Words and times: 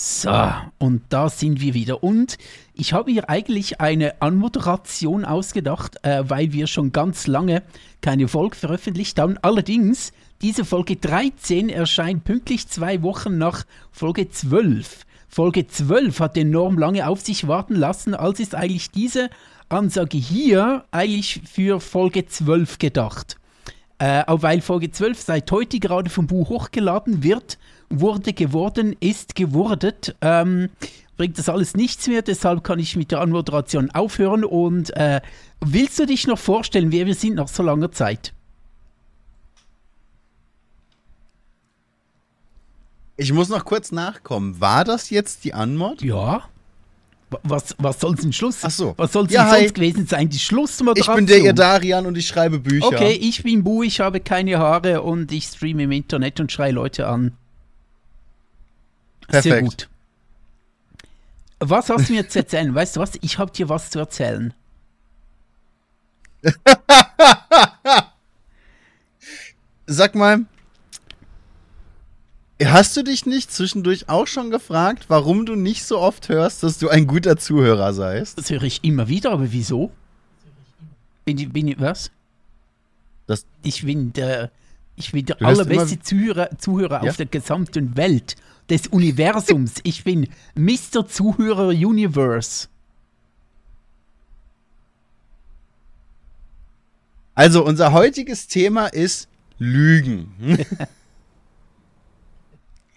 So, 0.00 0.30
und 0.78 1.02
da 1.08 1.28
sind 1.28 1.60
wir 1.60 1.74
wieder. 1.74 2.04
Und 2.04 2.38
ich 2.72 2.92
habe 2.92 3.10
mir 3.10 3.28
eigentlich 3.28 3.80
eine 3.80 4.22
Anmoderation 4.22 5.24
ausgedacht, 5.24 5.96
äh, 6.04 6.22
weil 6.28 6.52
wir 6.52 6.68
schon 6.68 6.92
ganz 6.92 7.26
lange 7.26 7.64
keine 8.00 8.28
Folge 8.28 8.54
veröffentlicht 8.54 9.18
haben. 9.18 9.38
Allerdings, 9.42 10.12
diese 10.40 10.64
Folge 10.64 10.94
13 10.94 11.68
erscheint 11.68 12.22
pünktlich 12.22 12.68
zwei 12.68 13.02
Wochen 13.02 13.38
nach 13.38 13.64
Folge 13.90 14.30
12. 14.30 15.04
Folge 15.28 15.66
12 15.66 16.20
hat 16.20 16.36
enorm 16.36 16.78
lange 16.78 17.08
auf 17.08 17.20
sich 17.20 17.48
warten 17.48 17.74
lassen, 17.74 18.14
als 18.14 18.38
ist 18.38 18.54
eigentlich 18.54 18.92
diese 18.92 19.30
Ansage 19.68 20.16
hier 20.16 20.84
eigentlich 20.92 21.42
für 21.52 21.80
Folge 21.80 22.24
12 22.24 22.78
gedacht. 22.78 23.36
Äh, 23.98 24.24
auch 24.26 24.42
weil 24.42 24.60
Folge 24.60 24.90
12 24.90 25.20
seit 25.20 25.50
heute 25.50 25.80
gerade 25.80 26.08
vom 26.08 26.26
Buch 26.26 26.48
hochgeladen 26.48 27.22
wird 27.22 27.58
wurde 27.90 28.32
geworden, 28.32 28.96
ist 29.00 29.34
gewurdet. 29.34 30.16
Ähm, 30.20 30.70
bringt 31.16 31.38
das 31.38 31.48
alles 31.48 31.74
nichts 31.74 32.06
mehr, 32.06 32.22
deshalb 32.22 32.62
kann 32.64 32.78
ich 32.78 32.96
mit 32.96 33.10
der 33.10 33.20
Anmoderation 33.20 33.90
aufhören. 33.90 34.44
Und 34.44 34.96
äh, 34.96 35.20
willst 35.60 35.98
du 35.98 36.06
dich 36.06 36.26
noch 36.26 36.38
vorstellen, 36.38 36.92
wer 36.92 37.06
wir 37.06 37.14
sind 37.14 37.34
nach 37.34 37.48
so 37.48 37.62
langer 37.62 37.90
Zeit? 37.90 38.32
Ich 43.16 43.32
muss 43.32 43.48
noch 43.48 43.64
kurz 43.64 43.90
nachkommen. 43.90 44.60
War 44.60 44.84
das 44.84 45.10
jetzt 45.10 45.44
die 45.44 45.52
Anmod? 45.52 46.02
Ja. 46.02 46.48
Was, 47.42 47.74
was 47.78 48.00
soll 48.00 48.14
es 48.14 48.20
denn 48.22 48.32
Schluss? 48.32 48.60
Ach 48.62 48.70
so. 48.70 48.94
Was 48.96 49.12
soll 49.12 49.26
es 49.26 49.32
Ja, 49.32 49.42
denn 49.44 49.52
hi. 49.52 49.60
sonst 49.60 49.74
gewesen 49.74 50.06
sein? 50.06 50.28
Die 50.30 50.38
Schlussmoderation. 50.38 51.14
Ich 51.14 51.16
bin 51.18 51.26
der 51.26 51.38
Irdarian 51.44 52.06
und 52.06 52.16
ich 52.16 52.26
schreibe 52.26 52.58
Bücher. 52.58 52.86
Okay, 52.86 53.12
ich 53.12 53.42
bin 53.42 53.64
Bu, 53.64 53.82
ich 53.82 54.00
habe 54.00 54.20
keine 54.20 54.58
Haare 54.58 55.02
und 55.02 55.30
ich 55.30 55.44
streame 55.44 55.82
im 55.82 55.92
Internet 55.92 56.40
und 56.40 56.50
schreie 56.50 56.72
Leute 56.72 57.06
an. 57.06 57.32
Sehr 59.30 59.42
Perfekt. 59.42 59.62
gut. 59.64 59.88
Was 61.60 61.90
hast 61.90 62.08
du 62.08 62.14
mir 62.14 62.26
zu 62.28 62.38
erzählen? 62.38 62.74
Weißt 62.74 62.96
du 62.96 63.00
was? 63.00 63.12
Ich 63.20 63.38
habe 63.38 63.50
dir 63.50 63.68
was 63.68 63.90
zu 63.90 63.98
erzählen. 63.98 64.54
Sag 69.86 70.14
mal, 70.14 70.44
hast 72.64 72.96
du 72.96 73.02
dich 73.02 73.24
nicht 73.24 73.52
zwischendurch 73.52 74.08
auch 74.08 74.26
schon 74.26 74.50
gefragt, 74.50 75.04
warum 75.08 75.46
du 75.46 75.54
nicht 75.54 75.84
so 75.84 75.98
oft 75.98 76.28
hörst, 76.28 76.62
dass 76.62 76.78
du 76.78 76.88
ein 76.88 77.06
guter 77.06 77.36
Zuhörer 77.36 77.92
seist? 77.92 78.36
Das 78.38 78.50
höre 78.50 78.64
ich 78.64 78.82
immer 78.82 79.08
wieder, 79.08 79.30
aber 79.30 79.52
wieso? 79.52 79.92
Bin 81.24 81.38
ich, 81.38 81.52
bin 81.52 81.68
ich 81.68 81.78
was? 81.78 82.10
Das, 83.26 83.44
Ich 83.62 83.84
bin 83.84 84.12
der, 84.12 84.50
ich 84.96 85.12
bin 85.12 85.26
der 85.26 85.40
allerbeste 85.42 86.00
Zuhörer, 86.00 86.50
Zuhörer 86.58 87.04
Ja? 87.04 87.10
auf 87.10 87.16
der 87.16 87.26
gesamten 87.26 87.96
Welt, 87.96 88.34
des 88.68 88.88
Universums. 88.88 89.74
ich 89.84 90.02
bin 90.02 90.28
Mr. 90.54 91.06
Zuhörer 91.06 91.68
Universe. 91.68 92.68
also, 97.34 97.64
unser 97.64 97.92
heutiges 97.92 98.48
Thema 98.48 98.88
ist 98.88 99.28
Lügen. 99.58 100.32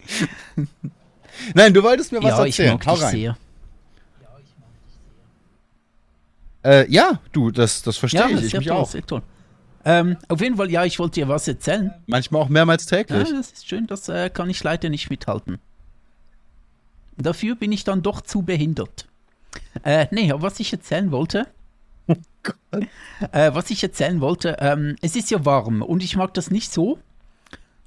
Nein, 1.54 1.72
du 1.74 1.82
wolltest 1.82 2.12
mir 2.12 2.22
was 2.22 2.30
ja, 2.38 2.44
ich 2.44 2.58
erzählen. 2.58 2.74
mag 2.74 2.86
Hau 2.86 2.94
dich 2.96 3.04
sehr. 3.06 3.36
Äh, 6.64 6.90
ja, 6.90 7.20
du, 7.32 7.50
das, 7.50 7.82
das 7.82 7.96
verstehe 7.96 8.20
Ja, 8.20 8.28
ich. 8.28 8.44
Ich 8.44 8.54
mich 8.54 8.66
toll, 8.66 8.76
auch. 8.76 8.88
sehr 8.88 9.04
toll. 9.04 9.22
Ähm, 9.84 10.16
auf 10.28 10.40
jeden 10.40 10.56
Fall, 10.56 10.70
ja, 10.70 10.84
ich 10.84 10.98
wollte 11.00 11.14
dir 11.14 11.28
was 11.28 11.48
erzählen. 11.48 11.92
Manchmal 12.06 12.42
auch 12.42 12.48
mehrmals 12.48 12.88
Ja, 12.88 12.98
täglich. 12.98 13.28
das 13.30 13.50
ist 13.52 13.68
schön, 13.68 13.86
das 13.88 14.08
äh, 14.08 14.30
kann 14.30 14.48
ich 14.48 14.62
leider 14.62 14.88
nicht 14.90 15.10
mithalten. 15.10 15.58
Dafür 17.16 17.56
bin 17.56 17.72
ich 17.72 17.82
dann 17.82 18.02
doch 18.02 18.20
zu 18.20 18.42
behindert. 18.42 19.06
Äh, 19.82 20.06
nee, 20.12 20.30
aber 20.30 20.42
was 20.42 20.60
ich 20.60 20.72
erzählen 20.72 21.10
wollte, 21.10 21.48
Gott. 22.44 22.56
äh, 23.32 23.52
was 23.54 23.70
ich 23.70 23.82
erzählen 23.82 24.20
wollte, 24.20 24.56
ähm, 24.60 24.96
es 25.02 25.16
ist 25.16 25.30
ja 25.32 25.44
warm 25.44 25.82
und 25.82 26.02
ich 26.04 26.16
mag 26.16 26.32
das 26.34 26.50
nicht 26.50 26.72
so. 26.72 26.98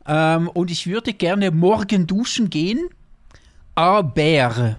Ähm, 0.07 0.49
und 0.49 0.71
ich 0.71 0.87
würde 0.87 1.13
gerne 1.13 1.51
morgen 1.51 2.07
duschen 2.07 2.49
gehen, 2.49 2.87
aber 3.73 4.77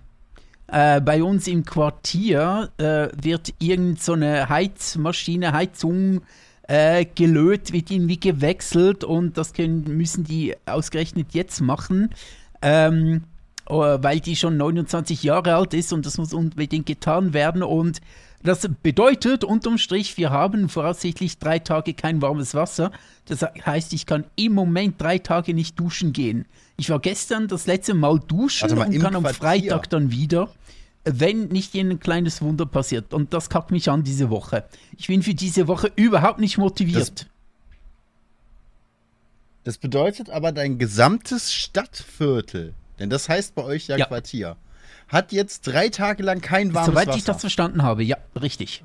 äh, 0.68 1.00
bei 1.00 1.22
uns 1.22 1.46
im 1.46 1.64
Quartier 1.64 2.70
äh, 2.78 3.08
wird 3.20 3.54
irgend 3.58 4.02
so 4.02 4.14
eine 4.14 4.48
Heizmaschine, 4.48 5.52
Heizung 5.52 6.22
äh, 6.68 7.04
gelöt, 7.04 7.72
wird 7.72 7.90
irgendwie 7.90 8.18
gewechselt 8.18 9.04
und 9.04 9.36
das 9.36 9.52
können, 9.52 9.84
müssen 9.96 10.24
die 10.24 10.54
ausgerechnet 10.66 11.28
jetzt 11.32 11.60
machen, 11.60 12.10
ähm, 12.62 13.24
äh, 13.68 13.72
weil 13.74 14.20
die 14.20 14.36
schon 14.36 14.56
29 14.56 15.22
Jahre 15.22 15.54
alt 15.54 15.74
ist 15.74 15.92
und 15.92 16.06
das 16.06 16.18
muss 16.18 16.32
unbedingt 16.32 16.86
getan 16.86 17.32
werden 17.32 17.62
und 17.62 18.00
das 18.46 18.68
bedeutet 18.82 19.44
unterm 19.44 19.78
Strich, 19.78 20.16
wir 20.16 20.30
haben 20.30 20.68
voraussichtlich 20.68 21.38
drei 21.38 21.58
Tage 21.58 21.94
kein 21.94 22.22
warmes 22.22 22.54
Wasser. 22.54 22.92
Das 23.26 23.42
heißt, 23.42 23.92
ich 23.92 24.06
kann 24.06 24.24
im 24.36 24.54
Moment 24.54 25.00
drei 25.00 25.18
Tage 25.18 25.54
nicht 25.54 25.78
duschen 25.78 26.12
gehen. 26.12 26.46
Ich 26.76 26.90
war 26.90 27.00
gestern 27.00 27.48
das 27.48 27.66
letzte 27.66 27.94
Mal 27.94 28.20
duschen 28.20 28.70
Warte 28.70 28.76
mal, 28.76 28.88
und 28.88 28.98
kann 29.00 29.14
am 29.16 29.22
Quartier? 29.22 29.40
Freitag 29.40 29.90
dann 29.90 30.10
wieder, 30.10 30.50
wenn 31.04 31.48
nicht 31.48 31.74
ein 31.74 32.00
kleines 32.00 32.42
Wunder 32.42 32.66
passiert. 32.66 33.14
Und 33.14 33.32
das 33.32 33.48
kackt 33.48 33.70
mich 33.70 33.90
an 33.90 34.02
diese 34.02 34.30
Woche. 34.30 34.64
Ich 34.96 35.06
bin 35.06 35.22
für 35.22 35.34
diese 35.34 35.68
Woche 35.68 35.90
überhaupt 35.96 36.38
nicht 36.38 36.58
motiviert. 36.58 37.26
Das 39.64 39.78
bedeutet 39.78 40.30
aber 40.30 40.52
dein 40.52 40.78
gesamtes 40.78 41.52
Stadtviertel, 41.52 42.74
denn 43.00 43.10
das 43.10 43.28
heißt 43.28 43.56
bei 43.56 43.64
euch 43.64 43.88
ja, 43.88 43.96
Ja. 43.96 44.06
Quartier, 44.06 44.56
hat 45.08 45.32
jetzt 45.32 45.66
drei 45.66 45.88
Tage 45.88 46.22
lang 46.22 46.40
kein 46.40 46.74
warmes 46.74 46.90
Soweit 46.90 47.08
Wasser. 47.08 47.18
ich 47.18 47.24
das 47.24 47.40
verstanden 47.40 47.82
habe, 47.82 48.02
ja, 48.02 48.16
richtig. 48.40 48.82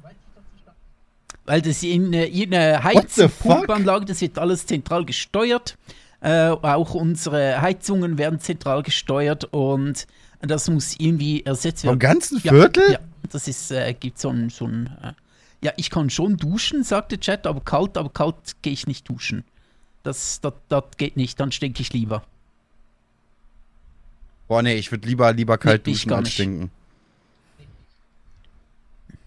Weil 1.46 1.62
das 1.62 1.82
in, 1.84 2.14
in 2.14 2.54
eine 2.54 2.84
What 2.84 3.10
the 3.12 3.24
fuck? 3.24 3.32
Heizpumpanlage, 3.32 4.06
das 4.06 4.22
wird 4.22 4.38
alles 4.38 4.66
zentral 4.66 5.06
gesteuert. 5.06 5.78
Äh, 6.22 6.50
auch 6.50 6.94
unsere 6.94 7.62
Heizungen 7.62 8.18
werden 8.20 8.40
zentral 8.40 8.84
gesteuert 8.84 9.46
und 9.46 10.06
das 10.40 10.70
muss 10.70 10.96
irgendwie 11.00 11.44
ersetzt 11.44 11.84
werden. 11.84 11.94
Vom 11.94 12.00
ganzen 12.00 12.40
Ja, 12.44 12.54
Viertel? 12.54 12.92
Ja, 12.94 13.00
das 13.32 13.48
ist, 13.48 13.72
äh, 13.72 13.94
gibt 13.94 14.20
so 14.20 14.30
ein, 14.30 14.50
so 14.50 14.66
ein 14.66 14.88
äh, 15.02 15.14
ja, 15.64 15.74
ich 15.78 15.90
kann 15.90 16.10
schon 16.10 16.38
duschen, 16.38 16.84
sagte 16.84 17.20
Chat, 17.20 17.46
aber 17.48 17.62
kalt, 17.62 17.98
aber 17.98 18.10
kalt 18.10 18.36
gehe 18.62 18.74
ich 18.74 18.88
nicht 18.88 19.08
duschen. 19.10 19.44
Das, 20.04 20.42
das, 20.42 20.54
das 20.70 20.84
geht 20.98 21.18
nicht, 21.18 21.40
dann 21.40 21.52
stinke 21.52 21.82
ich 21.82 21.94
lieber. 21.94 22.24
Boah, 24.52 24.62
nee, 24.62 24.74
ich 24.76 24.92
würde 24.92 25.08
lieber, 25.08 25.32
lieber 25.32 25.58
kalt 25.58 25.88
Nee, 25.88 25.94
duschen 25.94 26.12
als 26.12 26.30
stinken. 26.30 26.72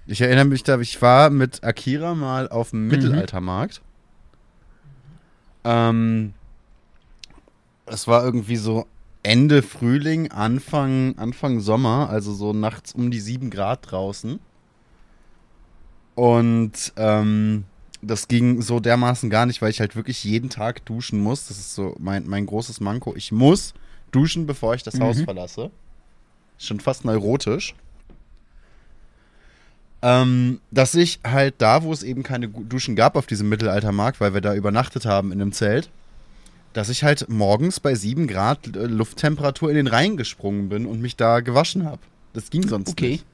Ich 0.04 0.20
erinnere 0.20 0.44
mich 0.44 0.64
da, 0.64 0.78
ich 0.78 1.00
war 1.00 1.30
mit 1.30 1.64
Akira 1.64 2.14
mal 2.14 2.46
auf 2.50 2.74
Mhm. 2.74 2.76
dem 2.76 2.88
Mittelaltermarkt. 2.88 3.80
Ähm, 5.64 6.34
es 7.86 8.06
war 8.06 8.22
irgendwie 8.22 8.56
so 8.56 8.86
Ende 9.22 9.62
Frühling, 9.62 10.30
Anfang, 10.30 11.16
Anfang 11.16 11.60
Sommer, 11.60 12.10
also 12.10 12.34
so 12.34 12.52
nachts 12.52 12.92
um 12.92 13.10
die 13.10 13.20
7 13.20 13.48
Grad 13.48 13.90
draußen. 13.92 14.38
Und 16.16 16.92
ähm, 16.96 17.64
das 18.02 18.28
ging 18.28 18.60
so 18.60 18.78
dermaßen 18.78 19.30
gar 19.30 19.46
nicht, 19.46 19.62
weil 19.62 19.70
ich 19.70 19.80
halt 19.80 19.96
wirklich 19.96 20.22
jeden 20.22 20.50
Tag 20.50 20.84
duschen 20.84 21.18
muss. 21.18 21.48
Das 21.48 21.56
ist 21.58 21.74
so 21.74 21.96
mein, 21.98 22.26
mein 22.28 22.44
großes 22.44 22.80
Manko. 22.80 23.14
Ich 23.16 23.32
muss 23.32 23.72
duschen, 24.14 24.46
bevor 24.46 24.74
ich 24.74 24.82
das 24.82 25.00
Haus 25.00 25.16
Mhm. 25.18 25.24
verlasse. 25.24 25.70
Schon 26.58 26.80
fast 26.80 27.04
neurotisch. 27.04 27.74
Ähm, 30.02 30.60
dass 30.70 30.94
ich 30.94 31.20
halt 31.24 31.54
da, 31.58 31.82
wo 31.82 31.92
es 31.92 32.02
eben 32.02 32.22
keine 32.22 32.48
Duschen 32.48 32.94
gab 32.94 33.16
auf 33.16 33.26
diesem 33.26 33.48
Mittelaltermarkt, 33.48 34.20
weil 34.20 34.34
wir 34.34 34.42
da 34.42 34.54
übernachtet 34.54 35.06
haben 35.06 35.32
in 35.32 35.40
einem 35.40 35.52
Zelt, 35.52 35.88
dass 36.74 36.90
ich 36.90 37.04
halt 37.04 37.28
morgens 37.30 37.80
bei 37.80 37.94
7 37.94 38.26
Grad 38.26 38.76
äh, 38.76 38.80
Lufttemperatur 38.86 39.70
in 39.70 39.76
den 39.76 39.86
Rhein 39.86 40.16
gesprungen 40.18 40.68
bin 40.68 40.84
und 40.86 41.00
mich 41.00 41.16
da 41.16 41.40
gewaschen 41.40 41.86
habe. 41.86 42.00
Das 42.34 42.50
ging 42.50 42.68
sonst 42.68 42.90
Okay. 42.90 43.10
nicht. 43.12 43.24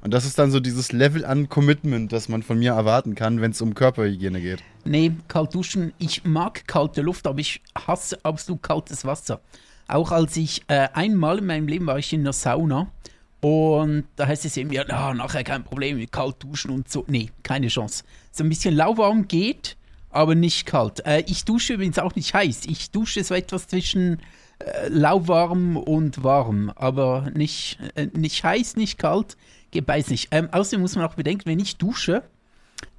Und 0.00 0.14
das 0.14 0.24
ist 0.24 0.38
dann 0.38 0.50
so 0.50 0.60
dieses 0.60 0.92
Level 0.92 1.24
an 1.24 1.48
Commitment, 1.48 2.12
das 2.12 2.28
man 2.28 2.42
von 2.42 2.58
mir 2.58 2.72
erwarten 2.72 3.14
kann, 3.14 3.40
wenn 3.40 3.50
es 3.50 3.60
um 3.60 3.74
Körperhygiene 3.74 4.40
geht. 4.40 4.62
Nee, 4.84 5.12
kalt 5.26 5.54
duschen. 5.54 5.92
Ich 5.98 6.24
mag 6.24 6.66
kalte 6.66 7.02
Luft, 7.02 7.26
aber 7.26 7.40
ich 7.40 7.62
hasse 7.74 8.18
absolut 8.24 8.62
kaltes 8.62 9.04
Wasser. 9.04 9.40
Auch 9.88 10.12
als 10.12 10.36
ich 10.36 10.62
äh, 10.68 10.88
einmal 10.92 11.38
in 11.38 11.46
meinem 11.46 11.66
Leben 11.66 11.86
war 11.86 11.98
ich 11.98 12.12
in 12.12 12.22
der 12.22 12.32
Sauna 12.32 12.92
und 13.40 14.04
da 14.16 14.26
heißt 14.26 14.44
es 14.44 14.56
eben, 14.56 14.72
ja, 14.72 14.84
na, 14.86 15.14
nachher 15.14 15.44
kein 15.44 15.64
Problem, 15.64 16.04
kalt 16.10 16.42
duschen 16.42 16.70
und 16.70 16.90
so. 16.90 17.04
Nee, 17.06 17.30
keine 17.42 17.68
Chance. 17.68 18.04
So 18.32 18.44
ein 18.44 18.48
bisschen 18.48 18.74
lauwarm 18.74 19.28
geht, 19.28 19.76
aber 20.10 20.34
nicht 20.34 20.66
kalt. 20.66 21.04
Äh, 21.06 21.22
ich 21.26 21.44
dusche 21.44 21.74
übrigens 21.74 21.98
auch 21.98 22.14
nicht 22.14 22.34
heiß. 22.34 22.66
Ich 22.66 22.90
dusche 22.90 23.22
so 23.22 23.34
etwas 23.34 23.68
zwischen 23.68 24.20
äh, 24.58 24.88
lauwarm 24.88 25.76
und 25.76 26.24
warm, 26.24 26.72
aber 26.74 27.30
nicht, 27.34 27.78
äh, 27.94 28.08
nicht 28.12 28.42
heiß, 28.42 28.76
nicht 28.76 28.98
kalt. 28.98 29.36
Beides 29.84 30.10
nicht. 30.10 30.28
Ähm, 30.30 30.48
außerdem 30.50 30.80
muss 30.80 30.96
man 30.96 31.04
auch 31.04 31.14
bedenken, 31.14 31.46
wenn 31.46 31.60
ich 31.60 31.76
dusche, 31.76 32.22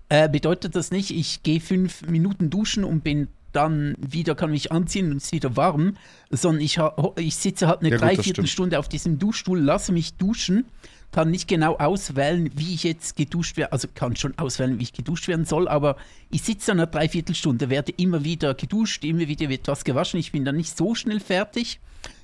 äh, 0.10 0.30
bedeutet 0.30 0.76
das 0.76 0.92
nicht, 0.92 1.12
ich 1.12 1.44
gehe 1.44 1.60
fünf 1.60 2.04
Minuten 2.04 2.50
duschen 2.50 2.84
und 2.84 3.04
bin 3.04 3.28
dann 3.52 3.96
wieder 3.98 4.36
kann 4.36 4.52
mich 4.52 4.72
anziehen 4.72 5.12
und 5.12 5.18
es 5.18 5.26
ist 5.26 5.32
wieder 5.32 5.56
warm, 5.56 5.98
sondern 6.30 6.62
ich, 6.62 6.80
ich 7.18 7.36
sitze 7.36 7.68
halt 7.68 7.80
eine 7.80 7.90
Ja, 7.90 7.98
Dreiviertelstunde 7.98 8.78
auf 8.78 8.90
diesem 8.90 9.18
Duschstuhl, 9.18 9.60
lasse 9.60 9.92
mich 9.92 10.14
duschen, 10.14 10.66
kann 11.12 11.32
nicht 11.32 11.48
genau 11.48 11.76
auswählen, 11.78 12.52
wie 12.56 12.76
ich 12.76 12.84
jetzt 12.84 13.16
geduscht 13.16 13.58
werde, 13.58 13.72
also 13.74 13.88
kann 13.94 14.16
schon 14.16 14.38
auswählen, 14.38 14.78
wie 14.78 14.84
ich 14.84 14.94
geduscht 14.94 15.28
werden 15.28 15.46
soll, 15.46 15.68
aber 15.68 15.96
ich 16.30 16.44
sitze 16.44 16.72
eine 16.72 16.86
Dreiviertelstunde, 16.86 17.70
werde 17.70 17.92
immer 17.98 18.24
wieder 18.24 18.54
geduscht, 18.54 19.04
immer 19.04 19.28
wieder 19.28 19.50
wird 19.50 19.68
was 19.68 19.84
gewaschen, 19.84 20.20
ich 20.20 20.32
bin 20.32 20.46
dann 20.46 20.56
nicht 20.56 20.78
so 20.78 20.94
schnell 20.94 21.20
fertig. 21.20 21.80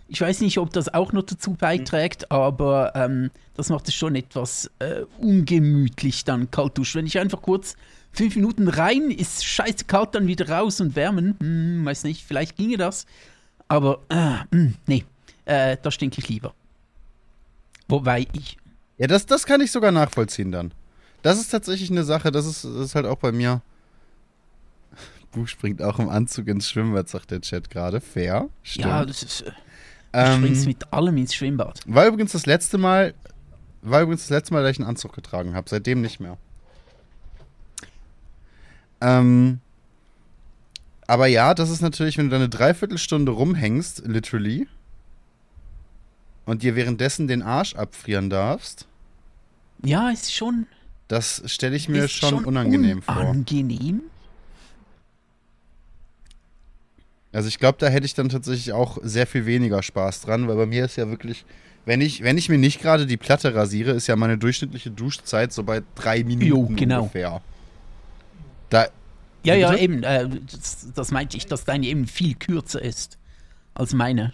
Ich 0.07 0.21
weiß 0.21 0.41
nicht, 0.41 0.59
ob 0.59 0.71
das 0.71 0.93
auch 0.93 1.13
noch 1.13 1.23
dazu 1.23 1.53
beiträgt, 1.53 2.31
aber 2.31 2.93
ähm, 2.95 3.31
das 3.55 3.69
macht 3.69 3.87
es 3.87 3.95
schon 3.95 4.15
etwas 4.15 4.69
äh, 4.79 5.01
ungemütlich 5.19 6.23
dann 6.23 6.51
kalt 6.51 6.77
duschen. 6.77 6.99
Wenn 6.99 7.07
ich 7.07 7.17
einfach 7.17 7.41
kurz 7.41 7.75
fünf 8.11 8.35
Minuten 8.35 8.67
rein, 8.67 9.09
ist 9.09 9.45
scheiße 9.45 9.85
kalt, 9.85 10.13
dann 10.13 10.27
wieder 10.27 10.49
raus 10.49 10.79
und 10.79 10.95
wärmen. 10.95 11.35
Hm, 11.39 11.85
weiß 11.85 12.03
nicht, 12.03 12.23
vielleicht 12.23 12.55
ginge 12.55 12.77
das. 12.77 13.07
Aber 13.67 13.99
äh, 14.09 14.37
hm, 14.51 14.75
nee, 14.85 15.03
äh, 15.45 15.77
da 15.81 15.89
stinke 15.89 16.19
ich 16.19 16.29
lieber. 16.29 16.53
Wobei 17.87 18.27
ich. 18.33 18.57
Ja, 18.97 19.07
das, 19.07 19.25
das 19.25 19.45
kann 19.45 19.61
ich 19.61 19.71
sogar 19.71 19.91
nachvollziehen 19.91 20.51
dann. 20.51 20.71
Das 21.23 21.39
ist 21.39 21.49
tatsächlich 21.49 21.89
eine 21.89 22.03
Sache, 22.03 22.31
das 22.31 22.45
ist, 22.45 22.63
das 22.63 22.73
ist 22.75 22.95
halt 22.95 23.07
auch 23.07 23.17
bei 23.17 23.31
mir. 23.31 23.61
Buch 25.31 25.47
springt 25.47 25.81
auch 25.81 25.99
im 25.99 26.09
Anzug 26.09 26.47
ins 26.47 26.69
Schwimmbad, 26.69 27.09
sagt 27.09 27.31
der 27.31 27.41
Chat 27.41 27.69
gerade. 27.69 27.99
Fair. 27.99 28.49
Stimmt. 28.63 28.85
Ja, 28.85 29.05
das 29.05 29.23
ist. 29.23 29.43
Äh, 30.15 30.25
du 30.25 30.35
springst 30.37 30.61
ähm, 30.63 30.67
mit 30.69 30.93
allem 30.93 31.17
ins 31.17 31.33
Schwimmbad. 31.35 31.81
war 31.85 32.07
übrigens 32.07 32.31
das 32.31 32.45
letzte 32.45 32.77
Mal, 32.77 33.13
war 33.81 34.01
übrigens 34.01 34.21
das 34.23 34.29
letzte 34.29 34.53
Mal, 34.53 34.63
dass 34.63 34.71
ich 34.71 34.79
einen 34.79 34.87
Anzug 34.89 35.13
getragen 35.13 35.53
habe. 35.55 35.69
Seitdem 35.69 36.01
nicht 36.01 36.19
mehr. 36.19 36.37
Ähm, 39.01 39.59
aber 41.07 41.27
ja, 41.27 41.53
das 41.53 41.69
ist 41.69 41.81
natürlich, 41.81 42.17
wenn 42.17 42.25
du 42.25 42.31
da 42.31 42.37
eine 42.37 42.49
Dreiviertelstunde 42.49 43.31
rumhängst, 43.31 44.03
literally, 44.07 44.67
und 46.45 46.63
dir 46.63 46.75
währenddessen 46.75 47.27
den 47.27 47.41
Arsch 47.41 47.75
abfrieren 47.75 48.29
darfst, 48.29 48.87
Ja, 49.83 50.09
ist 50.09 50.33
schon. 50.33 50.65
das 51.07 51.43
stelle 51.45 51.75
ich 51.75 51.89
mir 51.89 52.05
ist 52.05 52.13
schon, 52.13 52.45
unangenehm 52.45 53.01
vor. 53.01 53.17
Unangenehm? 53.17 54.01
Also 57.35 57.49
ich 57.49 57.59
glaube, 57.59 57.77
da 57.79 57.87
hätte 57.87 58.05
ich 58.05 58.13
dann 58.13 58.29
tatsächlich 58.29 58.71
auch 58.71 58.97
sehr 59.03 59.27
viel 59.27 59.45
weniger 59.45 59.83
Spaß 59.83 60.21
dran, 60.21 60.47
weil 60.47 60.55
bei 60.55 60.65
mir 60.65 60.85
ist 60.85 60.95
ja 60.95 61.09
wirklich, 61.09 61.43
wenn 61.85 61.99
ich, 61.99 62.23
wenn 62.23 62.37
ich 62.37 62.47
mir 62.47 62.57
nicht 62.57 62.81
gerade 62.81 63.05
die 63.05 63.17
Platte 63.17 63.53
rasiere, 63.53 63.91
ist 63.91 64.07
ja 64.07 64.15
meine 64.15 64.37
durchschnittliche 64.37 64.89
Duschzeit 64.89 65.51
so 65.51 65.63
bei 65.63 65.83
drei 65.95 66.23
Minuten 66.23 66.45
Jo, 66.45 66.63
genau. 66.73 67.01
ungefähr. 67.01 67.41
Da, 68.69 68.87
Ja, 69.43 69.55
Wie 69.55 69.59
ja, 69.59 69.71
bitte? 69.71 69.83
eben. 69.83 70.03
Äh, 70.03 70.29
das, 70.49 70.87
das 70.95 71.11
meinte 71.11 71.35
ich, 71.35 71.45
dass 71.45 71.65
deine 71.65 71.85
eben 71.87 72.07
viel 72.07 72.35
kürzer 72.35 72.81
ist 72.81 73.17
als 73.73 73.93
meine. 73.93 74.31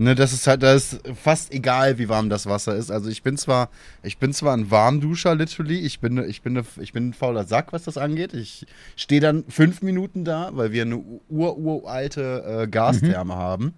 Ne, 0.00 0.14
das 0.14 0.32
ist 0.32 0.46
halt, 0.46 0.62
da 0.62 0.72
ist 0.74 1.00
fast 1.14 1.52
egal, 1.52 1.98
wie 1.98 2.08
warm 2.08 2.30
das 2.30 2.46
Wasser 2.46 2.74
ist. 2.74 2.90
Also 2.90 3.10
ich 3.10 3.22
bin 3.22 3.36
zwar, 3.36 3.68
ich 4.02 4.18
bin 4.18 4.32
zwar 4.32 4.56
ein 4.56 4.70
Warmduscher, 4.70 5.34
literally. 5.34 5.78
Ich 5.78 6.00
bin, 6.00 6.18
ich 6.28 6.42
bin, 6.42 6.60
ich 6.80 6.92
bin 6.92 7.10
ein 7.10 7.14
fauler 7.14 7.44
Sack, 7.44 7.72
was 7.72 7.84
das 7.84 7.98
angeht. 7.98 8.32
Ich 8.32 8.66
stehe 8.96 9.20
dann 9.20 9.44
fünf 9.48 9.82
Minuten 9.82 10.24
da, 10.24 10.50
weil 10.54 10.72
wir 10.72 10.82
eine 10.82 11.02
ur-uralte 11.28 12.62
äh, 12.62 12.66
Gastherme 12.66 13.36
haben 13.36 13.74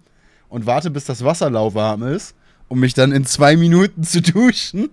und 0.47 0.65
warte, 0.65 0.91
bis 0.91 1.05
das 1.05 1.25
Wasser 1.25 1.49
lauwarm 1.49 2.03
ist, 2.03 2.35
um 2.69 2.79
mich 2.79 2.93
dann 2.93 3.11
in 3.11 3.25
zwei 3.25 3.57
Minuten 3.57 4.03
zu 4.03 4.21
duschen. 4.21 4.89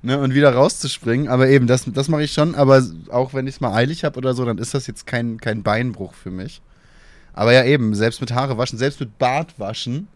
Ne, 0.00 0.16
und 0.20 0.32
wieder 0.32 0.54
rauszuspringen. 0.54 1.26
Aber 1.26 1.48
eben, 1.48 1.66
das, 1.66 1.84
das 1.86 2.06
mache 2.06 2.22
ich 2.22 2.32
schon. 2.32 2.54
Aber 2.54 2.86
auch 3.10 3.34
wenn 3.34 3.48
ich 3.48 3.56
es 3.56 3.60
mal 3.60 3.74
eilig 3.74 4.04
habe 4.04 4.16
oder 4.16 4.32
so, 4.32 4.44
dann 4.44 4.58
ist 4.58 4.74
das 4.74 4.86
jetzt 4.86 5.08
kein, 5.08 5.40
kein 5.40 5.64
Beinbruch 5.64 6.14
für 6.14 6.30
mich. 6.30 6.62
Aber 7.32 7.52
ja, 7.52 7.64
eben, 7.64 7.94
selbst 7.94 8.20
mit 8.20 8.32
Haare 8.32 8.58
waschen, 8.58 8.78
selbst 8.78 9.00
mit 9.00 9.18
Bart 9.18 9.58
waschen, 9.58 10.08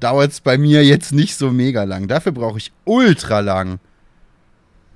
dauert 0.00 0.32
es 0.32 0.40
bei 0.40 0.58
mir 0.58 0.84
jetzt 0.84 1.12
nicht 1.12 1.36
so 1.36 1.50
mega 1.50 1.84
lang. 1.84 2.08
Dafür 2.08 2.32
brauche 2.32 2.58
ich 2.58 2.72
ultra 2.84 3.40
lang, 3.40 3.78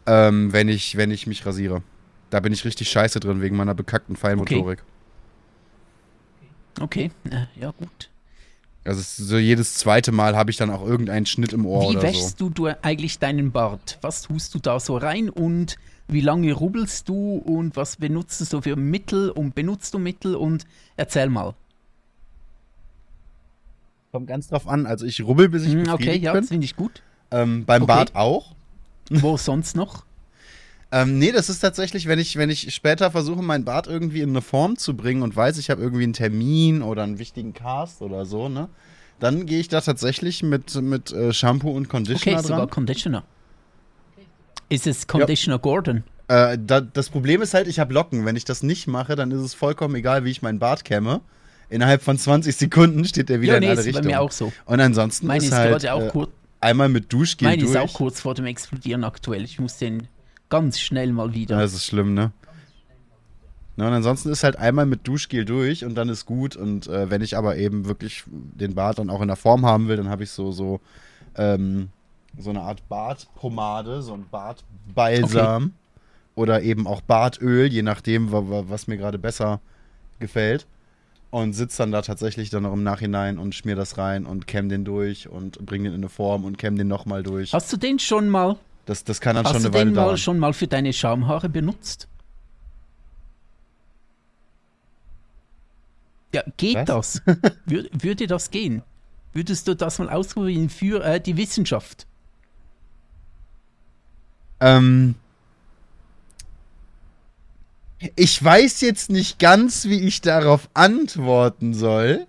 ähm, 0.06 0.52
wenn, 0.52 0.69
ich, 0.69 0.96
wenn 0.96 1.10
ich 1.10 1.26
mich 1.26 1.44
rasiere. 1.44 1.82
Da 2.31 2.40
bin 2.40 2.52
ich 2.52 2.64
richtig 2.64 2.90
scheiße 2.90 3.20
drin 3.20 3.40
wegen 3.40 3.56
meiner 3.56 3.75
bekackten 3.75 4.16
Feinmotorik. 4.16 4.82
Okay, 6.81 7.10
äh, 7.31 7.46
ja 7.61 7.70
gut. 7.72 8.11
Also 8.84 9.02
so 9.02 9.37
jedes 9.37 9.75
zweite 9.75 10.12
Mal 10.12 10.37
habe 10.37 10.50
ich 10.50 10.56
dann 10.56 10.70
auch 10.70 10.87
irgendeinen 10.87 11.26
Schnitt 11.26 11.52
im 11.52 11.66
Ohr 11.66 11.82
Wie 11.82 11.96
oder 11.96 12.00
so. 12.00 12.06
wäschst 12.06 12.40
du, 12.40 12.49
du 12.49 12.69
eigentlich 12.81 13.19
deinen 13.19 13.52
Bart? 13.52 13.99
Was 14.00 14.22
tust 14.22 14.54
du 14.54 14.58
da 14.58 14.81
so 14.81 14.96
rein 14.96 15.28
und 15.28 15.76
wie 16.08 16.20
lange 16.20 16.52
rubbelst 16.52 17.08
du 17.08 17.37
und 17.37 17.76
was 17.76 17.96
benutzt 17.96 18.40
du 18.40 18.44
so 18.44 18.60
für 18.62 18.76
Mittel 18.76 19.31
und 19.31 19.55
benutzt 19.55 19.93
du 19.94 19.99
Mittel 19.99 20.34
und 20.34 20.64
erzähl 20.96 21.28
mal. 21.28 21.55
Kommt 24.12 24.26
ganz 24.26 24.49
drauf 24.49 24.66
an. 24.66 24.87
Also 24.87 25.05
ich 25.06 25.22
rubbel, 25.22 25.49
bis 25.49 25.64
ich 25.64 25.75
befriedigt 25.75 25.93
Okay, 25.94 26.16
ja, 26.19 26.32
bin. 26.32 26.43
das 26.43 26.49
finde 26.49 26.64
ich 26.64 26.76
gut. 26.76 27.02
Ähm, 27.31 27.64
beim 27.66 27.82
Okay. 27.82 27.93
Bart 27.93 28.14
auch. 28.14 28.55
Wo 29.10 29.37
sonst 29.37 29.76
noch? 29.76 30.05
Ähm, 30.90 31.19
nee, 31.19 31.32
das 31.32 31.50
ist 31.50 31.60
tatsächlich, 31.60 32.06
wenn 32.08 32.19
ich, 32.19 32.37
wenn 32.37 32.49
ich 32.49 32.75
später 32.75 33.11
versuche, 33.11 33.43
meinen 33.43 33.64
Bart 33.66 33.87
irgendwie 33.87 34.22
in 34.22 34.31
eine 34.31 34.40
Form 34.40 34.78
zu 34.78 34.96
bringen 34.96 35.20
und 35.22 35.37
weiß, 35.37 35.58
ich 35.58 35.69
habe 35.69 35.82
irgendwie 35.82 36.04
einen 36.04 36.14
Termin 36.14 36.81
oder 36.81 37.02
einen 37.02 37.19
wichtigen 37.19 37.52
Cast 37.52 38.00
oder 38.00 38.25
so, 38.25 38.49
ne? 38.49 38.69
Dann 39.20 39.44
gehe 39.46 39.58
ich 39.61 39.69
da 39.69 39.81
tatsächlich 39.82 40.43
mit, 40.43 40.75
mit 40.81 41.12
äh, 41.12 41.32
Shampoo 41.34 41.70
und 41.72 41.82
Okay, 41.84 41.90
Conditioner 41.90 42.43
sogar 42.43 42.58
dran. 42.61 42.70
Conditioner. 42.70 43.25
Ist 44.69 44.87
es 44.87 45.06
Conditioner 45.06 45.59
Gordon? 45.59 46.05
Äh, 46.29 46.59
da, 46.65 46.81
das 46.81 47.09
Problem 47.09 47.41
ist 47.43 47.55
halt, 47.55 47.69
ich 47.69 47.79
habe 47.79 47.94
Locken. 47.94 48.25
Wenn 48.26 48.37
ich 48.37 48.44
das 48.44 48.62
nicht 48.62 48.87
mache, 48.87 49.17
dann 49.17 49.31
ist 49.31 49.41
es 49.41 49.55
vollkommen 49.55 49.94
egal, 49.94 50.25
wie 50.25 50.31
ich 50.31 50.43
meinen 50.43 50.59
Bart 50.59 50.85
kämme. 50.85 51.20
Innerhalb 51.70 52.03
von 52.03 52.19
20 52.19 52.55
Sekunden 52.56 53.05
steht 53.05 53.29
der 53.29 53.41
wieder 53.41 53.53
Ja, 53.55 53.56
in 53.59 53.65
nee, 53.65 53.69
alle 53.70 53.81
ist 53.81 53.85
bei 53.87 53.91
Richtungen. 53.91 54.06
mir 54.09 54.20
auch 54.20 54.31
so. 54.32 54.53
Und 54.67 54.81
ansonsten 54.81 55.26
Meine 55.26 55.38
ist 55.44 55.50
ist 55.50 55.55
halt 55.56 55.70
gerade 55.82 55.93
auch 55.94 56.03
äh, 56.03 56.09
kurz. 56.11 56.31
einmal 56.61 56.88
mit 56.88 57.12
Duschgel 57.12 57.49
Meine 57.49 57.62
ist 57.62 57.75
durch. 57.75 57.85
auch 57.85 57.93
kurz 57.94 58.20
vor 58.20 58.35
dem 58.35 58.47
Explodieren 58.47 59.05
aktuell. 59.05 59.44
Ich 59.44 59.59
muss 59.59 59.76
den 59.79 60.09
ganz 60.50 60.79
schnell 60.81 61.12
mal 61.12 61.35
wieder. 61.35 61.56
Ja, 61.56 61.62
das 61.62 61.75
ist 61.75 61.85
schlimm, 61.87 62.14
ne? 62.14 62.32
Na, 63.76 63.87
und 63.88 63.93
ansonsten 63.94 64.31
ist 64.31 64.43
halt 64.44 64.56
einmal 64.56 64.87
mit 64.87 65.06
Duschgel 65.06 65.44
durch 65.44 65.85
und 65.85 65.94
dann 65.94 66.09
ist 66.09 66.26
gut. 66.26 66.56
Und 66.56 66.88
äh, 66.88 67.11
wenn 67.11 67.23
ich 67.23 67.37
aber 67.37 67.56
eben 67.56 67.87
wirklich 67.87 68.25
den 68.26 68.75
Bart 68.75 68.99
dann 68.99 69.09
auch 69.09 69.21
in 69.21 69.29
der 69.29 69.37
Form 69.37 69.64
haben 69.64 69.88
will, 69.88 69.97
dann 69.97 70.09
habe 70.09 70.25
ich 70.25 70.31
so, 70.31 70.50
so, 70.53 70.81
ähm, 71.37 71.88
so 72.36 72.50
eine 72.50 72.62
Art 72.62 72.88
Bartpomade, 72.88 74.02
so 74.02 74.14
ein 74.14 74.26
Bartbalsam 74.30 75.72
oder 76.34 76.62
eben 76.62 76.86
auch 76.86 77.00
Bartöl, 77.00 77.66
je 77.66 77.82
nachdem, 77.82 78.30
wa- 78.32 78.44
wa- 78.48 78.64
was 78.69 78.86
mir 78.86 78.96
gerade 78.96 79.19
besser 79.19 79.60
gefällt. 80.19 80.66
Und 81.30 81.52
sitze 81.52 81.78
dann 81.82 81.92
da 81.92 82.00
tatsächlich 82.00 82.48
dann 82.48 82.62
noch 82.62 82.72
im 82.72 82.82
Nachhinein 82.82 83.38
und 83.38 83.54
schmier 83.54 83.76
das 83.76 83.99
rein 83.99 84.25
und 84.25 84.47
kämm 84.47 84.68
den 84.70 84.85
durch 84.87 85.28
und 85.28 85.58
bring 85.66 85.85
den 85.85 85.92
in 85.92 86.00
eine 86.00 86.08
Form 86.08 86.44
und 86.44 86.56
kämm 86.56 86.76
den 86.78 86.88
nochmal 86.88 87.23
durch. 87.23 87.52
Hast 87.52 87.70
du 87.73 87.76
den 87.76 87.99
schon 87.99 88.30
mal? 88.30 88.56
Das, 88.87 89.04
das 89.04 89.20
kann 89.20 89.37
dann 89.37 89.44
Hast 89.44 89.52
schon 89.52 89.62
du 89.62 89.68
eine 89.68 89.75
Weile 89.75 89.85
den 89.90 89.94
mal 89.94 90.04
dauern. 90.06 90.16
schon 90.16 90.38
mal 90.38 90.52
für 90.54 90.66
deine 90.68 90.92
Schamhaare 90.94 91.50
benutzt? 91.50 92.08
Ja, 96.35 96.42
geht 96.56 96.88
das? 96.88 97.20
Wür 97.66 97.85
würde 97.92 98.26
das 98.26 98.50
gehen? 98.50 98.82
Würdest 99.35 99.68
du 99.68 99.75
das 99.76 99.99
mal 99.99 100.08
ausprobieren 100.11 100.68
für 100.70 101.04
äh, 101.04 101.20
die 101.20 101.37
Wissenschaft? 101.37 102.06
Ähm, 104.61 105.15
ich 108.17 108.43
weiß 108.43 108.81
jetzt 108.81 109.11
nicht 109.11 109.38
ganz, 109.38 109.87
wie 109.87 110.00
ich 110.00 110.21
darauf 110.21 110.69
antworten 110.75 111.75
soll. 111.75 112.27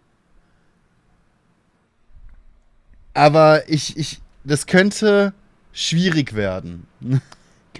Aber 3.14 3.68
ich, 3.70 3.98
ich, 3.98 4.20
das 4.44 4.66
könnte 4.66 5.34
schwierig 5.74 6.36
werden. 6.36 6.88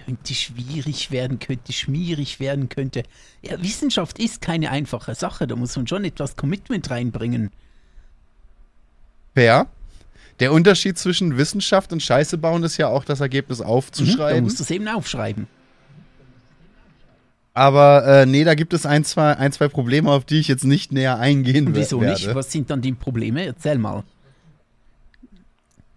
Könnte 0.06 0.34
schwierig 0.34 1.10
werden, 1.10 1.38
könnte 1.38 1.72
schmierig 1.72 2.40
werden, 2.40 2.68
könnte. 2.68 3.02
Ja, 3.42 3.60
Wissenschaft 3.62 4.18
ist 4.18 4.40
keine 4.40 4.70
einfache 4.70 5.14
Sache. 5.14 5.46
Da 5.46 5.56
muss 5.56 5.76
man 5.76 5.86
schon 5.86 6.04
etwas 6.04 6.36
Commitment 6.36 6.90
reinbringen. 6.90 7.50
Fair. 9.34 9.66
Der 10.40 10.52
Unterschied 10.52 10.98
zwischen 10.98 11.36
Wissenschaft 11.36 11.92
und 11.92 12.02
Scheiße 12.02 12.38
bauen 12.38 12.62
ist 12.64 12.76
ja 12.78 12.88
auch 12.88 13.04
das 13.04 13.20
Ergebnis 13.20 13.58
Mhm, 13.60 13.66
aufzuschreiben. 13.66 14.42
musst 14.42 14.58
du 14.58 14.62
es 14.64 14.70
eben 14.70 14.88
aufschreiben. 14.88 15.46
Aber 17.52 18.06
äh, 18.06 18.26
nee, 18.26 18.44
da 18.44 18.54
gibt 18.54 18.72
es 18.72 18.86
ein 18.86 19.04
zwei, 19.04 19.36
ein, 19.36 19.52
zwei 19.52 19.68
Probleme, 19.68 20.10
auf 20.10 20.24
die 20.24 20.38
ich 20.38 20.48
jetzt 20.48 20.64
nicht 20.64 20.92
näher 20.92 21.18
eingehen 21.18 21.74
we- 21.74 21.80
wieso 21.80 22.00
werde. 22.00 22.12
nicht? 22.26 22.34
Was 22.34 22.50
sind 22.52 22.70
dann 22.70 22.80
die 22.80 22.92
Probleme? 22.92 23.44
Erzähl 23.44 23.76
mal. 23.76 24.04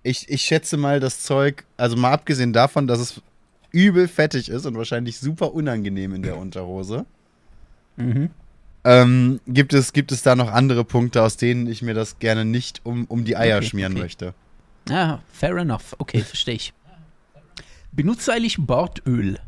Ich, 0.02 0.28
ich 0.30 0.42
schätze 0.42 0.76
mal, 0.76 1.00
das 1.00 1.22
Zeug, 1.22 1.64
also 1.78 1.96
mal 1.96 2.12
abgesehen 2.12 2.52
davon, 2.52 2.88
dass 2.88 3.00
es 3.00 3.22
übel 3.72 4.08
fettig 4.10 4.50
ist 4.50 4.66
und 4.66 4.76
wahrscheinlich 4.76 5.20
super 5.20 5.54
unangenehm 5.54 6.14
in 6.16 6.22
der 6.24 6.38
Unterhose, 6.44 7.06
Mhm. 7.96 8.32
Ähm, 8.84 9.40
gibt, 9.48 9.74
es, 9.74 9.94
gibt 9.94 10.12
es 10.12 10.22
da 10.24 10.36
noch 10.36 10.52
andere 10.52 10.84
Punkte, 10.84 11.22
aus 11.22 11.38
denen 11.38 11.68
ich 11.68 11.82
mir 11.82 11.94
das 11.94 12.20
gerne 12.20 12.46
nicht 12.46 12.82
um, 12.84 13.06
um 13.06 13.24
die 13.24 13.38
Eier 13.38 13.58
Okay, 13.58 13.68
schmieren 13.68 13.94
okay. 13.94 14.02
möchte. 14.02 14.34
Ah, 14.90 15.20
fair 15.32 15.56
enough. 15.58 15.96
Okay, 16.00 16.22
verstehe 16.22 16.56
ich. 16.56 16.74
Benutzt 17.92 18.28
du 18.28 18.32
eigentlich 18.32 18.58
Bartöl? 18.60 19.40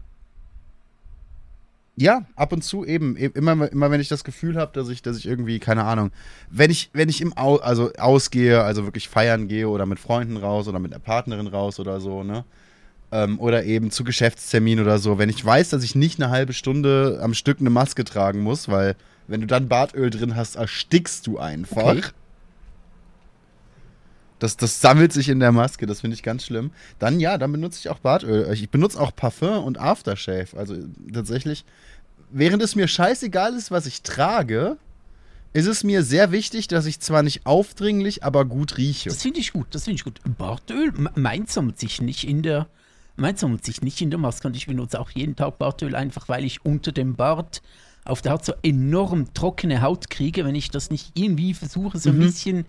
Ja, 1.97 2.25
ab 2.35 2.51
und 2.51 2.61
zu 2.63 2.85
eben. 2.85 3.15
E- 3.17 3.31
Immer, 3.33 3.71
immer 3.71 3.89
wenn 3.89 4.01
ich 4.01 4.09
das 4.09 4.23
Gefühl 4.23 4.57
habe, 4.57 4.71
dass 4.73 4.89
ich, 4.89 5.01
dass 5.01 5.17
ich 5.17 5.25
irgendwie, 5.25 5.59
keine 5.59 5.85
Ahnung, 5.85 6.11
wenn 6.49 6.69
ich, 6.69 6.89
wenn 6.93 7.07
ich 7.09 7.21
im 7.21 7.37
Au 7.37 7.55
also 7.57 7.91
ausgehe, 7.97 8.61
also 8.63 8.83
wirklich 8.83 9.07
feiern 9.07 9.47
gehe 9.47 9.69
oder 9.69 9.85
mit 9.85 9.99
Freunden 9.99 10.37
raus 10.37 10.67
oder 10.67 10.79
mit 10.79 10.91
einer 10.93 10.99
Partnerin 10.99 11.47
raus 11.47 11.79
oder 11.79 11.99
so, 12.01 12.23
ne? 12.23 12.43
Ähm, 13.11 13.39
oder 13.39 13.63
eben 13.63 13.91
zu 13.91 14.03
Geschäftstermin 14.03 14.79
oder 14.81 14.97
so, 14.97 15.17
wenn 15.17 15.29
ich 15.29 15.43
weiß, 15.45 15.69
dass 15.69 15.83
ich 15.83 15.95
nicht 15.95 16.21
eine 16.21 16.31
halbe 16.31 16.53
Stunde 16.53 17.19
am 17.21 17.33
Stück 17.33 17.59
eine 17.61 17.69
Maske 17.69 18.03
tragen 18.03 18.41
muss, 18.41 18.67
weil 18.67 18.95
wenn 19.27 19.41
du 19.41 19.47
dann 19.47 19.67
Bartöl 19.67 20.09
drin 20.09 20.35
hast, 20.35 20.55
erstickst 20.55 21.27
du 21.27 21.39
einfach. 21.39 21.97
Okay. 21.97 22.03
Das, 24.39 24.57
das 24.57 24.81
sammelt 24.81 25.13
sich 25.13 25.29
in 25.29 25.39
der 25.39 25.51
Maske, 25.51 25.85
das 25.85 26.01
finde 26.01 26.15
ich 26.15 26.23
ganz 26.23 26.45
schlimm. 26.45 26.71
Dann 26.99 27.19
ja, 27.19 27.37
dann 27.37 27.51
benutze 27.51 27.79
ich 27.79 27.89
auch 27.89 27.99
Bartöl. 27.99 28.51
Ich 28.53 28.69
benutze 28.69 28.99
auch 28.99 29.15
Parfum 29.15 29.63
und 29.63 29.79
Aftershave. 29.79 30.57
Also 30.57 30.75
tatsächlich, 31.11 31.63
während 32.31 32.61
es 32.61 32.75
mir 32.75 32.87
scheißegal 32.87 33.55
ist, 33.55 33.71
was 33.71 33.85
ich 33.85 34.01
trage, 34.01 34.77
ist 35.53 35.67
es 35.67 35.85
mir 35.85 36.03
sehr 36.03 36.31
wichtig, 36.31 36.67
dass 36.67 36.85
ich 36.85 36.99
zwar 36.99 37.23
nicht 37.23 37.45
aufdringlich, 37.45 38.25
aber 38.25 38.43
gut 38.43 38.77
rieche. 38.77 39.07
Das 39.07 39.21
finde 39.21 39.39
ich 39.39 39.53
gut, 39.53 39.67
das 39.71 39.85
finde 39.85 39.95
ich 39.95 40.03
gut. 40.03 40.19
Bartöl, 40.37 40.91
meins 41.15 41.53
sammelt 41.53 41.79
sich 41.79 42.01
nicht 42.01 42.27
in 42.27 42.41
der, 42.41 42.67
meins 43.15 43.39
sammelt 43.39 43.63
sich 43.63 43.81
nicht 43.81 44.01
in 44.01 44.09
der 44.09 44.19
Maske 44.19 44.49
und 44.49 44.57
ich 44.57 44.67
benutze 44.67 44.99
auch 44.99 45.11
jeden 45.11 45.37
Tag 45.37 45.57
Bartöl, 45.57 45.95
einfach 45.95 46.27
weil 46.27 46.43
ich 46.43 46.65
unter 46.65 46.91
dem 46.91 47.15
Bart 47.15 47.61
auf 48.05 48.21
der 48.21 48.31
Haut 48.33 48.45
so 48.45 48.53
enorm 48.63 49.33
trockene 49.33 49.81
Haut 49.81 50.09
kriege, 50.09 50.45
wenn 50.45 50.55
ich 50.55 50.69
das 50.71 50.89
nicht 50.91 51.11
irgendwie 51.15 51.53
versuche, 51.53 51.97
so 51.99 52.09
ein 52.11 52.19
bisschen 52.19 52.65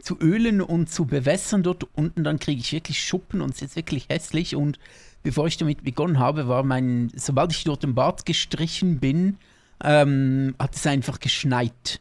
zu 0.00 0.18
ölen 0.20 0.60
und 0.60 0.90
zu 0.90 1.04
bewässern 1.04 1.62
dort 1.62 1.86
unten, 1.94 2.24
dann 2.24 2.38
kriege 2.38 2.60
ich 2.60 2.72
wirklich 2.72 3.02
Schuppen 3.02 3.40
und 3.40 3.54
es 3.54 3.62
ist 3.62 3.76
wirklich 3.76 4.06
hässlich 4.08 4.56
und 4.56 4.78
bevor 5.22 5.46
ich 5.46 5.56
damit 5.58 5.84
begonnen 5.84 6.18
habe, 6.18 6.48
war 6.48 6.62
mein, 6.62 7.10
sobald 7.14 7.52
ich 7.52 7.64
durch 7.64 7.78
den 7.78 7.94
Bart 7.94 8.24
gestrichen 8.26 8.98
bin, 8.98 9.36
ähm, 9.82 10.54
hat 10.58 10.74
es 10.74 10.86
einfach 10.86 11.20
geschneit. 11.20 12.00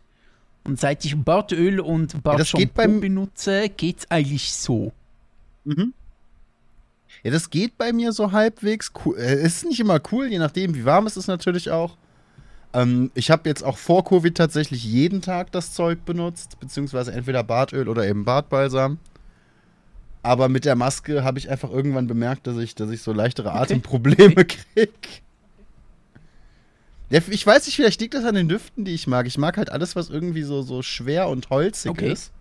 Und 0.64 0.80
seit 0.80 1.04
ich 1.06 1.16
Bartöl 1.18 1.80
und 1.80 2.08
das 2.08 2.14
geht 2.14 2.24
Bartshampoo 2.24 2.72
beim- 2.74 3.00
benutze, 3.02 3.70
geht's 3.70 4.10
eigentlich 4.10 4.52
so. 4.54 4.92
Ja, 7.24 7.32
das 7.32 7.50
geht 7.50 7.78
bei 7.78 7.92
mir 7.92 8.12
so 8.14 8.32
halbwegs. 8.32 8.92
Cool. 9.06 9.18
Äh, 9.18 9.34
Es 9.42 9.58
ist 9.58 9.66
nicht 9.66 9.80
immer 9.80 10.00
cool, 10.12 10.28
je 10.28 10.40
nachdem, 10.40 10.74
wie 10.76 10.86
warm 10.86 11.06
es 11.08 11.18
ist 11.18 11.28
natürlich 11.28 11.70
auch. 11.70 11.98
Ähm, 12.74 13.12
ich 13.16 13.32
habe 13.32 13.50
jetzt 13.50 13.64
auch 13.64 13.78
vor 13.78 14.04
Covid 14.04 14.36
tatsächlich 14.36 14.84
jeden 14.84 15.22
Tag 15.22 15.52
das 15.52 15.74
Zeug 15.74 16.06
benutzt, 16.06 16.60
beziehungsweise 16.60 17.12
entweder 17.12 17.44
Bartöl 17.44 17.88
oder 17.90 18.08
eben 18.08 18.26
Bartbalsam. 18.26 19.00
Aber 20.22 20.50
mit 20.50 20.66
der 20.66 20.76
Maske 20.76 21.24
habe 21.24 21.40
ich 21.40 21.50
einfach 21.50 21.72
irgendwann 21.72 22.06
bemerkt, 22.08 22.46
dass 22.46 22.58
ich, 22.58 22.76
dass 22.76 22.90
ich 22.92 23.02
so 23.02 23.14
leichtere 23.14 23.54
Atemprobleme 23.54 24.46
kriege. 24.46 24.92
Ja, 27.10 27.22
ich 27.28 27.46
weiß 27.48 27.66
nicht, 27.66 27.76
vielleicht 27.76 28.02
liegt 28.02 28.14
das 28.14 28.24
an 28.26 28.36
den 28.36 28.48
Düften, 28.50 28.86
die 28.86 28.94
ich 28.94 29.08
mag. 29.08 29.26
Ich 29.26 29.38
mag 29.38 29.58
halt 29.58 29.72
alles, 29.72 29.96
was 29.96 30.10
irgendwie 30.10 30.44
so, 30.44 30.62
so 30.62 30.82
schwer 30.84 31.28
und 31.30 31.50
holzig 31.50 31.90
Okay. 31.90 32.12
ist. 32.12 32.32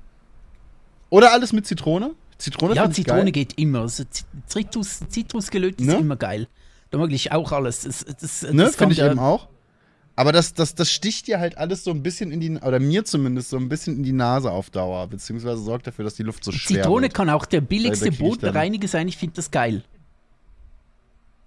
Oder 1.09 1.33
alles 1.33 1.55
mit 1.55 1.67
Zitrone. 1.67 2.11
Zitrone 2.37 2.75
ja, 2.75 2.91
Zitrone 2.91 3.23
geil. 3.25 3.33
geht 3.33 3.59
immer. 3.59 3.81
Also 3.81 4.05
Zitrus, 4.47 5.01
Zitrusgelöt 5.09 5.81
ist 5.81 5.87
Ne? 5.87 5.95
immer 5.97 6.17
geil. 6.17 6.49
Da 6.91 6.99
mag 6.99 7.11
ich 7.13 7.33
auch 7.33 7.51
alles. 7.53 7.83
Das, 7.83 8.05
das, 8.21 8.43
Ne, 8.43 8.65
das 8.65 8.77
finde 8.77 8.93
ich 8.95 9.01
eben 9.01 9.19
auch. 9.19 9.49
Aber 10.19 10.33
das, 10.33 10.53
das, 10.53 10.75
das 10.75 10.91
sticht 10.91 11.29
dir 11.29 11.39
halt 11.39 11.59
alles 11.59 11.85
so 11.85 11.93
ein 11.93 12.03
bisschen 12.03 12.33
in 12.33 12.41
die, 12.41 12.51
oder 12.57 12.81
mir 12.81 13.05
zumindest 13.05 13.51
so 13.51 13.57
ein 13.57 13.69
bisschen 13.69 13.99
in 13.99 14.03
die 14.03 14.11
Nase 14.11 14.51
auf 14.51 14.69
Dauer, 14.69 15.07
beziehungsweise 15.07 15.63
sorgt 15.63 15.87
dafür, 15.87 16.05
dass 16.05 16.15
die 16.15 16.25
Luft 16.25 16.43
so 16.43 16.51
schwer 16.51 16.83
Zitrone 16.83 17.03
wird. 17.03 17.15
kann 17.15 17.31
auch 17.31 17.47
der 17.47 17.61
billigste 17.61 18.11
Bodenreiniger 18.11 18.89
sein. 18.89 19.07
Ich 19.07 19.17
finde 19.17 19.37
das 19.37 19.53
geil. 19.53 19.85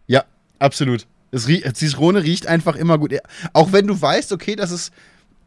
Ja, 0.07 0.23
absolut. 0.57 1.05
Es 1.31 1.47
Zitrone 1.73 2.23
riecht 2.23 2.47
einfach 2.47 2.77
immer 2.77 2.97
gut. 2.97 3.13
Auch 3.51 3.73
wenn 3.73 3.87
du 3.87 4.01
weißt, 4.01 4.31
okay, 4.31 4.55
das 4.55 4.71
ist 4.71 4.93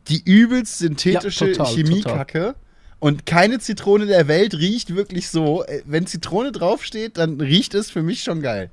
die 0.09 0.21
übelst 0.23 0.77
synthetische 0.77 1.51
Ja, 1.53 1.65
Chemiekacke 1.65 2.57
und 2.99 3.25
keine 3.25 3.59
Zitrone 3.59 4.05
der 4.05 4.29
Welt 4.29 4.53
riecht 4.53 4.95
wirklich 4.95 5.31
so. 5.31 5.65
Äh, 5.65 5.81
Wenn 5.87 6.07
Zitrone 6.07 6.53
draufsteht, 6.53 7.17
dann 7.17 7.41
riecht 7.41 7.73
es 7.73 7.91
für 7.91 8.03
mich 8.03 8.23
schon 8.23 8.43
geil. 8.43 8.71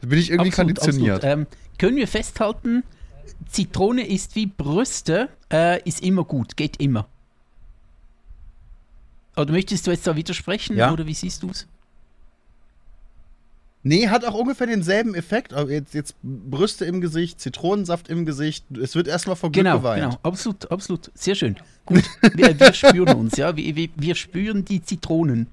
Da 0.00 0.08
bin 0.08 0.18
ich 0.18 0.30
irgendwie 0.30 0.50
Absolut, 0.50 0.80
konditioniert. 0.80 1.24
absolut. 1.24 1.38
Ähm, 1.38 1.46
können 1.78 1.96
wir 1.96 2.08
festhalten, 2.08 2.82
Zitrone 3.48 4.06
ist 4.06 4.34
wie 4.36 4.46
Brüste, 4.46 5.28
äh, 5.52 5.80
ist 5.88 6.02
immer 6.02 6.24
gut, 6.24 6.56
geht 6.56 6.80
immer. 6.80 7.06
Oder 9.36 9.52
möchtest 9.52 9.86
du 9.86 9.90
jetzt 9.90 10.06
da 10.06 10.14
widersprechen 10.16 10.76
Ja. 10.76 10.92
oder 10.92 11.06
wie 11.06 11.14
siehst 11.14 11.42
du 11.42 11.50
es? 11.50 11.66
Nee, 13.86 14.08
hat 14.08 14.24
auch 14.24 14.32
ungefähr 14.34 14.66
denselben 14.66 15.14
Effekt. 15.14 15.52
Jetzt, 15.68 15.92
jetzt 15.92 16.14
Brüste 16.22 16.86
im 16.86 17.02
Gesicht, 17.02 17.38
Zitronensaft 17.40 18.08
im 18.08 18.24
Gesicht. 18.24 18.64
Es 18.78 18.94
wird 18.94 19.06
erstmal 19.08 19.36
vor 19.36 19.52
Glück 19.52 19.64
Genau, 19.64 19.78
geweint. 19.78 20.02
genau, 20.04 20.18
absolut, 20.22 20.70
absolut, 20.70 21.10
sehr 21.14 21.34
schön. 21.34 21.56
Gut, 21.84 22.02
wir, 22.34 22.58
wir 22.58 22.72
spüren 22.72 23.14
uns, 23.16 23.36
ja, 23.36 23.54
wir, 23.56 23.76
wir, 23.76 23.88
wir 23.96 24.14
spüren 24.14 24.64
die 24.64 24.82
Zitronen. 24.82 25.48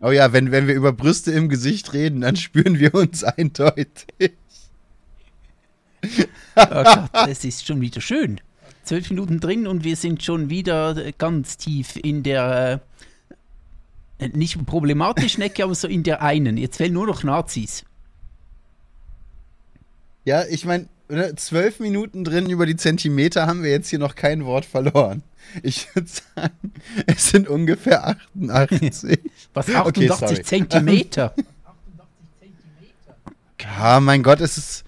Oh 0.00 0.10
ja, 0.10 0.32
wenn, 0.34 0.50
wenn 0.52 0.66
wir 0.66 0.74
über 0.74 0.92
Brüste 0.92 1.32
im 1.32 1.48
Gesicht 1.48 1.94
reden, 1.94 2.20
dann 2.20 2.36
spüren 2.36 2.78
wir 2.78 2.94
uns 2.94 3.24
eindeutig. 3.24 4.34
Oh 6.56 6.84
das 7.12 7.44
ist 7.44 7.66
schon 7.66 7.80
wieder 7.80 8.00
schön. 8.00 8.40
Zwölf 8.84 9.10
Minuten 9.10 9.40
drin 9.40 9.66
und 9.66 9.84
wir 9.84 9.96
sind 9.96 10.22
schon 10.22 10.50
wieder 10.50 11.12
ganz 11.12 11.56
tief 11.56 11.96
in 11.96 12.22
der, 12.22 12.80
äh, 14.18 14.28
nicht 14.28 14.64
problematischen 14.66 15.42
Ecke, 15.42 15.64
aber 15.64 15.74
so 15.74 15.88
in 15.88 16.02
der 16.02 16.22
einen. 16.22 16.56
Jetzt 16.56 16.78
fehlen 16.78 16.94
nur 16.94 17.06
noch 17.06 17.22
Nazis. 17.22 17.84
Ja, 20.24 20.44
ich 20.44 20.64
meine, 20.64 20.88
zwölf 21.36 21.80
Minuten 21.80 22.24
drin 22.24 22.50
über 22.50 22.66
die 22.66 22.76
Zentimeter 22.76 23.46
haben 23.46 23.62
wir 23.62 23.70
jetzt 23.70 23.88
hier 23.88 23.98
noch 23.98 24.14
kein 24.14 24.44
Wort 24.44 24.64
verloren. 24.64 25.22
Ich 25.62 25.94
würde 25.94 26.08
sagen, 26.08 26.72
es 27.06 27.30
sind 27.30 27.48
ungefähr 27.48 28.06
88. 28.36 29.18
Was, 29.54 29.68
Okay, 29.68 29.76
88 29.76 30.18
sorry. 30.18 30.42
Zentimeter? 30.42 31.34
Ja, 33.60 34.00
mein 34.00 34.22
Gott, 34.22 34.40
es 34.40 34.56
ist. 34.56 34.84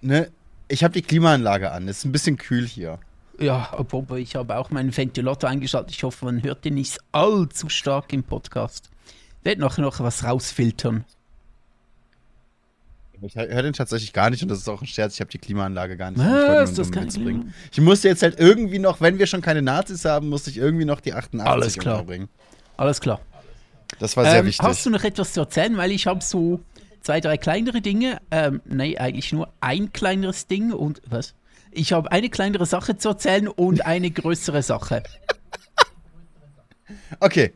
Ne, 0.00 0.30
ich 0.72 0.82
habe 0.84 0.94
die 0.94 1.02
Klimaanlage 1.02 1.70
an. 1.70 1.86
Es 1.88 1.98
ist 1.98 2.04
ein 2.04 2.12
bisschen 2.12 2.36
kühl 2.38 2.66
hier. 2.66 2.98
ja, 3.38 3.68
aber 3.72 4.18
ich 4.18 4.36
habe 4.36 4.56
auch 4.56 4.70
meinen 4.70 4.96
Ventilator 4.96 5.48
eingeschaltet. 5.50 5.92
Ich 5.94 6.02
hoffe, 6.02 6.24
man 6.24 6.42
hört 6.42 6.64
den 6.64 6.74
nicht 6.74 6.98
allzu 7.12 7.68
stark 7.68 8.12
im 8.12 8.22
Podcast. 8.22 8.90
Ich 9.40 9.44
werde 9.44 9.60
noch, 9.60 9.78
noch 9.78 10.00
was 10.00 10.24
rausfiltern. 10.24 11.04
Ich 13.24 13.36
höre 13.36 13.62
den 13.62 13.72
tatsächlich 13.72 14.12
gar 14.12 14.30
nicht 14.30 14.42
und 14.42 14.48
das 14.48 14.58
ist 14.58 14.68
auch 14.68 14.80
ein 14.80 14.86
Scherz. 14.86 15.14
Ich 15.14 15.20
habe 15.20 15.30
die 15.30 15.38
Klimaanlage 15.38 15.96
gar 15.96 16.10
nicht. 16.10 16.20
Was? 16.20 16.70
Ich 16.70 16.76
Das 16.76 16.90
kann 16.90 17.06
bringen. 17.06 17.54
Ich 17.70 17.80
musste 17.80 18.08
jetzt 18.08 18.22
halt 18.22 18.40
irgendwie 18.40 18.80
noch, 18.80 19.00
wenn 19.00 19.18
wir 19.18 19.26
schon 19.28 19.40
keine 19.42 19.62
Nazis 19.62 20.04
haben, 20.04 20.28
musste 20.28 20.50
ich 20.50 20.56
irgendwie 20.56 20.84
noch 20.84 21.00
die 21.00 21.14
88 21.14 21.52
Alles 21.52 21.78
klar. 21.78 22.04
Alles 22.76 23.00
klar. 23.00 23.20
Das 24.00 24.16
war 24.16 24.24
sehr 24.24 24.40
Ähm, 24.40 24.46
wichtig. 24.46 24.66
Hast 24.66 24.84
du 24.86 24.90
noch 24.90 25.04
etwas 25.04 25.34
zu 25.34 25.40
erzählen? 25.40 25.76
Weil 25.76 25.92
ich 25.92 26.06
habe 26.08 26.20
so 26.22 26.60
zwei, 27.02 27.20
drei 27.20 27.36
kleinere 27.36 27.80
Dinge. 27.80 28.20
Ähm, 28.30 28.60
nee, 28.64 28.96
eigentlich 28.96 29.32
nur 29.32 29.52
ein 29.60 29.92
kleineres 29.92 30.46
Ding 30.46 30.72
und 30.72 31.02
was? 31.08 31.34
Ich 31.70 31.92
habe 31.92 32.12
eine 32.12 32.28
kleinere 32.28 32.66
Sache 32.66 32.96
zu 32.96 33.10
erzählen 33.10 33.48
und 33.48 33.86
eine 33.86 34.10
größere 34.10 34.62
Sache. 34.62 35.02
Okay, 37.20 37.52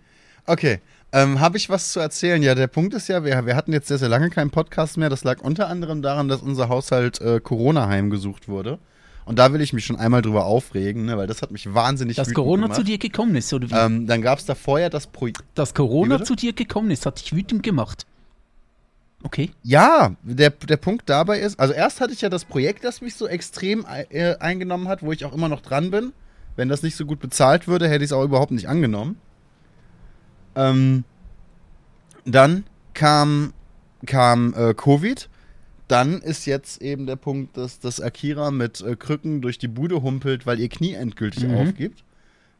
okay. 0.47 0.81
Ähm, 1.13 1.41
Habe 1.41 1.57
ich 1.57 1.71
was 1.71 1.93
zu 1.93 2.01
erzählen? 2.01 2.43
Ja, 2.43 2.55
der 2.55 2.67
Punkt 2.67 2.93
ist 2.93 3.09
ja, 3.09 3.25
wir, 3.25 3.47
wir 3.47 3.57
hatten 3.57 3.73
jetzt 3.73 3.89
sehr, 3.89 3.99
sehr 3.99 4.09
lange 4.09 4.29
keinen 4.29 4.51
Podcast 4.51 4.97
mehr. 4.97 5.09
Das 5.09 5.25
lag 5.25 5.41
unter 5.41 5.69
anderem 5.69 6.03
daran, 6.03 6.29
dass 6.29 6.43
unser 6.43 6.69
Haushalt 6.69 7.21
äh, 7.21 7.41
Corona 7.41 7.87
heimgesucht 7.89 8.49
wurde. 8.49 8.79
Und 9.25 9.39
da 9.39 9.53
will 9.53 9.61
ich 9.61 9.73
mich 9.73 9.85
schon 9.85 9.97
einmal 9.97 10.23
drüber 10.23 10.45
aufregen, 10.45 11.05
ne, 11.05 11.17
weil 11.17 11.27
das 11.27 11.43
hat 11.43 11.51
mich 11.51 11.73
wahnsinnig 11.75 12.17
Dass 12.17 12.33
Corona 12.33 12.65
gemacht. 12.65 12.77
zu 12.77 12.85
dir 12.85 12.99
gekommen 12.99 13.35
ist, 13.35 13.53
oder 13.53 13.71
wie? 13.71 13.75
Ähm, 13.75 14.07
dann 14.07 14.23
gab 14.23 14.39
es 14.39 14.47
da 14.47 14.55
vorher 14.55 14.89
das 14.89 15.09
Projekt. 15.09 15.43
Dass 15.55 15.75
Corona 15.75 16.23
zu 16.23 16.37
dir 16.37 16.53
gekommen 16.53 16.91
ist, 16.91 17.07
hat 17.07 17.21
dich 17.21 17.35
wütend 17.35 17.63
gemacht. 17.63 18.07
Okay. 19.27 19.51
Ja, 19.65 20.15
der, 20.23 20.51
der 20.51 20.77
Punkt 20.77 21.09
dabei 21.11 21.41
ist, 21.41 21.59
also 21.59 21.75
erst 21.75 22.01
hatte 22.01 22.13
ich 22.13 22.21
ja 22.21 22.29
das 22.29 22.45
Projekt, 22.45 22.85
das 22.85 23.01
mich 23.01 23.17
so 23.17 23.27
extrem 23.27 23.85
äh, 24.11 24.37
eingenommen 24.37 24.87
hat, 24.87 25.03
wo 25.03 25.11
ich 25.11 25.25
auch 25.25 25.33
immer 25.35 25.49
noch 25.49 25.63
dran 25.63 25.91
bin. 25.91 26.13
Wenn 26.55 26.69
das 26.69 26.85
nicht 26.85 26.95
so 26.95 27.05
gut 27.07 27.19
bezahlt 27.19 27.67
würde, 27.67 27.89
hätte 27.89 28.05
ich 28.05 28.11
es 28.11 28.13
auch 28.13 28.23
überhaupt 28.23 28.53
nicht 28.53 28.69
angenommen. 28.69 29.17
Ähm, 30.55 31.03
dann 32.25 32.67
kam, 32.95 33.53
kam 34.07 34.55
äh, 34.55 34.75
Covid. 34.75 35.29
Dann 35.89 36.23
ist 36.23 36.47
jetzt 36.47 36.81
eben 36.81 37.07
der 37.07 37.17
Punkt, 37.17 37.57
dass, 37.57 37.81
dass 37.81 38.01
Akira 38.01 38.53
mit 38.53 38.81
äh, 38.81 38.95
Krücken 38.95 39.41
durch 39.43 39.59
die 39.59 39.69
Bude 39.69 40.03
humpelt, 40.03 40.47
weil 40.47 40.61
ihr 40.61 40.69
Knie 40.69 40.95
endgültig 40.95 41.45
Mhm. 41.45 41.55
aufgibt. 41.57 42.05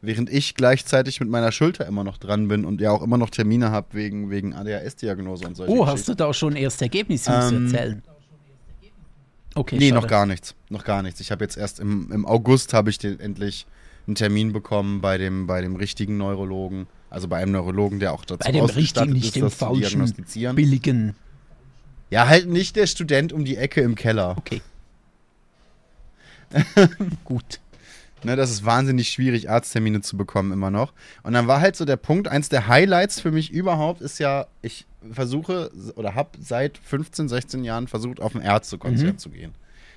Während 0.01 0.29
ich 0.31 0.53
gleichzeitig 0.53 1.19
mit 1.19 1.29
meiner 1.29 1.51
Schulter 1.51 1.87
immer 1.87 2.03
noch 2.03 2.17
dran 2.17 2.47
bin 2.47 2.65
und 2.65 2.81
ja 2.81 2.91
auch 2.91 3.01
immer 3.01 3.17
noch 3.17 3.31
Termine 3.31 3.71
habe 3.71 3.87
wegen, 3.93 4.29
wegen 4.29 4.53
ADHS-Diagnose 4.53 5.47
und 5.47 5.55
solche 5.55 5.73
Oh, 5.73 5.87
hast 5.87 6.07
du 6.07 6.13
da 6.13 6.31
schon 6.33 6.55
erste 6.55 6.85
Ergebnisse 6.85 7.31
um 7.33 7.41
zu 7.41 7.55
Ähm, 7.55 7.65
erzählen? 7.65 8.03
Okay, 9.55 9.77
Nee, 9.79 9.89
schade. 9.89 10.01
noch 10.01 10.07
gar 10.07 10.25
nichts. 10.27 10.53
Noch 10.69 10.83
gar 10.83 11.01
nichts. 11.01 11.19
Ich 11.19 11.31
habe 11.31 11.43
jetzt 11.43 11.57
erst 11.57 11.79
im, 11.79 12.11
im 12.11 12.25
August 12.27 12.73
habe 12.73 12.91
ich 12.91 12.99
den, 12.99 13.19
endlich 13.19 13.65
einen 14.05 14.13
Termin 14.15 14.53
bekommen 14.53 15.01
bei 15.01 15.17
dem, 15.17 15.47
bei 15.47 15.61
dem 15.61 15.75
richtigen 15.75 16.17
Neurologen. 16.17 16.85
Also 17.09 17.27
bei 17.27 17.37
einem 17.37 17.53
Neurologen, 17.53 17.99
der 17.99 18.13
auch 18.13 18.23
dazu 18.23 18.45
Bei 18.45 18.51
dem 18.51 18.65
richtigen, 18.65 19.13
nicht 19.13 19.25
ist, 19.27 19.35
dem 19.35 19.43
das 19.45 19.53
zu 19.53 19.65
falschen, 19.65 19.79
diagnostizieren. 19.81 20.55
billigen. 20.55 21.15
Ja, 22.11 22.27
halt 22.27 22.47
nicht 22.47 22.75
der 22.75 22.85
Student 22.85 23.33
um 23.33 23.45
die 23.45 23.57
Ecke 23.57 23.81
im 23.81 23.95
Keller. 23.95 24.35
Okay. 24.37 24.61
Gut. 27.23 27.59
Ne, 28.27 28.35
das 28.35 28.51
ist 28.51 28.65
wahnsinnig 28.65 29.07
schwierig, 29.07 29.49
Arzttermine 29.49 30.01
zu 30.01 30.17
bekommen 30.17 30.51
immer 30.51 30.69
noch. 30.69 30.91
Und 31.23 31.31
dann 31.31 31.47
war 31.47 31.61
halt 31.61 31.77
so 31.77 31.85
der 31.85 31.95
Punkt, 31.95 32.27
eins 32.27 32.49
der 32.49 32.67
Highlights 32.67 33.21
für 33.21 33.31
mich 33.31 33.51
überhaupt 33.53 34.01
ist 34.01 34.19
ja, 34.19 34.47
ich 34.61 34.85
versuche 35.13 35.71
oder 35.95 36.13
habe 36.13 36.31
seit 36.41 36.77
15, 36.77 37.29
16 37.29 37.63
Jahren 37.63 37.87
versucht, 37.87 38.19
auf 38.19 38.35
ein 38.35 38.41
Ärztekonzert 38.41 39.13
Mhm. 39.13 39.17
zu 39.17 39.29
gehen. 39.29 39.53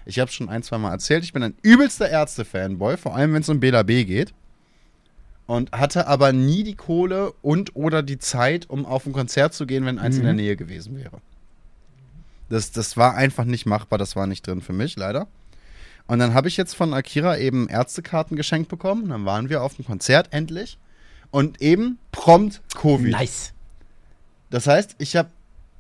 Ich 0.07 0.21
habe 0.21 0.31
schon 0.31 0.49
ein, 0.49 0.63
zwei 0.63 0.79
Mal 0.79 0.93
erzählt, 0.93 1.25
ich 1.25 1.33
bin 1.33 1.43
ein 1.43 1.55
übelster 1.63 2.09
Ärzte-Fanboy, 2.09 2.99
vor 2.99 3.17
allem 3.17 3.35
wenn 3.35 3.43
es 3.43 3.49
um 3.49 3.59
BLAB 3.59 3.89
geht. 4.07 4.33
Und 5.49 5.73
hatte 5.73 6.07
aber 6.07 6.33
nie 6.33 6.63
die 6.63 6.77
Kohle 6.77 7.33
und 7.43 7.75
oder 7.75 8.05
die 8.05 8.19
Zeit, 8.21 8.71
um 8.71 8.87
auf 8.87 9.07
ein 9.07 9.13
Konzert 9.13 9.55
zu 9.55 9.67
gehen, 9.67 9.85
wenn 9.87 9.99
eins 9.99 10.15
in 10.15 10.23
Mhm. 10.23 10.27
der 10.27 10.35
Nähe 10.35 10.57
gewesen 10.57 10.97
wäre. 10.97 11.21
Das, 12.49 12.71
das 12.71 12.97
war 12.97 13.17
einfach 13.17 13.45
nicht 13.45 13.67
machbar, 13.67 13.99
das 13.99 14.15
war 14.15 14.29
nicht 14.29 14.47
drin 14.47 14.61
für 14.61 14.73
mich, 14.73 14.95
leider. 14.95 15.27
Und 16.11 16.19
dann 16.19 16.35
habe 16.35 16.49
ich 16.49 16.57
jetzt 16.57 16.75
von 16.75 16.93
Akira 16.93 17.39
eben 17.39 17.69
Ärztekarten 17.69 18.37
geschenkt 18.37 18.69
bekommen. 18.69 19.11
Dann 19.11 19.25
waren 19.27 19.49
wir 19.49 19.63
auf 19.63 19.77
dem 19.77 19.85
Konzert 19.85 20.33
endlich. 20.33 20.77
Und 21.31 21.63
eben 21.63 22.01
prompt 22.11 22.63
Covid. 22.75 23.13
Nice. 23.13 23.53
Das 24.51 24.67
heißt, 24.67 24.97
ich 24.99 25.15
habe, 25.15 25.31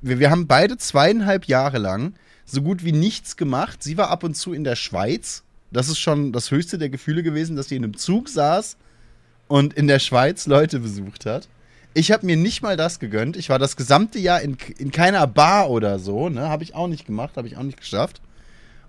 wir, 0.01 0.21
wir 0.21 0.31
haben 0.31 0.47
beide 0.47 0.79
zweieinhalb 0.79 1.47
Jahre 1.47 1.79
lang 1.79 2.15
so 2.45 2.63
gut 2.63 2.85
wie 2.85 2.93
nichts 2.93 3.37
gemacht. 3.37 3.83
Sie 3.83 3.97
war 3.97 4.11
ab 4.11 4.23
und 4.23 4.37
zu 4.37 4.53
in 4.53 4.63
der 4.63 4.77
Schweiz. 4.77 5.43
Das 5.73 5.89
ist 5.89 5.99
schon 5.99 6.31
das 6.31 6.53
höchste 6.53 6.79
der 6.79 6.91
Gefühle 6.91 7.25
gewesen, 7.25 7.57
dass 7.57 7.67
sie 7.67 7.75
in 7.75 7.83
einem 7.83 7.97
Zug 7.97 8.29
saß 8.29 8.77
und 9.49 9.75
in 9.75 9.89
der 9.89 9.99
Schweiz 9.99 10.47
Leute 10.47 10.79
besucht 10.79 11.27
hat. 11.27 11.49
Ich 11.93 12.13
habe 12.13 12.25
mir 12.25 12.37
nicht 12.37 12.63
mal 12.63 12.77
das 12.77 13.01
gegönnt. 13.01 13.37
Ich 13.37 13.49
war 13.49 13.59
das 13.59 13.75
gesamte 13.75 14.21
Jahr 14.21 14.43
in, 14.43 14.57
in 14.79 14.93
keiner 14.93 15.27
Bar 15.27 15.71
oder 15.71 15.99
so. 15.99 16.29
Ne? 16.29 16.49
Habe 16.49 16.63
ich 16.63 16.77
auch 16.77 16.87
nicht 16.87 17.05
gemacht, 17.05 17.37
habe 17.37 17.49
ich 17.49 17.57
auch 17.57 17.65
nicht 17.65 17.81
geschafft. 17.81 18.21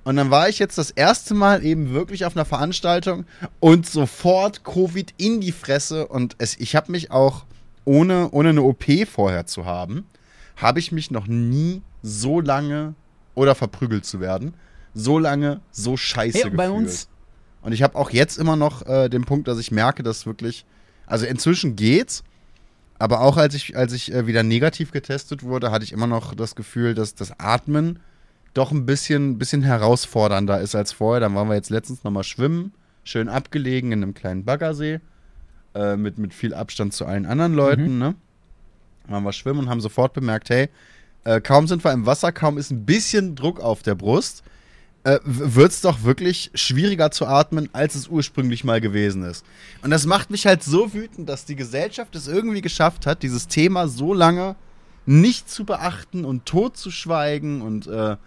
Und 0.03 0.15
dann 0.15 0.31
war 0.31 0.50
ich 0.50 0.58
jetzt 0.58 0.77
das 0.77 0.89
erste 0.89 1.34
Mal 1.34 1.63
eben 1.63 1.93
wirklich 1.93 2.25
auf 2.25 2.36
einer 2.36 2.46
Veranstaltung 2.46 3.25
und 3.60 3.88
sofort 3.88 4.63
Covid 4.63 5.13
in 5.17 5.41
die 5.41 5.51
Fresse. 5.51 6.08
Und 6.08 6.36
es, 6.39 6.58
ich 6.60 6.75
habe 6.75 6.91
mich 6.91 7.12
auch, 7.12 7.46
ohne, 7.86 8.31
ohne 8.31 8.50
eine 8.50 8.63
OP 8.63 8.86
vorher 9.08 9.46
zu 9.46 9.65
haben, 9.65 10.05
habe 10.55 10.79
ich 10.79 10.91
mich 10.91 11.12
noch 11.12 11.27
nie 11.27 11.81
so 12.01 12.39
lange 12.41 12.96
oder 13.36 13.53
verprügelt 13.55 14.05
zu 14.05 14.20
werden, 14.20 14.55
so 14.93 15.20
lange 15.20 15.62
so 15.72 15.98
scheiße 15.98 16.38
gefühlt. 16.38 16.58
bei 16.58 16.70
uns, 16.70 17.08
Und 17.62 17.72
ich 17.72 17.84
habe 17.84 17.96
auch 17.96 18.10
jetzt 18.10 18.38
immer 18.38 18.55
noch 18.55 18.86
äh, 18.86 19.08
den 19.08 19.24
Punkt, 19.24 19.48
dass 19.48 19.60
ich 19.60 19.72
merke, 19.72 20.03
dass 20.03 20.25
wirklich, 20.25 20.65
also 21.05 21.25
inzwischen 21.25 21.75
geht's, 21.75 22.24
aber 22.98 23.22
auch 23.22 23.38
als 23.38 23.55
ich, 23.55 23.77
als 23.77 23.93
ich 23.93 24.12
äh, 24.13 24.27
wieder 24.27 24.43
negativ 24.43 24.91
getestet 24.91 25.43
wurde, 25.43 25.72
hatte 25.72 25.84
ich 25.84 25.91
immer 25.91 26.08
noch 26.08 26.36
das 26.36 26.55
Gefühl, 26.55 26.93
dass 26.93 27.15
das 27.15 27.39
Atmen 27.39 28.00
doch 28.53 28.72
ein 28.72 28.86
bisschen, 28.86 29.38
bisschen 29.38 29.62
herausfordernder 29.62 30.60
ist 30.60 30.75
als 30.75 30.91
vorher. 30.91 31.20
Dann 31.22 31.36
waren 31.36 31.48
wir 31.48 31.55
jetzt 31.55 31.70
letztens 31.70 32.03
nochmal 32.03 32.24
schwimmen, 32.24 32.74
schön 33.03 33.29
abgelegen 33.29 33.91
in 33.91 34.03
einem 34.03 34.13
kleinen 34.13 34.46
Baggersee, 34.46 35.00
äh, 35.74 35.96
mit, 35.96 36.17
mit 36.17 36.34
viel 36.34 36.53
Abstand 36.53 36.93
zu 36.93 37.05
allen 37.05 37.25
anderen 37.25 37.53
Leuten, 37.53 37.98
ne? 37.98 38.15
Waren 39.08 39.24
wir 39.24 39.34
schwimmen 39.34 39.62
und 39.62 39.70
haben 39.70 39.81
sofort 39.81 40.13
bemerkt, 40.13 40.50
hey, 40.50 40.70
äh, 41.24 41.41
kaum 41.41 41.67
sind 41.67 41.84
wir 41.84 41.91
im 41.91 42.05
Wasser, 42.05 42.31
kaum 42.31 42.58
ist 42.58 42.72
ein 42.72 42.86
bisschen 42.86 43.36
Druck 43.36 43.60
auf 43.60 43.84
der 43.84 43.96
Brust, 43.96 44.43
äh, 45.03 45.20
wird 45.24 45.72
es 45.72 45.81
doch 45.81 46.03
wirklich 46.03 46.51
schwieriger 46.53 47.12
zu 47.12 47.25
atmen, 47.25 47.70
als 47.74 47.96
es 47.96 48.08
ursprünglich 48.08 48.63
mal 48.63 48.81
gewesen 48.81 49.24
ist. 49.24 49.46
Und 49.81 49.91
das 49.91 50.05
macht 50.05 50.29
mich 50.29 50.46
halt 50.46 50.63
so 50.63 50.93
wütend, 50.93 51.27
dass 51.29 51.46
die 51.46 51.55
Gesellschaft 51.55 52.15
es 52.15 52.27
irgendwie 52.27 52.62
geschafft 52.62 53.08
hat, 53.08 53.24
dieses 53.24 53.48
Thema 53.48 53.88
so 53.88 54.13
lange 54.13 54.55
nicht 55.05 55.50
zu 55.50 55.65
beachten 55.65 56.25
und 56.25 56.46
totzuschweigen 56.46 57.62
und, 57.62 57.88
äh, 57.88 58.17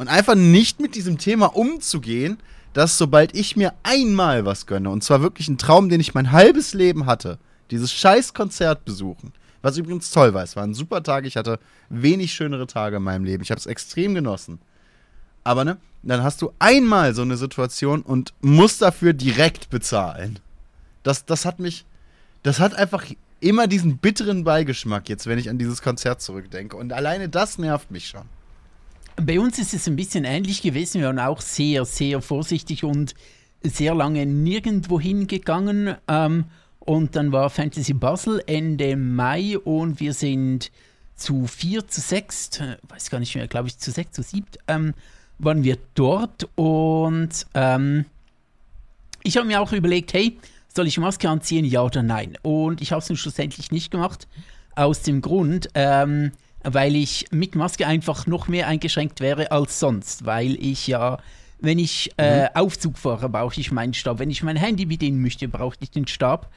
und 0.00 0.08
einfach 0.08 0.34
nicht 0.34 0.80
mit 0.80 0.94
diesem 0.94 1.18
Thema 1.18 1.54
umzugehen, 1.54 2.38
dass 2.72 2.96
sobald 2.96 3.34
ich 3.34 3.54
mir 3.54 3.74
einmal 3.82 4.46
was 4.46 4.64
gönne, 4.64 4.88
und 4.88 5.04
zwar 5.04 5.20
wirklich 5.20 5.46
ein 5.48 5.58
Traum, 5.58 5.90
den 5.90 6.00
ich 6.00 6.14
mein 6.14 6.32
halbes 6.32 6.72
Leben 6.72 7.04
hatte, 7.04 7.38
dieses 7.70 7.92
scheiß 7.92 8.32
Konzert 8.32 8.86
besuchen, 8.86 9.34
was 9.60 9.76
übrigens 9.76 10.10
toll 10.10 10.32
war, 10.32 10.42
es 10.42 10.56
war 10.56 10.62
ein 10.62 10.72
super 10.72 11.02
Tag, 11.02 11.26
ich 11.26 11.36
hatte 11.36 11.58
wenig 11.90 12.32
schönere 12.32 12.66
Tage 12.66 12.96
in 12.96 13.02
meinem 13.02 13.26
Leben, 13.26 13.42
ich 13.42 13.50
habe 13.50 13.58
es 13.58 13.66
extrem 13.66 14.14
genossen. 14.14 14.58
Aber 15.44 15.66
ne, 15.66 15.76
dann 16.02 16.22
hast 16.22 16.40
du 16.40 16.50
einmal 16.58 17.14
so 17.14 17.20
eine 17.20 17.36
Situation 17.36 18.00
und 18.00 18.32
musst 18.40 18.80
dafür 18.80 19.12
direkt 19.12 19.68
bezahlen. 19.68 20.38
Das, 21.02 21.26
das 21.26 21.44
hat 21.44 21.58
mich, 21.58 21.84
das 22.42 22.58
hat 22.58 22.72
einfach 22.72 23.04
immer 23.40 23.66
diesen 23.66 23.98
bitteren 23.98 24.44
Beigeschmack 24.44 25.10
jetzt, 25.10 25.26
wenn 25.26 25.38
ich 25.38 25.50
an 25.50 25.58
dieses 25.58 25.82
Konzert 25.82 26.22
zurückdenke. 26.22 26.78
Und 26.78 26.94
alleine 26.94 27.28
das 27.28 27.58
nervt 27.58 27.90
mich 27.90 28.08
schon. 28.08 28.39
Bei 29.20 29.40
uns 29.40 29.58
ist 29.58 29.74
es 29.74 29.86
ein 29.86 29.96
bisschen 29.96 30.24
ähnlich 30.24 30.62
gewesen. 30.62 31.00
Wir 31.00 31.08
waren 31.08 31.18
auch 31.18 31.40
sehr, 31.40 31.84
sehr 31.84 32.20
vorsichtig 32.20 32.84
und 32.84 33.14
sehr 33.62 33.94
lange 33.94 34.26
nirgendwo 34.26 35.00
hingegangen. 35.00 35.96
Ähm, 36.08 36.44
und 36.80 37.14
dann 37.16 37.30
war 37.32 37.50
Fantasy 37.50 37.92
Basel 37.92 38.42
Ende 38.46 38.96
Mai 38.96 39.58
und 39.58 40.00
wir 40.00 40.14
sind 40.14 40.70
zu 41.14 41.46
vier, 41.46 41.86
zu 41.86 42.00
sechs, 42.00 42.58
äh, 42.60 42.78
weiß 42.88 43.10
gar 43.10 43.20
nicht 43.20 43.34
mehr, 43.34 43.46
glaube 43.46 43.68
ich 43.68 43.78
zu 43.78 43.90
sechs, 43.90 44.12
zu 44.12 44.22
siebt, 44.22 44.58
ähm, 44.66 44.94
waren 45.38 45.62
wir 45.62 45.76
dort 45.94 46.48
und 46.56 47.46
ähm, 47.54 48.06
ich 49.22 49.36
habe 49.36 49.46
mir 49.46 49.60
auch 49.60 49.72
überlegt, 49.72 50.14
hey, 50.14 50.38
soll 50.74 50.86
ich 50.86 50.98
Maske 50.98 51.28
anziehen, 51.28 51.64
ja 51.64 51.82
oder 51.82 52.02
nein? 52.02 52.38
Und 52.42 52.80
ich 52.80 52.92
habe 52.92 53.00
es 53.00 53.08
dann 53.08 53.16
schlussendlich 53.16 53.70
nicht 53.70 53.90
gemacht, 53.90 54.26
aus 54.74 55.02
dem 55.02 55.20
Grund, 55.20 55.68
ähm, 55.74 56.32
weil 56.62 56.96
ich 56.96 57.26
mit 57.30 57.54
Maske 57.54 57.86
einfach 57.86 58.26
noch 58.26 58.48
mehr 58.48 58.66
eingeschränkt 58.66 59.20
wäre 59.20 59.50
als 59.50 59.80
sonst, 59.80 60.26
weil 60.26 60.54
ich 60.62 60.86
ja, 60.86 61.18
wenn 61.60 61.78
ich 61.78 62.10
äh, 62.16 62.48
Aufzug 62.54 62.98
fahre, 62.98 63.28
brauche 63.28 63.60
ich 63.60 63.72
meinen 63.72 63.94
Stab. 63.94 64.18
Wenn 64.18 64.30
ich 64.30 64.42
mein 64.42 64.56
Handy 64.56 64.86
bedienen 64.86 65.20
möchte, 65.22 65.48
brauche 65.48 65.76
ich 65.80 65.90
den 65.90 66.06
Stab. 66.06 66.50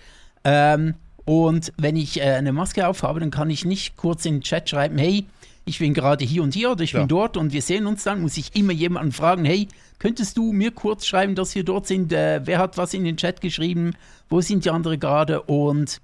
Ähm, 0.43 0.95
und 1.25 1.71
wenn 1.77 1.95
ich 1.95 2.19
äh, 2.19 2.23
eine 2.23 2.51
Maske 2.53 2.87
aufhabe, 2.87 3.19
dann 3.19 3.31
kann 3.31 3.49
ich 3.49 3.65
nicht 3.65 3.95
kurz 3.95 4.25
in 4.25 4.35
den 4.35 4.41
Chat 4.41 4.69
schreiben, 4.69 4.97
hey, 4.97 5.25
ich 5.65 5.79
bin 5.79 5.93
gerade 5.93 6.25
hier 6.25 6.43
und 6.43 6.53
hier 6.53 6.71
oder 6.71 6.83
ich 6.83 6.91
Klar. 6.91 7.03
bin 7.03 7.07
dort 7.07 7.37
und 7.37 7.53
wir 7.53 7.61
sehen 7.61 7.87
uns 7.87 8.03
dann, 8.03 8.21
muss 8.21 8.35
ich 8.35 8.53
immer 8.55 8.73
jemanden 8.73 9.13
fragen, 9.13 9.45
hey, 9.45 9.69
könntest 9.99 10.37
du 10.37 10.51
mir 10.51 10.71
kurz 10.71 11.05
schreiben, 11.05 11.35
dass 11.35 11.55
wir 11.55 11.63
dort 11.63 11.87
sind? 11.87 12.11
Äh, 12.11 12.41
wer 12.43 12.59
hat 12.59 12.77
was 12.77 12.93
in 12.93 13.05
den 13.05 13.15
Chat 13.15 13.39
geschrieben? 13.39 13.93
Wo 14.29 14.41
sind 14.41 14.65
die 14.65 14.69
anderen 14.69 14.99
gerade? 14.99 15.41
Und 15.43 16.01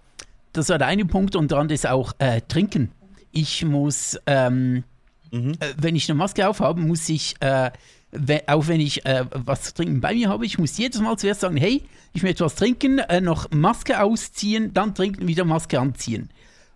das 0.54 0.70
war 0.70 0.78
der 0.78 0.88
eine 0.88 1.06
Punkt 1.06 1.36
und 1.36 1.52
andere 1.52 1.76
ist 1.76 1.88
auch 1.88 2.14
äh, 2.20 2.42
trinken. 2.48 2.92
Ich 3.32 3.64
muss, 3.66 4.18
ähm, 4.26 4.84
äh, 5.32 5.74
wenn 5.78 5.96
ich 5.96 6.10
eine 6.10 6.18
Maske 6.18 6.48
aufhabe, 6.48 6.82
muss 6.82 7.08
ich, 7.10 7.36
äh, 7.42 7.72
we 8.12 8.42
auch 8.48 8.68
wenn 8.68 8.82
ich 8.82 9.06
äh, 9.06 9.26
was 9.32 9.64
zu 9.64 9.74
trinken 9.76 10.02
bei 10.02 10.14
mir 10.16 10.30
habe, 10.30 10.46
ich 10.46 10.58
muss 10.58 10.78
jedes 10.78 11.00
Mal 11.00 11.18
zuerst 11.18 11.42
sagen, 11.42 11.58
hey, 11.58 11.84
ich 12.14 12.24
möchte 12.24 12.44
was 12.44 12.56
trinken, 12.56 12.98
äh, 13.00 13.22
noch 13.22 13.52
Maske 13.52 14.02
ausziehen, 14.02 14.74
dann 14.74 14.96
trinken, 14.96 15.28
wieder 15.28 15.46
Maske 15.46 15.80
anziehen. 15.80 16.30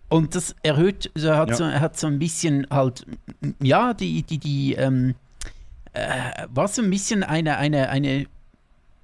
Und 0.08 0.36
das 0.36 0.54
erhöht, 0.62 1.10
er 1.16 1.36
hat, 1.36 1.50
Ja. 1.50 1.56
so, 1.56 1.64
hat 1.66 1.98
so 1.98 2.06
ein 2.06 2.18
bisschen 2.20 2.66
halt, 2.70 3.04
ja, 3.60 3.94
die, 3.94 4.22
die, 4.22 4.38
die, 4.38 4.74
ähm, 4.74 5.14
äh, 5.92 6.46
war 6.50 6.68
so 6.68 6.82
ein 6.82 6.90
bisschen 6.90 7.24
eine, 7.24 7.56
eine, 7.56 7.88
eine, 7.88 8.26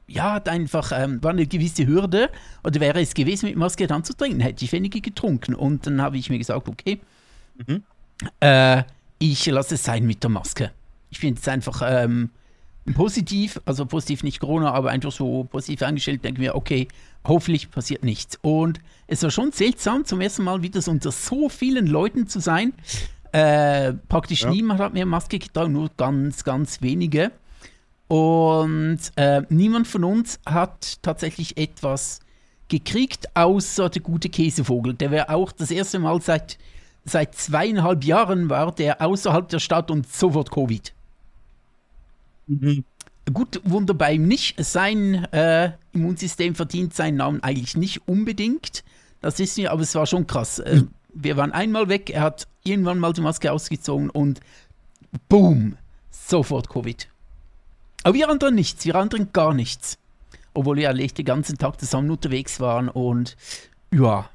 ja, 0.06 0.34
hat 0.34 0.48
einfach, 0.48 0.92
ähm, 0.94 1.20
war 1.22 1.30
eine 1.30 1.46
gewisse 1.46 1.86
Hürde, 1.86 2.30
oder 2.62 2.80
wäre 2.80 3.00
es 3.00 3.14
gewesen, 3.14 3.46
mit 3.46 3.56
Maske 3.56 3.86
dann 3.88 4.04
zu 4.04 4.12
trinken, 4.16 4.40
hätte 4.40 4.64
ich 4.64 4.70
weniger 4.72 5.00
getrunken. 5.00 5.54
Und 5.54 5.86
dann 5.86 6.00
habe 6.00 6.16
ich 6.16 6.30
mir 6.30 6.38
gesagt, 6.38 6.68
okay, 6.68 7.00
äh, 8.40 8.82
ich 9.18 9.46
lasse 9.46 9.74
es 9.74 9.84
sein 9.84 10.06
mit 10.06 10.22
der 10.22 10.30
Maske. 10.30 10.72
Ich 11.10 11.20
bin 11.20 11.34
jetzt 11.34 11.48
einfach 11.48 11.82
ähm, 11.84 12.30
positiv, 12.94 13.60
also 13.64 13.84
positiv 13.86 14.22
nicht 14.22 14.40
Corona, 14.40 14.72
aber 14.72 14.90
einfach 14.90 15.12
so 15.12 15.44
positiv 15.44 15.82
eingestellt, 15.82 16.24
denke 16.24 16.40
mir, 16.40 16.54
okay, 16.54 16.88
hoffentlich 17.26 17.70
passiert 17.70 18.04
nichts. 18.04 18.38
Und 18.42 18.80
es 19.06 19.22
war 19.22 19.30
schon 19.30 19.52
seltsam, 19.52 20.04
zum 20.04 20.20
ersten 20.20 20.44
Mal 20.44 20.62
wieder 20.62 20.80
so 20.80 20.90
unter 20.90 21.12
so 21.12 21.48
vielen 21.48 21.86
Leuten 21.86 22.26
zu 22.26 22.40
sein. 22.40 22.72
Äh, 23.32 23.92
praktisch 24.08 24.42
Ja. 24.42 24.50
niemand 24.50 24.80
hat 24.80 24.92
mehr 24.94 25.06
Maske 25.06 25.38
getragen, 25.38 25.72
nur 25.72 25.90
ganz, 25.96 26.42
ganz 26.44 26.80
wenige. 26.82 27.30
Und 28.08 28.98
äh, 29.16 29.42
niemand 29.50 29.86
von 29.86 30.02
uns 30.02 30.40
hat 30.44 30.98
tatsächlich 31.02 31.56
etwas 31.56 32.20
gekriegt, 32.68 33.28
außer 33.36 33.88
der 33.88 34.02
gute 34.02 34.28
Käsevogel. 34.28 34.94
Der 34.94 35.10
wäre 35.12 35.28
auch 35.28 35.52
das 35.52 35.70
erste 35.70 35.98
Mal 36.00 36.20
seit, 36.20 36.58
seit 37.10 37.34
zweieinhalb 37.34 38.04
Jahren 38.04 38.50
war 38.50 38.72
der 38.72 39.00
außerhalb 39.00 39.48
der 39.48 39.58
Stadt 39.58 39.90
und 39.90 40.10
sofort 40.10 40.50
Covid. 40.50 40.92
Gut, 43.32 43.60
Wunder 43.64 43.94
bei 43.94 44.14
ihm 44.14 44.26
nicht. 44.26 44.62
Sein 44.64 45.24
äh, 45.32 45.72
Immunsystem 45.92 46.54
verdient 46.54 46.94
seinen 46.94 47.18
Namen 47.18 47.42
eigentlich 47.42 47.76
nicht 47.76 48.08
unbedingt. 48.08 48.82
Das 49.20 49.38
wissen 49.38 49.62
wir, 49.62 49.72
aber 49.72 49.82
es 49.82 49.94
war 49.94 50.06
schon 50.06 50.26
krass. 50.26 50.58
Äh, 50.58 50.82
wir 51.12 51.36
waren 51.36 51.52
einmal 51.52 51.88
weg, 51.88 52.10
er 52.10 52.22
hat 52.22 52.46
irgendwann 52.64 52.98
mal 52.98 53.12
die 53.12 53.20
Maske 53.20 53.52
ausgezogen 53.52 54.10
und 54.10 54.40
boom, 55.28 55.76
sofort 56.10 56.68
Covid. 56.68 57.08
Aber 58.02 58.14
wir 58.14 58.28
anderen 58.28 58.54
nichts, 58.54 58.84
wir 58.84 58.94
anderen 58.94 59.32
gar 59.32 59.54
nichts. 59.54 59.98
Obwohl 60.54 60.76
wir 60.76 60.90
eigentlich 60.90 61.14
den 61.14 61.24
ganzen 61.24 61.58
Tag 61.58 61.78
zusammen 61.78 62.10
unterwegs 62.10 62.60
waren 62.60 62.88
und 62.88 63.36
ja. 63.92 64.28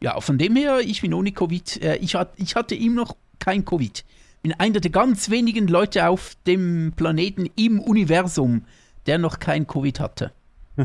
Ja, 0.00 0.20
von 0.20 0.38
dem 0.38 0.56
her, 0.56 0.80
ich 0.80 1.00
bin 1.00 1.14
ohne 1.14 1.32
Covid. 1.32 1.82
Äh, 1.82 1.96
ich, 1.96 2.14
hat, 2.14 2.32
ich 2.36 2.54
hatte 2.54 2.74
ihm 2.74 2.94
noch 2.94 3.16
kein 3.38 3.64
Covid. 3.64 4.04
Bin 4.42 4.52
einer 4.52 4.80
der 4.80 4.90
ganz 4.90 5.30
wenigen 5.30 5.66
Leute 5.66 6.08
auf 6.08 6.36
dem 6.46 6.92
Planeten 6.94 7.50
im 7.56 7.80
Universum, 7.80 8.64
der 9.06 9.18
noch 9.18 9.38
kein 9.38 9.66
Covid 9.66 10.00
hatte. 10.00 10.32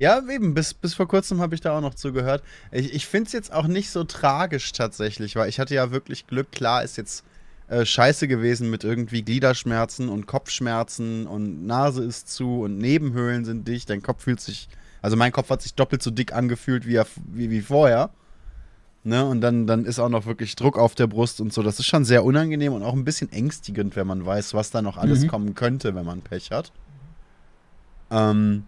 Ja, 0.00 0.22
eben, 0.30 0.54
bis, 0.54 0.72
bis 0.72 0.94
vor 0.94 1.06
kurzem 1.06 1.42
habe 1.42 1.54
ich 1.54 1.60
da 1.60 1.76
auch 1.76 1.82
noch 1.82 1.94
zugehört. 1.94 2.42
Ich, 2.72 2.94
ich 2.94 3.06
finde 3.06 3.26
es 3.26 3.34
jetzt 3.34 3.52
auch 3.52 3.66
nicht 3.66 3.90
so 3.90 4.02
tragisch 4.02 4.72
tatsächlich, 4.72 5.36
weil 5.36 5.50
ich 5.50 5.60
hatte 5.60 5.74
ja 5.74 5.90
wirklich 5.90 6.26
Glück. 6.26 6.50
Klar 6.52 6.82
ist 6.82 6.96
jetzt 6.96 7.22
äh, 7.68 7.84
scheiße 7.84 8.26
gewesen 8.26 8.70
mit 8.70 8.82
irgendwie 8.82 9.20
Gliederschmerzen 9.20 10.08
und 10.08 10.26
Kopfschmerzen 10.26 11.26
und 11.26 11.66
Nase 11.66 12.02
ist 12.02 12.30
zu 12.30 12.62
und 12.62 12.78
Nebenhöhlen 12.78 13.44
sind 13.44 13.68
dicht. 13.68 13.90
Dein 13.90 14.00
Kopf 14.00 14.22
fühlt 14.22 14.40
sich, 14.40 14.70
also 15.02 15.16
mein 15.16 15.32
Kopf 15.32 15.50
hat 15.50 15.62
sich 15.62 15.74
doppelt 15.74 16.02
so 16.02 16.10
dick 16.10 16.32
angefühlt 16.32 16.86
wie, 16.86 16.94
er, 16.96 17.06
wie, 17.32 17.50
wie 17.50 17.60
vorher. 17.60 18.10
Ne? 19.02 19.24
Und 19.24 19.40
dann, 19.40 19.66
dann 19.66 19.84
ist 19.86 19.98
auch 19.98 20.10
noch 20.10 20.26
wirklich 20.26 20.56
Druck 20.56 20.78
auf 20.78 20.94
der 20.94 21.06
Brust 21.06 21.40
und 21.40 21.52
so. 21.52 21.62
Das 21.62 21.78
ist 21.78 21.86
schon 21.86 22.04
sehr 22.04 22.22
unangenehm 22.24 22.74
und 22.74 22.82
auch 22.82 22.92
ein 22.92 23.04
bisschen 23.04 23.32
ängstigend, 23.32 23.96
wenn 23.96 24.06
man 24.06 24.26
weiß, 24.26 24.52
was 24.54 24.70
da 24.70 24.82
noch 24.82 24.96
alles 24.98 25.22
Mhm. 25.22 25.28
kommen 25.28 25.54
könnte, 25.54 25.94
wenn 25.94 26.04
man 26.04 26.20
Pech 26.20 26.50
hat. 26.50 26.70
Ähm, 28.10 28.64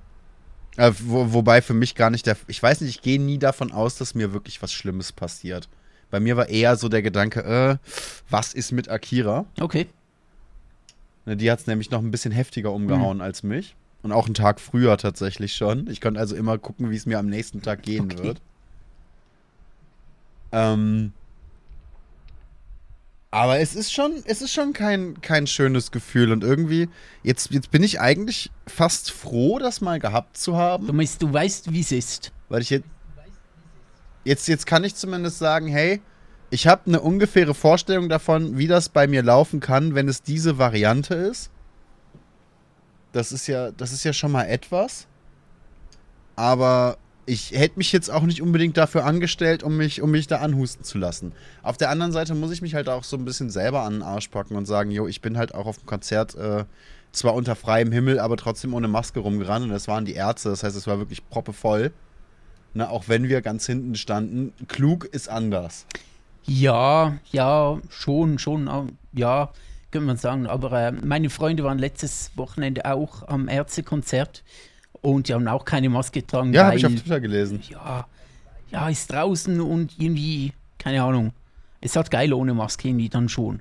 äh, 0.78 0.90
wo, 1.00 1.32
wobei 1.34 1.60
für 1.60 1.74
mich 1.74 1.94
gar 1.94 2.08
nicht 2.10 2.26
der. 2.26 2.36
Ich 2.46 2.62
weiß 2.62 2.80
nicht, 2.80 2.90
ich 2.96 3.02
gehe 3.02 3.20
nie 3.20 3.38
davon 3.38 3.72
aus, 3.72 3.96
dass 3.96 4.14
mir 4.14 4.32
wirklich 4.32 4.62
was 4.62 4.72
Schlimmes 4.72 5.12
passiert. 5.12 5.68
Bei 6.10 6.20
mir 6.20 6.36
war 6.36 6.48
eher 6.48 6.76
so 6.76 6.88
der 6.88 7.02
Gedanke, 7.02 7.42
äh, 7.42 7.76
was 8.30 8.54
ist 8.54 8.72
mit 8.72 8.88
Akira? 8.88 9.44
Okay. 9.60 9.86
Ne, 11.26 11.36
die 11.36 11.50
hat 11.50 11.60
es 11.60 11.66
nämlich 11.66 11.90
noch 11.90 12.00
ein 12.00 12.10
bisschen 12.10 12.32
heftiger 12.32 12.72
umgehauen 12.72 13.18
Mhm. 13.18 13.22
als 13.22 13.42
mich. 13.42 13.76
Und 14.02 14.12
auch 14.12 14.26
einen 14.26 14.34
Tag 14.34 14.60
früher 14.60 14.96
tatsächlich 14.98 15.54
schon. 15.54 15.88
Ich 15.88 16.00
konnte 16.00 16.18
also 16.18 16.34
immer 16.34 16.58
gucken, 16.58 16.90
wie 16.90 16.96
es 16.96 17.06
mir 17.06 17.18
am 17.18 17.26
nächsten 17.26 17.62
Tag 17.62 17.82
gehen 17.82 18.10
Okay. 18.10 18.22
wird. 18.22 18.40
Ähm, 20.50 21.12
aber 23.30 23.60
es 23.60 23.74
ist 23.74 23.92
schon, 23.92 24.22
es 24.26 24.42
ist 24.42 24.52
schon 24.52 24.72
kein, 24.74 25.20
kein 25.22 25.46
schönes 25.46 25.90
Gefühl. 25.90 26.32
Und 26.32 26.44
irgendwie, 26.44 26.88
jetzt, 27.22 27.50
jetzt 27.50 27.70
bin 27.70 27.82
ich 27.82 28.00
eigentlich 28.00 28.50
fast 28.66 29.10
froh, 29.10 29.58
das 29.58 29.80
mal 29.80 29.98
gehabt 29.98 30.36
zu 30.36 30.56
haben. 30.56 30.86
Du 30.86 30.92
meinst, 30.92 31.22
du 31.22 31.32
weißt, 31.32 31.72
wie 31.72 31.80
es 31.80 31.92
ist. 31.92 32.32
Weil 32.48 32.60
ich 32.62 32.70
jetzt. 32.70 32.84
Jetzt, 34.24 34.46
jetzt 34.46 34.66
kann 34.66 34.84
ich 34.84 34.94
zumindest 34.94 35.38
sagen, 35.38 35.66
hey, 35.66 36.00
ich 36.50 36.66
habe 36.68 36.82
eine 36.86 37.00
ungefähre 37.00 37.54
Vorstellung 37.54 38.08
davon, 38.08 38.56
wie 38.58 38.68
das 38.68 38.88
bei 38.88 39.06
mir 39.08 39.22
laufen 39.22 39.58
kann, 39.58 39.94
wenn 39.96 40.06
es 40.08 40.22
diese 40.22 40.58
Variante 40.58 41.14
ist. 41.14 41.50
Das 43.12 43.32
ist 43.32 43.46
ja, 43.46 43.70
das 43.70 43.92
ist 43.92 44.04
ja 44.04 44.12
schon 44.12 44.32
mal 44.32 44.44
etwas. 44.44 45.06
Aber 46.34 46.96
ich 47.26 47.52
hätte 47.52 47.78
mich 47.78 47.92
jetzt 47.92 48.10
auch 48.10 48.22
nicht 48.22 48.42
unbedingt 48.42 48.76
dafür 48.76 49.04
angestellt, 49.04 49.62
um 49.62 49.76
mich, 49.76 50.02
um 50.02 50.10
mich 50.10 50.26
da 50.26 50.38
anhusten 50.38 50.84
zu 50.84 50.98
lassen. 50.98 51.32
Auf 51.62 51.76
der 51.76 51.90
anderen 51.90 52.12
Seite 52.12 52.34
muss 52.34 52.50
ich 52.50 52.62
mich 52.62 52.74
halt 52.74 52.88
auch 52.88 53.04
so 53.04 53.16
ein 53.16 53.24
bisschen 53.24 53.50
selber 53.50 53.82
an 53.82 53.94
den 53.94 54.02
Arsch 54.02 54.28
packen 54.28 54.56
und 54.56 54.66
sagen, 54.66 54.90
jo, 54.90 55.06
ich 55.06 55.20
bin 55.20 55.38
halt 55.38 55.54
auch 55.54 55.66
auf 55.66 55.78
dem 55.78 55.86
Konzert 55.86 56.34
äh, 56.34 56.64
zwar 57.12 57.34
unter 57.34 57.54
freiem 57.54 57.92
Himmel, 57.92 58.18
aber 58.18 58.36
trotzdem 58.36 58.74
ohne 58.74 58.88
Maske 58.88 59.20
rumgerannt 59.20 59.66
und 59.66 59.72
es 59.72 59.86
waren 59.86 60.04
die 60.04 60.14
Ärzte, 60.14 60.48
das 60.48 60.62
heißt, 60.62 60.76
es 60.76 60.86
war 60.86 60.98
wirklich 60.98 61.28
proppevoll. 61.28 61.92
Ne, 62.74 62.88
auch 62.88 63.04
wenn 63.06 63.28
wir 63.28 63.42
ganz 63.42 63.66
hinten 63.66 63.94
standen, 63.96 64.54
klug 64.66 65.04
ist 65.04 65.28
anders. 65.28 65.86
Ja, 66.44 67.18
ja, 67.30 67.78
schon, 67.90 68.38
schon, 68.38 68.96
ja, 69.12 69.50
könnte 69.92 70.06
man 70.06 70.16
sagen. 70.16 70.46
Aber 70.46 70.72
äh, 70.72 70.92
meine 70.92 71.30
Freunde 71.30 71.62
waren 71.64 71.78
letztes 71.78 72.32
Wochenende 72.34 72.86
auch 72.86 73.28
am 73.28 73.48
Ärztekonzert 73.48 74.42
und 75.00 75.28
die 75.28 75.34
haben 75.34 75.46
auch 75.46 75.64
keine 75.64 75.88
Maske 75.88 76.20
getragen. 76.20 76.52
Ja, 76.52 76.66
habe 76.66 76.76
ich 76.76 76.86
auf 76.86 76.94
Twitter 76.94 77.20
gelesen. 77.20 77.62
ja, 77.68 78.06
ja, 78.70 78.88
ist 78.88 79.12
draußen 79.12 79.60
und 79.60 79.92
irgendwie, 79.98 80.52
keine 80.78 81.02
Ahnung. 81.02 81.32
Es 81.80 81.94
hat 81.96 82.10
geil 82.10 82.32
ohne 82.32 82.54
Maske 82.54 82.88
irgendwie 82.88 83.08
dann 83.08 83.28
schon. 83.28 83.60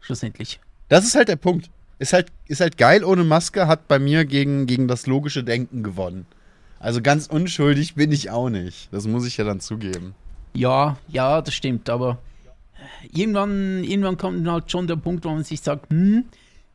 Schlussendlich. 0.00 0.60
Das 0.88 1.04
ist 1.04 1.14
halt 1.14 1.28
der 1.28 1.36
Punkt. 1.36 1.70
Ist 1.98 2.12
halt, 2.12 2.28
ist 2.46 2.60
halt 2.60 2.78
geil 2.78 3.04
ohne 3.04 3.24
Maske, 3.24 3.66
hat 3.66 3.88
bei 3.88 3.98
mir 3.98 4.24
gegen, 4.24 4.66
gegen 4.66 4.88
das 4.88 5.06
logische 5.06 5.42
Denken 5.42 5.82
gewonnen. 5.82 6.26
Also 6.78 7.02
ganz 7.02 7.26
unschuldig 7.26 7.96
bin 7.96 8.12
ich 8.12 8.30
auch 8.30 8.48
nicht. 8.48 8.88
Das 8.92 9.06
muss 9.06 9.26
ich 9.26 9.36
ja 9.36 9.44
dann 9.44 9.60
zugeben. 9.60 10.14
Ja, 10.54 10.96
ja, 11.08 11.42
das 11.42 11.54
stimmt, 11.54 11.90
aber 11.90 12.18
irgendwann, 13.12 13.84
irgendwann 13.84 14.16
kommt 14.16 14.46
halt 14.48 14.70
schon 14.70 14.86
der 14.86 14.96
Punkt, 14.96 15.24
wo 15.24 15.30
man 15.30 15.44
sich 15.44 15.60
sagt, 15.60 15.90
hm, 15.90 16.24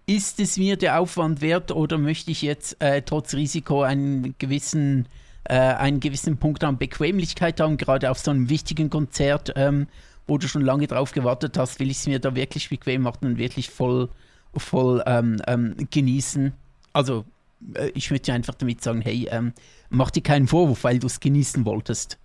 ist 0.06 0.39
es 0.39 0.58
mir 0.58 0.78
der 0.78 1.00
Aufwand 1.00 1.42
wert 1.42 1.72
oder 1.72 1.98
möchte 1.98 2.32
ich 2.32 2.42
jetzt 2.42 2.82
äh, 2.82 3.02
trotz 3.02 3.34
Risiko 3.34 3.84
einen 3.84 4.36
gewissen, 4.38 5.08
äh, 5.46 5.56
einen 5.56 6.00
gewissen 6.00 6.38
Punkt 6.38 6.63
an 6.63 6.78
Bequemlichkeit 6.78 7.60
haben, 7.60 7.78
gerade 7.78 8.12
auf 8.12 8.20
so 8.20 8.32
einem 8.32 8.50
wichtigen 8.50 8.89
Konzert, 8.89 9.54
ähm, 9.56 9.88
wo 10.28 10.38
du 10.38 10.48
schon 10.48 10.62
lange 10.62 10.88
drauf 10.88 11.12
gewartet 11.12 11.58
hast, 11.58 11.80
will 11.80 11.89
ich 11.89 11.98
es 11.98 12.08
mir 12.08 12.20
da 12.20 12.36
wirklich 12.36 12.70
bequem 12.70 13.04
machen 13.04 13.26
und 13.26 13.38
wirklich 13.38 13.70
voll, 13.70 14.10
voll 14.56 15.04
ähm, 15.06 15.42
ähm, 15.48 15.76
genießen. 15.89 16.54
Also 16.92 17.26
äh, 17.74 17.92
ich 17.94 18.10
würde 18.12 18.22
dir 18.22 18.34
einfach 18.34 18.56
damit 18.56 18.82
sagen, 18.82 19.02
hey, 19.02 19.28
ähm, 19.32 19.54
mach 19.89 20.12
dir 20.12 20.24
keinen 20.24 20.48
Vorwurf, 20.48 20.84
weil 20.84 21.00
du 21.00 21.08
es 21.08 21.20
genießen 21.20 21.66
wolltest. 21.66 22.18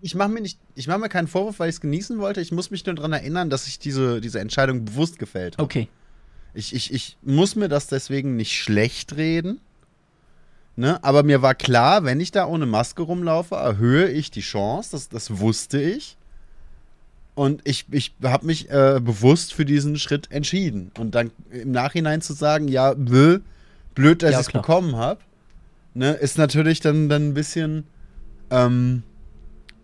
Ich 0.00 0.14
mache 0.14 0.28
mir, 0.30 0.40
nicht- 0.40 0.58
ich 0.74 0.88
mach 0.88 0.98
mir 0.98 1.08
keinen 1.08 1.28
Vorwurf, 1.28 1.58
weil 1.60 1.68
ich 1.68 1.76
es 1.76 1.80
genießen 1.80 2.18
wollte. 2.18 2.40
Ich 2.40 2.50
muss 2.52 2.70
mich 2.70 2.84
nur 2.86 2.94
daran 2.96 3.12
erinnern, 3.12 3.50
dass 3.50 3.66
ich 3.68 3.78
diese, 3.78 4.20
diese 4.20 4.40
Entscheidung 4.40 4.84
bewusst 4.84 5.18
gefällt 5.18 5.54
habe. 5.58 5.64
okay. 5.64 5.88
Ich, 6.54 6.74
ich, 6.74 6.92
ich 6.94 7.18
muss 7.22 7.54
mir 7.54 7.68
das 7.68 7.86
deswegen 7.86 8.34
nicht 8.36 8.56
schlecht 8.58 9.16
reden. 9.16 9.60
Ne? 10.74 11.02
Aber 11.04 11.22
mir 11.22 11.42
war 11.42 11.54
klar, 11.54 12.04
wenn 12.04 12.18
ich 12.18 12.30
da 12.30 12.46
ohne 12.46 12.64
Maske 12.64 13.02
rumlaufe, 13.02 13.54
erhöhe 13.56 14.08
ich 14.08 14.30
die 14.30 14.40
Chance. 14.40 14.90
Das, 14.92 15.08
das 15.10 15.38
wusste 15.38 15.80
ich. 15.80 16.16
Und 17.34 17.60
ich, 17.64 17.84
ich 17.90 18.14
habe 18.22 18.46
mich 18.46 18.70
äh, 18.70 19.00
bewusst 19.02 19.52
für 19.52 19.66
diesen 19.66 19.98
Schritt 19.98 20.30
entschieden. 20.32 20.90
Und 20.98 21.14
dann 21.14 21.30
im 21.50 21.70
Nachhinein 21.72 22.22
zu 22.22 22.32
sagen, 22.32 22.68
ja, 22.68 22.94
bö, 22.94 23.40
blöd, 23.94 24.22
dass 24.22 24.32
Ja, 24.32 24.40
ich 24.40 24.46
es 24.46 24.52
bekommen 24.52 24.96
habe, 24.96 25.20
ne, 25.92 26.12
ist 26.14 26.38
natürlich 26.38 26.80
dann, 26.80 27.10
dann 27.10 27.28
ein 27.28 27.34
bisschen, 27.34 27.84
ähm, 28.50 29.02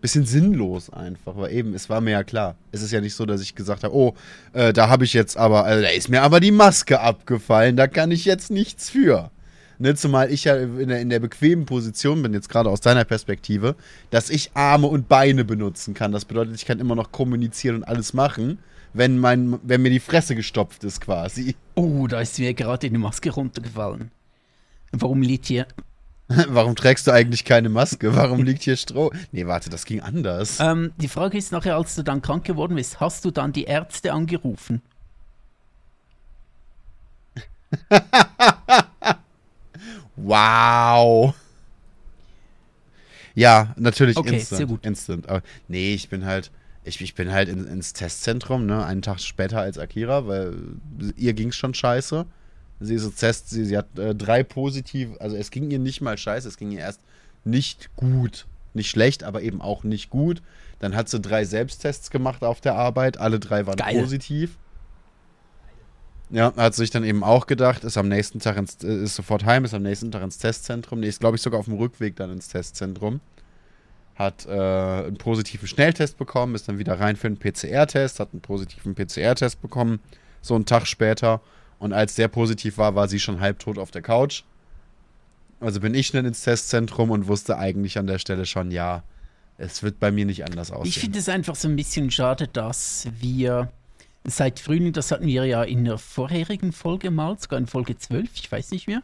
bisschen 0.03 0.25
sinnlos 0.25 0.91
einfach. 0.91 1.37
Weil 1.37 1.53
eben, 1.53 1.73
es 1.73 1.89
war 1.89 2.01
mir 2.01 2.11
ja 2.11 2.23
klar. 2.23 2.55
Es 2.71 2.81
ist 2.83 2.91
ja 2.91 3.01
nicht 3.01 3.15
so, 3.15 3.25
dass 3.25 3.41
ich 3.41 3.55
gesagt 3.55 3.83
habe, 3.83 3.95
oh, 3.95 4.13
äh, 4.51 4.73
da 4.73 4.89
habe 4.89 5.05
ich 5.05 5.13
jetzt 5.13 5.37
aber, 5.37 5.67
äh, 5.67 5.81
da 5.81 5.87
ist 5.87 6.09
mir 6.09 6.21
aber 6.21 6.41
die 6.41 6.51
Maske 6.51 6.99
abgefallen, 6.99 7.77
da 7.77 7.87
kann 7.87 8.11
ich 8.11 8.25
jetzt 8.25 8.51
nichts 8.51 8.89
für. 8.89 9.31
Ne, 9.79 9.95
zumal 9.95 10.31
ich 10.31 10.43
ja 10.43 10.55
in 10.55 10.89
der, 10.89 10.99
in 10.99 11.09
der 11.09 11.19
bequemen 11.19 11.65
Position 11.65 12.21
bin, 12.21 12.33
jetzt 12.33 12.49
gerade 12.49 12.69
aus 12.69 12.81
deiner 12.81 13.05
Perspektive, 13.05 13.75
dass 14.11 14.29
ich 14.29 14.51
Arme 14.53 14.87
und 14.87 15.07
Beine 15.07 15.45
benutzen 15.45 15.93
kann. 15.93 16.11
Das 16.11 16.25
bedeutet, 16.25 16.55
ich 16.55 16.65
kann 16.65 16.79
immer 16.79 16.95
noch 16.95 17.11
kommunizieren 17.11 17.77
und 17.77 17.83
alles 17.83 18.13
machen, 18.13 18.59
wenn, 18.93 19.17
mein, 19.17 19.57
wenn 19.63 19.81
mir 19.81 19.89
die 19.89 19.99
Fresse 19.99 20.35
gestopft 20.35 20.83
ist 20.83 21.01
quasi. 21.01 21.55
Oh, 21.75 22.07
da 22.07 22.19
ist 22.21 22.37
mir 22.37 22.53
gerade 22.53 22.87
eine 22.87 22.99
Maske 22.99 23.31
runtergefallen. 23.31 24.11
Warum 24.91 25.21
liegt 25.21 25.47
hier? 25.47 25.65
Warum 26.49 26.75
trägst 26.75 27.07
du 27.07 27.11
eigentlich 27.11 27.45
keine 27.45 27.69
Maske? 27.69 28.15
Warum 28.15 28.43
liegt 28.43 28.63
hier 28.63 28.77
Stroh? 28.77 29.11
Nee, 29.31 29.45
warte, 29.45 29.69
das 29.69 29.85
ging 29.85 30.01
anders. 30.01 30.59
Ähm, 30.59 30.91
die 30.97 31.07
Frage 31.07 31.37
ist 31.37 31.51
nachher, 31.51 31.75
als 31.77 31.95
du 31.95 32.03
dann 32.03 32.21
krank 32.21 32.45
geworden 32.45 32.75
bist, 32.75 32.99
hast 32.99 33.25
du 33.25 33.31
dann 33.31 33.53
die 33.53 33.65
Ärzte 33.65 34.13
angerufen? 34.13 34.81
Wow. 40.15 41.33
Ja, 43.35 43.73
natürlich 43.77 44.15
Okay, 44.17 44.35
instant. 44.35 44.57
sehr 44.57 44.67
gut. 44.67 44.85
Instant. 44.85 45.27
Aber 45.27 45.41
nee, 45.67 45.93
ich 45.93 46.09
bin 46.09 46.25
halt, 46.25 46.51
ich, 46.83 47.01
ich 47.01 47.15
bin 47.15 47.31
halt 47.31 47.49
in, 47.49 47.65
ins 47.65 47.93
Testzentrum, 47.93 48.65
ne, 48.65 48.85
einen 48.85 49.01
Tag 49.01 49.19
später 49.19 49.59
als 49.59 49.77
Akira, 49.79 50.27
weil 50.27 50.55
ihr 51.17 51.33
ging's 51.33 51.55
schon 51.55 51.73
scheiße. 51.73 52.25
Sie 52.85 52.95
ist 52.95 53.15
Test, 53.17 53.49
sie, 53.49 53.65
sie 53.65 53.77
hat 53.77 53.97
äh, 53.97 54.13
drei 54.15 54.43
positiv, 54.43 55.09
also 55.19 55.35
es 55.35 55.51
ging 55.51 55.71
ihr 55.71 55.79
nicht 55.79 56.01
mal 56.01 56.17
scheiße, 56.17 56.47
es 56.47 56.57
ging 56.57 56.71
ihr 56.71 56.79
erst 56.79 57.01
nicht 57.43 57.89
gut. 57.95 58.45
Nicht 58.73 58.89
schlecht, 58.89 59.23
aber 59.23 59.41
eben 59.41 59.61
auch 59.61 59.83
nicht 59.83 60.09
gut. 60.09 60.41
Dann 60.79 60.95
hat 60.95 61.07
sie 61.07 61.19
drei 61.19 61.45
Selbsttests 61.45 62.09
gemacht 62.09 62.43
auf 62.43 62.59
der 62.59 62.75
Arbeit, 62.75 63.17
alle 63.17 63.39
drei 63.39 63.67
waren 63.67 63.77
Geil. 63.77 64.01
positiv. 64.01 64.57
Ja, 66.29 66.51
hat 66.55 66.73
sich 66.73 66.89
dann 66.89 67.03
eben 67.03 67.23
auch 67.23 67.45
gedacht, 67.45 67.83
ist 67.83 67.97
am 67.97 68.07
nächsten 68.07 68.39
Tag 68.39 68.57
ins, 68.57 68.83
äh, 68.83 69.03
ist 69.03 69.15
sofort 69.15 69.45
heim, 69.45 69.65
ist 69.65 69.73
am 69.75 69.83
nächsten 69.83 70.11
Tag 70.11 70.23
ins 70.23 70.39
Testzentrum. 70.39 70.99
Nee, 70.99 71.07
ist 71.07 71.19
glaube 71.19 71.35
ich 71.35 71.41
sogar 71.43 71.59
auf 71.59 71.65
dem 71.65 71.75
Rückweg 71.75 72.15
dann 72.15 72.31
ins 72.31 72.47
Testzentrum. 72.47 73.19
Hat 74.15 74.45
äh, 74.47 74.51
einen 74.51 75.17
positiven 75.17 75.67
Schnelltest 75.67 76.17
bekommen, 76.17 76.55
ist 76.55 76.67
dann 76.67 76.79
wieder 76.79 76.99
rein 76.99 77.15
für 77.17 77.27
einen 77.27 77.37
PCR-Test, 77.37 78.19
hat 78.19 78.29
einen 78.31 78.41
positiven 78.41 78.95
PCR-Test 78.95 79.61
bekommen, 79.61 79.99
so 80.41 80.55
einen 80.55 80.65
Tag 80.65 80.87
später. 80.87 81.41
Und 81.83 81.91
als 81.91 82.15
der 82.15 82.29
positiv 82.29 82.77
war, 82.77 82.95
war 82.95 83.09
sie 83.09 83.19
schon 83.19 83.41
halbtot 83.41 83.77
auf 83.77 83.91
der 83.91 84.01
Couch. 84.01 84.43
Also 85.59 85.81
bin 85.81 85.93
ich 85.93 86.07
schnell 86.07 86.25
ins 86.25 86.41
Testzentrum 86.41 87.11
und 87.11 87.27
wusste 87.27 87.57
eigentlich 87.57 87.97
an 87.97 88.07
der 88.07 88.19
Stelle 88.19 88.45
schon, 88.45 88.71
ja, 88.71 89.03
es 89.57 89.83
wird 89.83 89.99
bei 89.99 90.09
mir 90.09 90.25
nicht 90.25 90.45
anders 90.45 90.71
aussehen. 90.71 90.87
Ich 90.87 90.99
finde 90.99 91.19
es 91.19 91.27
einfach 91.27 91.55
so 91.55 91.67
ein 91.67 91.75
bisschen 91.75 92.09
schade, 92.09 92.47
dass 92.47 93.09
wir 93.19 93.69
seit 94.23 94.61
Frühling, 94.61 94.93
das 94.93 95.11
hatten 95.11 95.27
wir 95.27 95.43
ja 95.43 95.61
in 95.61 95.83
der 95.83 95.97
vorherigen 95.97 96.71
Folge 96.71 97.11
mal, 97.11 97.37
sogar 97.37 97.59
in 97.59 97.67
Folge 97.67 97.97
12, 97.97 98.29
ich 98.35 98.49
weiß 98.49 98.71
nicht 98.71 98.87
mehr, 98.87 99.03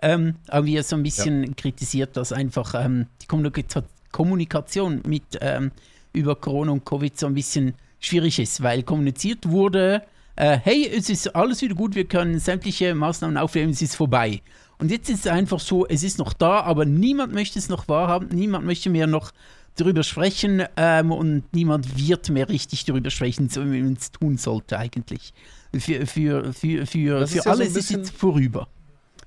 ähm, 0.00 0.36
haben 0.48 0.66
wir 0.66 0.84
so 0.84 0.94
ein 0.94 1.02
bisschen 1.02 1.56
kritisiert, 1.56 2.16
dass 2.16 2.32
einfach 2.32 2.72
ähm, 2.76 3.06
die 3.20 3.26
Kommunika 3.26 3.82
Kommunikation 4.12 5.02
mit 5.08 5.24
ähm, 5.40 5.72
über 6.12 6.36
Corona 6.36 6.70
und 6.70 6.84
Covid 6.84 7.18
so 7.18 7.26
ein 7.26 7.34
bisschen 7.34 7.74
schwierig 7.98 8.38
ist, 8.38 8.62
weil 8.62 8.84
kommuniziert 8.84 9.48
wurde, 9.48 10.04
äh, 10.36 10.58
hey, 10.62 10.88
es 10.88 11.10
ist 11.10 11.34
alles 11.34 11.62
wieder 11.62 11.74
gut, 11.74 11.94
wir 11.94 12.04
können 12.04 12.38
sämtliche 12.38 12.94
Maßnahmen 12.94 13.36
aufnehmen, 13.36 13.72
es 13.72 13.82
ist 13.82 13.96
vorbei. 13.96 14.42
Und 14.78 14.90
jetzt 14.90 15.08
ist 15.08 15.20
es 15.20 15.26
einfach 15.26 15.60
so, 15.60 15.86
es 15.86 16.02
ist 16.02 16.18
noch 16.18 16.32
da, 16.32 16.60
aber 16.60 16.84
niemand 16.84 17.32
möchte 17.32 17.58
es 17.58 17.68
noch 17.68 17.88
wahrhaben, 17.88 18.28
niemand 18.28 18.66
möchte 18.66 18.90
mehr 18.90 19.06
noch 19.06 19.32
darüber 19.76 20.02
sprechen 20.02 20.64
ähm, 20.76 21.12
und 21.12 21.44
niemand 21.52 21.96
wird 21.96 22.28
mehr 22.30 22.48
richtig 22.48 22.84
darüber 22.84 23.10
sprechen, 23.10 23.48
so 23.48 23.64
wie 23.64 23.80
man 23.80 23.94
es 23.94 24.10
tun 24.10 24.36
sollte 24.36 24.78
eigentlich. 24.78 25.32
Für, 25.78 26.06
für, 26.06 26.52
für, 26.52 26.86
für, 26.86 27.20
Das 27.20 27.32
ist 27.32 27.42
für 27.42 27.48
ja 27.48 27.56
so 27.56 27.62
ist 27.62 27.90
jetzt 27.90 28.10
vorüber. 28.10 28.68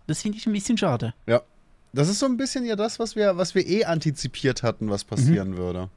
Das 0.07 0.21
finde 0.21 0.37
ich 0.37 0.45
ein 0.45 0.53
bisschen 0.53 0.77
schade. 0.77 1.13
Ja. 1.25 1.41
Das 1.93 2.09
ist 2.09 2.19
so 2.19 2.25
ein 2.25 2.35
bisschen 2.35 2.65
ja 2.65 2.75
das, 2.75 2.99
was 2.99 3.15
wir, 3.15 3.37
was 3.37 3.55
wir 3.55 3.65
eh 3.65 3.85
antizipiert 3.85 4.61
hatten, 4.63 4.89
was 4.89 5.05
passieren 5.05 5.55
würde. 5.57 5.89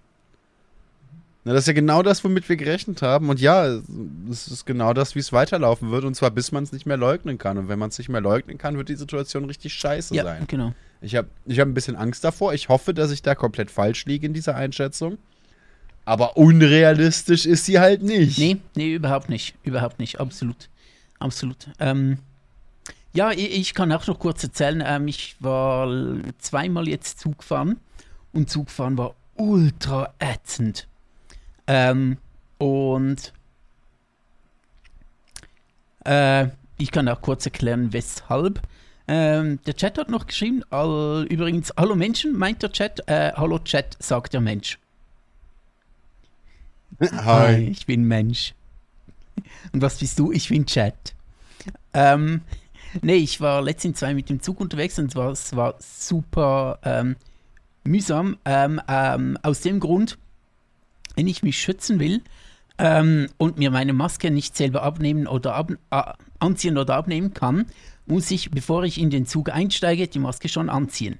Na, 1.49 1.55
das 1.55 1.63
ist 1.63 1.69
ja 1.69 1.73
genau 1.73 2.03
das, 2.03 2.23
womit 2.25 2.47
wir 2.51 2.57
gerechnet 2.57 3.01
haben. 3.01 3.31
Und 3.31 3.41
ja, 3.41 3.81
es 4.31 4.49
ist 4.49 4.67
genau 4.67 4.93
das, 4.93 5.15
wie 5.15 5.19
es 5.21 5.33
weiterlaufen 5.33 5.91
wird. 5.91 6.05
Und 6.05 6.15
zwar 6.15 6.31
bis 6.31 6.53
man 6.53 6.63
es 6.63 6.73
nicht 6.73 6.85
mehr 6.85 6.99
leugnen 6.99 7.39
kann. 7.39 7.57
Und 7.57 7.69
wenn 7.71 7.79
man 7.79 7.89
es 7.89 7.97
nicht 7.97 8.11
mehr 8.11 8.21
leugnen 8.21 8.59
kann, 8.59 8.77
wird 8.77 8.91
die 8.91 8.97
Situation 8.97 9.47
richtig 9.47 9.73
scheiße 9.73 10.15
Ja, 10.15 10.25
sein. 10.25 10.45
genau. 10.47 10.75
Ich 11.01 11.17
habe 11.17 11.29
ich 11.47 11.59
hab 11.59 11.67
ein 11.67 11.73
bisschen 11.73 11.97
Angst 11.97 12.23
davor. 12.23 12.53
Ich 12.53 12.69
hoffe, 12.69 12.93
dass 12.93 13.11
ich 13.11 13.23
da 13.23 13.35
komplett 13.35 13.71
falsch 13.71 14.05
liege 14.05 14.27
in 14.27 14.35
dieser 14.35 14.57
Einschätzung. 14.57 15.17
Aber 16.05 16.37
unrealistisch 16.37 17.47
ist 17.47 17.65
sie 17.65 17.79
halt 17.79 18.03
nicht. 18.03 18.37
Nee, 18.39 18.59
nee, 18.77 18.93
überhaupt 18.95 19.31
nicht. 19.31 19.55
Überhaupt 19.63 19.99
nicht. 20.01 20.21
Absolut. 20.21 20.69
Absolut. 21.19 21.69
Ähm, 21.79 22.19
ja, 23.15 23.31
ich, 23.31 23.57
ich 23.59 23.73
kann 23.73 23.91
auch 23.93 24.07
noch 24.07 24.19
kurz 24.19 24.45
erzählen. 24.45 24.83
Ähm, 24.87 25.09
ich 25.09 25.37
war 25.41 25.89
zweimal 26.41 26.87
jetzt 26.89 27.21
Zug 27.21 27.43
fahren 27.43 27.79
und 28.35 28.51
Zugfahren 28.51 28.99
war 28.99 29.15
ultra 29.37 30.13
ätzend. 30.19 30.87
Ähm, 31.69 32.17
und 32.57 33.33
äh, 36.05 36.49
ich 36.79 36.91
kann 36.91 37.09
auch 37.09 37.21
kurz 37.21 37.45
erklären, 37.45 37.93
weshalb. 37.93 38.63
Ähm, 39.07 39.61
der 39.67 39.75
Chat 39.75 39.99
hat 39.99 40.09
noch 40.11 40.27
geschrieben, 40.27 40.63
all, 40.71 41.27
übrigens, 41.31 41.73
hallo 41.77 41.95
Menschen, 41.95 42.37
meint 42.37 42.63
der 42.63 42.73
Chat, 42.73 43.07
äh, 43.09 43.33
hallo 43.35 43.59
Chat, 43.59 43.97
sagt 44.01 44.33
der 44.33 44.41
Mensch. 44.41 44.79
Hi. 47.01 47.69
ich 47.71 47.87
bin 47.87 48.05
Mensch. 48.05 48.55
Und 49.73 49.83
was 49.83 49.99
bist 49.99 50.19
du? 50.19 50.33
Ich 50.33 50.49
bin 50.49 50.67
Chat. 50.67 51.15
Ähm, 51.93 52.41
nee, 53.03 53.17
ich 53.17 53.41
war 53.41 53.63
letztens 53.63 53.99
zwei 53.99 54.15
mit 54.15 54.31
dem 54.31 54.41
Zug 54.41 54.61
unterwegs 54.61 54.99
und 54.99 55.07
es 55.07 55.17
war, 55.17 55.31
es 55.31 55.55
war 55.55 55.75
super 55.79 56.79
ähm, 56.83 57.17
mühsam. 57.85 58.39
Ähm, 58.45 58.81
ähm, 58.89 59.39
aus 59.43 59.61
dem 59.61 59.81
Grund, 59.81 60.19
wenn 61.19 61.27
ich 61.27 61.43
mich 61.43 61.59
schützen 61.61 61.99
will 61.99 62.23
ähm, 62.79 63.27
und 63.39 63.59
mir 63.59 63.73
meine 63.73 63.93
Maske 63.93 64.31
nicht 64.31 64.57
selber 64.57 64.85
abnehmen 64.85 65.27
oder 65.27 65.55
ab, 65.57 65.73
äh, 65.91 66.03
anziehen 66.39 66.79
oder 66.79 66.95
abnehmen 66.95 67.35
kann, 67.35 67.67
muss 68.07 68.31
ich, 68.31 68.53
bevor 68.53 68.85
ich 68.85 69.01
in 69.01 69.11
den 69.11 69.27
Zug 69.27 69.51
einsteige, 69.51 70.07
die 70.07 70.21
Maske 70.21 70.49
schon 70.49 70.71
anziehen. 70.71 71.19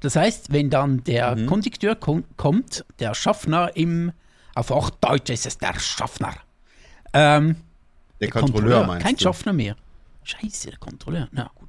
Das 0.00 0.16
heißt, 0.16 0.52
wenn 0.52 0.70
dann 0.70 1.04
der 1.04 1.36
Mhm. 1.36 1.46
Kondukteur 1.46 1.94
kom 1.94 2.24
kommt, 2.36 2.84
der 2.98 3.14
Schaffner 3.14 3.76
im, 3.76 4.10
auf 4.56 4.70
Hochdeutsch 4.70 5.30
ist 5.30 5.46
es 5.46 5.56
der 5.58 5.78
Schaffner. 5.78 6.34
Ähm, 7.12 7.56
Der 8.20 8.30
Kontrolleur, 8.30 8.84
meinst 8.84 9.06
Kein 9.06 9.14
du? 9.14 9.22
Schaffner 9.22 9.52
mehr. 9.52 9.76
Scheiße, 10.24 10.70
der 10.70 10.78
Kontrolleur. 10.78 11.28
Na 11.30 11.48
gut. 11.54 11.68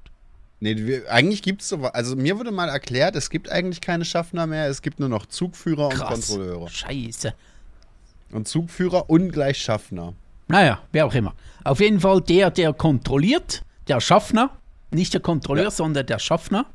Nee, 0.60 0.76
wir, 0.76 1.10
eigentlich 1.12 1.44
gibt 1.44 1.62
es 1.62 1.70
so, 1.70 1.78
also 1.84 2.16
mir 2.16 2.38
wurde 2.40 2.52
mal 2.52 2.68
erklärt, 2.68 3.16
es 3.16 3.30
gibt 3.30 3.50
eigentlich 3.50 3.80
keine 3.80 4.04
Schaffner 4.06 4.48
mehr, 4.48 4.68
es 4.68 4.82
gibt 4.82 5.00
nur 5.00 5.08
noch 5.08 5.28
Zugführer 5.28 5.88
und 5.88 5.94
Krass. 5.94 6.28
Kontrolleure. 6.28 6.68
Scheiße. 6.70 7.34
Und 8.32 8.48
Zugführer 8.48 9.10
ungleich 9.10 9.58
Schaffner. 9.58 10.14
Naja, 10.48 10.80
wer 10.92 11.06
auch 11.06 11.14
immer. 11.14 11.34
Auf 11.64 11.80
jeden 11.80 12.00
Fall 12.00 12.22
der, 12.22 12.52
der 12.52 12.74
kontrolliert, 12.74 13.64
der 13.88 14.00
Schaffner, 14.02 14.52
nicht 14.92 15.14
der 15.14 15.22
Kontrolleur, 15.22 15.66
Ja. 15.66 15.72
sondern 15.72 16.06
der 16.06 16.20
Schaffner, 16.20 16.66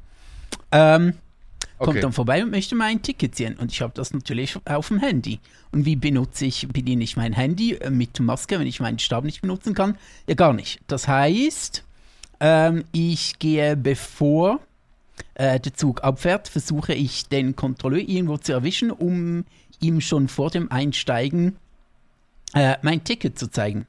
ähm, 0.72 1.14
kommt 1.78 1.88
Okay. 1.90 2.00
dann 2.00 2.12
vorbei 2.12 2.42
und 2.42 2.50
möchte 2.50 2.74
mein 2.76 3.02
Ticket 3.02 3.34
sehen. 3.34 3.56
Und 3.58 3.72
ich 3.72 3.82
habe 3.82 3.92
das 3.94 4.12
natürlich 4.12 4.56
auf 4.64 4.88
dem 4.88 4.98
Handy. 5.00 5.40
Und 5.72 5.84
wie 5.84 5.96
benutze 5.96 6.46
ich, 6.46 6.68
bediene 6.68 7.02
ich 7.02 7.16
mein 7.16 7.32
Handy 7.32 7.74
äh, 7.74 7.90
mit 7.90 8.18
Maske, 8.20 8.58
wenn 8.60 8.66
ich 8.66 8.80
meinen 8.80 8.98
Stab 9.00 9.24
nicht 9.24 9.40
benutzen 9.40 9.74
kann? 9.74 9.96
Ja, 10.28 10.34
gar 10.34 10.52
nicht. 10.52 10.80
Das 10.86 11.08
heißt, 11.08 11.84
ähm, 12.40 12.84
ich 12.92 13.38
gehe 13.40 13.76
bevor 13.76 14.60
äh, 15.34 15.58
der 15.58 15.74
Zug 15.74 16.04
abfährt, 16.04 16.48
versuche 16.48 16.94
ich 16.94 17.28
den 17.28 17.56
Kontrolleur 17.56 18.00
irgendwo 18.00 18.36
zu 18.36 18.52
erwischen, 18.52 18.90
um 18.92 19.44
ihm 19.84 20.00
schon 20.00 20.28
vor 20.28 20.50
dem 20.50 20.70
Einsteigen 20.70 21.56
äh, 22.54 22.76
mein 22.82 23.04
Ticket 23.04 23.38
zu 23.38 23.50
zeigen. 23.50 23.86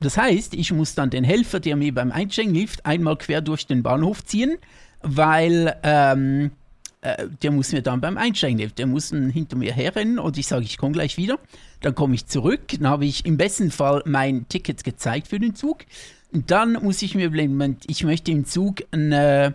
Das 0.00 0.18
heißt, 0.18 0.54
ich 0.54 0.72
muss 0.72 0.94
dann 0.94 1.10
den 1.10 1.24
Helfer, 1.24 1.60
der 1.60 1.76
mir 1.76 1.94
beim 1.94 2.12
Einsteigen 2.12 2.54
hilft, 2.54 2.84
einmal 2.84 3.16
quer 3.16 3.40
durch 3.40 3.66
den 3.66 3.82
Bahnhof 3.82 4.24
ziehen, 4.24 4.58
weil 5.02 5.76
ähm, 5.82 6.50
äh, 7.00 7.28
der 7.42 7.50
muss 7.50 7.72
mir 7.72 7.82
dann 7.82 8.00
beim 8.00 8.18
Einsteigen 8.18 8.58
helfen. 8.58 8.74
Der 8.76 8.86
muss 8.86 9.10
hinter 9.10 9.56
mir 9.56 9.72
herrennen 9.72 10.18
und 10.18 10.36
ich 10.36 10.46
sage, 10.46 10.64
ich 10.64 10.76
komme 10.76 10.92
gleich 10.92 11.16
wieder. 11.16 11.38
Dann 11.80 11.94
komme 11.94 12.14
ich 12.14 12.26
zurück, 12.26 12.60
dann 12.78 12.88
habe 12.88 13.06
ich 13.06 13.24
im 13.24 13.36
besten 13.36 13.70
Fall 13.70 14.02
mein 14.06 14.48
Ticket 14.48 14.84
gezeigt 14.84 15.28
für 15.28 15.38
den 15.38 15.54
Zug. 15.54 15.84
Dann 16.32 16.72
muss 16.82 17.00
ich 17.02 17.14
mir 17.14 17.26
überlegen, 17.26 17.78
ich 17.86 18.04
möchte 18.04 18.32
im 18.32 18.44
Zug 18.44 18.82
ein, 18.90 19.12
äh, 19.12 19.52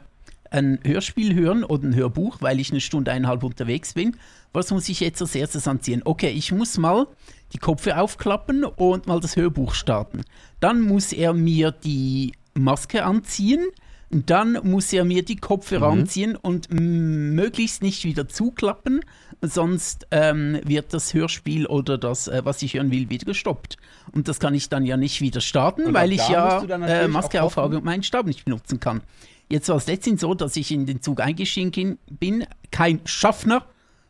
ein 0.52 0.80
Hörspiel 0.86 1.34
hören 1.34 1.64
oder 1.64 1.84
ein 1.84 1.96
Hörbuch, 1.96 2.38
weil 2.42 2.60
ich 2.60 2.72
eine 2.72 2.82
Stunde, 2.82 3.12
eineinhalb 3.12 3.44
unterwegs 3.44 3.94
bin. 3.94 4.18
Was 4.54 4.70
muss 4.72 4.90
ich 4.90 5.00
jetzt 5.00 5.22
als 5.22 5.34
erstes 5.34 5.68
anziehen? 5.68 6.02
Okay, 6.04 6.30
ich 6.30 6.52
muss 6.52 6.78
mal 6.78 7.08
die 7.54 7.58
Kopfe 7.58 7.98
aufklappen 7.98 8.66
und 8.66 9.08
mal 9.08 9.20
das 9.20 9.36
Hörbuch 9.36 9.74
starten. 9.74 10.22
Dann 10.60 10.82
muss 10.82 11.14
er 11.14 11.34
mir 11.34 11.72
die 11.72 12.34
Maske 12.54 13.04
anziehen. 13.04 13.66
Dann 14.14 14.60
muss 14.64 14.92
er 14.92 15.06
mir 15.06 15.24
die 15.24 15.38
Kopfhörer 15.38 15.88
anziehen 15.88 16.36
und 16.36 16.68
möglichst 16.70 17.82
nicht 17.82 18.04
wieder 18.04 18.28
zuklappen, 18.28 19.00
sonst 19.42 20.06
ähm, 20.12 20.60
wird 20.66 20.94
das 20.94 21.14
Hörspiel 21.14 21.66
oder 21.66 21.98
das, 21.98 22.28
äh, 22.28 22.42
was 22.44 22.62
ich 22.62 22.74
hören 22.74 22.92
will, 22.92 23.10
wieder 23.10 23.26
gestoppt. 23.26 23.78
Und 24.12 24.28
das 24.28 24.42
kann 24.42 24.54
ich 24.54 24.68
dann 24.68 24.86
ja 24.86 24.98
nicht 24.98 25.22
wieder 25.22 25.40
starten, 25.40 25.86
Und 25.86 25.94
weil 25.94 26.12
ich 26.12 26.28
ja 26.28 26.62
äh, 26.62 27.08
Maske 27.08 27.42
aufhabe 27.42 27.78
und 27.78 27.86
meinen 27.86 28.04
Stab 28.04 28.26
nicht 28.26 28.44
benutzen 28.44 28.82
kann. 28.82 29.02
Jetzt 29.52 29.68
war 29.70 29.76
es 29.76 29.88
letztens 29.88 30.22
so, 30.22 30.34
dass 30.34 30.56
ich 30.56 30.72
in 30.72 30.86
den 30.86 31.02
Zug 31.02 31.20
eingestiegen 31.20 31.98
bin, 32.10 32.46
kein 32.72 33.02
Schaffner, 33.06 33.66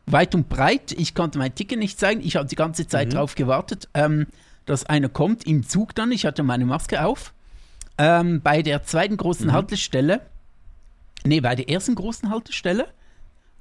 weit 0.05 0.35
und 0.35 0.49
breit. 0.49 0.91
Ich 0.91 1.15
konnte 1.15 1.39
mein 1.39 1.55
Ticket 1.55 1.79
nicht 1.79 1.99
zeigen. 1.99 2.21
Ich 2.21 2.35
habe 2.35 2.47
die 2.47 2.55
ganze 2.55 2.87
Zeit 2.87 3.07
Mhm. 3.09 3.13
darauf 3.13 3.33
gewartet, 3.35 3.89
ähm, 3.95 4.27
dass 4.65 4.85
einer 4.85 5.09
kommt 5.09 5.47
im 5.47 5.67
Zug 5.67 5.95
dann. 5.95 6.11
Ich 6.11 6.25
hatte 6.25 6.43
meine 6.43 6.65
Maske 6.65 7.03
auf. 7.03 7.33
Ähm, 7.97 8.41
bei 8.41 8.61
der 8.61 8.83
zweiten 8.83 9.17
großen 9.17 9.47
Mhm. 9.47 9.51
Haltestelle, 9.53 10.21
nee, 11.25 11.39
bei 11.41 11.55
der 11.55 11.69
ersten 11.69 11.95
großen 11.95 12.29
Haltestelle, 12.29 12.87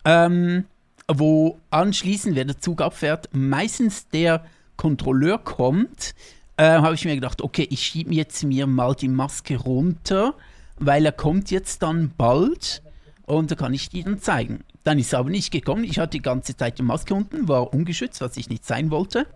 ähm, 0.04 0.64
wo 1.08 1.58
anschließend, 1.70 2.36
wenn 2.36 2.46
der 2.48 2.58
Zug 2.60 2.80
abfährt, 2.82 3.28
meistens 3.32 4.08
der 4.08 4.44
Kontrolleur 4.76 5.38
kommt, 5.38 6.14
äh, 6.56 6.64
habe 6.64 6.94
ich 6.94 7.04
mir 7.04 7.14
gedacht, 7.14 7.42
okay, 7.42 7.66
ich 7.70 7.82
schiebe 7.82 8.14
jetzt 8.14 8.44
mir 8.44 8.66
mal 8.66 8.94
die 8.94 9.08
Maske 9.08 9.56
runter, 9.56 10.34
weil 10.80 11.06
er 11.06 11.12
kommt 11.12 11.50
jetzt 11.50 11.82
dann 11.82 12.10
bald 12.16 12.82
und 13.26 13.50
da 13.50 13.54
kann 13.54 13.72
ich 13.72 13.90
die 13.90 14.02
dann 14.02 14.18
zeigen. 14.18 14.64
Dann 14.82 14.98
ist 14.98 15.12
er 15.12 15.20
aber 15.20 15.30
nicht 15.30 15.52
gekommen. 15.52 15.84
Ich 15.84 15.98
hatte 15.98 16.12
die 16.12 16.22
ganze 16.22 16.56
Zeit 16.56 16.78
die 16.78 16.82
Maske 16.82 17.14
unten, 17.14 17.46
war 17.46 17.72
ungeschützt, 17.72 18.20
was 18.20 18.36
ich 18.36 18.48
nicht 18.48 18.64
sein 18.64 18.90
wollte. 18.90 19.26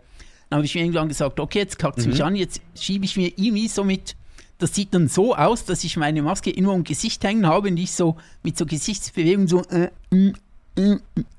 Dann 0.49 0.59
habe 0.59 0.67
ich 0.67 0.75
mir 0.75 0.83
irgendwann 0.83 1.09
gesagt, 1.09 1.39
okay, 1.39 1.61
jetzt 1.61 1.79
kackt 1.79 1.99
es 1.99 2.07
mich 2.07 2.25
an, 2.25 2.35
jetzt 2.35 2.61
schiebe 2.75 3.05
ich 3.05 3.17
mir 3.17 3.33
irgendwie 3.37 3.69
so 3.69 3.85
mit, 3.85 4.17
das 4.59 4.75
sieht 4.75 4.95
dann 4.95 5.09
so 5.09 5.35
aus, 5.35 5.65
dass 5.65 5.85
ich 5.85 5.97
meine 5.97 6.23
Maske 6.23 6.51
immer 6.51 6.75
im 6.75 6.85
Gesicht 6.85 7.23
hängen 7.25 7.47
habe 7.47 7.69
und 7.69 7.77
ich 7.77 7.93
so 7.93 8.17
mit 8.43 8.57
so 8.57 8.67
Gesichtsbewegungen 8.67 9.49
so 9.49 9.63
äh, 9.65 9.91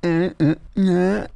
äh, 0.01 1.35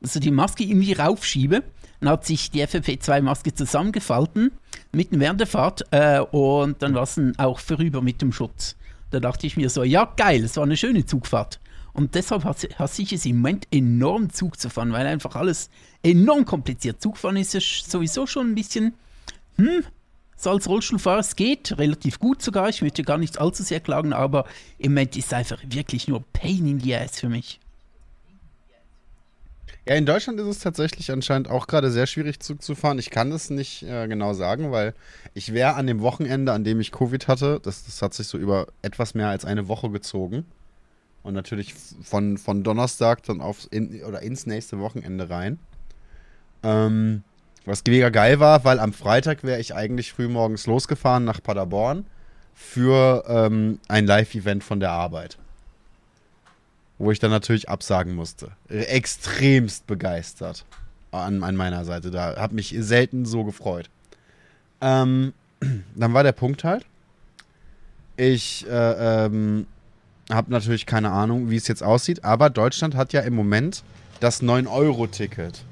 also 0.00 0.20
die 0.20 0.30
Maske 0.30 0.64
irgendwie 0.64 0.92
raufschiebe. 0.92 1.62
Dann 2.00 2.10
hat 2.10 2.24
sich 2.24 2.50
die 2.50 2.64
FFP2-Maske 2.64 3.54
zusammengefalten, 3.54 4.52
mitten 4.92 5.20
während 5.20 5.40
der 5.40 5.46
Fahrt, 5.46 5.84
äh, 5.90 6.20
und 6.20 6.82
dann 6.82 6.94
war 6.94 7.02
es 7.02 7.20
auch 7.38 7.58
vorüber 7.58 8.02
mit 8.02 8.22
dem 8.22 8.32
Schutz. 8.32 8.76
Da 9.10 9.20
dachte 9.20 9.46
ich 9.46 9.56
mir 9.56 9.70
so, 9.70 9.84
ja 9.84 10.12
geil, 10.16 10.44
es 10.44 10.56
war 10.56 10.64
eine 10.64 10.76
schöne 10.76 11.06
Zugfahrt. 11.06 11.60
Und 11.92 12.14
deshalb 12.14 12.44
hasse, 12.44 13.02
ich 13.02 13.12
es 13.12 13.26
im 13.26 13.36
Moment 13.36 13.66
enorm 13.72 14.30
Zug 14.30 14.60
zu 14.60 14.70
fahren, 14.70 14.92
weil 14.92 15.06
einfach 15.06 15.34
alles 15.34 15.68
enorm 16.02 16.44
kompliziert. 16.44 17.02
Zugfahren 17.02 17.36
ist 17.36 17.54
ja 17.54 17.60
sowieso 17.60 18.26
schon 18.26 18.50
ein 18.50 18.54
bisschen, 18.54 18.94
hm, 19.56 19.82
so 20.36 20.50
als 20.50 20.68
Rollstuhlfahrer, 20.68 21.18
es 21.18 21.34
geht 21.34 21.76
relativ 21.78 22.20
gut 22.20 22.40
sogar. 22.40 22.68
Ich 22.68 22.82
möchte 22.82 23.02
gar 23.02 23.18
nicht 23.18 23.40
allzu 23.40 23.64
sehr 23.64 23.80
klagen, 23.80 24.12
aber 24.12 24.44
im 24.78 24.92
Moment 24.92 25.16
ist 25.16 25.26
es 25.26 25.32
einfach 25.32 25.58
wirklich 25.64 26.06
nur 26.06 26.22
Pain 26.32 26.66
in 26.66 26.78
the 26.78 26.94
ass 26.94 27.18
für 27.18 27.28
mich. 27.28 27.58
Ja, 29.88 29.94
in 29.94 30.04
Deutschland 30.04 30.38
ist 30.38 30.46
es 30.46 30.58
tatsächlich 30.58 31.10
anscheinend 31.10 31.48
auch 31.48 31.66
gerade 31.66 31.90
sehr 31.90 32.06
schwierig 32.06 32.40
Zug 32.40 32.60
zu 32.62 32.74
fahren. 32.74 32.98
Ich 32.98 33.08
kann 33.08 33.30
das 33.30 33.48
nicht 33.48 33.84
äh, 33.84 34.06
genau 34.06 34.34
sagen, 34.34 34.70
weil 34.70 34.92
ich 35.32 35.54
wäre 35.54 35.76
an 35.76 35.86
dem 35.86 36.02
Wochenende, 36.02 36.52
an 36.52 36.62
dem 36.62 36.78
ich 36.78 36.92
Covid 36.92 37.26
hatte, 37.26 37.58
das, 37.62 37.86
das 37.86 38.02
hat 38.02 38.12
sich 38.12 38.26
so 38.26 38.36
über 38.36 38.66
etwas 38.82 39.14
mehr 39.14 39.28
als 39.28 39.46
eine 39.46 39.66
Woche 39.66 39.88
gezogen. 39.88 40.44
Und 41.22 41.32
natürlich 41.32 41.72
von, 42.02 42.36
von 42.36 42.62
Donnerstag 42.64 43.22
dann 43.22 43.40
aufs 43.40 43.64
in, 43.64 44.04
oder 44.04 44.20
ins 44.20 44.44
nächste 44.44 44.78
Wochenende 44.78 45.30
rein. 45.30 45.58
Ähm, 46.62 47.22
Was 47.64 47.82
mega 47.86 48.10
geil 48.10 48.40
war, 48.40 48.64
weil 48.64 48.80
am 48.80 48.92
Freitag 48.92 49.42
wäre 49.42 49.58
ich 49.58 49.74
eigentlich 49.74 50.12
früh 50.12 50.28
morgens 50.28 50.66
losgefahren 50.66 51.24
nach 51.24 51.42
Paderborn 51.42 52.04
für 52.52 53.24
ähm, 53.26 53.78
ein 53.88 54.06
Live-Event 54.06 54.62
von 54.62 54.80
der 54.80 54.90
Arbeit. 54.90 55.38
Wo 56.98 57.12
ich 57.12 57.18
dann 57.18 57.30
natürlich 57.30 57.68
absagen 57.68 58.14
musste. 58.14 58.50
Extremst 58.68 59.86
begeistert 59.86 60.64
an, 61.12 61.42
an 61.42 61.56
meiner 61.56 61.84
Seite. 61.84 62.10
Da 62.10 62.36
habe 62.36 62.54
mich 62.54 62.74
selten 62.78 63.24
so 63.24 63.44
gefreut. 63.44 63.88
Ähm, 64.80 65.32
dann 65.94 66.14
war 66.14 66.22
der 66.22 66.32
Punkt 66.32 66.64
halt. 66.64 66.84
Ich 68.16 68.66
äh, 68.68 69.26
ähm, 69.26 69.66
habe 70.30 70.50
natürlich 70.50 70.86
keine 70.86 71.10
Ahnung, 71.10 71.50
wie 71.50 71.56
es 71.56 71.68
jetzt 71.68 71.82
aussieht, 71.82 72.24
aber 72.24 72.50
Deutschland 72.50 72.96
hat 72.96 73.12
ja 73.12 73.20
im 73.20 73.34
Moment 73.34 73.84
das 74.20 74.42
9-Euro-Ticket. 74.42 75.62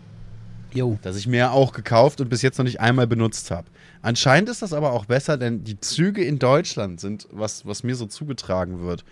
Jo. 0.72 0.98
Das 1.02 1.16
ich 1.16 1.26
mir 1.26 1.52
auch 1.52 1.72
gekauft 1.72 2.20
und 2.20 2.28
bis 2.28 2.42
jetzt 2.42 2.58
noch 2.58 2.64
nicht 2.64 2.80
einmal 2.80 3.06
benutzt 3.06 3.50
habe. 3.50 3.66
Anscheinend 4.02 4.48
ist 4.48 4.62
das 4.62 4.72
aber 4.72 4.92
auch 4.92 5.06
besser, 5.06 5.36
denn 5.36 5.64
die 5.64 5.80
Züge 5.80 6.22
in 6.22 6.38
Deutschland 6.38 7.00
sind, 7.00 7.26
was, 7.32 7.66
was 7.66 7.82
mir 7.82 7.96
so 7.96 8.06
zugetragen 8.06 8.80
wird, 8.80 9.04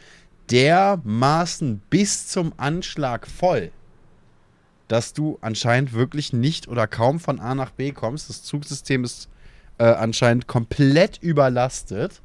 dermaßen 0.51 1.83
bis 1.91 2.29
zum 2.29 2.53
Anschlag 2.57 3.27
voll, 3.27 3.71
dass 4.89 5.13
du 5.13 5.39
anscheinend 5.41 5.93
wirklich 5.93 6.33
nicht 6.33 6.69
oder 6.69 6.87
kaum 6.87 7.21
von 7.21 7.41
A 7.41 7.55
nach 7.55 7.71
B 7.71 7.93
kommst. 7.93 8.29
Das 8.29 8.43
Zugsystem 8.43 9.05
ist 9.05 9.29
äh, 9.79 9.85
anscheinend 9.85 10.47
komplett 10.47 11.19
überlastet. 11.23 12.21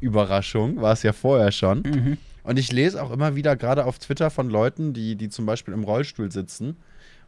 Überraschung, 0.00 0.80
war 0.80 0.92
es 0.92 1.02
ja 1.02 1.12
vorher 1.12 1.50
schon. 1.50 1.82
Mhm. 1.82 2.18
Und 2.42 2.58
ich 2.58 2.70
lese 2.70 3.02
auch 3.02 3.10
immer 3.10 3.36
wieder 3.36 3.56
gerade 3.56 3.86
auf 3.86 3.98
Twitter 3.98 4.30
von 4.30 4.50
Leuten, 4.50 4.92
die, 4.92 5.16
die 5.16 5.30
zum 5.30 5.46
Beispiel 5.46 5.72
im 5.72 5.82
Rollstuhl 5.82 6.30
sitzen 6.30 6.76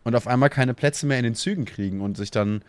und 0.04 0.14
auf 0.14 0.26
einmal 0.26 0.50
keine 0.50 0.74
Plätze 0.74 1.06
mehr 1.06 1.18
in 1.18 1.24
den 1.24 1.34
Zügen 1.34 1.64
kriegen 1.64 2.00
und 2.00 2.16
sich 2.16 2.30
dann 2.30 2.62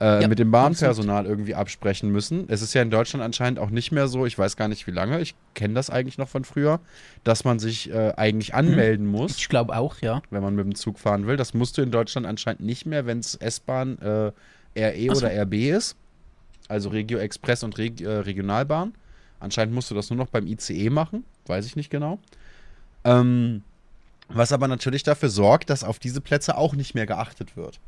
äh, 0.00 0.22
Ja, 0.22 0.28
mit 0.28 0.38
dem 0.38 0.50
Bahnpersonal 0.50 1.26
irgendwie 1.26 1.54
absprechen 1.54 2.10
müssen. 2.10 2.44
Es 2.48 2.62
ist 2.62 2.74
ja 2.74 2.82
in 2.82 2.90
Deutschland 2.90 3.24
anscheinend 3.24 3.58
auch 3.58 3.70
nicht 3.70 3.92
mehr 3.92 4.08
so, 4.08 4.26
ich 4.26 4.38
weiß 4.38 4.56
gar 4.56 4.68
nicht 4.68 4.86
wie 4.86 4.90
lange, 4.90 5.20
ich 5.20 5.34
kenne 5.54 5.74
das 5.74 5.90
eigentlich 5.90 6.18
noch 6.18 6.28
von 6.28 6.44
früher, 6.44 6.80
dass 7.22 7.44
man 7.44 7.58
sich 7.58 7.90
äh, 7.90 8.12
eigentlich 8.16 8.54
anmelden 8.54 9.06
muss, 9.06 9.36
Ich 9.38 9.48
glaube 9.48 9.76
auch, 9.76 10.00
ja. 10.00 10.22
wenn 10.30 10.42
man 10.42 10.54
mit 10.54 10.64
dem 10.64 10.74
Zug 10.74 10.98
fahren 10.98 11.26
will. 11.26 11.36
Das 11.36 11.54
musst 11.54 11.78
du 11.78 11.82
in 11.82 11.90
Deutschland 11.90 12.26
anscheinend 12.26 12.62
nicht 12.62 12.86
mehr, 12.86 13.06
wenn 13.06 13.18
es 13.18 13.34
S-Bahn, 13.34 13.98
äh, 13.98 14.32
RE 14.76 15.14
so. 15.14 15.24
oder 15.24 15.42
RB 15.42 15.54
ist. 15.54 15.96
Also 16.68 16.88
Regio 16.88 17.18
Express 17.18 17.62
und 17.62 17.76
Reg 17.78 18.00
äh, 18.00 18.08
Regionalbahn. 18.08 18.94
Anscheinend 19.40 19.74
musst 19.74 19.90
du 19.90 19.94
das 19.94 20.10
nur 20.10 20.16
noch 20.16 20.28
beim 20.28 20.46
ICE 20.46 20.90
machen. 20.90 21.24
Weiß 21.46 21.66
ich 21.66 21.76
nicht 21.76 21.90
genau. 21.90 22.18
Ähm, 23.04 23.62
was 24.28 24.52
aber 24.52 24.68
natürlich 24.68 25.02
dafür 25.02 25.28
sorgt, 25.28 25.68
dass 25.68 25.84
auf 25.84 25.98
diese 25.98 26.20
Plätze 26.20 26.56
auch 26.56 26.74
nicht 26.74 26.94
mehr 26.94 27.06
geachtet 27.06 27.56
wird. 27.56 27.78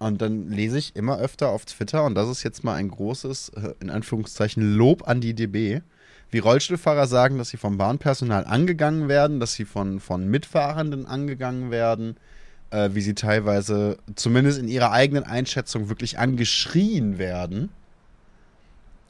Und 0.00 0.22
dann 0.22 0.48
lese 0.48 0.78
ich 0.78 0.96
immer 0.96 1.18
öfter 1.18 1.50
auf 1.50 1.66
Twitter, 1.66 2.04
und 2.04 2.14
das 2.14 2.30
ist 2.30 2.42
jetzt 2.42 2.64
mal 2.64 2.74
ein 2.74 2.88
großes, 2.88 3.50
äh, 3.50 3.74
in 3.80 3.90
Anführungszeichen, 3.90 4.74
Lob 4.74 5.06
an 5.06 5.20
die 5.20 5.34
DB, 5.34 5.82
wie 6.30 6.38
Rollstuhlfahrer 6.38 7.06
sagen, 7.06 7.36
dass 7.36 7.50
sie 7.50 7.58
vom 7.58 7.76
Bahnpersonal 7.76 8.46
angegangen 8.46 9.08
werden, 9.08 9.40
dass 9.40 9.52
sie 9.52 9.66
von, 9.66 10.00
von 10.00 10.26
Mitfahrenden 10.26 11.04
angegangen 11.04 11.70
werden, 11.70 12.16
äh, 12.70 12.88
wie 12.94 13.02
sie 13.02 13.14
teilweise, 13.14 13.98
zumindest 14.14 14.58
in 14.58 14.68
ihrer 14.68 14.90
eigenen 14.90 15.24
Einschätzung, 15.24 15.90
wirklich 15.90 16.18
angeschrien 16.18 17.18
werden, 17.18 17.68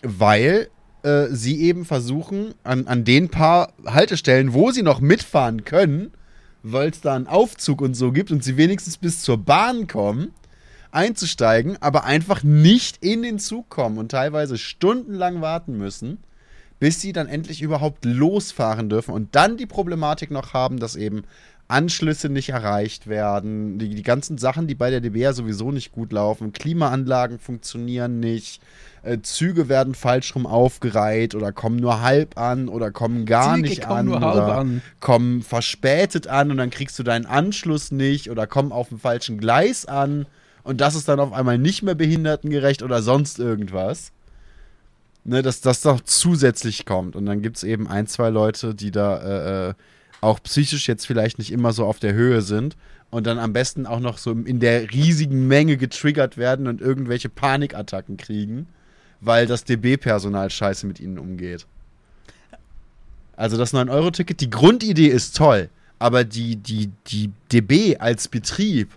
weil 0.02 0.70
äh, 1.04 1.26
sie 1.30 1.60
eben 1.60 1.84
versuchen, 1.84 2.54
an, 2.64 2.88
an 2.88 3.04
den 3.04 3.28
paar 3.28 3.74
Haltestellen, 3.86 4.54
wo 4.54 4.72
sie 4.72 4.82
noch 4.82 5.00
mitfahren 5.00 5.64
können, 5.64 6.10
weil 6.64 6.90
es 6.90 7.00
da 7.00 7.14
einen 7.14 7.28
Aufzug 7.28 7.80
und 7.80 7.94
so 7.94 8.10
gibt 8.10 8.32
und 8.32 8.42
sie 8.42 8.56
wenigstens 8.56 8.96
bis 8.96 9.22
zur 9.22 9.38
Bahn 9.38 9.86
kommen, 9.86 10.34
einzusteigen, 10.92 11.76
aber 11.80 12.04
einfach 12.04 12.42
nicht 12.42 13.04
in 13.04 13.22
den 13.22 13.38
Zug 13.38 13.68
kommen 13.68 13.98
und 13.98 14.10
teilweise 14.10 14.58
stundenlang 14.58 15.40
warten 15.40 15.76
müssen, 15.78 16.18
bis 16.78 17.00
sie 17.00 17.12
dann 17.12 17.28
endlich 17.28 17.62
überhaupt 17.62 18.04
losfahren 18.04 18.88
dürfen 18.88 19.12
und 19.12 19.34
dann 19.36 19.56
die 19.56 19.66
Problematik 19.66 20.30
noch 20.30 20.52
haben, 20.52 20.78
dass 20.80 20.96
eben 20.96 21.24
Anschlüsse 21.70 22.28
nicht 22.28 22.48
erreicht 22.48 23.06
werden, 23.06 23.78
die, 23.78 23.94
die 23.94 24.02
ganzen 24.02 24.38
Sachen, 24.38 24.66
die 24.66 24.74
bei 24.74 24.90
der 24.90 25.00
DB 25.00 25.20
ja 25.20 25.32
sowieso 25.32 25.70
nicht 25.70 25.92
gut 25.92 26.12
laufen, 26.12 26.52
Klimaanlagen 26.52 27.38
funktionieren 27.38 28.18
nicht, 28.18 28.60
äh, 29.02 29.18
Züge 29.22 29.68
werden 29.68 29.94
falsch 29.94 30.34
rum 30.34 30.46
aufgereiht 30.46 31.36
oder 31.36 31.52
kommen 31.52 31.76
nur 31.76 32.02
halb 32.02 32.38
an 32.38 32.68
oder 32.68 32.90
kommen 32.90 33.24
gar 33.24 33.54
Züge 33.54 33.68
nicht 33.68 33.82
kommen 33.82 33.98
an 33.98 34.06
nur 34.06 34.16
oder 34.16 34.46
halb 34.46 34.56
an. 34.56 34.82
kommen 34.98 35.42
verspätet 35.42 36.26
an 36.26 36.50
und 36.50 36.56
dann 36.56 36.70
kriegst 36.70 36.98
du 36.98 37.04
deinen 37.04 37.26
Anschluss 37.26 37.92
nicht 37.92 38.30
oder 38.30 38.48
kommen 38.48 38.72
auf 38.72 38.88
dem 38.88 38.98
falschen 38.98 39.38
Gleis 39.38 39.86
an 39.86 40.26
und 40.62 40.80
das 40.80 40.94
ist 40.94 41.08
dann 41.08 41.20
auf 41.20 41.32
einmal 41.32 41.58
nicht 41.58 41.82
mehr 41.82 41.94
behindertengerecht 41.94 42.82
oder 42.82 43.02
sonst 43.02 43.38
irgendwas. 43.38 44.12
Ne, 45.22 45.42
dass 45.42 45.60
das 45.60 45.82
doch 45.82 46.00
zusätzlich 46.00 46.86
kommt. 46.86 47.14
Und 47.14 47.26
dann 47.26 47.42
gibt 47.42 47.58
es 47.58 47.62
eben 47.62 47.86
ein, 47.86 48.06
zwei 48.06 48.30
Leute, 48.30 48.74
die 48.74 48.90
da 48.90 49.18
äh, 49.18 49.68
äh, 49.68 49.74
auch 50.22 50.42
psychisch 50.42 50.88
jetzt 50.88 51.06
vielleicht 51.06 51.38
nicht 51.38 51.52
immer 51.52 51.72
so 51.72 51.84
auf 51.84 51.98
der 51.98 52.14
Höhe 52.14 52.40
sind 52.40 52.74
und 53.10 53.26
dann 53.26 53.38
am 53.38 53.52
besten 53.52 53.86
auch 53.86 54.00
noch 54.00 54.18
so 54.18 54.32
in 54.32 54.60
der 54.60 54.92
riesigen 54.92 55.46
Menge 55.46 55.76
getriggert 55.76 56.36
werden 56.38 56.66
und 56.68 56.80
irgendwelche 56.80 57.28
Panikattacken 57.28 58.16
kriegen, 58.16 58.66
weil 59.20 59.46
das 59.46 59.64
DB-Personal 59.64 60.50
scheiße 60.50 60.86
mit 60.86 61.00
ihnen 61.00 61.18
umgeht. 61.18 61.66
Also 63.36 63.56
das 63.56 63.74
9-Euro-Ticket, 63.74 64.40
die 64.40 64.50
Grundidee 64.50 65.08
ist 65.08 65.36
toll, 65.36 65.70
aber 65.98 66.24
die, 66.24 66.56
die, 66.56 66.90
die 67.08 67.30
DB 67.52 67.96
als 67.98 68.28
Betrieb 68.28 68.90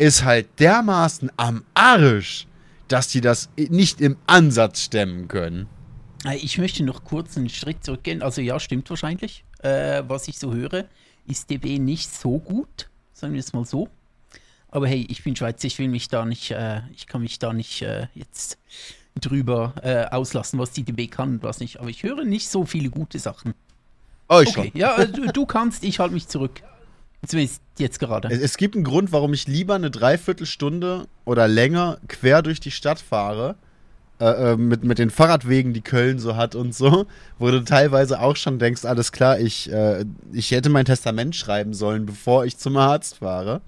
ist 0.00 0.24
halt 0.24 0.48
dermaßen 0.58 1.30
am 1.36 1.62
Arsch, 1.74 2.46
dass 2.88 3.08
die 3.08 3.20
das 3.20 3.50
nicht 3.56 4.00
im 4.00 4.16
Ansatz 4.26 4.80
stemmen 4.82 5.28
können. 5.28 5.68
Äh, 6.24 6.36
Ich 6.36 6.58
möchte 6.58 6.82
noch 6.84 7.04
kurz 7.04 7.36
einen 7.36 7.50
Schritt 7.50 7.84
zurückgehen. 7.84 8.22
Also 8.22 8.40
ja, 8.40 8.58
stimmt 8.58 8.88
wahrscheinlich. 8.90 9.44
Äh, 9.62 10.02
was 10.08 10.26
ich 10.28 10.38
so 10.38 10.54
höre, 10.54 10.86
ist 11.26 11.50
DB 11.50 11.78
nicht 11.78 12.12
so 12.12 12.38
gut, 12.38 12.88
sagen 13.12 13.34
wir 13.34 13.40
es 13.40 13.52
mal 13.52 13.64
so. 13.66 13.88
Aber 14.70 14.88
hey, 14.88 15.06
ich 15.10 15.22
bin 15.22 15.36
Schweizer, 15.36 15.66
ich 15.66 15.78
will 15.78 15.88
mich 15.88 16.08
da 16.08 16.24
nicht, 16.24 16.50
äh, 16.50 16.80
ich 16.94 17.06
kann 17.06 17.20
mich 17.20 17.38
da 17.38 17.52
nicht 17.52 17.82
äh, 17.82 18.06
jetzt 18.14 18.56
drüber 19.20 19.74
äh, 19.82 20.04
auslassen, 20.06 20.58
was 20.58 20.70
die 20.70 20.84
DB 20.84 21.08
kann 21.08 21.34
und 21.34 21.42
was 21.42 21.60
nicht. 21.60 21.78
Aber 21.78 21.90
ich 21.90 22.02
höre 22.04 22.24
nicht 22.24 22.48
so 22.48 22.64
viele 22.64 22.88
gute 22.88 23.18
Sachen. 23.18 23.52
Oh, 24.28 24.40
ich 24.40 24.48
Okay, 24.56 24.70
schon. 24.70 24.80
ja, 24.80 24.96
äh, 24.96 25.08
du, 25.08 25.26
du 25.26 25.44
kannst, 25.44 25.84
ich 25.84 25.98
halte 25.98 26.14
mich 26.14 26.26
zurück. 26.28 26.62
Zumindest 27.26 27.60
jetzt 27.78 27.98
gerade. 27.98 28.28
Es, 28.28 28.40
es 28.40 28.56
gibt 28.56 28.74
einen 28.74 28.84
Grund, 28.84 29.12
warum 29.12 29.32
ich 29.32 29.46
lieber 29.46 29.74
eine 29.74 29.90
Dreiviertelstunde 29.90 31.06
oder 31.24 31.48
länger 31.48 31.98
quer 32.08 32.42
durch 32.42 32.60
die 32.60 32.70
Stadt 32.70 33.00
fahre. 33.00 33.56
Äh, 34.20 34.52
äh, 34.52 34.56
mit, 34.56 34.84
mit 34.84 34.98
den 34.98 35.08
Fahrradwegen, 35.08 35.72
die 35.72 35.80
Köln 35.80 36.18
so 36.18 36.36
hat 36.36 36.54
und 36.54 36.74
so, 36.74 37.06
wo 37.38 37.50
du 37.50 37.64
teilweise 37.64 38.20
auch 38.20 38.36
schon 38.36 38.58
denkst, 38.58 38.84
alles 38.84 39.12
klar, 39.12 39.40
ich, 39.40 39.72
äh, 39.72 40.04
ich 40.30 40.50
hätte 40.50 40.68
mein 40.68 40.84
Testament 40.84 41.34
schreiben 41.34 41.72
sollen, 41.72 42.04
bevor 42.04 42.44
ich 42.44 42.58
zum 42.58 42.76
Arzt 42.76 43.16
fahre. 43.18 43.62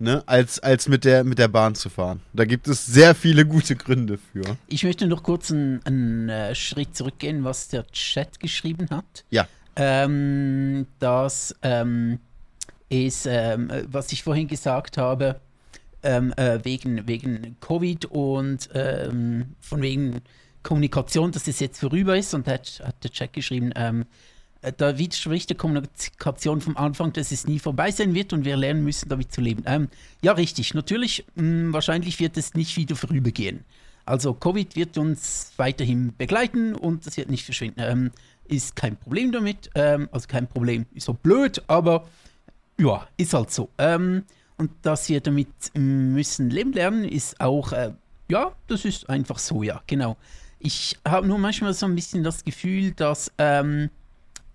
Ne? 0.00 0.24
Als, 0.26 0.58
als 0.58 0.88
mit, 0.88 1.04
der, 1.04 1.22
mit 1.22 1.38
der 1.38 1.46
Bahn 1.46 1.76
zu 1.76 1.88
fahren. 1.88 2.20
Da 2.32 2.44
gibt 2.46 2.66
es 2.66 2.84
sehr 2.84 3.14
viele 3.14 3.46
gute 3.46 3.76
Gründe 3.76 4.18
für. 4.18 4.42
Ich 4.66 4.82
möchte 4.82 5.06
noch 5.06 5.22
kurz 5.22 5.52
einen, 5.52 5.80
einen 5.84 6.28
äh, 6.28 6.54
Schritt 6.56 6.96
zurückgehen, 6.96 7.44
was 7.44 7.68
der 7.68 7.86
Chat 7.92 8.40
geschrieben 8.40 8.88
hat. 8.90 9.24
Ja. 9.30 9.46
Ähm, 9.76 10.88
das 10.98 11.54
ähm, 11.62 12.18
ist, 12.88 13.26
ähm, 13.26 13.70
äh, 13.70 13.84
was 13.86 14.12
ich 14.12 14.22
vorhin 14.22 14.48
gesagt 14.48 14.98
habe, 14.98 15.40
ähm, 16.02 16.32
äh, 16.36 16.64
wegen, 16.64 17.06
wegen 17.08 17.56
Covid 17.60 18.06
und 18.06 18.68
ähm, 18.74 19.56
von 19.60 19.82
wegen 19.82 20.20
Kommunikation, 20.62 21.32
dass 21.32 21.48
es 21.48 21.60
jetzt 21.60 21.80
vorüber 21.80 22.16
ist. 22.16 22.34
Und 22.34 22.46
da 22.46 22.52
hat, 22.52 22.82
hat 22.84 23.02
der 23.02 23.10
Chat 23.10 23.32
geschrieben, 23.32 23.72
ähm, 23.74 24.04
äh, 24.62 24.72
da 24.76 24.98
widerspricht 24.98 25.50
der 25.50 25.56
Kommunikation 25.56 26.60
vom 26.60 26.76
Anfang, 26.76 27.12
dass 27.12 27.32
es 27.32 27.46
nie 27.46 27.58
vorbei 27.58 27.90
sein 27.90 28.14
wird 28.14 28.32
und 28.32 28.44
wir 28.44 28.56
lernen 28.56 28.84
müssen, 28.84 29.08
damit 29.08 29.32
zu 29.32 29.40
leben. 29.40 29.62
Ähm, 29.66 29.88
ja, 30.22 30.32
richtig. 30.32 30.74
Natürlich, 30.74 31.24
mh, 31.36 31.72
wahrscheinlich 31.72 32.20
wird 32.20 32.36
es 32.36 32.54
nicht 32.54 32.76
wieder 32.76 32.96
vorübergehen. 32.96 33.64
Also 34.06 34.34
Covid 34.34 34.76
wird 34.76 34.98
uns 34.98 35.52
weiterhin 35.56 36.14
begleiten 36.16 36.74
und 36.74 37.06
das 37.06 37.16
wird 37.16 37.30
nicht 37.30 37.44
verschwinden. 37.44 37.80
Ähm, 37.80 38.10
ist 38.46 38.76
kein 38.76 38.96
Problem 38.96 39.32
damit. 39.32 39.70
Ähm, 39.74 40.08
also 40.12 40.28
kein 40.28 40.46
Problem, 40.46 40.86
ist 40.94 41.06
so 41.06 41.14
blöd, 41.14 41.62
aber 41.66 42.06
ja, 42.78 43.06
ist 43.16 43.34
halt 43.34 43.50
so. 43.50 43.68
Ähm, 43.78 44.24
und 44.56 44.70
dass 44.82 45.08
wir 45.08 45.20
damit 45.20 45.48
müssen 45.74 46.50
leben 46.50 46.72
lernen, 46.72 47.04
ist 47.04 47.40
auch, 47.40 47.72
äh, 47.72 47.92
ja, 48.28 48.52
das 48.68 48.84
ist 48.84 49.08
einfach 49.08 49.38
so, 49.38 49.62
ja, 49.62 49.82
genau. 49.86 50.16
Ich 50.58 50.96
habe 51.06 51.26
nur 51.26 51.38
manchmal 51.38 51.74
so 51.74 51.86
ein 51.86 51.94
bisschen 51.94 52.24
das 52.24 52.44
Gefühl, 52.44 52.92
dass, 52.92 53.32
ähm, 53.38 53.90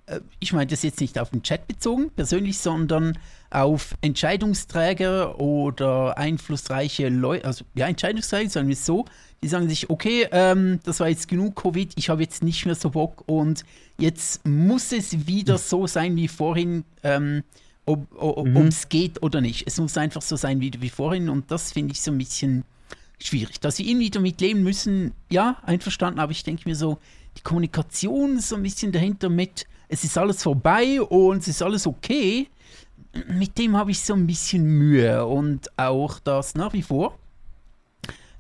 äh, 0.06 0.22
ich 0.40 0.54
meine 0.54 0.68
das 0.68 0.84
jetzt 0.84 1.02
nicht 1.02 1.20
auf 1.20 1.30
den 1.30 1.44
Chat 1.44 1.68
bezogen, 1.68 2.10
persönlich, 2.16 2.58
sondern 2.58 3.18
auf 3.52 3.96
Entscheidungsträger 4.02 5.40
oder 5.40 6.18
einflussreiche 6.18 7.10
Leute, 7.10 7.46
also 7.46 7.66
ja, 7.76 7.88
Entscheidungsträger, 7.88 8.50
sagen 8.50 8.68
wir 8.68 8.74
es 8.74 8.86
so, 8.86 9.06
die 9.44 9.48
sagen 9.48 9.70
sich, 9.70 9.90
okay, 9.90 10.28
ähm, 10.32 10.80
das 10.84 11.00
war 11.00 11.10
jetzt 11.10 11.28
genug 11.28 11.56
Covid, 11.56 11.94
ich 11.96 12.10
habe 12.10 12.22
jetzt 12.22 12.44
nicht 12.44 12.66
mehr 12.66 12.76
so 12.76 12.92
Bock 12.92 13.24
und 13.28 13.64
jetzt 13.98 14.48
muss 14.48 14.92
es 14.92 15.28
wieder 15.28 15.58
so 15.58 15.88
sein 15.88 16.16
wie 16.16 16.28
vorhin, 16.28 16.84
ähm, 17.04 17.44
ob 18.18 18.48
es 18.68 18.86
Mhm. 18.86 18.90
geht 18.90 19.24
oder 19.24 19.42
nicht. 19.42 19.66
Es 19.68 19.80
muss 19.80 19.98
einfach 19.98 20.22
so 20.22 20.36
sein 20.36 20.62
wie, 20.62 20.72
wie 20.80 20.90
vorhin 20.90 21.30
und 21.30 21.50
das 21.52 21.72
finde 21.72 21.94
ich 21.94 22.02
so 22.02 22.12
ein 22.12 22.18
bisschen 22.18 22.64
schwierig. 23.20 23.60
Dass 23.60 23.78
sie 23.78 23.90
irgendwie 23.90 24.10
damit 24.10 24.40
leben 24.42 24.64
müssen, 24.64 25.14
ja, 25.30 25.58
einverstanden, 25.64 26.20
aber 26.20 26.32
ich 26.32 26.44
denke 26.44 26.68
mir 26.68 26.76
so, 26.76 27.00
die 27.38 27.42
Kommunikation 27.42 28.38
ist 28.38 28.50
so 28.50 28.56
ein 28.56 28.64
bisschen 28.64 28.92
dahinter 28.92 29.30
mit, 29.30 29.66
es 29.88 30.04
ist 30.04 30.18
alles 30.18 30.44
vorbei 30.44 31.02
und 31.02 31.40
es 31.40 31.48
ist 31.48 31.62
alles 31.62 31.88
okay. 31.88 32.48
Mit 33.28 33.58
dem 33.58 33.76
habe 33.76 33.92
ich 33.92 34.02
so 34.02 34.14
ein 34.14 34.28
bisschen 34.28 34.64
Mühe 34.66 35.26
und 35.26 35.70
auch 35.78 36.20
das 36.20 36.54
nach 36.56 36.74
wie 36.74 36.84
vor, 36.84 37.18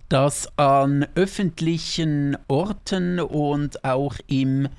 dass 0.10 0.58
an 0.58 1.08
öffentlichen 1.16 2.38
Orten 2.48 3.20
und 3.20 3.84
auch 3.84 4.16
im 4.28 4.70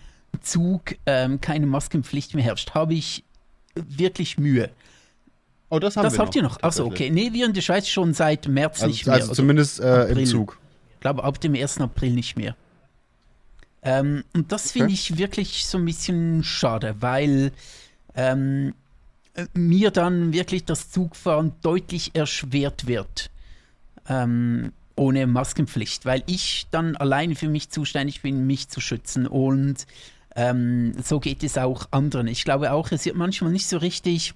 Zug 0.41 0.97
ähm, 1.07 1.41
keine 1.41 1.67
Maskenpflicht 1.67 2.35
mehr 2.35 2.45
herrscht, 2.45 2.71
habe 2.75 2.95
ich 2.95 3.25
wirklich 3.89 4.39
Mühe. 4.39 4.71
Oh, 5.69 5.79
das 5.79 5.97
haben 5.97 6.05
das 6.05 6.15
wir 6.15 6.19
habt 6.21 6.35
ihr 6.35 6.43
noch? 6.43 6.63
Achso, 6.63 6.85
okay. 6.85 7.11
Nee, 7.11 7.33
wir 7.33 7.47
in 7.47 7.53
der 7.53 7.61
Schweiz 7.61 7.87
schon 7.87 8.13
seit 8.13 8.49
März 8.49 8.83
nicht 8.83 9.09
Also, 9.09 9.11
mehr. 9.11 9.21
also 9.21 9.35
zumindest 9.35 9.81
äh, 9.81 10.07
im. 10.07 10.27
Zug. 10.27 10.59
Ich 10.95 11.01
glaube, 11.01 11.25
ab 11.25 11.41
dem 11.41 11.55
1. 11.55 11.81
April 11.81 12.13
nicht 12.13 12.37
mehr. 12.37 12.57
Ähm, 13.83 14.25
und 14.35 14.53
das 14.53 14.73
finde 14.73 14.93
ich 14.93 15.17
wirklich 15.17 15.65
so 15.67 15.79
ein 15.79 15.85
bisschen 15.85 16.45
schade, 16.45 16.97
weil 17.01 17.53
ähm, 18.15 18.75
äh, 19.35 19.47
mir 19.55 19.91
dann 19.91 20.33
wirklich 20.33 20.65
das 20.65 20.91
Zugfahren 20.91 21.53
deutlich 21.63 22.15
erschwert 22.15 22.87
wird. 22.87 23.31
Ähm, 24.09 24.73
ohne 24.97 25.27
Maskenpflicht, 25.27 26.05
weil 26.05 26.23
ich 26.27 26.67
dann 26.71 26.97
alleine 26.97 27.35
für 27.35 27.49
mich 27.49 27.71
zuständig 27.71 28.21
bin, 28.21 28.47
mich 28.47 28.69
zu 28.69 28.81
schützen. 28.81 29.27
Und 29.27 29.87
ähm, 30.37 30.93
so 31.03 31.21
geht 31.21 31.43
es 31.43 31.59
auch 31.59 31.87
anderen. 31.91 32.27
Ich 32.29 32.45
glaube 32.45 32.73
auch, 32.73 32.93
es 32.93 33.05
wird 33.05 33.17
manchmal 33.17 33.53
nicht 33.53 33.67
so 33.67 33.79
richtig, 33.79 34.35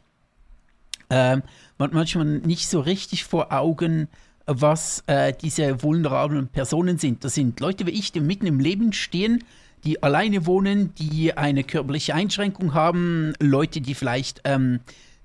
ähm, 1.11 1.43
manchmal 1.79 2.25
nicht 2.25 2.69
so 2.69 2.81
richtig 2.81 3.25
vor 3.25 3.53
Augen, 3.53 4.09
was 4.47 5.03
äh, 5.07 5.33
diese 5.33 5.83
vulnerablen 5.83 6.49
Personen 6.49 6.99
sind. 6.99 7.25
Das 7.25 7.35
sind 7.35 7.61
Leute 7.61 7.87
wie 7.87 7.93
ich, 7.93 8.13
die 8.13 8.21
mitten 8.21 8.47
im 8.47 8.61
Leben 8.61 8.93
stehen, 8.93 9.43
die 9.85 10.03
alleine 10.03 10.47
wohnen, 10.47 10.95
die 10.95 11.37
eine 11.37 11.65
körperliche 11.65 12.15
Einschränkung 12.15 12.75
haben, 12.75 13.35
Leute, 13.41 13.81
die 13.81 13.95
vielleicht 13.95 14.41
ähm, 14.45 14.81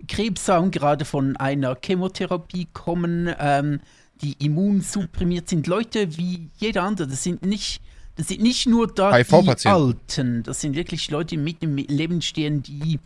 Krebs 0.08 0.48
haben, 0.48 0.72
gerade 0.72 1.06
von 1.06 1.38
einer 1.38 1.78
Chemotherapie 1.84 2.68
kommen, 2.74 3.34
ähm, 3.40 3.80
die 4.22 4.34
immunsupprimiert 4.44 5.50
sind, 5.50 5.68
Leute 5.68 6.18
wie 6.18 6.50
jeder 6.58 6.84
andere. 6.84 7.08
Das 7.08 7.24
sind 7.24 7.46
nicht, 7.46 7.82
das 8.20 8.28
sind 8.28 8.42
nicht 8.42 8.68
nur 8.68 8.88
da 8.88 9.12
die. 9.18 9.66
Alten, 9.66 10.44
das 10.44 10.60
sind 10.60 10.76
wirklich 10.76 11.10
Leute, 11.10 11.30
die 11.30 11.38
mitten 11.38 11.78
im 11.78 11.78
Leben 11.78 12.22
stehen, 12.22 12.62
die 12.62 13.00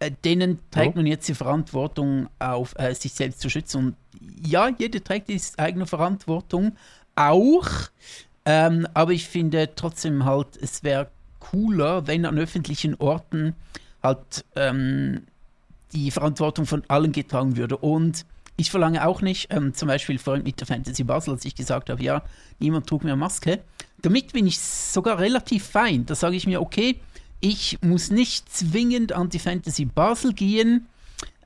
äh, 0.00 0.10
denen 0.24 0.58
trägt 0.72 0.94
Oh. 0.94 0.98
man 0.98 1.06
jetzt 1.06 1.28
die 1.28 1.34
Verantwortung 1.34 2.28
auf, 2.40 2.74
äh, 2.76 2.92
sich 2.92 3.12
selbst 3.12 3.40
zu 3.40 3.50
schützen. 3.50 3.78
Und 3.78 3.96
ja, 4.44 4.68
jeder 4.76 5.02
trägt 5.02 5.28
die 5.28 5.40
eigene 5.58 5.86
Verantwortung 5.86 6.76
auch. 7.14 7.68
Ähm, 8.44 8.88
aber 8.94 9.12
ich 9.12 9.28
finde 9.28 9.70
trotzdem 9.76 10.24
halt, 10.24 10.48
es 10.60 10.82
wäre 10.82 11.08
cooler, 11.38 12.08
wenn 12.08 12.26
an 12.26 12.36
öffentlichen 12.36 12.96
Orten 12.96 13.54
halt 14.02 14.44
ähm, 14.56 15.22
die 15.92 16.10
Verantwortung 16.10 16.66
von 16.66 16.82
allen 16.88 17.12
getragen 17.12 17.56
würde. 17.56 17.76
Und 17.76 18.26
ich 18.58 18.70
verlange 18.70 19.06
auch 19.06 19.22
nicht, 19.22 19.46
ähm, 19.50 19.72
zum 19.72 19.86
Beispiel 19.86 20.18
vorhin 20.18 20.42
mit 20.42 20.58
der 20.58 20.66
Fantasy 20.66 21.04
Basel, 21.04 21.32
als 21.34 21.44
ich 21.44 21.54
gesagt 21.54 21.90
habe, 21.90 22.02
ja, 22.02 22.22
niemand 22.58 22.88
trug 22.88 23.04
mehr 23.04 23.14
Maske. 23.14 23.60
Damit 24.02 24.32
bin 24.32 24.48
ich 24.48 24.58
sogar 24.58 25.20
relativ 25.20 25.64
fein. 25.64 26.04
Da 26.06 26.16
sage 26.16 26.36
ich 26.36 26.46
mir, 26.46 26.60
okay, 26.60 27.00
ich 27.40 27.78
muss 27.82 28.10
nicht 28.10 28.52
zwingend 28.52 29.12
an 29.12 29.28
die 29.28 29.38
Fantasy 29.38 29.84
Basel 29.84 30.32
gehen. 30.32 30.88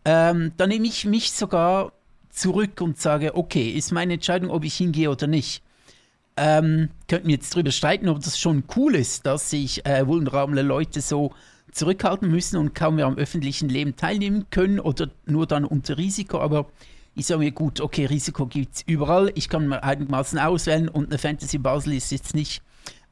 Ähm, 0.07 0.53
dann 0.57 0.71
nehme 0.71 0.87
ich 0.87 1.05
mich 1.05 1.33
sogar 1.33 1.93
zurück 2.31 2.81
und 2.81 2.99
sage, 2.99 3.37
okay, 3.37 3.71
ist 3.71 3.93
meine 3.93 4.15
Entscheidung, 4.15 4.51
ob 4.51 4.65
ich 4.65 4.75
hingehe 4.75 5.11
oder 5.11 5.27
nicht. 5.27 5.63
Ähm, 6.39 6.89
könnten 7.09 7.29
wir 7.29 7.35
jetzt 7.35 7.55
drüber 7.55 7.73
streiten, 7.73 8.09
ob 8.09 8.23
das 8.23 8.39
schon 8.39 8.65
cool 8.75 8.95
ist, 8.95 9.27
dass 9.27 9.51
sich 9.51 9.85
äh, 9.85 10.07
vulnerable 10.07 10.63
Leute 10.63 11.03
so 11.03 11.33
zurückhalten 11.73 12.31
müssen 12.31 12.57
und 12.57 12.75
kaum 12.75 12.97
mehr 12.97 13.07
am 13.07 13.17
öffentlichen 13.17 13.69
Leben 13.69 13.97
teilnehmen 13.97 14.47
können 14.51 14.81
oder 14.81 15.11
nur 15.27 15.47
dann 15.47 15.67
unter 15.67 15.99
Risiko. 15.99 16.41
Aber 16.41 16.71
ich 17.15 17.27
sage 17.27 17.41
mir, 17.41 17.53
gut, 17.53 17.81
okay, 17.81 18.07
Risiko 18.07 18.47
gibt 18.47 18.77
es 18.77 18.83
überall. 18.87 19.31
Ich 19.35 19.49
kann 19.49 19.69
mir 19.69 19.83
einigermaßen 19.83 20.39
auswählen 20.39 20.89
und 20.89 21.09
eine 21.09 21.19
Fantasy 21.19 21.59
Basel 21.59 21.93
ist 21.95 22.11
jetzt 22.11 22.35
nicht, 22.35 22.63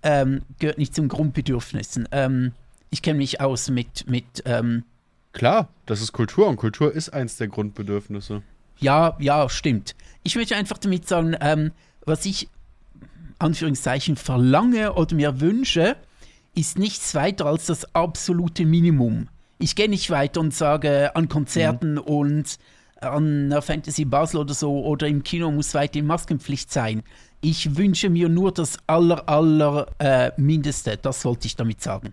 ähm, 0.02 0.42
gehört 0.58 0.78
nicht 0.78 0.94
zum 0.94 1.08
Grundbedürfnissen. 1.08 2.08
Ähm, 2.12 2.52
ich 2.90 3.02
kenne 3.02 3.18
mich 3.18 3.40
aus 3.40 3.70
mit, 3.70 4.08
mit 4.08 4.42
ähm, 4.46 4.84
Klar, 5.32 5.68
das 5.86 6.00
ist 6.00 6.12
Kultur 6.12 6.48
und 6.48 6.56
Kultur 6.56 6.92
ist 6.92 7.10
eins 7.10 7.36
der 7.36 7.48
Grundbedürfnisse. 7.48 8.42
Ja, 8.78 9.16
ja, 9.20 9.48
stimmt. 9.48 9.94
Ich 10.22 10.34
möchte 10.34 10.56
einfach 10.56 10.78
damit 10.78 11.06
sagen, 11.06 11.36
ähm, 11.40 11.70
was 12.04 12.24
ich 12.24 12.48
Anführungszeichen 13.38 14.16
verlange 14.16 14.94
oder 14.94 15.14
mir 15.14 15.40
wünsche, 15.40 15.96
ist 16.54 16.78
nichts 16.78 17.14
weiter 17.14 17.46
als 17.46 17.66
das 17.66 17.94
absolute 17.94 18.64
Minimum. 18.64 19.28
Ich 19.58 19.76
gehe 19.76 19.88
nicht 19.88 20.10
weiter 20.10 20.40
und 20.40 20.54
sage 20.54 21.14
an 21.14 21.28
Konzerten 21.28 21.98
und 21.98 22.46
an 22.46 22.64
einer 23.00 23.62
Fantasy 23.62 24.04
Basel 24.04 24.40
oder 24.40 24.54
so 24.54 24.84
oder 24.84 25.06
im 25.06 25.22
Kino 25.22 25.50
muss 25.50 25.74
weiterhin 25.74 26.06
Maskenpflicht 26.06 26.70
sein. 26.72 27.02
Ich 27.40 27.76
wünsche 27.76 28.10
mir 28.10 28.28
nur 28.28 28.52
das 28.52 28.76
aller, 28.86 29.28
aller 29.28 29.86
äh, 29.98 30.30
Mindeste. 30.36 30.98
Das 30.98 31.24
wollte 31.24 31.46
ich 31.46 31.56
damit 31.56 31.82
sagen. 31.82 32.12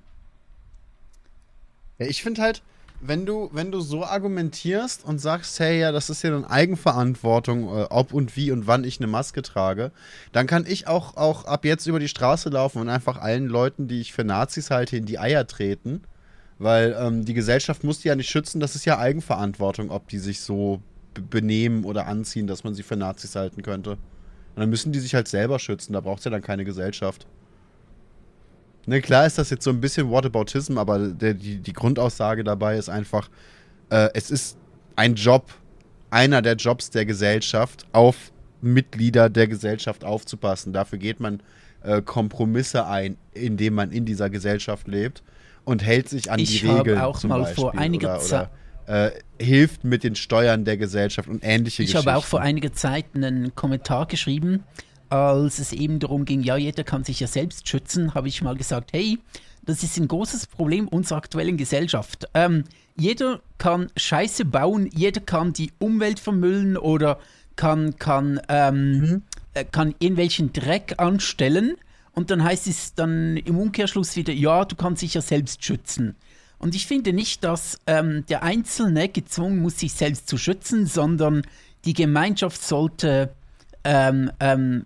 Ja, 1.99 2.07
ich 2.07 2.23
finde 2.23 2.41
halt, 2.41 2.61
wenn 2.99 3.25
du, 3.25 3.49
wenn 3.53 3.71
du 3.71 3.79
so 3.79 4.03
argumentierst 4.03 5.05
und 5.05 5.19
sagst, 5.19 5.59
hey, 5.59 5.79
ja, 5.79 5.91
das 5.91 6.09
ist 6.09 6.23
ja 6.23 6.31
dann 6.31 6.45
Eigenverantwortung, 6.45 7.67
äh, 7.67 7.83
ob 7.89 8.13
und 8.13 8.35
wie 8.35 8.51
und 8.51 8.65
wann 8.67 8.83
ich 8.83 8.99
eine 8.99 9.07
Maske 9.07 9.41
trage, 9.41 9.91
dann 10.31 10.47
kann 10.47 10.65
ich 10.67 10.87
auch, 10.87 11.15
auch 11.15 11.45
ab 11.45 11.65
jetzt 11.65 11.85
über 11.85 11.99
die 11.99 12.07
Straße 12.07 12.49
laufen 12.49 12.81
und 12.81 12.89
einfach 12.89 13.17
allen 13.17 13.47
Leuten, 13.47 13.87
die 13.87 14.01
ich 14.01 14.13
für 14.13 14.23
Nazis 14.23 14.71
halte, 14.71 14.97
in 14.97 15.05
die 15.05 15.19
Eier 15.19 15.45
treten. 15.45 16.01
Weil 16.59 16.95
ähm, 16.99 17.23
die 17.23 17.35
Gesellschaft 17.35 17.83
muss 17.83 17.99
die 17.99 18.07
ja 18.07 18.15
nicht 18.15 18.29
schützen, 18.29 18.59
das 18.59 18.75
ist 18.75 18.85
ja 18.85 18.97
Eigenverantwortung, 18.97 19.91
ob 19.91 20.07
die 20.07 20.17
sich 20.17 20.41
so 20.41 20.81
be- 21.13 21.21
benehmen 21.21 21.83
oder 21.83 22.07
anziehen, 22.07 22.47
dass 22.47 22.63
man 22.63 22.73
sie 22.73 22.83
für 22.83 22.95
Nazis 22.95 23.35
halten 23.35 23.61
könnte. 23.61 23.91
Und 23.91 23.99
dann 24.55 24.69
müssen 24.69 24.91
die 24.91 24.99
sich 24.99 25.13
halt 25.13 25.27
selber 25.27 25.59
schützen, 25.59 25.93
da 25.93 26.01
braucht 26.01 26.19
es 26.19 26.25
ja 26.25 26.31
dann 26.31 26.41
keine 26.41 26.65
Gesellschaft. 26.65 27.27
Ne, 28.87 29.01
klar 29.01 29.27
ist 29.27 29.37
das 29.37 29.51
jetzt 29.51 29.63
so 29.63 29.69
ein 29.69 29.81
bisschen 29.81 30.09
Whataboutism, 30.09 30.79
aber 30.79 31.09
der, 31.09 31.35
die, 31.35 31.57
die 31.57 31.73
Grundaussage 31.73 32.43
dabei 32.43 32.77
ist 32.77 32.89
einfach, 32.89 33.29
äh, 33.89 34.09
es 34.15 34.31
ist 34.31 34.57
ein 34.95 35.13
Job, 35.13 35.53
einer 36.09 36.41
der 36.41 36.55
Jobs 36.55 36.89
der 36.89 37.05
Gesellschaft, 37.05 37.85
auf 37.91 38.31
Mitglieder 38.61 39.29
der 39.29 39.47
Gesellschaft 39.47 40.03
aufzupassen. 40.03 40.73
Dafür 40.73 40.97
geht 40.97 41.19
man 41.19 41.43
äh, 41.83 42.01
Kompromisse 42.01 42.87
ein, 42.87 43.17
indem 43.33 43.75
man 43.75 43.91
in 43.91 44.05
dieser 44.05 44.31
Gesellschaft 44.31 44.87
lebt 44.87 45.21
und 45.67 45.83
hält 45.83 46.07
sich 46.07 46.31
an 46.31 46.39
Ich 46.39 46.61
die 46.61 46.67
habe 46.67 46.79
Regeln 46.79 46.99
auch 47.01 47.19
zum 47.19 47.29
mal 47.29 47.41
Beispiel 47.41 47.61
vor 47.61 47.77
einiger 47.77 48.19
Zeit- 48.19 48.49
äh, 48.85 49.11
hilft 49.37 49.83
mit 49.83 50.05
den 50.05 50.15
Steuern 50.15 50.63
der 50.63 50.77
Gesellschaft 50.77 51.27
und 51.27 51.43
ähnliche 51.43 51.83
Ich 51.83 51.93
habe 51.93 52.15
auch 52.15 52.23
vor 52.23 52.39
einiger 52.39 52.71
Zeit 52.71 53.05
einen 53.15 53.53
Kommentar 53.53 54.05
geschrieben, 54.05 54.63
als 55.09 55.59
es 55.59 55.73
eben 55.73 55.99
darum 55.99 56.23
ging, 56.23 56.41
ja, 56.41 56.55
jeder 56.55 56.85
kann 56.85 57.03
sich 57.03 57.19
ja 57.19 57.27
selbst 57.27 57.67
schützen, 57.67 58.13
habe 58.13 58.29
ich 58.29 58.41
mal 58.41 58.55
gesagt, 58.55 58.91
hey, 58.93 59.19
das 59.65 59.83
ist 59.83 59.97
ein 59.97 60.07
großes 60.07 60.47
Problem 60.47 60.87
unserer 60.87 61.17
aktuellen 61.17 61.57
Gesellschaft. 61.57 62.29
Ähm, 62.33 62.63
jeder 62.95 63.41
kann 63.57 63.91
Scheiße 63.97 64.45
bauen, 64.45 64.89
jeder 64.93 65.19
kann 65.19 65.51
die 65.51 65.73
Umwelt 65.79 66.21
vermüllen 66.21 66.77
oder 66.77 67.19
kann, 67.57 67.97
kann, 67.97 68.39
ähm, 68.47 69.23
äh, 69.53 69.65
kann 69.65 69.95
irgendwelchen 69.99 70.53
Dreck 70.53 70.93
anstellen 70.97 71.75
und 72.17 72.31
dann 72.31 72.43
heißt 72.43 72.65
es 72.65 72.95
dann 72.95 73.37
im 73.37 73.59
Umkehrschluss 73.59 74.15
wieder, 74.15 74.33
ja, 74.33 74.65
du 74.65 74.75
kannst 74.75 75.03
dich 75.03 75.13
ja 75.13 75.21
selbst 75.21 75.63
schützen. 75.63 76.15
Und 76.57 76.73
ich 76.73 76.87
finde 76.87 77.13
nicht, 77.13 77.43
dass 77.43 77.77
ähm, 77.85 78.25
der 78.27 78.41
Einzelne 78.41 79.07
gezwungen 79.07 79.59
muss, 79.59 79.77
sich 79.77 79.93
selbst 79.93 80.27
zu 80.27 80.35
schützen, 80.39 80.87
sondern 80.87 81.43
die 81.85 81.93
Gemeinschaft 81.93 82.63
sollte, 82.63 83.35
ähm, 83.83 84.31
ähm, 84.39 84.85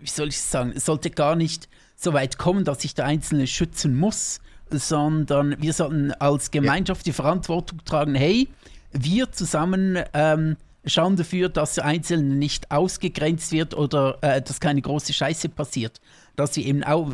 wie 0.00 0.08
soll 0.08 0.28
ich 0.28 0.40
sagen, 0.40 0.72
sollte 0.80 1.10
gar 1.10 1.36
nicht 1.36 1.68
so 1.96 2.14
weit 2.14 2.38
kommen, 2.38 2.64
dass 2.64 2.80
sich 2.80 2.94
der 2.94 3.04
Einzelne 3.04 3.46
schützen 3.46 3.94
muss, 3.94 4.40
sondern 4.70 5.60
wir 5.60 5.74
sollten 5.74 6.12
als 6.12 6.50
Gemeinschaft 6.50 7.04
die 7.04 7.12
Verantwortung 7.12 7.84
tragen, 7.84 8.14
hey, 8.14 8.48
wir 8.90 9.32
zusammen 9.32 9.98
ähm, 10.14 10.56
schauen 10.86 11.16
dafür, 11.16 11.48
dass 11.48 11.74
der 11.74 11.84
Einzelne 11.84 12.34
nicht 12.34 12.70
ausgegrenzt 12.70 13.52
wird 13.52 13.74
oder 13.74 14.18
äh, 14.22 14.40
dass 14.40 14.60
keine 14.60 14.80
große 14.80 15.12
Scheiße 15.12 15.48
passiert. 15.48 16.00
Dass 16.36 16.54
sie 16.54 16.66
eben 16.66 16.84
auch 16.84 17.12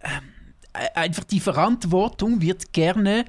äh, 0.00 0.88
einfach 0.94 1.24
die 1.24 1.40
Verantwortung 1.40 2.40
wird 2.40 2.72
gerne 2.72 3.24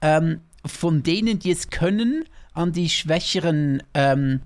ähm, 0.00 0.40
von 0.64 1.02
denen, 1.02 1.38
die 1.38 1.50
es 1.50 1.70
können, 1.70 2.24
an 2.54 2.72
die 2.72 2.88
Schwächeren 2.88 3.82
ähm, 3.94 4.40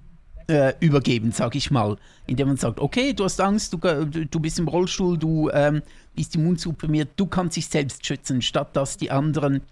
äh, 0.48 0.74
übergeben, 0.80 1.32
sag 1.32 1.54
ich 1.54 1.70
mal. 1.70 1.96
Indem 2.26 2.48
man 2.48 2.56
sagt, 2.56 2.80
okay, 2.80 3.12
du 3.12 3.24
hast 3.24 3.40
Angst, 3.40 3.72
du, 3.72 3.78
du 3.78 4.40
bist 4.40 4.58
im 4.58 4.68
Rollstuhl, 4.68 5.16
du 5.16 5.48
ähm, 5.50 5.82
bist 6.14 6.34
immunsupprimiert, 6.34 7.10
du 7.16 7.26
kannst 7.26 7.56
dich 7.56 7.68
selbst 7.68 8.04
schützen, 8.04 8.42
statt 8.42 8.74
dass 8.74 8.96
die 8.96 9.10
anderen 9.10 9.62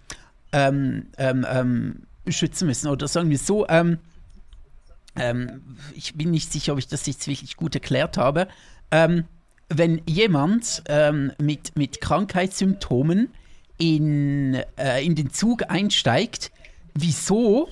ähm, 0.53 1.07
ähm, 1.17 1.45
ähm, 1.49 1.95
schützen 2.29 2.67
müssen. 2.67 2.87
Oder 2.87 3.07
sagen 3.07 3.29
wir 3.29 3.37
so, 3.37 3.67
ähm, 3.67 3.97
ähm, 5.19 5.61
ich 5.93 6.15
bin 6.15 6.31
nicht 6.31 6.51
sicher, 6.51 6.73
ob 6.73 6.79
ich 6.79 6.87
das 6.87 7.05
jetzt 7.05 7.27
wirklich 7.27 7.57
gut 7.57 7.75
erklärt 7.75 8.17
habe. 8.17 8.47
Ähm, 8.91 9.25
wenn 9.69 10.01
jemand 10.07 10.83
ähm, 10.87 11.31
mit, 11.39 11.75
mit 11.75 12.01
Krankheitssymptomen 12.01 13.29
in, 13.77 14.55
äh, 14.77 15.05
in 15.05 15.15
den 15.15 15.31
Zug 15.31 15.69
einsteigt, 15.69 16.51
wieso 16.95 17.69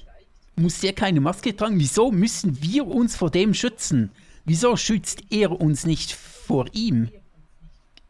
muss 0.55 0.79
der 0.79 0.93
keine 0.93 1.21
Maske 1.21 1.55
tragen? 1.55 1.79
Wieso 1.79 2.11
müssen 2.11 2.61
wir 2.61 2.87
uns 2.87 3.15
vor 3.15 3.29
dem 3.29 3.53
schützen? 3.53 4.11
Wieso 4.45 4.75
schützt 4.75 5.23
er 5.29 5.59
uns 5.59 5.85
nicht 5.85 6.13
vor 6.13 6.65
ihm? 6.73 7.09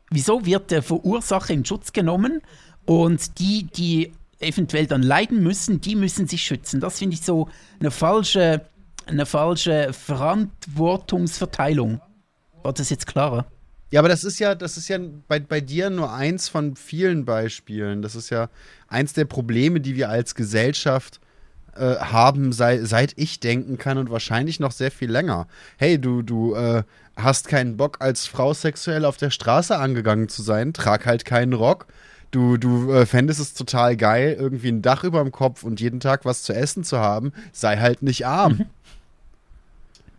Wieso 0.09 0.45
wird 0.45 0.71
der 0.71 0.83
Verursacher 0.83 1.53
in 1.53 1.65
Schutz 1.65 1.91
genommen 1.91 2.41
und 2.85 3.39
die, 3.39 3.63
die 3.63 4.13
eventuell 4.39 4.88
dann 4.88 5.01
leiden 5.01 5.43
müssen, 5.43 5.81
die 5.81 5.95
müssen 5.95 6.27
sich 6.27 6.43
schützen? 6.43 6.79
Das 6.79 6.99
finde 6.99 7.15
ich 7.15 7.21
so 7.21 7.49
eine 7.79 7.91
falsche, 7.91 8.65
eine 9.09 9.25
falsche 9.25 9.93
Verantwortungsverteilung. 9.93 12.01
War 12.63 12.73
das 12.73 12.89
jetzt 12.89 13.07
klarer? 13.07 13.45
Ja, 13.89 14.01
aber 14.01 14.09
das 14.09 14.25
ist 14.25 14.39
ja, 14.39 14.53
das 14.53 14.75
ist 14.75 14.89
ja 14.89 14.99
bei, 15.27 15.39
bei 15.39 15.61
dir 15.61 15.89
nur 15.89 16.11
eins 16.11 16.49
von 16.49 16.75
vielen 16.75 17.23
Beispielen. 17.23 18.01
Das 18.01 18.15
ist 18.15 18.29
ja 18.29 18.49
eins 18.87 19.13
der 19.13 19.25
Probleme, 19.25 19.79
die 19.79 19.95
wir 19.95 20.09
als 20.09 20.35
Gesellschaft 20.35 21.21
äh, 21.75 21.95
haben, 21.95 22.51
sei, 22.51 22.83
seit 22.83 23.13
ich 23.15 23.39
denken 23.39 23.77
kann 23.77 23.97
und 23.97 24.09
wahrscheinlich 24.09 24.59
noch 24.59 24.71
sehr 24.71 24.91
viel 24.91 25.09
länger. 25.09 25.47
Hey, 25.77 25.99
du, 25.99 26.21
du 26.21 26.53
äh, 26.55 26.83
hast 27.15 27.47
keinen 27.47 27.77
Bock, 27.77 27.97
als 27.99 28.27
Frau 28.27 28.53
sexuell 28.53 29.05
auf 29.05 29.15
der 29.15 29.29
Straße 29.29 29.77
angegangen 29.77 30.27
zu 30.27 30.41
sein, 30.41 30.73
trag 30.73 31.05
halt 31.05 31.23
keinen 31.23 31.53
Rock. 31.53 31.87
Du, 32.31 32.57
du 32.57 32.91
äh, 32.91 33.05
fändest 33.05 33.39
es 33.39 33.53
total 33.53 33.95
geil, 33.95 34.35
irgendwie 34.37 34.69
ein 34.69 34.81
Dach 34.81 35.05
über 35.05 35.23
dem 35.23 35.31
Kopf 35.31 35.63
und 35.63 35.79
jeden 35.79 36.01
Tag 36.01 36.25
was 36.25 36.43
zu 36.43 36.53
essen 36.53 36.83
zu 36.83 36.99
haben, 36.99 37.31
sei 37.53 37.77
halt 37.77 38.01
nicht 38.01 38.27
arm. 38.27 38.65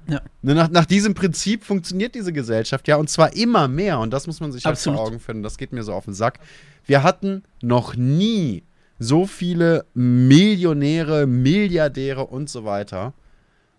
Ja. 0.09 0.23
Ne, 0.41 0.55
nach, 0.55 0.71
nach 0.71 0.87
diesem 0.87 1.15
Prinzip 1.15 1.65
funktioniert 1.65 2.15
diese 2.15 2.33
Gesellschaft 2.33 2.89
ja 2.89 2.97
und 2.97 3.11
zwar 3.11 3.37
immer 3.37 3.69
mehr 3.69 3.99
und 3.99 4.11
das 4.11 4.27
muss 4.27 4.41
man 4.41 4.53
sich 4.53 4.65
halt 4.65 4.79
vor 4.79 4.99
Augen 4.99 5.21
finden. 5.21 5.43
Das 5.43 5.59
geht 5.59 5.73
mir 5.73 5.83
so 5.83 5.93
auf 5.93 6.07
den 6.07 6.15
Sack. 6.15 6.41
Wir 6.87 7.03
hatten 7.03 7.43
noch 7.61 7.95
nie 7.95 8.63
so 8.99 9.27
viele 9.27 9.85
Millionäre, 9.95 11.27
Milliardäre 11.27 12.27
und 12.27 12.49
so 12.49 12.65
weiter 12.65 13.13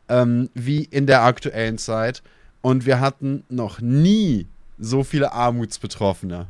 ähm, 0.08 0.50
wie 0.54 0.84
in 0.84 1.08
der 1.08 1.24
aktuellen 1.24 1.78
Zeit 1.78 2.22
und 2.62 2.86
wir 2.86 3.00
hatten 3.00 3.44
noch 3.50 3.82
nie 3.82 4.48
so 4.78 5.04
viele 5.04 5.32
Armutsbetroffene. 5.32 6.48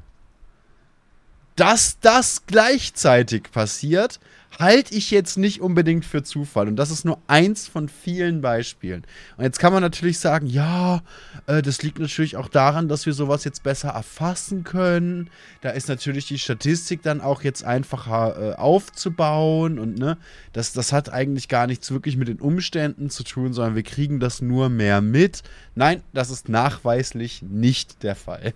Dass 1.56 2.00
das 2.00 2.46
gleichzeitig 2.46 3.52
passiert, 3.52 4.20
halte 4.58 4.96
ich 4.96 5.12
jetzt 5.12 5.38
nicht 5.38 5.62
unbedingt 5.62 6.06
für 6.06 6.24
Zufall. 6.24 6.68
Und 6.68 6.76
das 6.76 6.92
ist 6.92 7.06
nur 7.06 7.20
eins 7.28 7.68
von 7.68 7.88
vielen 7.88 8.42
Beispielen. 8.42 9.04
Und 9.38 9.44
jetzt 9.44 9.60
kann 9.60 9.74
man 9.74 9.82
natürlich 9.82 10.20
sagen, 10.20 10.48
ja, 10.48 11.02
äh, 11.48 11.62
das 11.62 11.84
liegt 11.84 12.00
natürlich 12.00 12.36
auch 12.38 12.50
daran, 12.50 12.88
dass 12.88 13.06
wir 13.06 13.14
sowas 13.14 13.44
jetzt 13.44 13.64
besser 13.64 13.90
erfassen 13.90 14.64
können. 14.64 15.30
Da 15.62 15.70
ist 15.70 15.88
natürlich 15.88 16.28
die 16.28 16.40
Statistik 16.40 17.04
dann 17.04 17.22
auch 17.22 17.44
jetzt 17.44 17.64
einfacher 17.64 18.54
äh, 18.54 18.56
aufzubauen. 18.56 19.80
Und 19.80 19.98
ne, 20.00 20.18
das, 20.54 20.74
das 20.74 20.92
hat 20.92 21.12
eigentlich 21.12 21.48
gar 21.48 21.68
nichts 21.68 21.92
wirklich 21.92 22.18
mit 22.18 22.28
den 22.28 22.40
Umständen 22.40 23.10
zu 23.10 23.24
tun, 23.24 23.54
sondern 23.54 23.76
wir 23.76 23.84
kriegen 23.84 24.20
das 24.20 24.42
nur 24.42 24.70
mehr 24.70 25.02
mit. 25.02 25.44
Nein, 25.76 26.02
das 26.14 26.30
ist 26.30 26.50
nachweislich 26.50 27.42
nicht 27.42 28.04
der 28.04 28.16
Fall. 28.16 28.54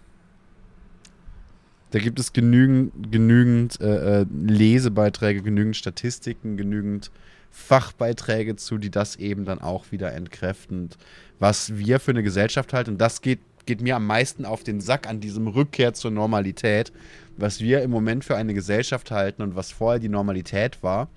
Da 1.94 2.00
gibt 2.00 2.20
es 2.20 2.34
genügend, 2.34 3.12
genügend 3.12 3.80
äh, 3.80 4.22
äh, 4.22 4.26
Lesebeiträge, 4.48 5.44
genügend 5.44 5.76
Statistiken, 5.76 6.58
genügend 6.58 7.12
Fachbeiträge 7.52 8.56
zu, 8.56 8.80
die 8.80 8.90
das 8.90 9.16
eben 9.18 9.46
dann 9.46 9.62
auch 9.62 9.92
wieder 9.92 10.12
entkräften. 10.12 10.90
Was 11.38 11.78
wir 11.78 12.00
für 12.00 12.10
eine 12.10 12.24
Gesellschaft 12.24 12.74
halten, 12.74 12.90
und 12.90 12.98
das 12.98 13.22
geht, 13.22 13.42
geht 13.68 13.82
mir 13.82 13.96
am 13.96 14.08
meisten 14.08 14.44
auf 14.44 14.64
den 14.64 14.82
Sack 14.82 15.08
an 15.08 15.20
diesem 15.20 15.48
Rückkehr 15.48 15.94
zur 15.94 16.10
Normalität, 16.10 16.92
was 17.38 17.60
wir 17.60 17.84
im 17.84 17.92
Moment 17.92 18.26
für 18.26 18.36
eine 18.36 18.56
Gesellschaft 18.56 19.12
halten 19.12 19.44
und 19.44 19.56
was 19.56 19.72
vorher 19.72 20.00
die 20.00 20.10
Normalität 20.10 20.82
war, 20.82 21.10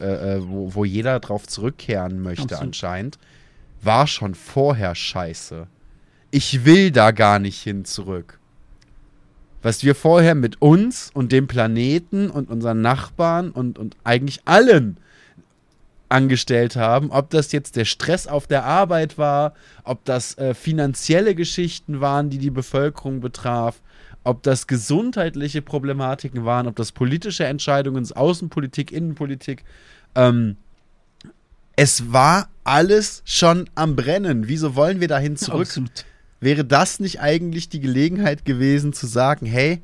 äh, 0.00 0.38
äh 0.38 0.40
wo, 0.42 0.74
wo 0.74 0.84
jeder 0.84 1.20
drauf 1.20 1.46
zurückkehren 1.46 2.20
möchte 2.20 2.42
Absolut. 2.42 2.64
anscheinend, 2.64 3.18
war 3.82 4.08
schon 4.08 4.34
vorher 4.34 4.96
scheiße. 4.96 5.68
Ich 6.32 6.64
will 6.64 6.90
da 6.90 7.12
gar 7.12 7.38
nicht 7.38 7.62
hin 7.62 7.84
zurück 7.84 8.40
was 9.64 9.82
wir 9.82 9.94
vorher 9.94 10.34
mit 10.34 10.60
uns 10.60 11.10
und 11.14 11.32
dem 11.32 11.46
Planeten 11.46 12.28
und 12.28 12.50
unseren 12.50 12.82
Nachbarn 12.82 13.50
und, 13.50 13.78
und 13.78 13.96
eigentlich 14.04 14.42
allen 14.44 14.98
angestellt 16.10 16.76
haben, 16.76 17.10
ob 17.10 17.30
das 17.30 17.50
jetzt 17.50 17.76
der 17.76 17.86
Stress 17.86 18.26
auf 18.26 18.46
der 18.46 18.64
Arbeit 18.64 19.16
war, 19.16 19.54
ob 19.82 20.04
das 20.04 20.36
äh, 20.36 20.52
finanzielle 20.52 21.34
Geschichten 21.34 22.02
waren, 22.02 22.28
die 22.28 22.36
die 22.36 22.50
Bevölkerung 22.50 23.20
betraf, 23.20 23.80
ob 24.22 24.42
das 24.42 24.66
gesundheitliche 24.66 25.62
Problematiken 25.62 26.44
waren, 26.44 26.66
ob 26.66 26.76
das 26.76 26.92
politische 26.92 27.46
Entscheidungen, 27.46 28.06
Außenpolitik, 28.12 28.92
Innenpolitik. 28.92 29.64
Ähm, 30.14 30.58
es 31.74 32.12
war 32.12 32.50
alles 32.64 33.22
schon 33.24 33.70
am 33.74 33.96
Brennen. 33.96 34.46
Wieso 34.46 34.76
wollen 34.76 35.00
wir 35.00 35.08
dahin 35.08 35.38
zurück? 35.38 35.68
Absolut 35.68 36.04
wäre 36.44 36.64
das 36.64 37.00
nicht 37.00 37.20
eigentlich 37.20 37.68
die 37.68 37.80
Gelegenheit 37.80 38.44
gewesen 38.44 38.92
zu 38.92 39.06
sagen, 39.06 39.46
hey, 39.46 39.82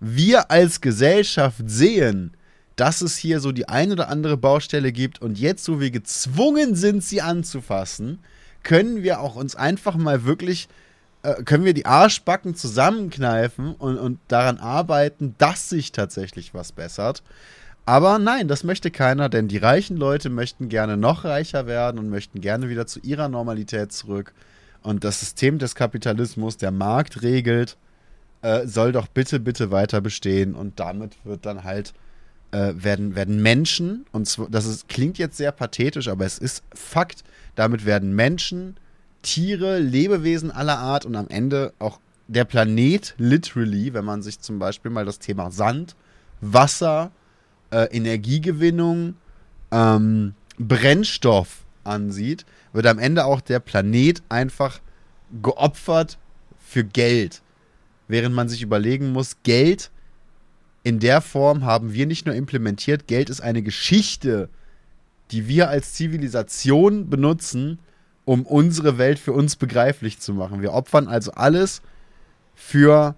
wir 0.00 0.50
als 0.50 0.80
Gesellschaft 0.80 1.62
sehen, 1.66 2.32
dass 2.76 3.00
es 3.00 3.16
hier 3.16 3.40
so 3.40 3.52
die 3.52 3.68
ein 3.68 3.90
oder 3.90 4.08
andere 4.08 4.36
Baustelle 4.36 4.92
gibt 4.92 5.20
und 5.20 5.38
jetzt, 5.38 5.68
wo 5.68 5.80
wir 5.80 5.90
gezwungen 5.90 6.76
sind, 6.76 7.02
sie 7.02 7.22
anzufassen, 7.22 8.20
können 8.62 9.02
wir 9.02 9.20
auch 9.20 9.36
uns 9.36 9.56
einfach 9.56 9.96
mal 9.96 10.24
wirklich, 10.24 10.68
äh, 11.22 11.42
können 11.42 11.64
wir 11.64 11.74
die 11.74 11.86
Arschbacken 11.86 12.54
zusammenkneifen 12.54 13.74
und, 13.74 13.98
und 13.98 14.18
daran 14.28 14.58
arbeiten, 14.58 15.34
dass 15.38 15.68
sich 15.70 15.92
tatsächlich 15.92 16.54
was 16.54 16.72
bessert. 16.72 17.22
Aber 17.84 18.18
nein, 18.18 18.48
das 18.48 18.64
möchte 18.64 18.90
keiner, 18.90 19.28
denn 19.28 19.48
die 19.48 19.58
reichen 19.58 19.96
Leute 19.96 20.28
möchten 20.28 20.68
gerne 20.68 20.96
noch 20.96 21.24
reicher 21.24 21.66
werden 21.66 21.98
und 21.98 22.10
möchten 22.10 22.40
gerne 22.40 22.68
wieder 22.68 22.86
zu 22.86 23.00
ihrer 23.00 23.28
Normalität 23.28 23.92
zurück. 23.92 24.34
Und 24.86 25.02
das 25.02 25.18
System 25.18 25.58
des 25.58 25.74
Kapitalismus, 25.74 26.58
der 26.58 26.70
Markt 26.70 27.22
regelt, 27.22 27.76
äh, 28.42 28.68
soll 28.68 28.92
doch 28.92 29.08
bitte, 29.08 29.40
bitte 29.40 29.72
weiter 29.72 30.00
bestehen. 30.00 30.54
Und 30.54 30.78
damit 30.78 31.16
wird 31.24 31.44
dann 31.44 31.64
halt, 31.64 31.92
äh, 32.52 32.72
werden, 32.76 33.16
werden 33.16 33.42
Menschen, 33.42 34.06
und 34.12 34.28
zwar, 34.28 34.48
das 34.48 34.64
ist, 34.64 34.88
klingt 34.88 35.18
jetzt 35.18 35.38
sehr 35.38 35.50
pathetisch, 35.50 36.06
aber 36.06 36.24
es 36.24 36.38
ist 36.38 36.62
Fakt, 36.72 37.24
damit 37.56 37.84
werden 37.84 38.14
Menschen, 38.14 38.76
Tiere, 39.22 39.80
Lebewesen 39.80 40.52
aller 40.52 40.78
Art 40.78 41.04
und 41.04 41.16
am 41.16 41.26
Ende 41.30 41.72
auch 41.80 41.98
der 42.28 42.44
Planet 42.44 43.16
literally, 43.18 43.92
wenn 43.92 44.04
man 44.04 44.22
sich 44.22 44.38
zum 44.38 44.60
Beispiel 44.60 44.92
mal 44.92 45.04
das 45.04 45.18
Thema 45.18 45.50
Sand, 45.50 45.96
Wasser, 46.40 47.10
äh, 47.72 47.88
Energiegewinnung, 47.90 49.16
ähm, 49.72 50.34
Brennstoff 50.60 51.64
ansieht, 51.82 52.46
wird 52.76 52.86
am 52.86 52.98
Ende 52.98 53.24
auch 53.24 53.40
der 53.40 53.58
Planet 53.58 54.22
einfach 54.28 54.80
geopfert 55.42 56.18
für 56.58 56.84
Geld. 56.84 57.40
Während 58.06 58.34
man 58.34 58.50
sich 58.50 58.60
überlegen 58.60 59.12
muss, 59.12 59.38
Geld 59.42 59.90
in 60.82 61.00
der 61.00 61.22
Form 61.22 61.64
haben 61.64 61.94
wir 61.94 62.06
nicht 62.06 62.26
nur 62.26 62.34
implementiert, 62.34 63.08
Geld 63.08 63.30
ist 63.30 63.40
eine 63.40 63.62
Geschichte, 63.62 64.50
die 65.30 65.48
wir 65.48 65.70
als 65.70 65.94
Zivilisation 65.94 67.08
benutzen, 67.08 67.78
um 68.26 68.44
unsere 68.44 68.98
Welt 68.98 69.18
für 69.18 69.32
uns 69.32 69.56
begreiflich 69.56 70.20
zu 70.20 70.34
machen. 70.34 70.60
Wir 70.60 70.74
opfern 70.74 71.08
also 71.08 71.32
alles 71.32 71.80
für 72.54 73.16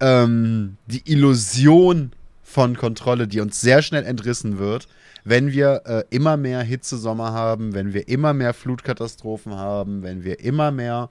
ähm, 0.00 0.76
die 0.86 1.10
Illusion 1.10 2.12
von 2.42 2.76
Kontrolle, 2.76 3.28
die 3.28 3.40
uns 3.40 3.60
sehr 3.60 3.82
schnell 3.82 4.04
entrissen 4.04 4.58
wird, 4.58 4.88
wenn 5.28 5.52
wir 5.52 5.82
äh, 5.84 6.04
immer 6.10 6.36
mehr 6.36 6.62
Hitzesommer 6.62 7.32
haben, 7.32 7.74
wenn 7.74 7.92
wir 7.92 8.08
immer 8.08 8.32
mehr 8.32 8.54
Flutkatastrophen 8.54 9.54
haben, 9.54 10.02
wenn 10.02 10.24
wir 10.24 10.40
immer 10.40 10.70
mehr 10.70 11.10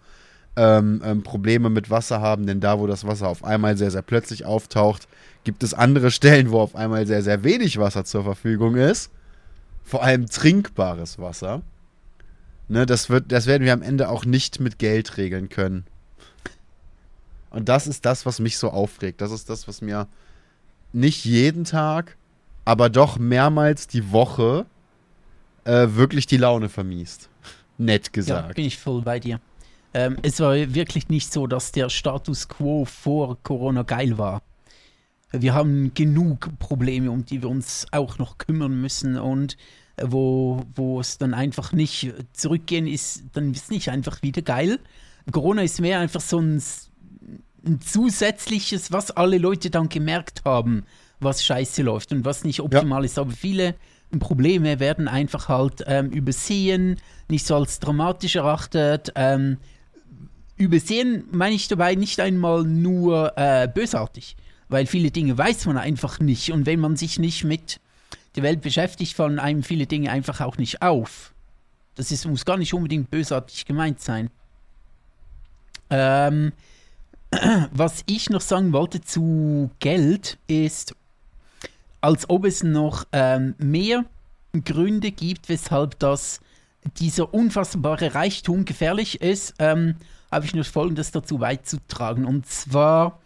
ähm, 0.55 1.01
ähm, 1.05 1.21
Probleme 1.21 1.69
mit 1.69 1.91
Wasser 1.91 2.19
haben, 2.19 2.47
denn 2.47 2.59
da, 2.59 2.79
wo 2.79 2.87
das 2.87 3.05
Wasser 3.05 3.27
auf 3.27 3.43
einmal 3.43 3.77
sehr, 3.77 3.91
sehr 3.91 4.01
plötzlich 4.01 4.45
auftaucht, 4.45 5.07
gibt 5.43 5.61
es 5.61 5.75
andere 5.75 6.09
Stellen, 6.09 6.51
wo 6.51 6.59
auf 6.59 6.75
einmal 6.75 7.05
sehr, 7.05 7.21
sehr 7.21 7.43
wenig 7.43 7.77
Wasser 7.77 8.05
zur 8.05 8.23
Verfügung 8.23 8.75
ist. 8.75 9.11
Vor 9.83 10.03
allem 10.03 10.25
trinkbares 10.25 11.19
Wasser. 11.19 11.61
Ne, 12.69 12.85
das, 12.85 13.09
wird, 13.09 13.31
das 13.31 13.45
werden 13.45 13.63
wir 13.63 13.71
am 13.71 13.83
Ende 13.83 14.09
auch 14.09 14.25
nicht 14.25 14.59
mit 14.59 14.79
Geld 14.79 15.17
regeln 15.17 15.47
können. 15.47 15.85
Und 17.51 17.69
das 17.69 17.87
ist 17.87 18.05
das, 18.05 18.25
was 18.25 18.39
mich 18.39 18.57
so 18.57 18.71
aufregt. 18.71 19.21
Das 19.21 19.31
ist 19.31 19.49
das, 19.49 19.67
was 19.67 19.81
mir 19.81 20.07
nicht 20.91 21.23
jeden 21.23 21.63
Tag, 21.63 22.17
aber 22.67 22.89
doch 22.89 23.17
mehrmals 23.17 23.87
die 23.87 24.11
Woche 24.11 24.65
äh, 25.63 25.87
wirklich 25.91 26.27
die 26.27 26.35
Laune 26.35 26.67
vermiest. 26.67 27.29
Nett 27.77 28.11
gesagt. 28.11 28.49
Ja, 28.49 28.53
bin 28.53 28.65
ich 28.65 28.77
voll 28.77 29.01
bei 29.03 29.21
dir. 29.21 29.39
Ähm, 29.93 30.17
es 30.21 30.41
war 30.41 30.53
wirklich 30.53 31.07
nicht 31.07 31.31
so, 31.31 31.47
dass 31.47 31.71
der 31.71 31.87
Status 31.87 32.49
quo 32.49 32.83
vor 32.83 33.41
Corona 33.41 33.83
geil 33.83 34.17
war. 34.17 34.41
wir 35.31 35.53
haben 35.53 35.93
genug 35.93 36.49
Probleme, 36.59 37.09
um 37.09 37.23
die 37.23 37.41
wir 37.41 37.47
uns 37.47 37.85
auch 37.91 38.17
noch 38.17 38.37
kümmern 38.37 38.81
müssen 38.81 39.17
und 39.17 39.55
äh, 39.95 40.03
wo, 40.07 40.65
wo 40.75 40.99
es 40.99 41.17
dann 41.17 41.33
einfach 41.33 41.71
nicht 41.71 42.13
zurückgehen 42.33 42.85
ist, 42.85 43.23
dann 43.31 43.53
ist 43.53 43.63
es 43.63 43.69
nicht 43.69 43.89
einfach 43.91 44.21
wieder 44.23 44.41
geil. 44.41 44.79
Corona 45.31 45.61
ist 45.61 45.79
mehr 45.79 46.01
einfach 46.01 46.21
so 46.21 46.39
ein, 46.39 46.61
ein 47.65 47.79
zusätzliches, 47.79 48.91
was 48.91 49.11
alle 49.11 49.37
Leute 49.37 49.69
dann 49.69 49.87
gemerkt 49.87 50.41
haben, 50.43 50.83
was 51.19 51.43
scheiße 51.43 51.81
läuft 51.81 52.11
und 52.11 52.25
was 52.25 52.43
nicht 52.43 52.61
optimal 52.61 53.01
ja. 53.01 53.05
ist. 53.05 53.17
Aber 53.17 53.31
viele 53.31 53.75
Probleme 54.19 54.79
werden 54.79 55.07
einfach 55.07 55.49
halt 55.49 55.83
ähm, 55.87 56.09
übersehen, 56.09 56.99
nicht 57.29 57.45
so 57.45 57.55
als 57.55 57.79
dramatisch 57.79 58.35
erachtet. 58.35 59.11
Ähm, 59.15 59.57
übersehen 60.55 61.25
meine 61.31 61.55
ich 61.55 61.67
dabei 61.67 61.95
nicht 61.95 62.19
einmal 62.19 62.63
nur 62.63 63.33
äh, 63.35 63.67
bösartig, 63.67 64.35
weil 64.69 64.85
viele 64.85 65.11
Dinge 65.11 65.37
weiß 65.37 65.65
man 65.65 65.77
einfach 65.77 66.19
nicht 66.19 66.51
und 66.51 66.65
wenn 66.65 66.79
man 66.79 66.95
sich 66.95 67.19
nicht 67.19 67.43
mit 67.43 67.79
der 68.35 68.43
Welt 68.43 68.61
beschäftigt, 68.61 69.15
fallen 69.15 69.39
einem 69.39 69.63
viele 69.63 69.87
Dinge 69.87 70.11
einfach 70.11 70.41
auch 70.41 70.57
nicht 70.57 70.81
auf. 70.81 71.33
Das 71.95 72.11
ist, 72.11 72.27
muss 72.27 72.45
gar 72.45 72.57
nicht 72.57 72.73
unbedingt 72.73 73.09
bösartig 73.09 73.65
gemeint 73.65 73.99
sein. 73.99 74.29
Ähm, 75.89 76.53
was 77.71 78.03
ich 78.05 78.29
noch 78.29 78.41
sagen 78.41 78.71
wollte 78.73 79.01
zu 79.01 79.71
Geld 79.79 80.37
ist, 80.47 80.95
als 82.01 82.29
ob 82.29 82.45
es 82.45 82.63
noch 82.63 83.05
ähm, 83.11 83.55
mehr 83.57 84.05
Gründe 84.63 85.11
gibt, 85.11 85.49
weshalb 85.49 85.99
das 85.99 86.39
dieser 86.99 87.33
unfassbare 87.33 88.15
Reichtum 88.15 88.65
gefährlich 88.65 89.21
ist, 89.21 89.55
ähm, 89.59 89.95
habe 90.31 90.45
ich 90.45 90.53
nur 90.53 90.63
Folgendes 90.63 91.11
dazu 91.11 91.37
beizutragen. 91.37 92.25
Und 92.25 92.45
zwar, 92.47 93.19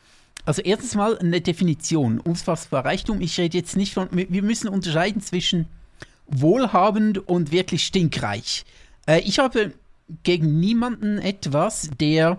also 0.46 0.62
erstens 0.62 0.96
mal 0.96 1.18
eine 1.18 1.42
Definition. 1.42 2.20
Unfassbar 2.20 2.86
Reichtum. 2.86 3.22
Ich 3.22 3.40
rede 3.40 3.58
jetzt 3.58 3.78
nicht 3.78 3.94
von, 3.94 4.08
wir 4.12 4.44
müssen 4.44 4.68
unterscheiden 4.68 5.22
zwischen 5.22 5.68
wohlhabend 6.28 7.28
und 7.28 7.52
wirklich 7.52 7.86
stinkreich. 7.86 8.66
Äh, 9.06 9.20
ich 9.22 9.40
habe 9.40 9.74
gegen 10.24 10.60
niemanden 10.60 11.20
etwas, 11.20 11.90
der 12.00 12.38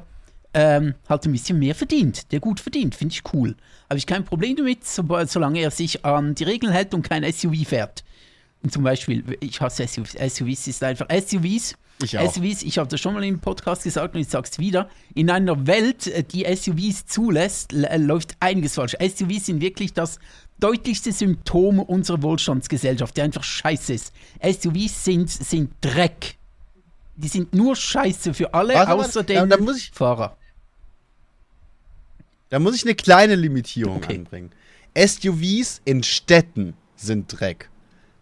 ähm, 0.55 0.95
halt 1.09 1.25
ein 1.25 1.33
bisschen 1.33 1.59
mehr 1.59 1.75
verdient, 1.75 2.31
der 2.33 2.41
gut 2.41 2.61
verdient, 2.61 2.95
finde 2.95 3.15
ich 3.15 3.23
cool. 3.33 3.57
Habe 3.89 3.99
ich 3.99 4.07
kein 4.07 4.25
Problem 4.25 4.57
damit, 4.57 4.87
so, 4.87 5.05
solange 5.27 5.61
er 5.61 5.71
sich 5.71 6.05
an 6.05 6.35
die 6.35 6.45
Regeln 6.45 6.73
hält 6.73 6.95
und 6.95 7.09
kein 7.09 7.31
SUV 7.31 7.67
fährt. 7.67 8.05
Und 8.63 8.73
zum 8.73 8.85
Beispiel, 8.85 9.25
ich 9.41 9.61
hasse 9.61 9.87
SUVs, 9.87 10.13
SUVs 10.13 10.67
ist 10.69 10.85
einfach 10.85 11.07
SUVs. 11.11 11.75
Ich 12.03 12.19
auch. 12.19 12.33
SUVs, 12.33 12.63
ich 12.63 12.79
habe 12.79 12.89
das 12.89 13.01
schon 13.01 13.15
mal 13.15 13.25
im 13.25 13.41
Podcast 13.41 13.83
gesagt 13.85 14.15
und 14.15 14.21
ich 14.21 14.29
sage 14.29 14.49
es 14.51 14.59
wieder, 14.59 14.89
in 15.15 15.31
einer 15.31 15.67
Welt, 15.67 16.07
äh, 16.07 16.23
die 16.23 16.45
SUVs 16.45 17.07
zulässt, 17.07 17.73
äh, 17.73 17.97
läuft 17.97 18.37
einiges 18.41 18.75
falsch. 18.75 18.97
SUVs 19.01 19.47
sind 19.47 19.61
wirklich 19.61 19.93
das 19.93 20.19
deutlichste 20.59 21.13
Symptom 21.13 21.81
unserer 21.81 22.23
Wohlstandsgesellschaft, 22.23 23.17
die 23.17 23.23
einfach 23.23 23.43
scheiße 23.43 23.95
ist. 23.95 24.13
SUVs 24.43 25.05
sind, 25.05 25.31
sind 25.31 25.73
Dreck. 25.81 26.37
Die 27.17 27.29
sind 27.29 27.55
nur 27.55 27.77
scheiße 27.77 28.33
für 28.33 28.55
alle, 28.55 28.75
Warte, 28.75 28.95
außer 28.95 29.23
den 29.23 29.51
ja, 29.51 29.59
Fahrer. 29.93 30.37
Da 32.53 32.59
muss 32.59 32.77
ich 32.77 32.85
eine 32.85 32.95
kleine 32.95 33.35
Limitierung 33.35 33.97
okay. 33.97 34.15
anbringen. 34.15 34.51
SUVs 34.95 35.81
in 35.87 36.03
Städten 36.03 36.75
sind 36.97 37.41
Dreck. 37.41 37.71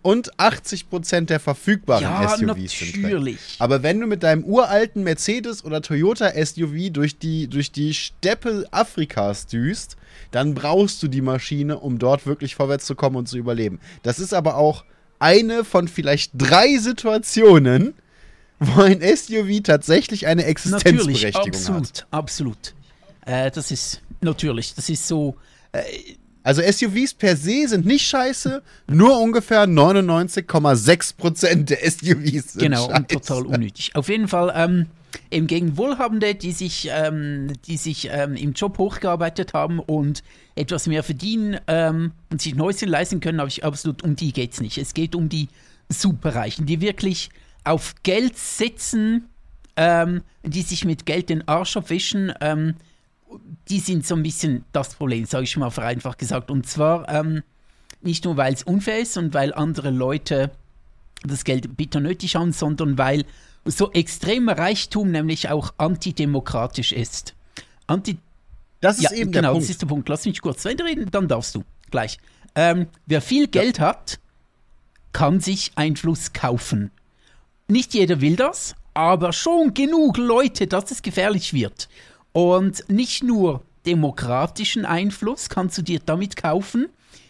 Und 0.03 0.33
80% 0.37 1.23
der 1.23 1.41
verfügbaren 1.41 2.05
ja, 2.05 2.29
SUVs 2.29 2.47
natürlich. 2.47 2.79
sind 2.79 3.03
Dreck. 3.25 3.39
Aber 3.59 3.83
wenn 3.83 3.99
du 3.99 4.07
mit 4.07 4.23
deinem 4.23 4.45
uralten 4.45 5.03
Mercedes 5.03 5.65
oder 5.65 5.83
Toyota 5.83 6.31
SUV 6.31 6.93
durch 6.93 7.19
die, 7.19 7.49
durch 7.49 7.73
die 7.73 7.93
Steppe 7.93 8.69
Afrikas 8.71 9.49
düst, 9.49 9.97
dann 10.31 10.55
brauchst 10.55 11.03
du 11.03 11.09
die 11.09 11.23
Maschine, 11.23 11.81
um 11.81 11.99
dort 11.99 12.25
wirklich 12.25 12.55
vorwärts 12.55 12.87
zu 12.87 12.95
kommen 12.95 13.17
und 13.17 13.29
zu 13.29 13.37
überleben. 13.37 13.81
Das 14.05 14.21
ist 14.21 14.33
aber 14.33 14.55
auch 14.55 14.85
eine 15.19 15.65
von 15.65 15.89
vielleicht 15.89 16.31
drei 16.35 16.79
Situationen, 16.79 17.95
wo 18.61 18.83
ein 18.83 19.01
SUV 19.01 19.61
tatsächlich 19.65 20.29
eine 20.29 20.45
Existenzberechtigung 20.45 21.15
Natürlich, 21.15 21.37
absolut, 21.37 21.89
hat. 21.89 22.07
Absolut, 22.13 22.75
äh, 23.27 23.51
das 23.51 23.73
ist 23.73 24.03
natürlich, 24.21 24.75
das 24.75 24.89
ist 24.89 25.07
so. 25.07 25.37
Äh, 25.73 25.83
also 26.43 26.63
SUVs 26.63 27.13
per 27.13 27.37
se 27.37 27.69
sind 27.69 27.85
nicht 27.85 28.07
scheiße, 28.07 28.63
nur 28.89 29.21
ungefähr 29.21 29.67
99,6% 29.67 31.65
der 31.65 31.79
SUVs 31.91 32.53
sind 32.53 32.63
Genau, 32.63 32.87
scheiße. 32.87 32.97
und 32.97 33.09
total 33.11 33.47
unnötig. 33.47 33.91
Auf 33.95 34.09
jeden 34.09 34.27
Fall, 34.29 34.53
ähm, 34.57 34.87
eben 35.31 35.47
gegen 35.47 35.77
Wohlhabende, 35.77 36.35
die 36.35 36.53
sich, 36.53 36.89
ähm, 36.91 37.53
die 37.67 37.77
sich 37.77 38.09
ähm, 38.11 38.37
im 38.37 38.53
Job 38.55 38.79
hochgearbeitet 38.79 39.53
haben 39.55 39.81
und 39.81 40.23
etwas 40.55 40.87
mehr 40.87 41.03
verdienen 41.03 41.59
ähm, 41.67 42.13
und 42.31 42.41
sich 42.41 42.55
ein 42.55 42.63
Häuschen 42.63 42.89
leisten 42.89 43.21
können, 43.21 43.39
habe 43.41 43.49
ich 43.49 43.65
absolut, 43.65 44.03
um 44.03 44.17
die 44.17 44.33
geht 44.33 44.53
es 44.55 44.61
nicht. 44.61 44.79
Es 44.79 44.95
geht 44.95 45.15
um 45.15 45.29
die 45.29 45.49
Superreichen, 45.89 46.67
die 46.67 46.81
wirklich 46.81 47.31
auf 47.65 47.95
Geld 48.03 48.39
sitzen, 48.39 49.29
ähm, 49.77 50.23
die 50.43 50.63
sich 50.63 50.85
mit 50.85 51.05
Geld 51.07 51.29
den 51.29 51.47
Arsch 51.49 51.77
abwischen, 51.77 52.33
ähm, 52.41 52.75
die 53.69 53.81
sind 53.81 54.07
so 54.07 54.15
ein 54.15 54.23
bisschen 54.23 54.65
das 54.73 54.95
Problem, 54.95 55.25
sage 55.25 55.45
ich 55.45 55.57
mal 55.57 55.71
vereinfacht 55.71 56.19
gesagt. 56.19 56.51
Und 56.51 56.67
zwar 56.67 57.09
ähm, 57.09 57.43
nicht 58.03 58.25
nur, 58.25 58.37
weil 58.37 58.53
es 58.53 58.63
unfair 58.63 59.01
ist 59.01 59.17
und 59.17 59.35
weil 59.35 59.55
andere 59.55 59.91
Leute 59.91 60.51
das 61.23 61.45
Geld 61.45 61.77
bitter 61.77 62.01
nötig 62.01 62.37
haben, 62.37 62.53
sondern 62.53 62.99
weil 62.99 63.25
so 63.65 63.93
extremer 63.93 64.59
Reichtum 64.59 65.11
nämlich 65.11 65.51
auch 65.51 65.75
antidemokratisch 65.77 66.93
ist. 66.93 67.35
Anti 67.87 68.19
das 68.81 68.97
ist 68.97 69.03
ja, 69.03 69.13
eben 69.13 69.31
genau, 69.31 69.49
der 69.49 69.53
Punkt. 69.53 69.65
das 69.65 69.71
ist 69.71 69.83
der 69.83 69.87
Punkt. 69.87 70.09
Lass 70.09 70.25
mich 70.25 70.41
kurz 70.41 70.65
reden, 70.65 71.11
dann 71.11 71.29
darfst 71.29 71.55
du 71.55 71.65
gleich. 71.91 72.19
Ähm, 72.55 72.87
wer 73.07 73.21
viel 73.21 73.47
Geld 73.47 73.79
ja. 73.79 73.89
hat, 73.89 74.19
kann 75.13 75.41
sich 75.41 75.73
Einfluss 75.75 76.33
kaufen. 76.33 76.91
Nicht 77.69 77.93
jeder 77.95 78.21
will 78.23 78.37
das, 78.37 78.75
aber 78.95 79.33
schon 79.33 79.75
genug 79.75 80.17
Leute, 80.17 80.67
dass 80.67 80.91
es 80.91 81.03
gefährlich 81.03 81.53
wird. 81.53 81.89
Und 82.33 82.85
nicht 82.89 83.23
nur 83.23 83.63
demokratischen 83.87 84.85
Einfluss 84.85 85.49
kannst 85.49 85.79
du 85.79 85.83
dir 85.83 86.01
damit 86.05 86.37
kaufen, 86.37 86.89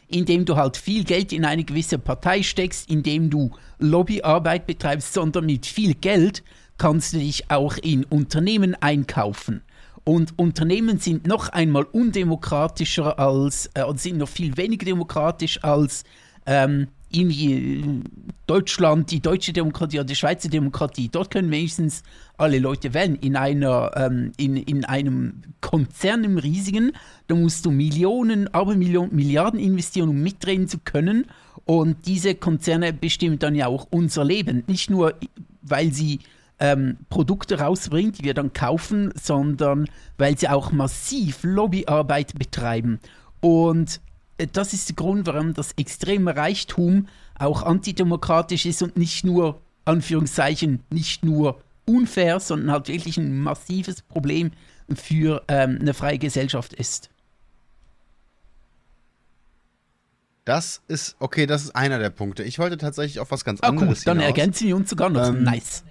indem 0.09 0.44
du 0.44 0.57
halt 0.57 0.76
viel 0.76 1.05
Geld 1.05 1.32
in 1.32 1.44
eine 1.44 1.64
gewisse 1.64 1.98
Partei 1.98 2.42
steckst, 2.42 2.90
indem 2.90 3.30
du 3.30 3.51
Lobbyarbeit 3.78 4.66
betreibst, 4.66 5.14
sondern 5.14 5.46
mit 5.46 5.66
viel 5.66 5.94
Geld 5.94 6.42
kannst 6.78 7.12
du 7.12 7.18
dich 7.18 7.51
auch 7.51 7.76
in 7.76 8.05
Unternehmen 8.05 8.74
einkaufen. 8.74 9.62
Und 10.05 10.38
Unternehmen 10.38 10.98
sind 10.98 11.26
noch 11.26 11.51
einmal 11.51 11.84
undemokratischer 11.84 13.18
als, 13.18 13.70
äh, 13.74 13.84
sind 13.96 14.18
noch 14.18 14.28
viel 14.28 14.57
weniger 14.57 14.86
demokratisch 14.86 15.62
als 15.62 16.05
ähm, 16.46 16.88
in 17.12 18.04
Deutschland, 18.46 19.11
die 19.11 19.20
deutsche 19.20 19.52
Demokratie 19.52 19.98
oder 19.98 20.06
die 20.06 20.14
Schweizer 20.14 20.48
Demokratie, 20.48 21.08
dort 21.08 21.30
können 21.30 21.50
wenigstens 21.50 22.02
alle 22.36 22.58
Leute 22.58 22.94
wählen. 22.94 23.16
In, 23.16 23.36
einer, 23.36 23.90
ähm, 23.96 24.32
in, 24.36 24.56
in 24.56 24.84
einem 24.84 25.42
Konzern 25.61 26.24
im 26.24 26.38
riesigen, 26.38 26.92
da 27.26 27.34
musst 27.34 27.66
du 27.66 27.70
Millionen, 27.70 28.52
aber 28.54 28.74
Millionen, 28.76 29.14
Milliarden 29.14 29.61
investieren, 29.61 30.08
um 30.08 30.22
mitreden 30.22 30.68
zu 30.68 30.78
können. 30.78 31.26
Und 31.64 32.06
diese 32.06 32.34
Konzerne 32.34 32.92
bestimmen 32.92 33.38
dann 33.38 33.54
ja 33.54 33.66
auch 33.66 33.86
unser 33.90 34.24
Leben. 34.24 34.64
Nicht 34.66 34.90
nur, 34.90 35.14
weil 35.62 35.92
sie 35.92 36.20
ähm, 36.58 36.98
Produkte 37.08 37.58
rausbringen, 37.58 38.12
die 38.12 38.24
wir 38.24 38.34
dann 38.34 38.52
kaufen, 38.52 39.12
sondern 39.14 39.86
weil 40.18 40.38
sie 40.38 40.48
auch 40.48 40.72
massiv 40.72 41.38
Lobbyarbeit 41.42 42.38
betreiben. 42.38 43.00
Und 43.40 43.96
äh, 43.96 44.09
das 44.47 44.72
ist 44.72 44.88
der 44.88 44.97
Grund, 44.97 45.26
warum 45.26 45.55
das 45.55 45.72
extreme 45.72 46.36
Reichtum 46.36 47.09
auch 47.38 47.62
antidemokratisch 47.62 48.66
ist 48.66 48.82
und 48.82 48.97
nicht 48.97 49.24
nur, 49.24 49.61
Anführungszeichen, 49.84 50.80
nicht 50.91 51.24
nur 51.24 51.61
unfair, 51.86 52.41
sondern 52.41 52.70
halt 52.70 52.88
wirklich 52.88 53.16
ein 53.16 53.38
massives 53.38 54.03
Problem 54.03 54.53
für 54.95 55.43
ähm, 55.49 55.78
eine 55.80 55.95
freie 55.95 56.18
Gesellschaft 56.18 56.72
ist. 56.72 57.11
Das 60.45 60.82
ist, 60.88 61.16
okay, 61.18 61.47
das 61.47 61.62
ist 61.62 61.76
einer 61.76 61.99
der 61.99 62.11
Punkte. 62.11 62.43
Ich 62.43 62.59
wollte 62.59 62.76
tatsächlich 62.76 63.20
auf 63.20 63.30
was 63.30 63.45
ganz 63.45 63.61
ah, 63.62 63.68
anderes 63.68 64.01
gut, 64.01 64.09
dann 64.09 64.18
hinaus. 64.18 64.36
ergänzen 64.36 64.66
wir 64.66 64.76
uns 64.76 64.91
sogar 64.91 65.09
noch. 65.09 65.28
Ähm, 65.28 65.45
nice 65.45 65.84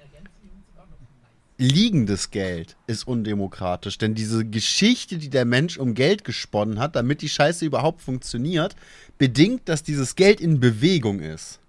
liegendes 1.59 2.31
Geld 2.31 2.77
ist 2.87 3.07
undemokratisch. 3.07 3.97
Denn 3.97 4.15
diese 4.15 4.45
Geschichte, 4.45 5.17
die 5.17 5.29
der 5.29 5.45
Mensch 5.45 5.77
um 5.77 5.93
Geld 5.93 6.23
gesponnen 6.23 6.79
hat, 6.79 6.95
damit 6.95 7.21
die 7.21 7.29
Scheiße 7.29 7.65
überhaupt 7.65 8.01
funktioniert, 8.01 8.75
bedingt, 9.17 9.67
dass 9.67 9.83
dieses 9.83 10.15
Geld 10.15 10.41
in 10.41 10.59
Bewegung 10.59 11.19
ist. 11.19 11.59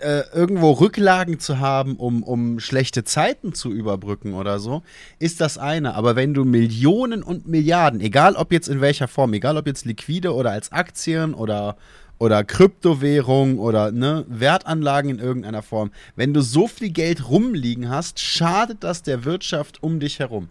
Äh, 0.00 0.22
irgendwo 0.32 0.70
Rücklagen 0.70 1.40
zu 1.40 1.58
haben, 1.58 1.96
um, 1.96 2.22
um 2.22 2.60
schlechte 2.60 3.04
Zeiten 3.04 3.52
zu 3.52 3.72
überbrücken 3.72 4.32
oder 4.32 4.60
so, 4.60 4.82
ist 5.18 5.40
das 5.40 5.58
eine. 5.58 5.94
Aber 5.94 6.16
wenn 6.16 6.34
du 6.34 6.44
Millionen 6.44 7.22
und 7.22 7.48
Milliarden, 7.48 8.00
egal 8.00 8.34
ob 8.36 8.52
jetzt 8.52 8.68
in 8.68 8.80
welcher 8.80 9.08
Form, 9.08 9.34
egal 9.34 9.56
ob 9.56 9.66
jetzt 9.66 9.84
liquide 9.84 10.34
oder 10.34 10.52
als 10.52 10.72
Aktien 10.72 11.34
oder 11.34 11.76
oder 12.18 12.42
Kryptowährung 12.44 13.58
oder 13.58 13.92
ne, 13.92 14.24
Wertanlagen 14.28 15.10
in 15.10 15.18
irgendeiner 15.18 15.62
Form. 15.62 15.92
Wenn 16.16 16.34
du 16.34 16.40
so 16.40 16.66
viel 16.66 16.90
Geld 16.90 17.28
rumliegen 17.28 17.88
hast, 17.88 18.18
schadet 18.20 18.82
das 18.82 19.02
der 19.02 19.24
Wirtschaft 19.24 19.82
um 19.82 20.00
dich 20.00 20.18
herum. 20.18 20.48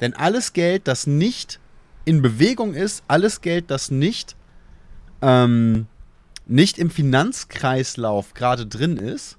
Denn 0.00 0.14
alles 0.14 0.52
Geld, 0.52 0.88
das 0.88 1.06
nicht 1.06 1.60
in 2.04 2.22
Bewegung 2.22 2.74
ist, 2.74 3.04
alles 3.08 3.40
Geld, 3.40 3.70
das 3.70 3.90
nicht, 3.90 4.36
ähm, 5.22 5.86
nicht 6.46 6.78
im 6.78 6.90
Finanzkreislauf 6.90 8.34
gerade 8.34 8.66
drin 8.66 8.96
ist, 8.96 9.36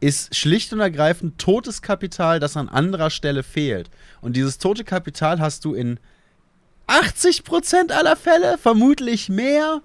ist 0.00 0.34
schlicht 0.34 0.72
und 0.72 0.80
ergreifend 0.80 1.38
totes 1.38 1.82
Kapital, 1.82 2.40
das 2.40 2.56
an 2.56 2.68
anderer 2.68 3.10
Stelle 3.10 3.42
fehlt. 3.42 3.90
Und 4.20 4.34
dieses 4.36 4.58
tote 4.58 4.84
Kapital 4.84 5.40
hast 5.40 5.64
du 5.64 5.74
in 5.74 5.98
80% 6.86 7.92
aller 7.92 8.16
Fälle, 8.16 8.58
vermutlich 8.58 9.28
mehr, 9.28 9.82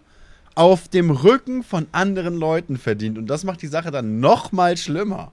auf 0.56 0.88
dem 0.88 1.12
Rücken 1.12 1.64
von 1.64 1.88
anderen 1.92 2.36
Leuten 2.36 2.78
verdient. 2.78 3.18
Und 3.18 3.28
das 3.28 3.44
macht 3.44 3.62
die 3.62 3.68
Sache 3.68 3.92
dann 3.92 4.20
noch 4.20 4.52
mal 4.52 4.78
schlimmer. 4.78 5.32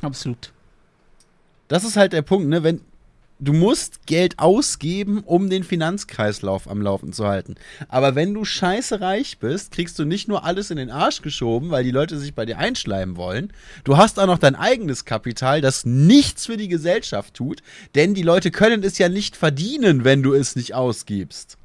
Absolut. 0.00 0.52
Das 1.68 1.84
ist 1.84 1.96
halt 1.96 2.12
der 2.12 2.22
Punkt, 2.22 2.48
ne? 2.48 2.62
Wenn, 2.62 2.80
du 3.38 3.52
musst 3.52 4.06
Geld 4.06 4.38
ausgeben, 4.38 5.22
um 5.24 5.50
den 5.50 5.64
Finanzkreislauf 5.64 6.68
am 6.68 6.80
Laufen 6.80 7.12
zu 7.12 7.26
halten. 7.26 7.56
Aber 7.88 8.14
wenn 8.14 8.34
du 8.34 8.44
scheiße 8.44 9.00
reich 9.00 9.38
bist, 9.38 9.72
kriegst 9.72 9.98
du 9.98 10.04
nicht 10.04 10.28
nur 10.28 10.44
alles 10.44 10.70
in 10.70 10.76
den 10.76 10.90
Arsch 10.90 11.22
geschoben, 11.22 11.70
weil 11.70 11.84
die 11.84 11.90
Leute 11.90 12.18
sich 12.18 12.34
bei 12.34 12.46
dir 12.46 12.58
einschleimen 12.58 13.16
wollen. 13.16 13.52
Du 13.84 13.96
hast 13.96 14.18
auch 14.18 14.26
noch 14.26 14.38
dein 14.38 14.54
eigenes 14.54 15.04
Kapital, 15.04 15.60
das 15.60 15.84
nichts 15.84 16.46
für 16.46 16.56
die 16.56 16.68
Gesellschaft 16.68 17.34
tut, 17.34 17.62
denn 17.94 18.14
die 18.14 18.22
Leute 18.22 18.50
können 18.50 18.82
es 18.82 18.98
ja 18.98 19.08
nicht 19.08 19.36
verdienen, 19.36 20.04
wenn 20.04 20.22
du 20.22 20.32
es 20.32 20.56
nicht 20.56 20.74
ausgibst. 20.74 21.58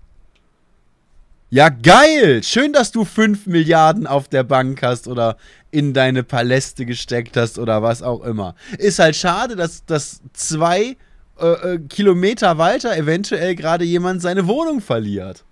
Ja, 1.49 1.69
geil! 1.69 2.43
Schön, 2.43 2.73
dass 2.73 2.91
du 2.91 3.05
5 3.05 3.47
Milliarden 3.47 4.05
auf 4.05 4.27
der 4.27 4.43
Bank 4.43 4.83
hast 4.83 5.07
oder 5.07 5.37
in 5.71 5.93
deine 5.93 6.23
Paläste 6.23 6.85
gesteckt 6.85 7.37
hast 7.37 7.57
oder 7.57 7.81
was 7.81 8.03
auch 8.03 8.21
immer. 8.23 8.55
Ist 8.77 8.99
halt 8.99 9.15
schade, 9.15 9.55
dass, 9.55 9.85
dass 9.85 10.21
zwei 10.33 10.97
äh, 11.39 11.45
äh, 11.75 11.79
Kilometer 11.87 12.57
weiter 12.57 12.97
eventuell 12.97 13.55
gerade 13.55 13.85
jemand 13.85 14.21
seine 14.21 14.45
Wohnung 14.47 14.81
verliert. 14.81 15.45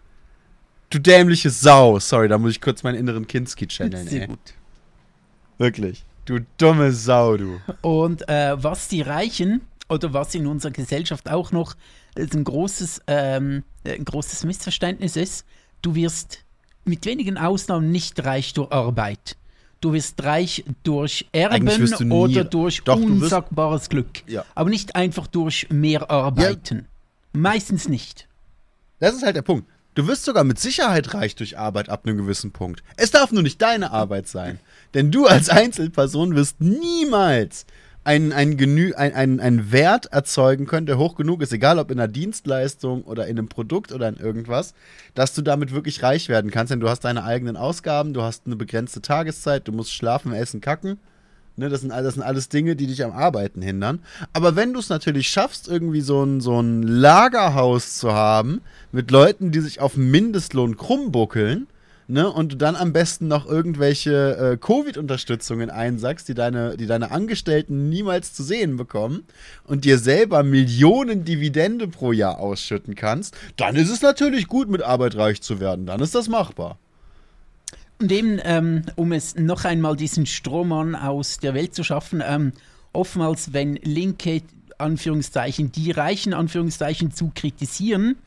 Du 0.90 1.00
dämliche 1.00 1.50
Sau. 1.50 1.98
Sorry, 2.00 2.28
da 2.28 2.38
muss 2.38 2.52
ich 2.52 2.62
kurz 2.62 2.84
meinen 2.84 2.96
inneren 2.96 3.26
Kinski 3.26 3.66
channeln, 3.68 4.08
Sehr 4.08 4.24
ey. 4.24 4.28
gut. 4.28 4.54
Wirklich. 5.58 6.04
Du 6.26 6.40
dumme 6.58 6.92
Sau, 6.92 7.38
du. 7.38 7.62
Und 7.82 8.28
äh, 8.28 8.62
was 8.62 8.90
die 8.90 9.02
Reichen 9.02 9.62
oder 9.88 10.12
was 10.14 10.36
in 10.36 10.46
unserer 10.46 10.72
Gesellschaft 10.72 11.30
auch 11.30 11.54
noch 11.54 11.76
ein 12.18 12.44
großes, 12.44 13.02
ähm, 13.08 13.64
ein 13.86 14.04
großes 14.04 14.44
Missverständnis 14.44 15.16
ist, 15.16 15.46
du 15.86 15.96
wirst 15.96 16.40
mit 16.84 17.06
wenigen 17.06 17.38
Ausnahmen 17.38 17.92
nicht 17.92 18.24
reich 18.26 18.54
durch 18.54 18.72
Arbeit. 18.72 19.38
Du 19.82 19.94
wirst 19.94 20.24
reich 20.24 20.64
durch 20.84 21.28
Erben 21.32 21.68
oder 22.12 22.44
durch 22.44 22.82
Doch, 22.84 22.96
du 22.96 23.10
wirst- 23.10 23.24
unsagbares 23.24 23.90
Glück. 23.90 24.24
Ja. 24.28 24.46
Aber 24.56 24.70
nicht 24.70 24.96
einfach 24.96 25.28
durch 25.28 25.68
mehr 25.70 26.10
Arbeiten. 26.10 26.88
Meistens 27.34 27.88
nicht. 27.88 28.28
Das 29.00 29.14
ist 29.16 29.24
halt 29.24 29.36
der 29.36 29.42
Punkt. 29.44 29.68
Du 29.94 30.08
wirst 30.08 30.26
sogar 30.26 30.44
mit 30.44 30.60
Sicherheit 30.60 31.14
reich 31.14 31.36
durch 31.36 31.58
Arbeit 31.58 31.90
ab 31.90 32.06
einem 32.06 32.18
gewissen 32.18 32.52
Punkt. 32.52 32.84
Es 32.98 33.12
darf 33.12 33.32
nur 33.32 33.44
nicht 33.44 33.62
deine 33.62 33.92
Arbeit 33.92 34.28
sein. 34.28 34.60
Denn 34.94 35.12
du 35.12 35.26
als 35.28 35.50
Einzelperson 35.50 36.36
wirst 36.36 36.60
niemals 36.60 37.66
einen, 38.06 38.32
einen, 38.32 38.56
Genü 38.56 38.94
ein, 38.94 39.14
einen, 39.14 39.40
einen 39.40 39.72
Wert 39.72 40.06
erzeugen 40.06 40.68
können, 40.68 40.86
der 40.86 40.98
hoch 40.98 41.16
genug 41.16 41.42
ist, 41.42 41.52
egal 41.52 41.80
ob 41.80 41.92
in 41.92 42.00
einer 42.00 42.08
Dienstleistung 42.08 43.04
oder 43.04 43.28
in 43.28 43.38
einem 43.38 43.50
Produkt 43.50 43.92
oder 43.92 44.08
in 44.08 44.18
irgendwas, 44.18 44.74
dass 45.16 45.34
du 45.34 45.42
damit 45.42 45.74
wirklich 45.74 46.04
reich 46.04 46.30
werden 46.30 46.52
kannst. 46.52 46.72
Denn 46.72 46.80
du 46.80 46.88
hast 46.88 47.02
deine 47.02 47.24
eigenen 47.24 47.58
Ausgaben, 47.58 48.14
du 48.14 48.22
hast 48.22 48.46
eine 48.46 48.56
begrenzte 48.56 49.02
Tageszeit, 49.02 49.68
du 49.68 49.72
musst 49.72 49.92
schlafen, 49.92 50.34
essen, 50.34 50.62
kacken. 50.62 51.00
Ne, 51.58 51.70
das, 51.70 51.82
sind, 51.82 51.90
das 51.90 52.14
sind 52.14 52.24
alles 52.24 52.50
Dinge, 52.50 52.76
die 52.76 52.86
dich 52.86 53.04
am 53.04 53.14
Arbeiten 53.14 53.62
hindern. 53.62 54.00
Aber 54.34 54.56
wenn 54.56 54.74
du 54.74 54.80
es 54.80 54.90
natürlich 54.90 55.30
schaffst, 55.30 55.68
irgendwie 55.68 56.02
so 56.02 56.22
ein, 56.24 56.42
so 56.42 56.62
ein 56.62 56.84
Lagerhaus 56.84 57.98
zu 57.98 58.14
haben, 58.14 58.62
mit 58.92 59.10
Leuten, 59.10 59.52
die 59.52 59.62
sich 59.62 59.80
auf 59.80 59.96
Mindestlohn 59.96 60.78
krumm 60.78 61.12
buckeln, 61.12 61.68
ne, 62.08 62.30
und 62.32 62.54
du 62.54 62.58
dann 62.58 62.76
am 62.76 62.94
besten 62.94 63.28
noch 63.28 63.46
irgendwelche 63.46 64.54
äh, 64.54 64.58
Covid-Unterstützungen 64.58 65.70
einsackst, 65.70 66.28
die 66.28 66.34
deine, 66.34 66.78
die 66.78 66.88
deine 66.88 67.12
Angestellten 67.12 67.90
niemals 67.90 68.34
zu 68.34 68.44
sehen 68.44 68.78
bekommen, 68.78 69.24
und 69.64 69.86
dir 69.86 69.98
selber 69.98 70.44
Millionen 70.44 71.26
Dividende 71.26 71.88
pro 71.88 72.12
Jahr 72.12 72.40
ausschütten 72.40 72.96
kannst, 72.96 73.36
dann 73.58 73.76
ist 73.76 73.90
es 73.90 74.02
natürlich 74.02 74.48
gut, 74.48 74.70
mit 74.70 74.82
Arbeit 74.82 75.16
reich 75.16 75.42
zu 75.42 75.60
werden. 75.60 75.86
Dann 75.86 76.00
ist 76.00 76.16
das 76.16 76.28
machbar. 76.28 76.78
Und 78.00 78.12
eben, 78.12 78.40
ähm, 78.44 78.84
um 78.96 79.12
es 79.14 79.36
noch 79.36 79.64
einmal 79.64 79.96
diesen 79.96 80.26
Strohmann 80.26 80.96
aus 80.96 81.38
der 81.38 81.54
Welt 81.54 81.74
zu 81.74 81.84
schaffen, 81.84 82.22
ähm, 82.26 82.52
oftmals, 82.92 83.54
wenn 83.54 83.76
Linke, 83.78 84.42
Anführungszeichen, 84.78 85.72
die 85.72 85.92
Reichen, 85.92 86.34
Anführungszeichen, 86.34 87.12
zu 87.12 87.32
kritisieren, 87.34 88.18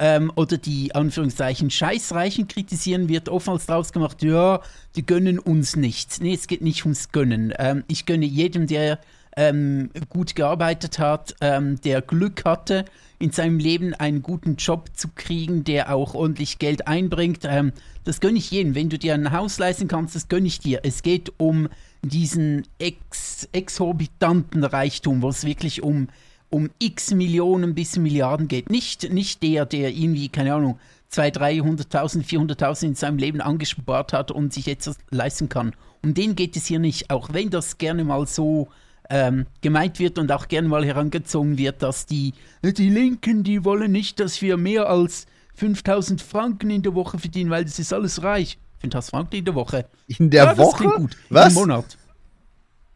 ähm, 0.00 0.32
oder 0.34 0.56
die, 0.56 0.94
Anführungszeichen, 0.94 1.70
Scheißreichen 1.70 2.48
kritisieren, 2.48 3.08
wird 3.08 3.28
oftmals 3.28 3.66
draus 3.66 3.92
gemacht, 3.92 4.22
ja, 4.22 4.60
die 4.96 5.04
gönnen 5.04 5.38
uns 5.38 5.76
nichts. 5.76 6.20
Nee, 6.20 6.34
es 6.34 6.46
geht 6.46 6.62
nicht 6.62 6.84
ums 6.84 7.12
Gönnen. 7.12 7.52
Ähm, 7.58 7.84
ich 7.86 8.06
gönne 8.06 8.24
jedem, 8.24 8.66
der 8.66 8.98
ähm, 9.36 9.90
gut 10.08 10.34
gearbeitet 10.34 10.98
hat, 10.98 11.36
ähm, 11.40 11.80
der 11.82 12.00
Glück 12.02 12.44
hatte, 12.44 12.86
in 13.18 13.30
seinem 13.30 13.58
Leben 13.58 13.92
einen 13.94 14.22
guten 14.22 14.56
Job 14.56 14.88
zu 14.94 15.08
kriegen, 15.14 15.64
der 15.64 15.94
auch 15.94 16.14
ordentlich 16.14 16.58
Geld 16.58 16.88
einbringt. 16.88 17.40
Ähm, 17.44 17.72
das 18.04 18.20
gönne 18.20 18.38
ich 18.38 18.50
jedem. 18.50 18.74
Wenn 18.74 18.88
du 18.88 18.98
dir 18.98 19.12
ein 19.14 19.32
Haus 19.32 19.58
leisten 19.58 19.86
kannst, 19.86 20.16
das 20.16 20.28
gönne 20.28 20.46
ich 20.46 20.58
dir. 20.60 20.80
Es 20.82 21.02
geht 21.02 21.32
um 21.36 21.68
diesen 22.02 22.66
ex 22.78 23.48
exorbitanten 23.52 24.64
Reichtum, 24.64 25.20
wo 25.20 25.28
es 25.28 25.44
wirklich 25.44 25.82
um, 25.82 26.08
um 26.50 26.70
x 26.78 27.14
Millionen 27.14 27.74
bis 27.74 27.96
Milliarden 27.96 28.48
geht. 28.48 28.70
Nicht, 28.70 29.12
nicht 29.12 29.42
der, 29.42 29.66
der 29.66 29.90
irgendwie, 29.90 30.28
keine 30.28 30.54
Ahnung, 30.54 30.78
200.000, 31.12 31.90
300.000, 31.90 32.24
400.000 32.24 32.86
in 32.86 32.94
seinem 32.94 33.18
Leben 33.18 33.40
angespart 33.40 34.12
hat 34.12 34.30
und 34.30 34.52
sich 34.52 34.66
jetzt 34.66 34.86
das 34.86 34.98
leisten 35.10 35.48
kann. 35.48 35.72
Um 36.02 36.14
den 36.14 36.34
geht 36.34 36.56
es 36.56 36.66
hier 36.66 36.78
nicht, 36.78 37.10
auch 37.10 37.32
wenn 37.32 37.50
das 37.50 37.78
gerne 37.78 38.04
mal 38.04 38.26
so 38.26 38.68
ähm, 39.08 39.46
gemeint 39.60 39.98
wird 39.98 40.18
und 40.18 40.30
auch 40.30 40.48
gerne 40.48 40.68
mal 40.68 40.84
herangezogen 40.84 41.58
wird, 41.58 41.82
dass 41.82 42.06
die, 42.06 42.32
die 42.62 42.88
Linken, 42.88 43.42
die 43.42 43.64
wollen 43.64 43.90
nicht, 43.92 44.20
dass 44.20 44.40
wir 44.40 44.56
mehr 44.56 44.88
als 44.88 45.26
5000 45.54 46.22
Franken 46.22 46.70
in 46.70 46.82
der 46.82 46.94
Woche 46.94 47.18
verdienen, 47.18 47.50
weil 47.50 47.64
das 47.64 47.78
ist 47.78 47.92
alles 47.92 48.22
reich. 48.22 48.58
5000 48.78 49.10
Franken 49.10 49.36
in 49.36 49.44
der 49.44 49.54
Woche. 49.54 49.86
In 50.06 50.30
der 50.30 50.44
ja, 50.44 50.58
Woche? 50.58 50.84
gut. 50.84 51.16
Was? 51.28 51.48
Im 51.48 51.54
Monat. 51.54 51.98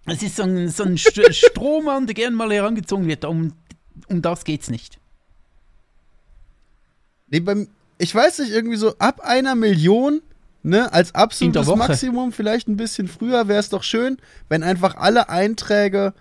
Es 0.07 0.23
ist 0.23 0.37
so 0.37 0.43
ein, 0.43 0.69
so 0.69 0.85
ein 0.85 0.99
St 0.99 1.21
Strohmann, 1.35 2.07
der 2.07 2.15
gerne 2.15 2.37
mal 2.37 2.53
herangezogen 2.53 3.07
wird. 3.07 3.25
Um, 3.25 3.55
um 4.09 4.23
das 4.23 4.45
geht's 4.45 4.71
nicht. 4.71 4.99
Nee, 7.29 7.41
beim, 7.41 7.69
ich 7.99 8.15
weiß 8.15 8.41
nicht, 8.41 8.53
irgendwie 8.53 8.77
so 8.77 8.95
ab 8.99 9.21
einer 9.21 9.55
Million, 9.55 10.21
ne, 10.63 10.93
als 10.93 11.15
absolutes. 11.15 11.67
Maximum, 11.67 12.33
vielleicht 12.33 12.69
ein 12.69 12.77
bisschen 12.77 13.09
früher, 13.09 13.49
wäre 13.49 13.61
es 13.61 13.71
doch 13.71 13.83
schön, 13.83 14.19
wenn 14.49 14.63
einfach 14.63 14.97
alle 14.97 15.29
Einträge 15.29 16.13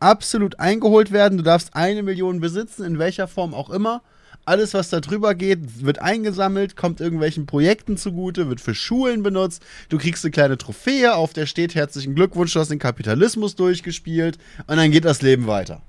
absolut 0.00 0.58
eingeholt 0.58 1.12
werden. 1.12 1.38
Du 1.38 1.44
darfst 1.44 1.74
eine 1.74 2.02
Million 2.02 2.40
besitzen, 2.40 2.84
in 2.84 2.98
welcher 2.98 3.28
Form 3.28 3.54
auch 3.54 3.70
immer. 3.70 4.02
Alles, 4.46 4.74
was 4.74 4.90
da 4.90 5.00
drüber 5.00 5.34
geht, 5.34 5.84
wird 5.84 5.98
eingesammelt, 6.00 6.76
kommt 6.76 7.00
irgendwelchen 7.00 7.46
Projekten 7.46 7.96
zugute, 7.96 8.48
wird 8.48 8.60
für 8.60 8.76
Schulen 8.76 9.24
benutzt. 9.24 9.60
Du 9.88 9.98
kriegst 9.98 10.24
eine 10.24 10.30
kleine 10.30 10.56
Trophäe, 10.56 11.14
auf 11.16 11.32
der 11.32 11.46
steht 11.46 11.74
herzlichen 11.74 12.14
Glückwunsch, 12.14 12.52
du 12.52 12.60
hast 12.60 12.70
den 12.70 12.78
Kapitalismus 12.78 13.56
durchgespielt 13.56 14.38
und 14.68 14.76
dann 14.76 14.92
geht 14.92 15.04
das 15.04 15.20
Leben 15.20 15.48
weiter. 15.48 15.82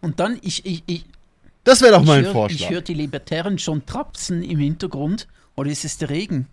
Und 0.00 0.18
dann, 0.18 0.38
ich, 0.42 0.64
ich, 0.64 0.82
ich, 0.86 1.04
Das 1.64 1.82
wäre 1.82 1.92
doch 1.92 2.02
ich 2.02 2.08
höre 2.08 2.32
Vorschlag. 2.32 2.70
hör 2.70 2.80
die 2.80 2.94
Libertären 2.94 3.58
schon 3.58 3.84
trapsen 3.84 4.42
im 4.42 4.58
Hintergrund. 4.58 5.28
Oder 5.54 5.70
ist 5.70 5.84
es 5.84 5.98
der 5.98 6.08
Regen? 6.08 6.46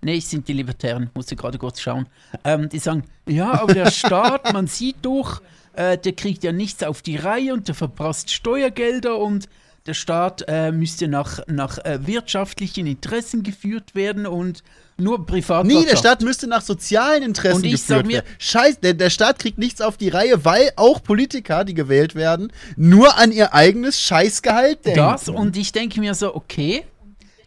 Nee, 0.00 0.18
es 0.18 0.30
sind 0.30 0.48
die 0.48 0.52
Libertären, 0.52 1.10
musste 1.14 1.36
gerade 1.36 1.58
kurz 1.58 1.80
schauen. 1.80 2.06
Ähm, 2.44 2.68
die 2.68 2.78
sagen, 2.78 3.04
ja, 3.26 3.60
aber 3.60 3.74
der 3.74 3.90
Staat, 3.90 4.52
man 4.52 4.68
sieht 4.68 4.96
doch, 5.02 5.42
äh, 5.74 5.98
der 5.98 6.12
kriegt 6.12 6.44
ja 6.44 6.52
nichts 6.52 6.82
auf 6.82 7.02
die 7.02 7.16
Reihe 7.16 7.52
und 7.52 7.68
der 7.68 7.74
verprasst 7.74 8.30
Steuergelder 8.30 9.18
und 9.18 9.48
der 9.86 9.94
Staat 9.94 10.44
äh, 10.48 10.72
müsste 10.72 11.08
nach, 11.08 11.40
nach 11.46 11.78
äh, 11.78 12.04
wirtschaftlichen 12.06 12.86
Interessen 12.86 13.42
geführt 13.42 13.94
werden 13.94 14.26
und 14.26 14.62
nur 14.98 15.26
privat. 15.26 15.66
Nee, 15.66 15.84
der 15.84 15.96
Staat 15.96 16.22
müsste 16.22 16.46
nach 16.46 16.62
sozialen 16.62 17.22
Interessen 17.22 17.56
Und 17.58 17.64
ich 17.64 17.72
geführt 17.72 17.98
sag 17.98 18.06
mir- 18.06 18.12
werden. 18.14 18.26
Scheiß, 18.38 18.80
der, 18.80 18.94
der 18.94 19.10
Staat 19.10 19.38
kriegt 19.38 19.58
nichts 19.58 19.80
auf 19.80 19.96
die 19.96 20.08
Reihe, 20.08 20.44
weil 20.44 20.70
auch 20.76 21.02
Politiker, 21.02 21.64
die 21.64 21.74
gewählt 21.74 22.14
werden, 22.14 22.52
nur 22.76 23.16
an 23.18 23.30
ihr 23.32 23.54
eigenes 23.54 24.00
Scheißgehalt 24.00 24.84
denken. 24.86 24.98
das 24.98 25.28
und 25.28 25.56
ich 25.56 25.72
denke 25.72 26.00
mir 26.00 26.14
so, 26.14 26.34
okay, 26.34 26.84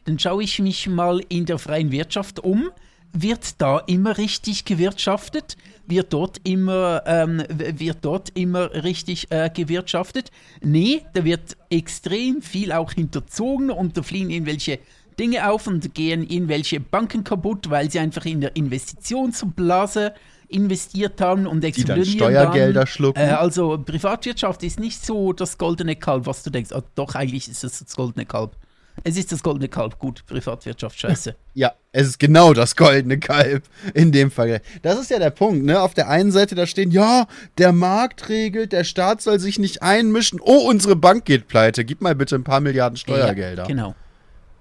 dann 0.05 0.17
schaue 0.19 0.43
ich 0.43 0.59
mich 0.59 0.87
mal 0.87 1.21
in 1.29 1.45
der 1.45 1.59
freien 1.59 1.91
Wirtschaft 1.91 2.39
um. 2.39 2.69
Wird 3.11 3.59
da 3.59 3.79
immer 3.79 4.17
richtig 4.19 4.65
gewirtschaftet? 4.65 5.57
Wird 5.89 6.13
dort 6.13 6.39
immer, 6.43 7.03
ähm, 7.07 7.43
wird 7.49 7.97
dort 8.01 8.29
immer 8.37 8.71
richtig 8.83 9.31
äh, 9.31 9.49
gewirtschaftet? 9.51 10.31
Nee, 10.61 11.01
da 11.13 11.25
wird 11.25 11.57
extrem 11.69 12.41
viel 12.41 12.71
auch 12.71 12.93
hinterzogen 12.93 13.71
und 13.71 13.97
da 13.97 14.03
fliegen 14.03 14.29
irgendwelche 14.29 14.79
Dinge 15.19 15.49
auf 15.49 15.67
und 15.67 15.93
gehen 15.95 16.21
irgendwelche 16.21 16.79
Banken 16.79 17.23
kaputt, 17.23 17.69
weil 17.69 17.91
sie 17.91 17.99
einfach 17.99 18.25
in 18.25 18.39
der 18.39 18.55
Investitionsblase 18.55 20.13
investiert 20.47 21.21
haben 21.21 21.45
und 21.45 21.63
dann 21.63 21.69
explodieren 21.69 22.05
Steuergelder 22.05 22.73
dann. 22.81 22.87
schlucken. 22.87 23.21
Äh, 23.21 23.31
also 23.31 23.77
Privatwirtschaft 23.77 24.63
ist 24.63 24.79
nicht 24.79 25.03
so 25.03 25.33
das 25.33 25.57
goldene 25.57 25.95
Kalb, 25.95 26.25
was 26.25 26.43
du 26.43 26.49
denkst. 26.49 26.71
Ah, 26.71 26.83
doch, 26.95 27.15
eigentlich 27.15 27.49
ist 27.49 27.63
es 27.63 27.79
das 27.79 27.95
goldene 27.95 28.25
Kalb. 28.25 28.55
Es 29.03 29.17
ist 29.17 29.31
das 29.31 29.41
goldene 29.43 29.67
Kalb. 29.69 29.97
Gut, 29.99 30.25
Privatwirtschaft, 30.25 30.99
scheiße. 30.99 31.35
Ja, 31.53 31.73
es 31.91 32.07
ist 32.07 32.19
genau 32.19 32.53
das 32.53 32.75
goldene 32.77 33.19
Kalb 33.19 33.63
in 33.93 34.11
dem 34.13 34.31
Fall. 34.31 34.61
Das 34.81 34.97
ist 34.97 35.09
ja 35.09 35.19
der 35.19 35.29
Punkt, 35.31 35.65
ne? 35.65 35.81
Auf 35.81 35.93
der 35.93 36.07
einen 36.07 36.31
Seite 36.31 36.55
da 36.55 36.65
stehen, 36.65 36.89
ja, 36.91 37.27
der 37.57 37.73
Markt 37.73 38.29
regelt, 38.29 38.71
der 38.71 38.85
Staat 38.85 39.21
soll 39.21 39.39
sich 39.39 39.59
nicht 39.59 39.81
einmischen. 39.81 40.39
Oh, 40.41 40.69
unsere 40.69 40.95
Bank 40.95 41.25
geht 41.25 41.47
pleite. 41.49 41.83
Gib 41.83 41.99
mal 42.01 42.15
bitte 42.15 42.35
ein 42.35 42.45
paar 42.45 42.61
Milliarden 42.61 42.95
Steuergelder. 42.97 43.63
Ja, 43.63 43.67
genau. 43.67 43.95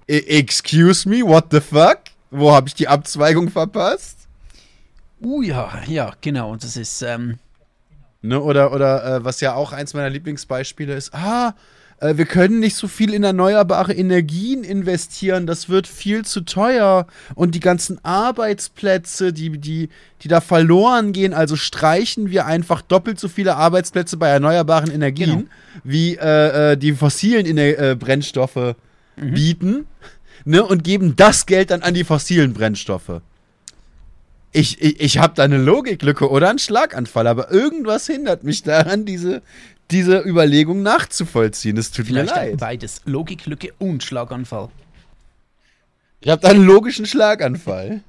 E- 0.07 0.39
Excuse 0.39 1.07
me, 1.07 1.21
what 1.21 1.45
the 1.51 1.61
fuck? 1.61 1.99
Wo 2.31 2.51
habe 2.51 2.67
ich 2.67 2.73
die 2.75 2.87
Abzweigung 2.89 3.49
verpasst? 3.49 4.27
Uh 5.21 5.41
ja, 5.41 5.81
ja, 5.87 6.13
genau. 6.19 6.51
Und 6.51 6.63
das 6.63 6.75
ist, 6.75 7.01
ähm, 7.01 7.37
Ne, 8.21 8.41
oder 8.41 8.73
oder 8.73 9.15
äh, 9.15 9.23
was 9.23 9.39
ja 9.39 9.53
auch 9.53 9.71
eins 9.71 9.93
meiner 9.93 10.09
Lieblingsbeispiele 10.09 10.93
ist, 10.93 11.13
ah, 11.13 11.53
äh, 12.01 12.17
wir 12.17 12.25
können 12.25 12.59
nicht 12.59 12.75
so 12.75 12.87
viel 12.87 13.13
in 13.13 13.23
erneuerbare 13.23 13.93
Energien 13.93 14.63
investieren, 14.63 15.47
das 15.47 15.69
wird 15.69 15.87
viel 15.87 16.25
zu 16.25 16.41
teuer. 16.41 17.07
Und 17.35 17.55
die 17.55 17.59
ganzen 17.59 18.03
Arbeitsplätze, 18.03 19.33
die, 19.33 19.57
die, 19.57 19.89
die 20.21 20.27
da 20.27 20.41
verloren 20.41 21.11
gehen, 21.11 21.33
also 21.33 21.55
streichen 21.55 22.29
wir 22.29 22.45
einfach 22.45 22.81
doppelt 22.81 23.19
so 23.19 23.27
viele 23.27 23.55
Arbeitsplätze 23.55 24.17
bei 24.17 24.29
erneuerbaren 24.29 24.91
Energien, 24.91 25.29
Genau. 25.29 25.49
wie 25.83 26.15
äh, 26.15 26.71
äh, 26.71 26.77
die 26.77 26.93
fossilen 26.93 27.45
Ener 27.45 27.77
äh, 27.79 27.95
Brennstoffe 27.95 28.75
bieten, 29.17 29.85
ne, 30.45 30.63
und 30.63 30.83
geben 30.85 31.15
das 31.17 31.45
Geld 31.45 31.71
dann 31.71 31.81
an 31.81 31.93
die 31.93 32.05
fossilen 32.05 32.53
Brennstoffe. 32.53 33.21
Ich, 34.51 34.81
ich, 34.81 34.99
ich 34.99 35.17
habe 35.17 35.33
da 35.35 35.43
eine 35.43 35.57
Logiklücke 35.57 36.29
oder 36.29 36.49
einen 36.49 36.57
Schlaganfall, 36.57 37.27
aber 37.27 37.51
irgendwas 37.51 38.07
hindert 38.07 38.43
mich 38.43 38.63
daran, 38.63 39.05
diese, 39.05 39.41
diese 39.91 40.19
Überlegung 40.19 40.83
nachzuvollziehen. 40.83 41.77
Es 41.77 41.91
tut 41.91 42.07
vielleicht 42.07 42.35
mir 42.35 42.41
leid. 42.41 42.59
beides. 42.59 43.01
Logiklücke 43.05 43.73
und 43.79 44.03
Schlaganfall. 44.03 44.69
Ich 46.21 46.29
habe 46.29 46.41
da 46.41 46.49
einen 46.49 46.65
logischen 46.65 47.05
Schlaganfall. 47.05 48.01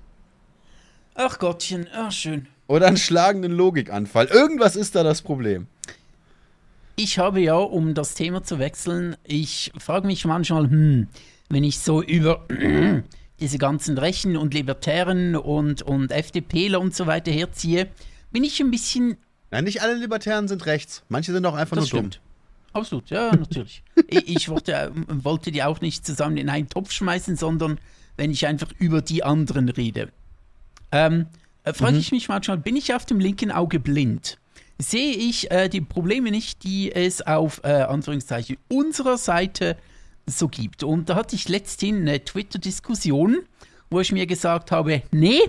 Ach 1.15 1.39
Gottchen, 1.39 1.87
ach 1.95 2.13
schön. 2.13 2.47
Oder 2.67 2.87
einen 2.87 2.97
schlagenden 2.97 3.53
Logikanfall. 3.53 4.27
Irgendwas 4.27 4.77
ist 4.77 4.95
da 4.95 5.03
das 5.03 5.23
Problem. 5.23 5.67
Ich 6.97 7.19
habe 7.19 7.41
ja, 7.41 7.55
um 7.57 7.95
das 7.95 8.15
Thema 8.15 8.43
zu 8.43 8.59
wechseln, 8.59 9.17
ich 9.25 9.73
frage 9.79 10.07
mich 10.07 10.25
manchmal, 10.25 10.69
hm, 10.69 11.09
wenn 11.49 11.65
ich 11.65 11.79
so 11.79 12.03
über 12.03 12.47
diese 13.41 13.59
ganzen 13.59 13.97
Rechten 13.97 14.37
und 14.37 14.55
Libertären 14.55 15.35
und, 15.35 15.83
und 15.83 16.13
FDPler 16.13 16.81
und 16.81 16.95
so 16.95 17.07
weiter 17.07 17.33
herziehe, 17.33 17.89
bin 18.33 18.45
ich 18.45 18.61
ein 18.61 18.71
bisschen. 18.71 19.17
Nein, 19.51 19.65
nicht 19.65 19.83
alle 19.83 19.95
Libertären 19.95 20.49
sind 20.49 20.67
rechts. 20.67 21.03
Manche 21.09 21.33
sind 21.33 21.45
auch 21.47 21.55
einfach 21.55 21.77
Das 21.77 21.93
nur 21.93 22.03
dumm. 22.03 22.13
stimmt. 22.13 22.21
Absolut, 22.73 23.11
ja, 23.11 23.33
natürlich. 23.37 23.83
ich 24.07 24.29
ich 24.37 24.49
wollte, 24.49 24.73
äh, 24.75 24.91
wollte 25.07 25.51
die 25.51 25.63
auch 25.63 25.81
nicht 25.81 26.07
zusammen 26.07 26.37
in 26.37 26.49
einen 26.49 26.69
Topf 26.69 26.93
schmeißen, 26.93 27.37
sondern 27.37 27.79
wenn 28.17 28.31
ich 28.31 28.47
einfach 28.47 28.71
über 28.79 29.03
die 29.03 29.25
anderen 29.25 29.69
rede. 29.69 30.11
Ähm, 30.93 31.27
äh, 31.65 31.73
frage 31.73 31.99
ich 31.99 32.13
mich 32.13 32.29
manchmal, 32.29 32.59
bin 32.59 32.77
ich 32.77 32.95
auf 32.95 33.07
dem 33.07 33.19
linken 33.21 33.51
Auge 33.51 33.81
blind? 33.81 34.39
Sehe 34.79 35.15
ich 35.15 35.51
äh, 35.51 35.69
die 35.69 35.81
Probleme 35.81 36.31
nicht, 36.31 36.65
die 36.65 36.93
es 36.93 37.21
auf 37.23 37.61
äh, 37.65 37.69
Anführungszeichen 37.83 38.57
unserer 38.69 39.19
Seite 39.19 39.77
so 40.27 40.49
gibt? 40.49 40.83
Und 40.85 41.09
da 41.11 41.17
hatte 41.17 41.35
ich 41.37 41.49
letzthin 41.49 42.01
eine 42.01 42.25
Twitter-Diskussion, 42.25 43.39
wo 43.91 44.01
ich 44.01 44.13
mir 44.13 44.27
gesagt 44.27 44.71
habe, 44.71 45.03
nee, 45.11 45.41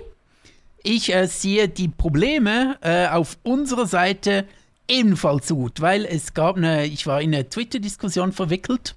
ich 0.82 1.14
äh, 1.14 1.26
sehe 1.26 1.68
die 1.68 1.88
Probleme 1.88 2.78
äh, 2.80 3.06
auf 3.08 3.38
unserer 3.42 3.86
Seite 3.86 4.46
ebenfalls 4.88 5.48
gut, 5.48 5.80
weil 5.80 6.04
es 6.04 6.34
gab 6.34 6.56
eine, 6.56 6.86
ich 6.86 7.06
war 7.06 7.20
in 7.20 7.34
eine 7.34 7.48
Twitter-Diskussion 7.48 8.32
verwickelt. 8.32 8.96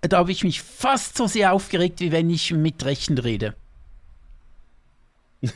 Da 0.00 0.18
habe 0.18 0.32
ich 0.32 0.44
mich 0.44 0.62
fast 0.62 1.16
so 1.16 1.26
sehr 1.26 1.52
aufgeregt, 1.52 2.00
wie 2.00 2.10
wenn 2.10 2.30
ich 2.30 2.52
mit 2.52 2.84
Rechten 2.84 3.18
rede. 3.18 3.54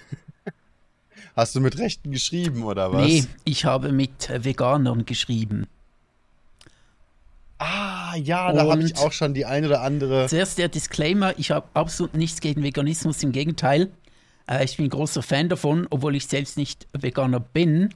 Hast 1.37 1.57
du 1.57 1.61
mit 1.61 1.79
Rechten 1.79 2.13
geschrieben 2.13 2.63
oder 2.63 2.93
was? 2.93 3.07
Nee, 3.07 3.25
ich 3.45 3.65
habe 3.65 3.91
mit 3.91 4.31
Veganern 4.45 5.05
geschrieben. 5.05 5.67
Ah, 7.59 8.15
ja, 8.17 8.53
da 8.53 8.71
habe 8.71 8.83
ich 8.83 8.97
auch 8.99 9.13
schon 9.13 9.35
die 9.35 9.45
ein 9.45 9.65
oder 9.65 9.81
andere. 9.81 10.29
Zuerst 10.29 10.59
der 10.59 10.69
Disclaimer, 10.69 11.37
ich 11.39 11.51
habe 11.51 11.67
absolut 11.75 12.15
nichts 12.15 12.41
gegen 12.41 12.63
Veganismus, 12.63 13.23
im 13.23 13.33
Gegenteil. 13.33 13.91
Äh, 14.49 14.65
ich 14.65 14.77
bin 14.77 14.87
ein 14.87 14.91
großer 14.91 15.23
Fan 15.23 15.49
davon, 15.49 15.87
obwohl 15.91 16.17
ich 16.17 16.27
selbst 16.27 16.57
nicht 16.57 16.87
Veganer 16.93 17.41
bin. 17.41 17.91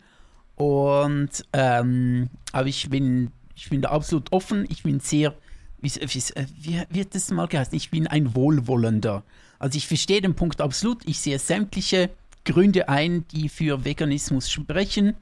Und 0.56 1.44
ähm, 1.52 2.30
aber 2.52 2.66
ich 2.66 2.90
bin, 2.90 3.30
ich 3.54 3.70
bin 3.70 3.82
da 3.82 3.90
absolut 3.90 4.32
offen, 4.32 4.66
ich 4.68 4.82
bin 4.82 4.98
sehr, 4.98 5.34
wie, 5.80 5.90
wie, 5.94 6.22
wie 6.58 6.84
wird 6.90 7.14
das 7.14 7.30
mal 7.30 7.46
geheißen? 7.46 7.74
Ich 7.74 7.90
bin 7.90 8.06
ein 8.08 8.34
Wohlwollender. 8.34 9.22
Also 9.60 9.76
ich 9.76 9.86
verstehe 9.86 10.20
den 10.20 10.34
Punkt 10.34 10.60
absolut, 10.60 11.06
ich 11.06 11.20
sehe 11.20 11.38
sämtliche 11.38 12.10
Gründe 12.44 12.88
ein, 12.88 13.24
die 13.28 13.48
für 13.48 13.84
Veganismus 13.84 14.50
sprechen. 14.50 15.14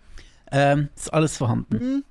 Ähm, 0.52 0.88
ist 0.94 1.12
alles 1.12 1.36
vorhanden. 1.36 2.04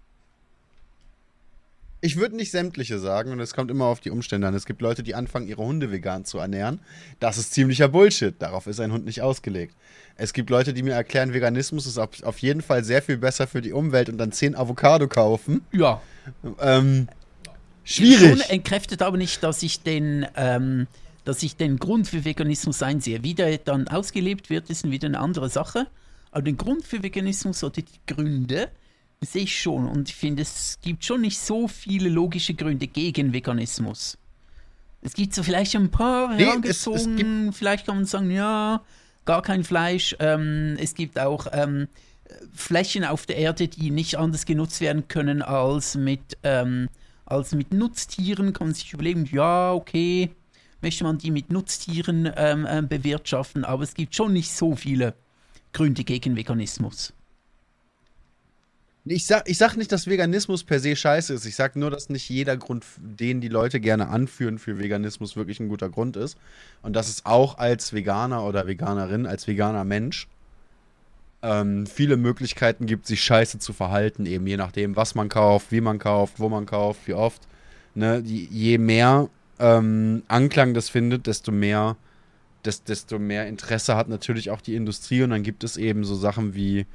Ich 2.06 2.18
würde 2.18 2.36
nicht 2.36 2.52
sämtliche 2.52 3.00
sagen 3.00 3.32
und 3.32 3.40
es 3.40 3.56
kommt 3.56 3.72
immer 3.72 3.86
auf 3.86 4.00
die 4.00 4.12
Umstände 4.12 4.48
an. 4.48 4.54
Es 4.54 4.68
gibt 4.68 4.80
Leute, 4.80 5.02
die 5.02 5.16
anfangen, 5.16 5.48
ihre 5.48 5.64
Hunde 5.64 5.92
vegan 5.92 6.24
zu 6.24 6.38
ernähren. 6.38 6.80
Das 7.20 7.40
ist 7.40 7.52
ziemlicher 7.52 7.88
Bullshit. 7.88 8.40
Darauf 8.40 8.68
ist 8.68 8.80
ein 8.80 8.92
Hund 8.92 9.06
nicht 9.06 9.24
ausgelegt. 9.24 9.76
Es 10.16 10.32
gibt 10.32 10.52
Leute, 10.52 10.76
die 10.76 10.84
mir 10.84 10.94
erklären, 10.94 11.34
Veganismus 11.34 11.88
ist 11.88 11.98
auf, 11.98 12.38
jeden 12.38 12.62
Fall 12.62 12.84
sehr 12.84 13.02
viel 13.02 13.18
besser 13.18 13.48
für 13.48 13.64
die 13.64 13.74
Umwelt 13.74 14.10
und 14.10 14.20
dann 14.20 14.32
10 14.32 14.56
Avocado 14.56 15.08
kaufen. 15.08 15.66
Ja, 15.72 16.00
Ähm, 16.60 17.08
schwierig. 17.84 18.30
Schon 18.30 18.42
entkräftet 18.52 19.02
aber 19.02 19.18
nicht, 19.18 19.42
dass 19.42 19.64
ich 19.64 19.82
den, 19.82 20.28
ähm, 20.36 20.86
dass 21.24 21.42
ich 21.42 21.56
den 21.56 21.80
Grund 21.80 22.08
für 22.08 22.24
Veganismus 22.24 22.84
einsehe. 22.84 23.24
Wie 23.24 23.34
der 23.34 23.58
dann 23.58 23.88
ausgelebt 23.88 24.52
wird, 24.52 24.70
ist 24.70 24.88
wieder 24.92 25.08
eine 25.08 25.20
andere 25.20 25.50
Sache. 25.50 25.88
Aber 26.30 26.44
den 26.44 26.58
Grund 26.58 26.86
für 26.86 27.02
Veganismus 27.02 27.64
oder 27.64 27.82
die 27.82 27.86
Gründe 28.06 28.70
sehe 29.22 29.44
ich 29.44 29.60
schon. 29.60 29.88
Und 29.88 30.10
ich 30.10 30.16
finde, 30.16 30.42
es 30.42 30.80
gibt 30.82 31.06
schon 31.06 31.22
nicht 31.22 31.40
so 31.40 31.68
viele 31.68 32.10
logische 32.10 32.54
Gründe 32.54 32.88
gegen 32.88 33.34
Veganismus. 33.34 34.18
Es 35.02 35.14
gibt 35.14 35.36
so 35.36 35.44
vielleicht 35.44 35.76
ein 35.76 35.92
paar 35.92 36.36
Nee, 36.36 36.46
herangezogen, 36.46 37.54
vielleicht 37.54 37.86
kann 37.86 37.98
man 37.98 38.06
sagen, 38.06 38.32
ja, 38.32 38.82
gar 39.26 39.42
kein 39.42 39.64
Fleisch. 39.64 40.16
Ähm, 40.20 40.78
es 40.80 40.96
gibt 40.96 41.20
auch 41.20 41.48
ähm, 41.52 41.88
Flächen 42.54 43.06
auf 43.06 43.26
der 43.26 43.38
Erde, 43.38 43.68
die 43.68 43.92
nicht 43.92 44.18
anders 44.18 44.46
genutzt 44.46 44.82
werden 44.82 45.08
können 45.08 45.42
als 45.42 45.96
mit, 45.96 46.38
ähm, 46.44 46.90
als 47.26 47.54
mit 47.54 47.74
Nutztieren. 47.74 48.54
Kann 48.54 48.68
man 48.68 48.74
sich 48.74 48.94
überlegen, 48.94 49.30
ja, 49.32 49.74
okay, 49.74 50.32
möchte 50.82 51.04
man 51.04 51.18
die 51.18 51.32
mit 51.32 51.52
Nutztieren 51.52 52.32
ähm, 52.36 52.68
ähm, 52.70 52.88
bewirtschaften, 52.88 53.64
aber 53.64 53.84
es 53.84 53.94
gibt 53.94 54.16
schon 54.16 54.34
nicht 54.34 54.52
so 54.52 54.76
viele 54.76 55.14
Gründe 55.74 56.04
gegen 56.04 56.36
Veganismus. 56.36 57.14
Ich 59.08 59.28
sag, 59.28 59.48
ich 59.48 59.60
sag 59.60 59.76
nicht, 59.76 59.92
dass 59.92 60.08
Veganismus 60.08 60.64
per 60.64 60.80
se 60.80 60.96
scheiße 60.96 61.32
ist. 61.32 61.46
Ich 61.46 61.56
sag 61.56 61.76
nur, 61.76 61.92
dass 61.92 62.10
nicht 62.10 62.28
jeder 62.28 62.58
Grund, 62.58 62.84
den 62.98 63.40
die 63.40 63.50
Leute 63.50 63.80
gerne 63.80 64.10
anführen 64.10 64.58
für 64.58 64.80
Veganismus, 64.80 65.36
wirklich 65.36 65.60
ein 65.60 65.70
guter 65.70 65.90
Grund 65.90 66.18
ist. 66.18 66.40
Und 66.82 66.96
dass 66.96 67.08
es 67.08 67.24
auch 67.24 67.60
als 67.60 67.94
Veganer 67.94 68.44
oder 68.44 68.66
Veganerin, 68.66 69.28
als 69.28 69.46
veganer 69.48 69.84
Mensch 69.84 70.28
ähm, 71.44 71.86
viele 71.86 72.18
Möglichkeiten 72.18 72.88
gibt, 72.88 73.06
sich 73.06 73.24
scheiße 73.24 73.60
zu 73.60 73.74
verhalten, 73.74 74.26
eben 74.26 74.48
je 74.48 74.58
nachdem, 74.58 74.96
was 74.96 75.14
man 75.14 75.30
kauft, 75.30 75.72
wie 75.72 75.82
man 75.82 76.00
kauft, 76.00 76.40
wo 76.40 76.50
man 76.50 76.66
kauft, 76.66 77.08
wie 77.08 77.14
oft. 77.14 77.44
Ne? 77.94 78.24
Je 78.26 78.80
mehr 78.80 79.30
ähm, 79.60 80.24
Anklang 80.28 80.74
das 80.74 80.90
findet, 80.90 81.28
desto 81.28 81.52
mehr, 81.52 81.96
des, 82.66 82.84
desto 82.84 83.20
mehr 83.20 83.48
Interesse 83.48 83.96
hat 83.96 84.10
natürlich 84.10 84.50
auch 84.50 84.62
die 84.62 84.76
Industrie. 84.76 85.22
Und 85.22 85.30
dann 85.30 85.44
gibt 85.44 85.64
es 85.64 85.78
eben 85.78 86.04
so 86.06 86.16
Sachen 86.16 86.56
wie 86.56 86.88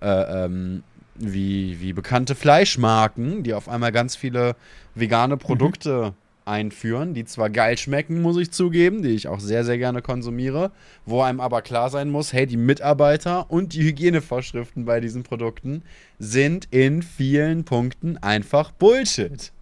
äh, 0.00 0.44
ähm, 0.44 0.84
wie, 1.18 1.80
wie 1.80 1.92
bekannte 1.92 2.34
Fleischmarken, 2.34 3.42
die 3.42 3.54
auf 3.54 3.68
einmal 3.68 3.92
ganz 3.92 4.16
viele 4.16 4.56
vegane 4.94 5.36
Produkte 5.36 6.14
einführen, 6.48 7.14
die 7.14 7.24
zwar 7.24 7.50
geil 7.50 7.76
schmecken, 7.76 8.22
muss 8.22 8.38
ich 8.38 8.50
zugeben, 8.50 9.02
die 9.02 9.10
ich 9.10 9.28
auch 9.28 9.38
sehr, 9.38 9.64
sehr 9.64 9.78
gerne 9.78 10.02
konsumiere, 10.02 10.72
wo 11.04 11.20
einem 11.20 11.40
aber 11.40 11.62
klar 11.62 11.90
sein 11.90 12.10
muss, 12.10 12.32
hey, 12.32 12.46
die 12.46 12.56
Mitarbeiter 12.56 13.50
und 13.50 13.74
die 13.74 13.82
Hygienevorschriften 13.82 14.84
bei 14.84 15.00
diesen 15.00 15.22
Produkten 15.22 15.82
sind 16.18 16.66
in 16.70 17.02
vielen 17.02 17.64
Punkten 17.64 18.16
einfach 18.16 18.72
Bullshit. 18.72 19.52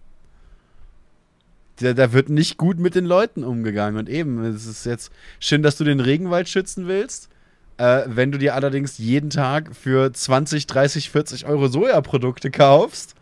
Da, 1.79 1.93
da 1.93 2.13
wird 2.13 2.29
nicht 2.29 2.57
gut 2.57 2.79
mit 2.79 2.95
den 2.95 3.05
Leuten 3.05 3.43
umgegangen. 3.43 3.99
Und 3.99 4.09
eben, 4.09 4.43
es 4.43 4.65
ist 4.65 4.85
jetzt 4.85 5.11
schön, 5.39 5.61
dass 5.61 5.77
du 5.77 5.83
den 5.83 5.99
Regenwald 5.99 6.49
schützen 6.49 6.87
willst. 6.87 7.29
Äh, 7.77 8.03
wenn 8.07 8.31
du 8.31 8.37
dir 8.37 8.55
allerdings 8.55 8.97
jeden 8.97 9.29
Tag 9.29 9.75
für 9.75 10.11
20, 10.11 10.67
30, 10.67 11.09
40 11.11 11.45
Euro 11.45 11.67
Sojaprodukte 11.67 12.49
kaufst, 12.49 13.15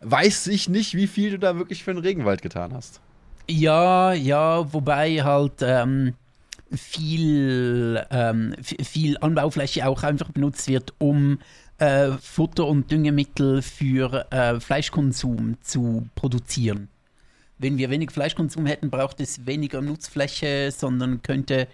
weiß 0.00 0.48
ich 0.48 0.68
nicht, 0.68 0.94
wie 0.94 1.06
viel 1.06 1.30
du 1.30 1.38
da 1.38 1.56
wirklich 1.56 1.84
für 1.84 1.94
den 1.94 2.02
Regenwald 2.02 2.42
getan 2.42 2.72
hast. 2.74 3.00
Ja, 3.48 4.12
ja, 4.12 4.72
wobei 4.72 5.22
halt 5.22 5.54
ähm, 5.60 6.14
viel, 6.70 8.04
ähm, 8.10 8.54
viel 8.60 9.18
Anbaufläche 9.18 9.86
auch 9.86 10.02
einfach 10.02 10.30
benutzt 10.30 10.68
wird, 10.68 10.94
um 10.98 11.38
äh, 11.78 12.12
Futter 12.20 12.66
und 12.66 12.90
Düngemittel 12.90 13.62
für 13.62 14.26
äh, 14.30 14.60
Fleischkonsum 14.60 15.56
zu 15.60 16.08
produzieren. 16.14 16.88
wenn 17.58 17.78
wir 17.78 17.90
wenig 17.90 18.10
Fleischkonsum 18.10 18.66
hätten, 18.66 18.90
braucht 18.90 19.20
es 19.20 19.46
weniger 19.46 19.80
Nutzfläche, 19.80 20.72
sondern 20.72 21.22
könnte 21.22 21.68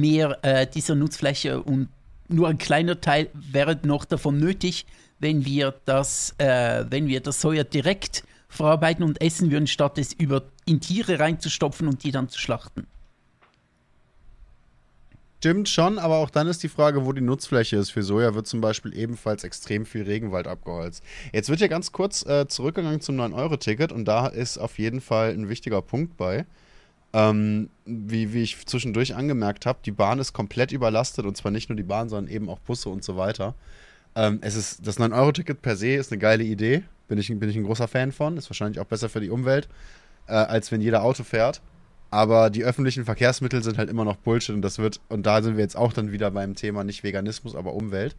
mehr 0.00 0.38
äh, 0.42 0.66
dieser 0.66 0.94
Nutzfläche 0.94 1.62
und 1.62 1.88
nur 2.28 2.48
ein 2.48 2.58
kleiner 2.58 3.00
Teil 3.00 3.28
wäre 3.34 3.78
noch 3.82 4.04
davon 4.04 4.38
nötig, 4.38 4.86
wenn 5.18 5.44
wir 5.44 5.74
das, 5.84 6.34
äh, 6.38 6.84
wenn 6.88 7.06
wir 7.06 7.20
das 7.20 7.40
Soja 7.40 7.64
direkt 7.64 8.24
verarbeiten 8.48 9.04
und 9.04 9.20
essen 9.20 9.50
würden, 9.50 9.66
statt 9.66 9.98
es 9.98 10.12
über 10.12 10.42
in 10.66 10.80
Tiere 10.80 11.18
reinzustopfen 11.18 11.88
und 11.88 12.04
die 12.04 12.10
dann 12.10 12.28
zu 12.28 12.38
schlachten. 12.38 12.86
Stimmt 15.38 15.68
schon, 15.68 15.98
aber 15.98 16.18
auch 16.18 16.30
dann 16.30 16.46
ist 16.46 16.62
die 16.62 16.68
Frage, 16.68 17.04
wo 17.04 17.12
die 17.12 17.20
Nutzfläche 17.20 17.76
ist. 17.76 17.90
Für 17.90 18.04
Soja 18.04 18.34
wird 18.34 18.46
zum 18.46 18.60
Beispiel 18.60 18.96
ebenfalls 18.96 19.42
extrem 19.42 19.86
viel 19.86 20.04
Regenwald 20.04 20.46
abgeholzt. 20.46 21.02
Jetzt 21.32 21.48
wird 21.48 21.58
ja 21.58 21.66
ganz 21.66 21.90
kurz 21.90 22.24
äh, 22.24 22.46
zurückgegangen 22.46 23.00
zum 23.00 23.16
9-Euro-Ticket 23.16 23.90
und 23.90 24.04
da 24.04 24.28
ist 24.28 24.58
auf 24.58 24.78
jeden 24.78 25.00
Fall 25.00 25.30
ein 25.32 25.48
wichtiger 25.48 25.82
Punkt 25.82 26.16
bei. 26.16 26.46
Ähm, 27.14 27.68
wie, 27.84 28.32
wie 28.32 28.42
ich 28.42 28.64
zwischendurch 28.66 29.14
angemerkt 29.14 29.66
habe, 29.66 29.80
die 29.84 29.90
Bahn 29.90 30.18
ist 30.18 30.32
komplett 30.32 30.72
überlastet 30.72 31.26
und 31.26 31.36
zwar 31.36 31.52
nicht 31.52 31.68
nur 31.68 31.76
die 31.76 31.82
Bahn, 31.82 32.08
sondern 32.08 32.32
eben 32.32 32.48
auch 32.48 32.58
Busse 32.60 32.88
und 32.88 33.04
so 33.04 33.16
weiter. 33.16 33.54
Ähm, 34.14 34.38
es 34.42 34.54
ist, 34.56 34.86
das 34.86 34.98
9-Euro-Ticket 34.98 35.60
per 35.62 35.76
se 35.76 35.94
ist 35.94 36.10
eine 36.10 36.18
geile 36.18 36.44
Idee. 36.44 36.84
Bin 37.08 37.18
ich, 37.18 37.28
bin 37.28 37.48
ich 37.48 37.56
ein 37.56 37.64
großer 37.64 37.88
Fan 37.88 38.12
von. 38.12 38.36
Ist 38.36 38.48
wahrscheinlich 38.48 38.80
auch 38.80 38.86
besser 38.86 39.08
für 39.08 39.20
die 39.20 39.30
Umwelt, 39.30 39.68
äh, 40.26 40.32
als 40.32 40.72
wenn 40.72 40.80
jeder 40.80 41.02
Auto 41.02 41.22
fährt. 41.22 41.60
Aber 42.10 42.50
die 42.50 42.64
öffentlichen 42.64 43.06
Verkehrsmittel 43.06 43.62
sind 43.62 43.78
halt 43.78 43.88
immer 43.88 44.04
noch 44.04 44.16
Bullshit 44.16 44.54
und 44.54 44.62
das 44.62 44.78
wird, 44.78 45.00
und 45.08 45.24
da 45.24 45.42
sind 45.42 45.56
wir 45.56 45.64
jetzt 45.64 45.76
auch 45.76 45.94
dann 45.94 46.12
wieder 46.12 46.30
beim 46.30 46.54
Thema 46.54 46.84
nicht 46.84 47.02
Veganismus, 47.02 47.54
aber 47.54 47.72
Umwelt 47.72 48.16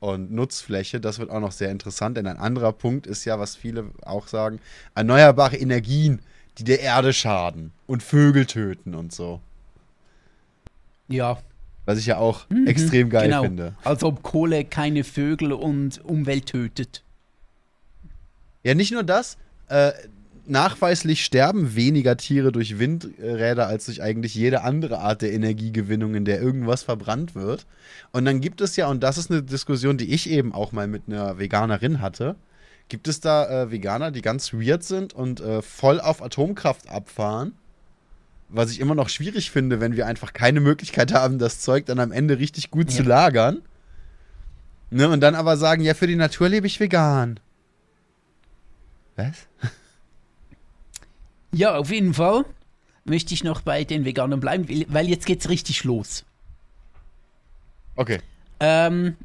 und 0.00 0.32
Nutzfläche. 0.32 1.00
Das 1.00 1.18
wird 1.18 1.30
auch 1.30 1.40
noch 1.40 1.52
sehr 1.52 1.70
interessant, 1.70 2.18
denn 2.18 2.26
ein 2.26 2.36
anderer 2.36 2.72
Punkt 2.72 3.06
ist 3.06 3.24
ja, 3.24 3.38
was 3.38 3.56
viele 3.56 3.86
auch 4.02 4.26
sagen, 4.26 4.60
erneuerbare 4.94 5.56
Energien, 5.56 6.20
die 6.58 6.64
der 6.64 6.80
Erde 6.80 7.12
schaden 7.12 7.72
und 7.86 8.02
Vögel 8.02 8.46
töten 8.46 8.94
und 8.94 9.12
so. 9.12 9.40
Ja. 11.08 11.38
Was 11.84 11.98
ich 11.98 12.06
ja 12.06 12.18
auch 12.18 12.48
mhm, 12.48 12.66
extrem 12.66 13.10
geil 13.10 13.28
genau. 13.28 13.42
finde. 13.42 13.74
Als 13.82 14.04
ob 14.04 14.22
Kohle 14.22 14.64
keine 14.64 15.04
Vögel 15.04 15.52
und 15.52 16.04
Umwelt 16.04 16.46
tötet. 16.46 17.02
Ja, 18.62 18.74
nicht 18.74 18.92
nur 18.92 19.02
das. 19.02 19.36
Äh, 19.68 19.92
nachweislich 20.46 21.24
sterben 21.24 21.74
weniger 21.74 22.16
Tiere 22.16 22.52
durch 22.52 22.78
Windräder 22.78 23.66
als 23.66 23.86
durch 23.86 24.02
eigentlich 24.02 24.34
jede 24.34 24.62
andere 24.62 24.98
Art 24.98 25.22
der 25.22 25.32
Energiegewinnung, 25.32 26.14
in 26.14 26.24
der 26.24 26.40
irgendwas 26.40 26.82
verbrannt 26.82 27.34
wird. 27.34 27.66
Und 28.12 28.24
dann 28.24 28.40
gibt 28.40 28.60
es 28.60 28.76
ja, 28.76 28.88
und 28.88 29.02
das 29.02 29.18
ist 29.18 29.30
eine 29.30 29.42
Diskussion, 29.42 29.98
die 29.98 30.12
ich 30.12 30.30
eben 30.30 30.52
auch 30.52 30.72
mal 30.72 30.86
mit 30.86 31.02
einer 31.06 31.38
Veganerin 31.38 32.00
hatte, 32.00 32.36
gibt 32.92 33.08
es 33.08 33.20
da 33.20 33.48
äh, 33.62 33.70
Veganer, 33.70 34.10
die 34.10 34.20
ganz 34.20 34.52
weird 34.52 34.84
sind 34.84 35.14
und 35.14 35.40
äh, 35.40 35.62
voll 35.62 35.98
auf 35.98 36.22
Atomkraft 36.22 36.90
abfahren. 36.90 37.54
Was 38.50 38.70
ich 38.70 38.80
immer 38.80 38.94
noch 38.94 39.08
schwierig 39.08 39.50
finde, 39.50 39.80
wenn 39.80 39.96
wir 39.96 40.06
einfach 40.06 40.34
keine 40.34 40.60
Möglichkeit 40.60 41.14
haben, 41.14 41.38
das 41.38 41.60
Zeug 41.60 41.86
dann 41.86 41.98
am 41.98 42.12
Ende 42.12 42.38
richtig 42.38 42.70
gut 42.70 42.90
ja. 42.90 42.96
zu 42.98 43.02
lagern. 43.02 43.62
Ne, 44.90 45.08
und 45.08 45.20
dann 45.20 45.34
aber 45.34 45.56
sagen, 45.56 45.82
ja, 45.82 45.94
für 45.94 46.06
die 46.06 46.16
Natur 46.16 46.50
lebe 46.50 46.66
ich 46.66 46.80
vegan. 46.80 47.40
Was? 49.16 49.48
Ja, 51.50 51.76
auf 51.76 51.90
jeden 51.90 52.12
Fall 52.12 52.44
möchte 53.04 53.32
ich 53.32 53.42
noch 53.42 53.62
bei 53.62 53.84
den 53.84 54.04
Veganern 54.04 54.40
bleiben, 54.40 54.66
weil 54.88 55.08
jetzt 55.08 55.24
geht's 55.24 55.48
richtig 55.48 55.84
los. 55.84 56.26
Okay. 57.96 58.20
Ähm, 58.60 59.16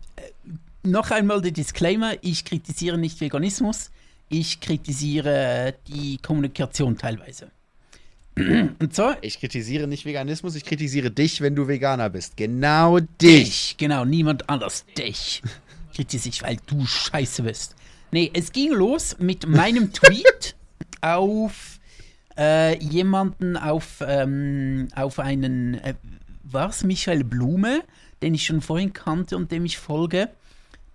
noch 0.90 1.12
einmal 1.12 1.42
der 1.42 1.52
Disclaimer: 1.52 2.14
Ich 2.22 2.46
kritisiere 2.46 2.98
nicht 2.98 3.22
Veganismus, 3.22 3.92
ich 4.30 4.60
kritisiere 4.60 5.76
die 5.88 6.18
Kommunikation 6.18 6.98
teilweise. 6.98 7.52
Und 8.38 8.94
zwar. 8.94 9.18
Ich 9.22 9.40
kritisiere 9.40 9.88
nicht 9.88 10.06
Veganismus, 10.06 10.56
ich 10.56 10.66
kritisiere 10.66 11.12
dich, 11.12 11.42
wenn 11.42 11.56
du 11.56 11.68
Veganer 11.68 12.10
bist. 12.10 12.38
Genau 12.38 13.00
dich. 13.00 13.18
dich 13.20 13.78
genau, 13.78 14.06
niemand 14.06 14.50
anders. 14.50 14.86
Dich. 14.98 15.42
kritisiere 15.96 16.34
ich, 16.34 16.44
weil 16.44 16.58
du 16.68 16.86
scheiße 16.86 17.44
bist. 17.44 17.76
Nee, 18.12 18.30
es 18.34 18.52
ging 18.52 18.72
los 18.72 19.18
mit 19.20 19.48
meinem 19.48 19.92
Tweet 19.94 20.56
auf 21.02 21.78
äh, 22.38 22.78
jemanden 22.78 23.58
auf, 23.58 24.04
ähm, 24.06 24.88
auf 24.96 25.20
einen, 25.20 25.76
äh, 25.76 25.96
was, 26.44 26.84
Michael 26.84 27.24
Blume, 27.24 27.82
den 28.22 28.36
ich 28.36 28.46
schon 28.46 28.62
vorhin 28.62 28.94
kannte 28.94 29.36
und 29.36 29.52
dem 29.52 29.66
ich 29.66 29.78
folge, 29.78 30.30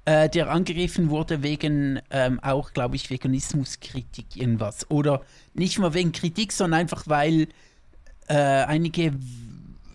äh, 0.04 0.28
der 0.28 0.50
angegriffen 0.50 1.10
wurde 1.10 1.42
wegen 1.42 2.00
ähm, 2.10 2.40
auch, 2.40 2.72
glaube 2.72 2.96
ich, 2.96 3.10
Veganismuskritik, 3.10 4.36
irgendwas. 4.36 4.90
Oder 4.90 5.22
nicht 5.54 5.78
mal 5.78 5.94
wegen 5.94 6.12
Kritik, 6.12 6.52
sondern 6.52 6.80
einfach, 6.80 7.04
weil 7.06 7.48
äh, 8.28 8.34
einige 8.34 9.14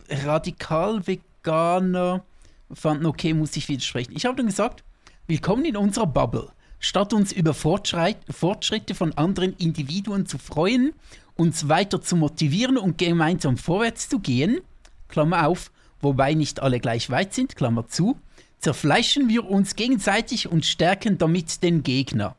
radikal-Veganer 0.09 2.23
fanden, 2.71 3.05
okay, 3.05 3.33
muss 3.33 3.55
ich 3.55 3.69
widersprechen. 3.69 4.13
Ich 4.15 4.25
habe 4.25 4.35
dann 4.35 4.47
gesagt, 4.47 4.83
willkommen 5.27 5.65
in 5.65 5.77
unserer 5.77 6.07
Bubble. 6.07 6.49
Statt 6.79 7.11
uns 7.11 7.31
über 7.31 7.53
Fortschritte 7.53 8.93
von 8.93 9.13
anderen 9.13 9.55
Individuen 9.57 10.27
zu 10.27 10.37
freuen 10.37 10.93
uns 11.37 11.69
weiter 11.69 12.01
zu 12.01 12.15
motivieren 12.15 12.77
und 12.77 12.97
gemeinsam 12.97 13.57
vorwärts 13.57 14.09
zu 14.09 14.19
gehen, 14.19 14.59
Klammer 15.07 15.47
auf, 15.47 15.71
wobei 16.01 16.33
nicht 16.33 16.61
alle 16.61 16.79
gleich 16.79 17.09
weit 17.09 17.33
sind, 17.33 17.55
Klammer 17.55 17.87
zu, 17.87 18.17
zerfleischen 18.59 19.29
wir 19.29 19.49
uns 19.49 19.75
gegenseitig 19.75 20.49
und 20.49 20.65
stärken 20.65 21.17
damit 21.17 21.63
den 21.63 21.83
Gegner. 21.83 22.35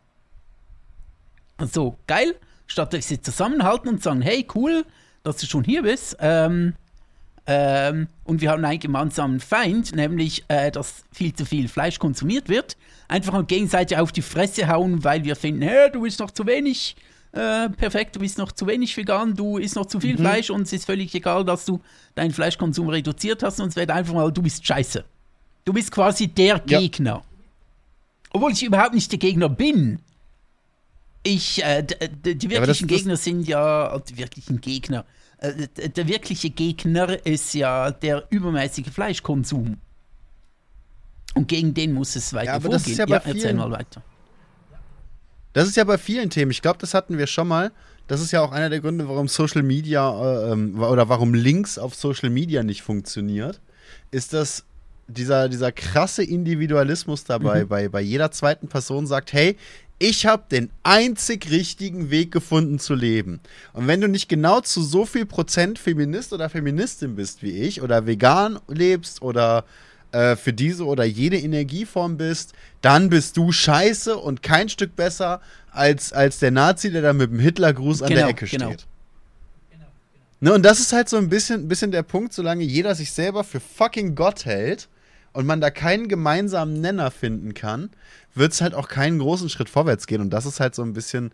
So, 1.72 1.98
geil, 2.06 2.34
statt 2.66 2.92
dass 2.92 3.08
sie 3.08 3.20
zusammenhalten 3.20 3.88
und 3.88 4.02
sagen, 4.02 4.22
hey, 4.22 4.46
cool, 4.54 4.84
dass 5.22 5.38
du 5.38 5.46
schon 5.46 5.64
hier 5.64 5.82
bist, 5.82 6.16
ähm, 6.20 6.74
ähm, 7.50 8.08
und 8.24 8.42
wir 8.42 8.50
haben 8.50 8.62
einen 8.62 8.78
gemeinsamen 8.78 9.40
Feind, 9.40 9.96
nämlich, 9.96 10.44
äh, 10.48 10.70
dass 10.70 11.02
viel 11.10 11.32
zu 11.34 11.46
viel 11.46 11.66
Fleisch 11.68 11.98
konsumiert 11.98 12.50
wird, 12.50 12.76
einfach 13.08 13.32
mal 13.32 13.44
gegenseitig 13.44 13.96
auf 13.96 14.12
die 14.12 14.20
Fresse 14.20 14.68
hauen, 14.68 15.02
weil 15.02 15.24
wir 15.24 15.34
finden, 15.34 15.62
hey, 15.62 15.90
du 15.90 16.02
bist 16.02 16.20
noch 16.20 16.30
zu 16.30 16.46
wenig, 16.46 16.94
äh, 17.32 17.70
perfekt, 17.70 18.16
du 18.16 18.20
bist 18.20 18.36
noch 18.36 18.52
zu 18.52 18.66
wenig 18.66 18.94
vegan, 18.94 19.34
du 19.34 19.56
isst 19.56 19.76
noch 19.76 19.86
zu 19.86 19.98
viel 19.98 20.12
mhm. 20.12 20.18
Fleisch 20.18 20.50
und 20.50 20.62
es 20.62 20.74
ist 20.74 20.84
völlig 20.84 21.14
egal, 21.14 21.42
dass 21.42 21.64
du 21.64 21.80
deinen 22.14 22.32
Fleischkonsum 22.32 22.90
reduziert 22.90 23.42
hast 23.42 23.60
und 23.60 23.68
es 23.68 23.76
wird 23.76 23.90
einfach 23.90 24.12
mal, 24.12 24.30
du 24.30 24.42
bist 24.42 24.66
scheiße. 24.66 25.06
Du 25.64 25.72
bist 25.72 25.90
quasi 25.90 26.28
der 26.28 26.62
ja. 26.66 26.78
Gegner. 26.80 27.24
Obwohl 28.30 28.52
ich 28.52 28.62
überhaupt 28.62 28.94
nicht 28.94 29.10
der 29.10 29.18
Gegner 29.18 29.48
bin. 29.48 30.00
Ich, 31.22 31.62
äh, 31.62 31.82
die 31.82 32.48
wirklichen 32.48 32.88
ja, 32.88 32.96
Gegner 32.96 33.16
sind 33.16 33.46
ja, 33.46 33.98
die 33.98 34.16
wirklichen 34.16 34.60
Gegner, 34.60 35.04
äh, 35.38 35.68
der 35.88 36.08
wirkliche 36.08 36.50
Gegner 36.50 37.24
ist 37.26 37.54
ja 37.54 37.90
der 37.90 38.26
übermäßige 38.30 38.88
Fleischkonsum. 38.88 39.78
Und 41.34 41.48
gegen 41.48 41.74
den 41.74 41.92
muss 41.92 42.16
es 42.16 42.32
weiter 42.32 42.54
ja, 42.54 42.60
vorgehen. 42.60 42.96
Ja, 42.96 43.06
ja 43.06 43.16
erzähl 43.24 43.54
mal 43.54 43.70
weiter. 43.70 44.02
Das 45.52 45.68
ist 45.68 45.76
ja 45.76 45.84
bei 45.84 45.98
vielen 45.98 46.30
Themen. 46.30 46.50
Ich 46.50 46.62
glaube, 46.62 46.78
das 46.78 46.94
hatten 46.94 47.18
wir 47.18 47.26
schon 47.26 47.48
mal. 47.48 47.72
Das 48.06 48.20
ist 48.20 48.32
ja 48.32 48.40
auch 48.40 48.52
einer 48.52 48.70
der 48.70 48.80
Gründe, 48.80 49.08
warum 49.08 49.28
Social 49.28 49.62
Media 49.62 50.10
äh, 50.10 50.52
ähm, 50.52 50.80
oder 50.80 51.08
warum 51.08 51.34
Links 51.34 51.78
auf 51.78 51.94
Social 51.94 52.30
Media 52.30 52.62
nicht 52.62 52.82
funktioniert. 52.82 53.60
Ist 54.10 54.32
dass 54.32 54.64
dieser, 55.08 55.48
dieser 55.48 55.72
krasse 55.72 56.22
Individualismus 56.22 57.24
dabei, 57.24 57.64
mhm. 57.64 57.68
bei, 57.68 57.88
bei 57.88 58.00
jeder 58.00 58.30
zweiten 58.30 58.68
Person 58.68 59.06
sagt, 59.06 59.32
hey, 59.32 59.56
ich 59.98 60.26
habe 60.26 60.44
den 60.50 60.70
einzig 60.84 61.50
richtigen 61.50 62.10
Weg 62.10 62.30
gefunden 62.30 62.78
zu 62.78 62.94
leben. 62.94 63.40
Und 63.72 63.88
wenn 63.88 64.00
du 64.00 64.06
nicht 64.06 64.28
genau 64.28 64.60
zu 64.60 64.82
so 64.82 65.04
viel 65.04 65.26
Prozent 65.26 65.78
Feminist 65.78 66.32
oder 66.32 66.48
Feministin 66.48 67.16
bist 67.16 67.42
wie 67.42 67.50
ich 67.50 67.82
oder 67.82 68.06
vegan 68.06 68.60
lebst 68.68 69.22
oder 69.22 69.64
äh, 70.12 70.36
für 70.36 70.52
diese 70.52 70.84
oder 70.84 71.04
jede 71.04 71.38
Energieform 71.38 72.16
bist, 72.16 72.52
dann 72.80 73.08
bist 73.08 73.36
du 73.36 73.50
scheiße 73.50 74.16
und 74.16 74.42
kein 74.42 74.68
Stück 74.68 74.94
besser 74.94 75.40
als, 75.72 76.12
als 76.12 76.38
der 76.38 76.52
Nazi, 76.52 76.92
der 76.92 77.02
da 77.02 77.12
mit 77.12 77.32
dem 77.32 77.40
Hitlergruß 77.40 78.02
an 78.02 78.08
genau, 78.08 78.20
der 78.20 78.28
Ecke 78.28 78.46
genau. 78.46 78.68
steht. 78.68 78.86
Genau, 79.72 79.86
ne, 80.40 80.54
und 80.54 80.62
das 80.64 80.78
ist 80.78 80.92
halt 80.92 81.08
so 81.08 81.16
ein 81.16 81.28
bisschen, 81.28 81.66
bisschen 81.66 81.90
der 81.90 82.04
Punkt, 82.04 82.32
solange 82.32 82.62
jeder 82.62 82.94
sich 82.94 83.10
selber 83.10 83.42
für 83.42 83.58
fucking 83.58 84.14
Gott 84.14 84.44
hält 84.44 84.88
und 85.38 85.46
man 85.46 85.60
da 85.60 85.70
keinen 85.70 86.08
gemeinsamen 86.08 86.80
Nenner 86.80 87.12
finden 87.12 87.54
kann, 87.54 87.90
wird 88.34 88.52
es 88.52 88.60
halt 88.60 88.74
auch 88.74 88.88
keinen 88.88 89.20
großen 89.20 89.48
Schritt 89.48 89.68
vorwärts 89.68 90.08
gehen. 90.08 90.20
Und 90.20 90.30
das 90.30 90.46
ist 90.46 90.58
halt 90.58 90.74
so 90.74 90.82
ein 90.82 90.94
bisschen, 90.94 91.30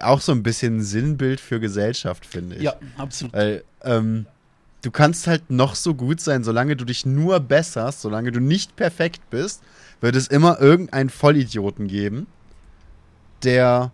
auch 0.00 0.20
so 0.20 0.30
ein 0.30 0.44
bisschen 0.44 0.82
Sinnbild 0.82 1.40
für 1.40 1.58
Gesellschaft, 1.58 2.24
finde 2.24 2.54
ich. 2.54 2.62
Ja, 2.62 2.76
absolut. 2.96 3.34
Weil, 3.34 3.64
ähm, 3.82 4.26
du 4.82 4.92
kannst 4.92 5.26
halt 5.26 5.50
noch 5.50 5.74
so 5.74 5.96
gut 5.96 6.20
sein, 6.20 6.44
solange 6.44 6.76
du 6.76 6.84
dich 6.84 7.06
nur 7.06 7.40
besserst, 7.40 8.02
solange 8.02 8.30
du 8.30 8.38
nicht 8.38 8.76
perfekt 8.76 9.28
bist, 9.30 9.64
wird 10.00 10.14
es 10.14 10.28
immer 10.28 10.60
irgendeinen 10.60 11.10
Vollidioten 11.10 11.88
geben, 11.88 12.28
der, 13.42 13.90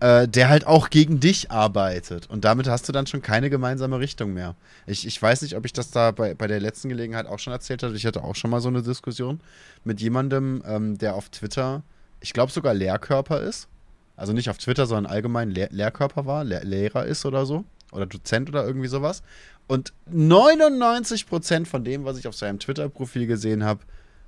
äh, 0.00 0.28
der 0.28 0.48
halt 0.48 0.66
auch 0.66 0.90
gegen 0.90 1.20
dich 1.20 1.50
arbeitet. 1.50 2.28
Und 2.28 2.44
damit 2.44 2.68
hast 2.68 2.88
du 2.88 2.92
dann 2.92 3.06
schon 3.06 3.22
keine 3.22 3.50
gemeinsame 3.50 3.98
Richtung 4.00 4.32
mehr. 4.34 4.54
Ich, 4.86 5.06
ich 5.06 5.20
weiß 5.20 5.42
nicht, 5.42 5.56
ob 5.56 5.64
ich 5.64 5.72
das 5.72 5.90
da 5.90 6.10
bei, 6.10 6.34
bei 6.34 6.46
der 6.46 6.60
letzten 6.60 6.88
Gelegenheit 6.88 7.26
auch 7.26 7.38
schon 7.38 7.52
erzählt 7.52 7.82
hatte. 7.82 7.94
Ich 7.94 8.06
hatte 8.06 8.24
auch 8.24 8.34
schon 8.34 8.50
mal 8.50 8.60
so 8.60 8.68
eine 8.68 8.82
Diskussion 8.82 9.40
mit 9.84 10.00
jemandem, 10.00 10.62
ähm, 10.66 10.98
der 10.98 11.14
auf 11.14 11.28
Twitter, 11.28 11.82
ich 12.20 12.32
glaube 12.32 12.52
sogar 12.52 12.74
Lehrkörper 12.74 13.40
ist. 13.40 13.68
also 14.16 14.32
nicht 14.32 14.50
auf 14.50 14.58
Twitter, 14.58 14.86
sondern 14.86 15.12
allgemein 15.12 15.50
Lehr 15.50 15.68
Lehrkörper 15.70 16.26
war, 16.26 16.44
Lehr 16.44 16.64
Lehrer 16.64 17.06
ist 17.06 17.26
oder 17.26 17.46
so, 17.46 17.64
oder 17.92 18.06
Dozent 18.06 18.48
oder 18.48 18.64
irgendwie 18.66 18.88
sowas. 18.88 19.22
Und 19.66 19.92
99% 20.12 21.66
von 21.66 21.84
dem, 21.84 22.04
was 22.04 22.18
ich 22.18 22.28
auf 22.28 22.36
seinem 22.36 22.58
Twitter-Profil 22.58 23.26
gesehen 23.26 23.64
habe, 23.64 23.80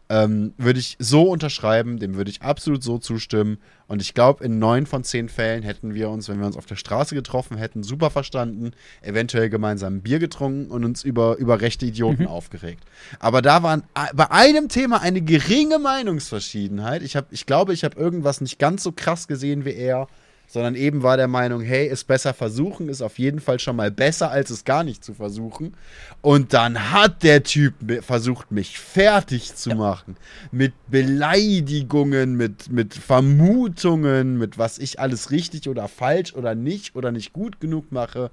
ähm, 0.08 0.54
würde 0.56 0.78
ich 0.78 0.96
so 0.98 1.30
unterschreiben, 1.30 1.98
dem 1.98 2.14
würde 2.14 2.30
ich 2.30 2.42
absolut 2.42 2.82
so 2.82 2.98
zustimmen. 2.98 3.58
Und 3.88 4.02
ich 4.02 4.14
glaube, 4.14 4.44
in 4.44 4.58
neun 4.58 4.86
von 4.86 5.04
zehn 5.04 5.28
Fällen 5.28 5.62
hätten 5.62 5.94
wir 5.94 6.10
uns, 6.10 6.28
wenn 6.28 6.38
wir 6.38 6.46
uns 6.46 6.56
auf 6.56 6.66
der 6.66 6.76
Straße 6.76 7.14
getroffen 7.14 7.56
hätten, 7.56 7.82
super 7.82 8.10
verstanden, 8.10 8.72
eventuell 9.02 9.48
gemeinsam 9.48 9.96
ein 9.96 10.02
Bier 10.02 10.18
getrunken 10.18 10.70
und 10.70 10.84
uns 10.84 11.04
über, 11.04 11.36
über 11.36 11.60
rechte 11.60 11.86
Idioten 11.86 12.22
mhm. 12.22 12.28
aufgeregt. 12.28 12.84
Aber 13.18 13.42
da 13.42 13.62
waren 13.62 13.82
bei 14.14 14.30
einem 14.30 14.68
Thema 14.68 15.02
eine 15.02 15.22
geringe 15.22 15.78
Meinungsverschiedenheit. 15.78 17.02
Ich, 17.02 17.16
hab, 17.16 17.32
ich 17.32 17.46
glaube, 17.46 17.72
ich 17.72 17.84
habe 17.84 17.98
irgendwas 17.98 18.40
nicht 18.40 18.58
ganz 18.58 18.82
so 18.82 18.92
krass 18.92 19.28
gesehen 19.28 19.64
wie 19.64 19.74
er 19.74 20.08
sondern 20.46 20.74
eben 20.74 21.02
war 21.02 21.16
der 21.16 21.28
Meinung, 21.28 21.60
hey, 21.60 21.86
ist 21.88 22.04
besser 22.04 22.32
versuchen, 22.32 22.88
ist 22.88 23.02
auf 23.02 23.18
jeden 23.18 23.40
Fall 23.40 23.58
schon 23.58 23.76
mal 23.76 23.90
besser, 23.90 24.30
als 24.30 24.50
es 24.50 24.64
gar 24.64 24.84
nicht 24.84 25.04
zu 25.04 25.14
versuchen. 25.14 25.74
Und 26.22 26.52
dann 26.52 26.92
hat 26.92 27.22
der 27.22 27.42
Typ 27.42 27.74
versucht, 28.02 28.52
mich 28.52 28.78
fertig 28.78 29.54
zu 29.54 29.70
ja. 29.70 29.76
machen. 29.76 30.16
Mit 30.52 30.72
Beleidigungen, 30.88 32.36
mit, 32.36 32.70
mit 32.70 32.94
Vermutungen, 32.94 34.38
mit 34.38 34.56
was 34.56 34.78
ich 34.78 35.00
alles 35.00 35.30
richtig 35.30 35.68
oder 35.68 35.88
falsch 35.88 36.34
oder 36.34 36.54
nicht 36.54 36.94
oder 36.94 37.10
nicht 37.10 37.32
gut 37.32 37.60
genug 37.60 37.90
mache. 37.90 38.30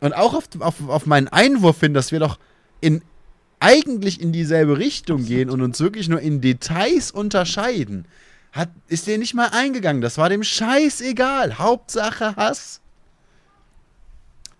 Und 0.00 0.14
auch 0.14 0.34
auf, 0.34 0.48
auf, 0.60 0.88
auf 0.88 1.06
meinen 1.06 1.28
Einwurf 1.28 1.80
hin, 1.80 1.94
dass 1.94 2.12
wir 2.12 2.20
doch 2.20 2.38
in, 2.80 3.02
eigentlich 3.58 4.20
in 4.20 4.32
dieselbe 4.32 4.78
Richtung 4.78 5.24
gehen 5.24 5.50
und 5.50 5.62
uns 5.62 5.80
wirklich 5.80 6.08
nur 6.08 6.20
in 6.20 6.40
Details 6.40 7.10
unterscheiden 7.10 8.06
hat, 8.58 8.70
ist 8.88 9.06
dir 9.06 9.18
nicht 9.18 9.34
mal 9.34 9.50
eingegangen. 9.52 10.02
Das 10.02 10.18
war 10.18 10.28
dem 10.28 10.42
scheißegal. 10.42 11.58
Hauptsache 11.58 12.36
Hass. 12.36 12.80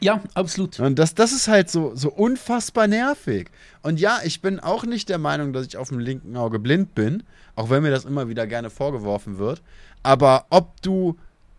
Ja, 0.01 0.23
absolut. 0.35 0.79
Und 0.79 0.99
das, 0.99 1.15
das 1.15 1.33
ist 1.33 1.49
halt 1.49 1.69
so, 1.71 1.95
so 1.97 2.11
unfassbar 2.11 2.87
nervig. 2.87 3.51
Und 3.83 3.99
ja, 3.99 4.21
ich 4.23 4.41
bin 4.41 4.61
auch 4.61 4.85
nicht 4.85 5.09
der 5.09 5.19
Meinung, 5.19 5.53
dass 5.53 5.67
ich 5.67 5.77
auf 5.77 5.89
dem 5.89 5.99
linken 5.99 6.37
Auge 6.37 6.61
blind 6.61 6.95
bin, 6.95 7.25
auch 7.57 7.69
wenn 7.71 7.83
mir 7.83 7.91
das 7.91 8.05
immer 8.05 8.29
wieder 8.29 8.47
gerne 8.47 8.71
vorgeworfen 8.71 9.39
wird. 9.39 9.61
Aber 10.05 10.47
ob 10.51 10.81
du 10.83 11.17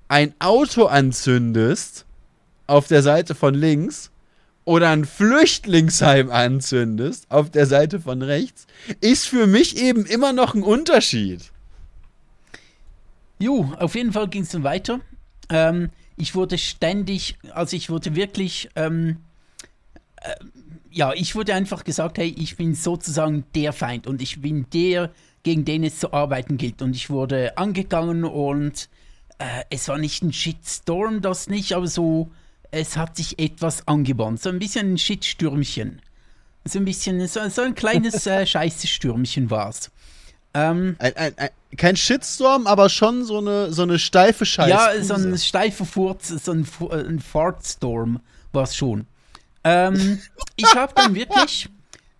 ein 0.07 0.33
Auto 0.39 0.85
anzündest 0.85 2.05
auf 2.67 2.87
der 2.87 3.03
Seite 3.03 3.35
von 3.35 3.53
links 3.53 4.11
oder 4.63 4.89
ein 4.89 5.03
Flüchtlingsheim 5.03 6.31
anzündest 6.31 7.29
auf 7.29 7.49
der 7.49 7.65
Seite 7.65 7.99
von 7.99 8.21
rechts, 8.21 8.67
ist 9.01 9.27
für 9.27 9.47
mich 9.47 9.77
eben 9.77 10.05
immer 10.05 10.31
noch 10.31 10.55
ein 10.55 10.63
Unterschied. 10.63 11.51
Jo, 13.39 13.73
auf 13.79 13.95
jeden 13.95 14.11
Fall 14.11 14.27
ging 14.27 14.43
es 14.43 14.49
dann 14.49 14.63
weiter. 14.63 14.99
Ähm, 15.49 15.89
ich 16.17 16.35
wurde 16.35 16.57
ständig, 16.57 17.37
also 17.53 17.75
ich 17.75 17.89
wurde 17.89 18.15
wirklich, 18.15 18.69
ähm, 18.75 19.17
äh, 20.17 20.35
ja, 20.91 21.13
ich 21.13 21.35
wurde 21.35 21.53
einfach 21.53 21.85
gesagt, 21.85 22.17
hey, 22.17 22.35
ich 22.37 22.57
bin 22.57 22.75
sozusagen 22.75 23.45
der 23.55 23.71
Feind 23.71 24.07
und 24.07 24.21
ich 24.21 24.41
bin 24.41 24.65
der, 24.73 25.11
gegen 25.43 25.63
den 25.63 25.85
es 25.85 25.99
zu 25.99 26.11
arbeiten 26.11 26.57
gilt. 26.57 26.81
Und 26.81 26.95
ich 26.95 27.09
wurde 27.09 27.57
angegangen 27.57 28.25
und 28.25 28.89
äh, 29.37 29.63
es 29.69 29.87
war 29.87 29.97
nicht 29.97 30.21
ein 30.21 30.33
Shitstorm, 30.33 31.21
das 31.21 31.47
nicht, 31.47 31.73
aber 31.73 31.87
so, 31.87 32.29
es 32.71 32.97
hat 32.97 33.15
sich 33.15 33.39
etwas 33.39 33.87
angebahnt. 33.87 34.41
So 34.41 34.49
ein 34.49 34.59
bisschen 34.59 34.93
ein 34.93 34.97
Shitstürmchen. 34.97 36.01
So 36.65 36.79
ein 36.79 36.85
bisschen, 36.85 37.25
so, 37.27 37.47
so 37.47 37.61
ein 37.61 37.73
kleines 37.73 38.27
äh, 38.27 38.45
Scheißestürmchen 38.45 39.49
war 39.49 39.69
es. 39.69 39.89
Ähm, 40.53 40.95
ein, 40.99 41.15
ein, 41.15 41.33
ein, 41.37 41.49
kein 41.77 41.95
Shitstorm, 41.95 42.65
aber 42.65 42.89
schon 42.89 43.23
so 43.23 43.37
eine, 43.37 43.71
so 43.71 43.83
eine 43.83 43.99
steife 43.99 44.45
Scheiße. 44.45 44.69
Ja, 44.69 45.03
so 45.03 45.13
ein 45.13 45.37
steifer 45.37 45.85
Furz, 45.85 46.29
so 46.29 46.51
ein, 46.51 46.67
ein 46.91 47.19
Fartstorm 47.19 48.19
war 48.51 48.63
es 48.63 48.75
schon. 48.75 49.05
Ähm, 49.63 50.19
ich 50.55 50.73
habe 50.75 50.93
dann 50.95 51.13
wirklich, 51.13 51.69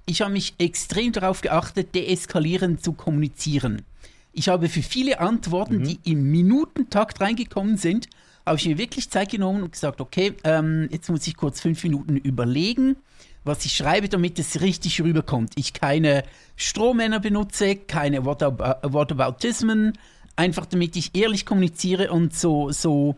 ich 0.05 0.21
habe 0.21 0.31
mich 0.31 0.53
extrem 0.59 1.11
darauf 1.11 1.41
geachtet, 1.41 1.95
deeskalierend 1.95 2.83
zu 2.83 2.93
kommunizieren. 2.93 3.83
Ich 4.31 4.47
habe 4.47 4.69
für 4.69 4.83
viele 4.83 5.19
Antworten, 5.19 5.79
mhm. 5.79 5.83
die 5.85 5.99
im 6.03 6.29
Minutentakt 6.29 7.19
reingekommen 7.19 7.77
sind, 7.77 8.07
habe 8.45 8.57
ich 8.57 8.67
mir 8.67 8.77
wirklich 8.77 9.09
Zeit 9.09 9.31
genommen 9.31 9.63
und 9.63 9.71
gesagt, 9.71 10.01
okay, 10.01 10.35
ähm, 10.43 10.87
jetzt 10.91 11.09
muss 11.09 11.25
ich 11.27 11.35
kurz 11.35 11.61
fünf 11.61 11.83
Minuten 11.83 12.15
überlegen 12.17 12.95
was 13.43 13.65
ich 13.65 13.73
schreibe, 13.73 14.09
damit 14.09 14.39
es 14.39 14.61
richtig 14.61 15.01
rüberkommt. 15.01 15.53
Ich 15.55 15.73
keine 15.73 16.23
Strohmänner 16.55 17.19
benutze, 17.19 17.75
keine 17.75 18.25
Whataboutismen, 18.25 19.97
einfach 20.35 20.65
damit 20.65 20.95
ich 20.95 21.15
ehrlich 21.15 21.45
kommuniziere 21.45 22.11
und 22.11 22.35
so, 22.35 22.71
so 22.71 23.15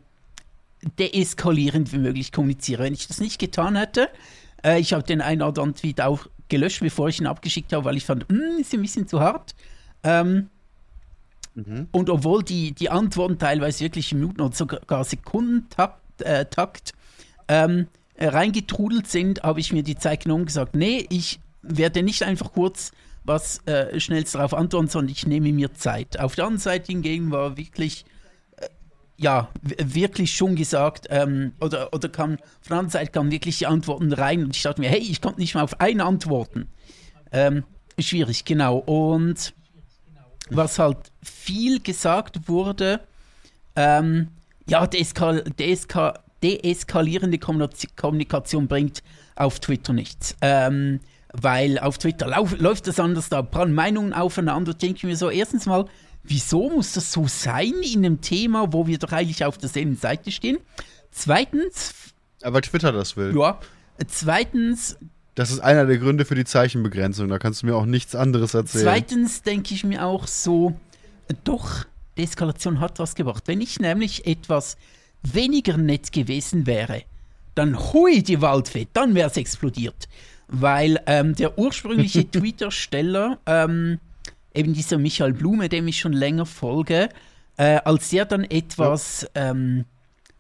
deeskalierend 0.99 1.93
wie 1.93 1.99
möglich 1.99 2.31
kommuniziere. 2.31 2.83
Wenn 2.83 2.93
ich 2.93 3.07
das 3.07 3.19
nicht 3.19 3.39
getan 3.39 3.75
hätte, 3.75 4.09
äh, 4.63 4.79
ich 4.79 4.93
habe 4.93 5.03
den 5.03 5.21
einen 5.21 5.41
oder 5.41 5.61
anderen 5.61 5.75
Tweet 5.75 6.01
auch 6.01 6.27
gelöscht, 6.49 6.81
bevor 6.81 7.09
ich 7.09 7.19
ihn 7.19 7.27
abgeschickt 7.27 7.73
habe, 7.73 7.85
weil 7.85 7.97
ich 7.97 8.05
fand, 8.05 8.27
hm, 8.29 8.59
ist 8.59 8.73
ein 8.73 8.81
bisschen 8.81 9.07
zu 9.07 9.19
hart. 9.19 9.55
Ähm, 10.03 10.49
mhm. 11.55 11.87
Und 11.91 12.09
obwohl 12.09 12.43
die, 12.43 12.73
die 12.73 12.89
Antworten 12.89 13.37
teilweise 13.39 13.83
wirklich 13.83 14.13
Minuten 14.13 14.41
oder 14.41 14.55
sogar 14.55 15.03
Sekundentakt 15.03 16.21
äh, 16.21 16.45
Takt, 16.45 16.93
ähm, 17.47 17.81
äh, 17.81 18.00
reingetrudelt 18.27 19.07
sind, 19.07 19.43
habe 19.43 19.59
ich 19.59 19.73
mir 19.73 19.83
die 19.83 19.95
Zeit 19.95 20.23
genommen 20.23 20.41
und 20.41 20.47
gesagt, 20.47 20.75
nee, 20.75 21.05
ich 21.09 21.39
werde 21.61 22.03
nicht 22.03 22.23
einfach 22.23 22.53
kurz 22.53 22.91
was 23.23 23.65
äh, 23.67 23.99
schnellst 23.99 24.35
darauf 24.35 24.53
antworten, 24.53 24.87
sondern 24.87 25.11
ich 25.11 25.27
nehme 25.27 25.51
mir 25.51 25.73
Zeit. 25.73 26.19
Auf 26.19 26.35
der 26.35 26.45
anderen 26.45 26.59
Seite 26.59 26.91
hingegen 26.91 27.31
war 27.31 27.55
wirklich, 27.57 28.05
äh, 28.57 28.67
ja, 29.17 29.49
wirklich 29.61 30.33
schon 30.33 30.55
gesagt, 30.55 31.07
ähm, 31.09 31.53
oder, 31.59 31.93
oder 31.93 32.09
kam, 32.09 32.37
von 32.37 32.39
der 32.69 32.77
anderen 32.77 32.89
Seite 32.89 33.11
kamen 33.11 33.31
wirklich 33.31 33.59
die 33.59 33.67
Antworten 33.67 34.11
rein 34.11 34.43
und 34.43 34.55
ich 34.55 34.63
dachte 34.63 34.81
mir, 34.81 34.89
hey, 34.89 34.99
ich 34.99 35.21
konnte 35.21 35.39
nicht 35.39 35.53
mal 35.53 35.61
auf 35.61 35.79
eine 35.79 36.03
antworten. 36.03 36.67
Ähm, 37.31 37.63
schwierig, 37.99 38.43
genau. 38.45 38.77
Und 38.77 39.53
was 40.49 40.79
halt 40.79 40.97
viel 41.23 41.79
gesagt 41.79 42.47
wurde, 42.47 43.01
ähm, 43.75 44.29
ja, 44.67 44.85
Deeskal 44.87 45.43
Deeskal 45.43 46.19
deeskalierende 46.43 47.39
Kommunikation 47.39 48.67
bringt 48.67 49.03
auf 49.35 49.59
Twitter 49.59 49.93
nichts. 49.93 50.35
Ähm, 50.41 50.99
weil 51.33 51.79
auf 51.79 51.97
Twitter 51.97 52.27
lauf, 52.27 52.57
läuft 52.59 52.87
das 52.87 52.99
anders, 52.99 53.29
da 53.29 53.41
prallen 53.41 53.73
Meinungen 53.73 54.13
aufeinander. 54.13 54.73
Denke 54.73 54.97
ich 54.97 55.03
mir 55.03 55.15
so, 55.15 55.29
erstens 55.29 55.65
mal, 55.65 55.85
wieso 56.23 56.69
muss 56.69 56.93
das 56.93 57.11
so 57.11 57.27
sein 57.27 57.73
in 57.83 58.05
einem 58.05 58.21
Thema, 58.21 58.73
wo 58.73 58.87
wir 58.87 58.97
doch 58.97 59.11
eigentlich 59.11 59.45
auf 59.45 59.57
derselben 59.57 59.95
Seite 59.95 60.31
stehen? 60.31 60.57
Zweitens. 61.11 61.93
Aber 62.41 62.61
Twitter 62.61 62.91
das 62.91 63.15
will. 63.17 63.35
Ja. 63.37 63.59
Zweitens. 64.07 64.97
Das 65.35 65.51
ist 65.51 65.59
einer 65.59 65.85
der 65.85 65.97
Gründe 65.97 66.25
für 66.25 66.35
die 66.35 66.43
Zeichenbegrenzung. 66.43 67.29
Da 67.29 67.39
kannst 67.39 67.61
du 67.61 67.67
mir 67.67 67.75
auch 67.75 67.85
nichts 67.85 68.15
anderes 68.15 68.53
erzählen. 68.53 68.83
Zweitens 68.83 69.43
denke 69.43 69.73
ich 69.73 69.83
mir 69.83 70.05
auch 70.05 70.27
so, 70.27 70.75
doch, 71.43 71.85
Eskalation 72.15 72.79
hat 72.79 72.99
was 72.99 73.15
gebracht. 73.15 73.43
Wenn 73.47 73.61
ich 73.61 73.79
nämlich 73.79 74.27
etwas 74.27 74.77
weniger 75.23 75.77
nett 75.77 76.11
gewesen 76.11 76.65
wäre, 76.65 77.03
dann 77.55 77.77
hui 77.77 78.23
die 78.23 78.41
Waldfee, 78.41 78.87
dann 78.93 79.15
wäre 79.15 79.29
es 79.29 79.37
explodiert. 79.37 80.07
Weil 80.47 81.01
ähm, 81.05 81.35
der 81.35 81.57
ursprüngliche 81.57 82.25
Twitter-Steller, 82.31 83.39
ähm, 83.45 83.99
eben 84.53 84.73
dieser 84.73 84.97
Michael 84.97 85.33
Blume, 85.33 85.69
dem 85.69 85.87
ich 85.87 85.99
schon 85.99 86.13
länger 86.13 86.45
folge, 86.45 87.09
äh, 87.57 87.77
als 87.83 88.11
er 88.11 88.25
dann 88.25 88.43
etwas 88.43 89.29
ähm, 89.35 89.85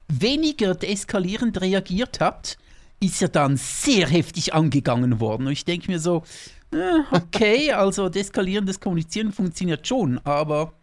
weniger 0.07 0.75
deeskalierend 0.75 1.61
reagiert 1.61 2.19
hat, 2.19 2.57
ist 2.99 3.21
er 3.21 3.29
dann 3.29 3.57
sehr 3.57 4.07
heftig 4.07 4.53
angegangen 4.53 5.19
worden. 5.19 5.47
Und 5.47 5.53
ich 5.53 5.65
denke 5.65 5.91
mir 5.91 5.99
so, 5.99 6.23
äh, 6.71 6.99
okay, 7.11 7.71
also 7.73 8.09
deeskalierendes 8.09 8.79
Kommunizieren 8.79 9.31
funktioniert 9.31 9.87
schon, 9.87 10.19
aber 10.23 10.73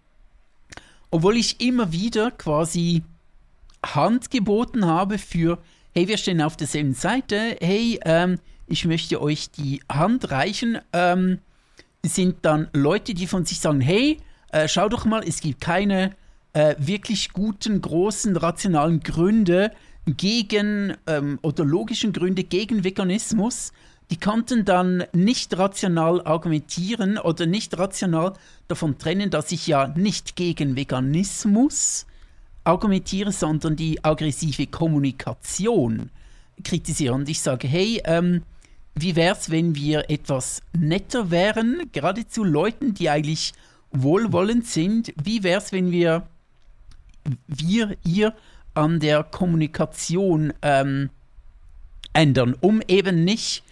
obwohl 1.10 1.36
ich 1.36 1.60
immer 1.60 1.92
wieder 1.92 2.30
quasi 2.30 3.02
Hand 3.84 4.30
geboten 4.30 4.86
habe 4.86 5.18
für, 5.18 5.58
hey, 5.94 6.08
wir 6.08 6.16
stehen 6.16 6.42
auf 6.42 6.56
derselben 6.56 6.94
Seite, 6.94 7.56
hey, 7.60 8.00
ähm, 8.04 8.38
ich 8.66 8.84
möchte 8.84 9.20
euch 9.20 9.50
die 9.50 9.80
Hand 9.90 10.30
reichen, 10.30 10.78
ähm, 10.92 11.38
sind 12.04 12.36
dann 12.42 12.68
Leute, 12.72 13.14
die 13.14 13.26
von 13.26 13.44
sich 13.44 13.60
sagen, 13.60 13.80
hey, 13.80 14.18
äh, 14.52 14.68
schau 14.68 14.88
doch 14.88 15.04
mal, 15.04 15.22
es 15.26 15.40
gibt 15.40 15.60
keine 15.60 16.14
äh, 16.52 16.74
wirklich 16.78 17.32
guten, 17.32 17.80
großen, 17.80 18.36
rationalen 18.36 19.00
Gründe 19.00 19.72
gegen 20.06 20.96
ähm, 21.06 21.38
oder 21.42 21.64
logischen 21.64 22.12
Gründe 22.12 22.44
gegen 22.44 22.84
Veganismus. 22.84 23.72
Die 24.10 24.18
konnten 24.18 24.64
dann 24.64 25.04
nicht 25.12 25.58
rational 25.58 26.22
argumentieren 26.22 27.18
oder 27.18 27.44
nicht 27.44 27.76
rational 27.78 28.32
davon 28.66 28.96
trennen, 28.98 29.30
dass 29.30 29.52
ich 29.52 29.66
ja 29.66 29.88
nicht 29.88 30.34
gegen 30.34 30.76
Veganismus 30.76 32.06
argumentiere, 32.68 33.32
sondern 33.32 33.76
die 33.76 34.04
aggressive 34.04 34.66
Kommunikation 34.66 36.10
kritisiere. 36.62 37.14
Und 37.14 37.28
ich 37.28 37.40
sage, 37.40 37.66
hey, 37.66 38.00
ähm, 38.04 38.42
wie 38.94 39.16
wäre 39.16 39.36
es, 39.36 39.50
wenn 39.50 39.74
wir 39.74 40.10
etwas 40.10 40.60
netter 40.76 41.30
wären, 41.30 41.90
gerade 41.92 42.26
zu 42.26 42.44
Leuten, 42.44 42.94
die 42.94 43.08
eigentlich 43.10 43.52
wohlwollend 43.90 44.66
sind? 44.66 45.14
Wie 45.22 45.42
wäre 45.42 45.60
es, 45.60 45.72
wenn 45.72 45.90
wir 45.90 46.28
wir, 47.46 47.96
ihr 48.04 48.34
an 48.74 49.00
der 49.00 49.22
Kommunikation 49.22 50.52
ähm, 50.62 51.10
ändern, 52.12 52.54
um 52.60 52.80
eben 52.88 53.24
nicht 53.24 53.64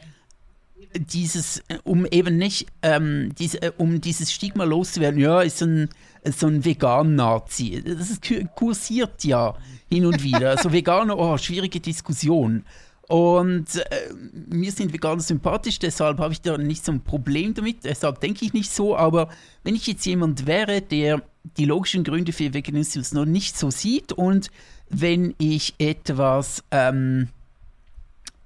dieses, 0.98 1.58
äh, 1.68 1.78
um 1.84 2.06
eben 2.06 2.36
nicht, 2.36 2.66
ähm, 2.82 3.32
diese, 3.38 3.62
äh, 3.62 3.72
um 3.76 4.00
dieses 4.00 4.32
Stigma 4.32 4.64
loszuwerden, 4.64 5.20
ja, 5.20 5.42
ist 5.42 5.62
ein, 5.62 5.88
so 6.24 6.46
ein 6.46 6.64
Vegan-Nazi. 6.64 7.82
Das 7.84 8.10
ist, 8.10 8.22
kursiert 8.54 9.24
ja 9.24 9.54
hin 9.88 10.06
und 10.06 10.22
wieder. 10.22 10.50
Also 10.50 10.72
Veganer, 10.72 11.18
oh, 11.18 11.36
schwierige 11.38 11.80
Diskussion. 11.80 12.64
Und 13.08 13.76
äh, 13.76 14.12
mir 14.48 14.72
sind 14.72 14.92
Veganer 14.92 15.20
sympathisch, 15.20 15.78
deshalb 15.78 16.18
habe 16.18 16.32
ich 16.32 16.40
da 16.40 16.58
nicht 16.58 16.84
so 16.84 16.90
ein 16.90 17.02
Problem 17.02 17.54
damit. 17.54 17.84
Deshalb 17.84 18.20
denke 18.20 18.44
ich 18.44 18.52
nicht 18.52 18.72
so. 18.72 18.96
Aber 18.96 19.28
wenn 19.62 19.76
ich 19.76 19.86
jetzt 19.86 20.04
jemand 20.06 20.46
wäre, 20.46 20.82
der 20.82 21.22
die 21.56 21.64
logischen 21.64 22.02
Gründe 22.02 22.32
für 22.32 22.52
Veganismus 22.52 23.12
noch 23.12 23.24
nicht 23.24 23.56
so 23.56 23.70
sieht 23.70 24.12
und 24.12 24.50
wenn 24.88 25.34
ich 25.38 25.74
etwas, 25.78 26.64
ähm, 26.72 27.28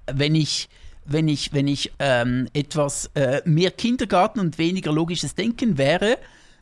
wenn 0.05 0.35
ich 0.35 0.69
wenn 1.11 1.27
ich, 1.27 1.53
wenn 1.53 1.67
ich 1.67 1.91
ähm, 1.99 2.47
etwas 2.53 3.09
äh, 3.15 3.41
mehr 3.45 3.71
Kindergarten 3.71 4.39
und 4.39 4.57
weniger 4.57 4.91
logisches 4.91 5.35
Denken 5.35 5.77
wäre, 5.77 6.17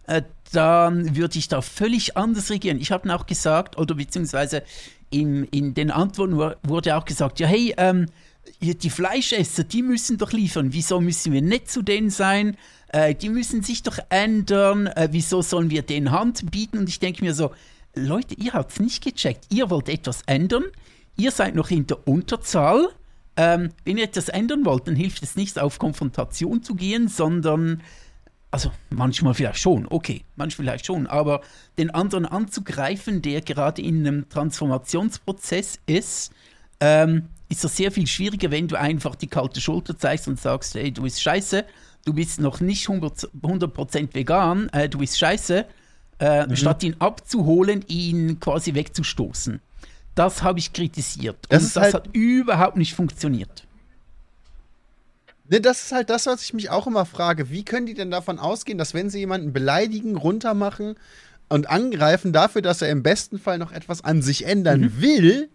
äh, 0.07 0.23
dann 0.51 1.15
würde 1.15 1.37
ich 1.37 1.47
da 1.47 1.61
völlig 1.61 2.17
anders 2.17 2.49
regieren. 2.49 2.79
Ich 2.79 2.91
habe 2.91 3.13
auch 3.13 3.25
gesagt, 3.25 3.77
oder 3.77 3.95
beziehungsweise 3.95 4.63
in, 5.11 5.45
in 5.45 5.73
den 5.73 5.91
Antworten 5.91 6.37
wurde 6.63 6.95
auch 6.95 7.05
gesagt, 7.05 7.39
ja 7.39 7.47
hey, 7.47 7.73
ähm, 7.77 8.07
die 8.61 8.89
Fleischesser, 8.89 9.63
die 9.63 9.83
müssen 9.83 10.17
doch 10.17 10.31
liefern. 10.31 10.73
Wieso 10.73 10.99
müssen 10.99 11.33
wir 11.33 11.41
nicht 11.41 11.69
zu 11.69 11.81
denen 11.81 12.09
sein? 12.09 12.57
Äh, 12.89 13.15
die 13.15 13.29
müssen 13.29 13.61
sich 13.61 13.83
doch 13.83 13.99
ändern. 14.09 14.87
Äh, 14.87 15.09
wieso 15.11 15.41
sollen 15.41 15.69
wir 15.69 15.83
denen 15.83 16.11
Hand 16.11 16.49
bieten? 16.51 16.79
Und 16.79 16.89
ich 16.89 16.99
denke 16.99 17.23
mir 17.23 17.33
so, 17.33 17.51
Leute, 17.95 18.35
ihr 18.35 18.53
habt 18.53 18.71
es 18.71 18.79
nicht 18.79 19.03
gecheckt. 19.03 19.45
Ihr 19.49 19.69
wollt 19.69 19.89
etwas 19.89 20.23
ändern. 20.25 20.65
Ihr 21.15 21.31
seid 21.31 21.55
noch 21.55 21.69
in 21.69 21.85
der 21.87 22.07
Unterzahl. 22.07 22.89
Ähm, 23.39 23.69
wenn 23.85 23.97
ihr 23.97 24.03
etwas 24.03 24.27
ändern 24.27 24.65
wollt, 24.65 24.85
dann 24.89 24.97
hilft 24.97 25.23
es 25.23 25.37
nicht, 25.37 25.59
auf 25.59 25.79
Konfrontation 25.79 26.61
zu 26.61 26.75
gehen, 26.75 27.07
sondern, 27.07 27.81
also 28.51 28.69
manchmal 28.89 29.33
vielleicht 29.33 29.59
schon, 29.59 29.87
okay, 29.89 30.25
manchmal 30.35 30.65
vielleicht 30.65 30.85
schon, 30.85 31.07
aber 31.07 31.39
den 31.77 31.89
anderen 31.89 32.25
anzugreifen, 32.25 33.21
der 33.21 33.39
gerade 33.39 33.81
in 33.81 34.05
einem 34.05 34.27
Transformationsprozess 34.27 35.79
ist, 35.85 36.33
ähm, 36.81 37.29
ist 37.47 37.63
das 37.63 37.77
sehr 37.77 37.93
viel 37.93 38.07
schwieriger, 38.07 38.51
wenn 38.51 38.67
du 38.67 38.77
einfach 38.77 39.15
die 39.15 39.27
kalte 39.27 39.61
Schulter 39.61 39.97
zeigst 39.97 40.27
und 40.27 40.37
sagst, 40.37 40.75
ey, 40.75 40.91
du 40.91 41.03
bist 41.03 41.21
scheiße, 41.21 41.63
du 42.03 42.13
bist 42.13 42.41
noch 42.41 42.59
nicht 42.59 42.89
100%, 42.89 44.15
vegan, 44.15 44.67
äh, 44.73 44.89
du 44.89 44.97
bist 44.97 45.17
scheiße, 45.17 45.65
äh, 46.19 46.45
mhm. 46.45 46.57
statt 46.57 46.83
ihn 46.83 46.97
abzuholen, 46.99 47.85
ihn 47.87 48.37
quasi 48.41 48.73
wegzustoßen. 48.73 49.61
Das 50.19 50.43
habe 50.43 50.59
ich 50.59 50.73
kritisiert. 50.73 51.37
Das, 51.47 51.63
und 51.63 51.75
das 51.77 51.81
halt 51.81 51.93
hat 51.93 52.09
überhaupt 52.11 52.75
nicht 52.75 52.93
funktioniert. 52.93 53.63
Ne, 55.47 55.61
das 55.61 55.83
ist 55.83 55.91
halt 55.93 56.09
das, 56.09 56.25
was 56.25 56.43
ich 56.43 56.53
mich 56.53 56.69
auch 56.69 56.87
immer 56.87 57.05
frage. 57.05 57.49
Wie 57.49 57.63
können 57.63 57.85
die 57.85 57.93
denn 57.93 58.11
davon 58.11 58.37
ausgehen, 58.37 58.77
dass 58.77 58.93
wenn 58.93 59.09
sie 59.09 59.19
jemanden 59.19 59.53
beleidigen, 59.53 60.17
runtermachen 60.17 60.95
und 61.47 61.69
angreifen 61.69 62.33
dafür, 62.33 62.61
dass 62.61 62.81
er 62.81 62.89
im 62.89 63.01
besten 63.01 63.39
Fall 63.39 63.59
noch 63.59 63.71
etwas 63.71 64.03
an 64.03 64.21
sich 64.21 64.45
ändern 64.45 64.81
mhm. 64.81 65.01
will, 65.01 65.49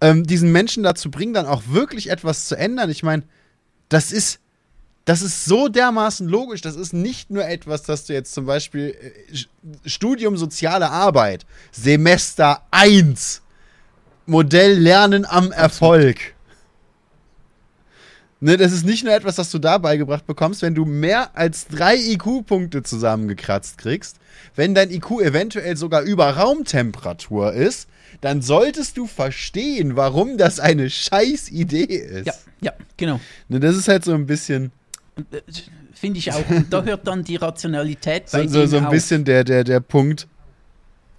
ähm, 0.00 0.22
diesen 0.22 0.52
Menschen 0.52 0.84
dazu 0.84 1.10
bringen, 1.10 1.34
dann 1.34 1.46
auch 1.46 1.64
wirklich 1.66 2.08
etwas 2.08 2.46
zu 2.46 2.56
ändern? 2.56 2.88
Ich 2.88 3.02
meine, 3.02 3.24
das 3.88 4.12
ist, 4.12 4.38
das 5.06 5.22
ist 5.22 5.44
so 5.44 5.66
dermaßen 5.66 6.28
logisch. 6.28 6.60
Das 6.60 6.76
ist 6.76 6.92
nicht 6.92 7.32
nur 7.32 7.44
etwas, 7.44 7.82
dass 7.82 8.04
du 8.04 8.12
jetzt 8.12 8.32
zum 8.32 8.46
Beispiel 8.46 8.96
äh, 9.00 9.88
Studium 9.88 10.36
Soziale 10.36 10.88
Arbeit, 10.88 11.44
Semester 11.72 12.62
1, 12.70 13.42
Modell 14.26 14.78
Lernen 14.78 15.24
am 15.24 15.52
Erfolg. 15.52 16.34
Ne, 18.38 18.58
das 18.58 18.72
ist 18.72 18.84
nicht 18.84 19.02
nur 19.02 19.14
etwas, 19.14 19.36
das 19.36 19.50
du 19.50 19.58
da 19.58 19.78
beigebracht 19.78 20.26
bekommst, 20.26 20.60
wenn 20.60 20.74
du 20.74 20.84
mehr 20.84 21.36
als 21.36 21.68
drei 21.68 21.96
IQ-Punkte 21.96 22.82
zusammengekratzt 22.82 23.78
kriegst. 23.78 24.18
Wenn 24.54 24.74
dein 24.74 24.90
IQ 24.90 25.22
eventuell 25.22 25.76
sogar 25.76 26.02
über 26.02 26.28
Raumtemperatur 26.30 27.54
ist, 27.54 27.88
dann 28.20 28.42
solltest 28.42 28.98
du 28.98 29.06
verstehen, 29.06 29.96
warum 29.96 30.36
das 30.36 30.60
eine 30.60 30.90
scheiß 30.90 31.50
Idee 31.50 31.84
ist. 31.84 32.26
Ja, 32.26 32.34
ja, 32.60 32.72
genau. 32.98 33.20
Ne, 33.48 33.58
das 33.58 33.74
ist 33.74 33.88
halt 33.88 34.04
so 34.04 34.12
ein 34.12 34.26
bisschen. 34.26 34.70
Finde 35.94 36.18
ich 36.18 36.30
auch. 36.32 36.48
Und 36.50 36.70
da 36.70 36.84
hört 36.84 37.06
dann 37.06 37.24
die 37.24 37.36
Rationalität 37.36 38.24
bei 38.32 38.46
so, 38.46 38.60
so, 38.60 38.66
so 38.66 38.76
ein 38.76 38.84
auf. 38.86 38.90
bisschen 38.90 39.24
der, 39.24 39.44
der, 39.44 39.64
der 39.64 39.80
Punkt. 39.80 40.28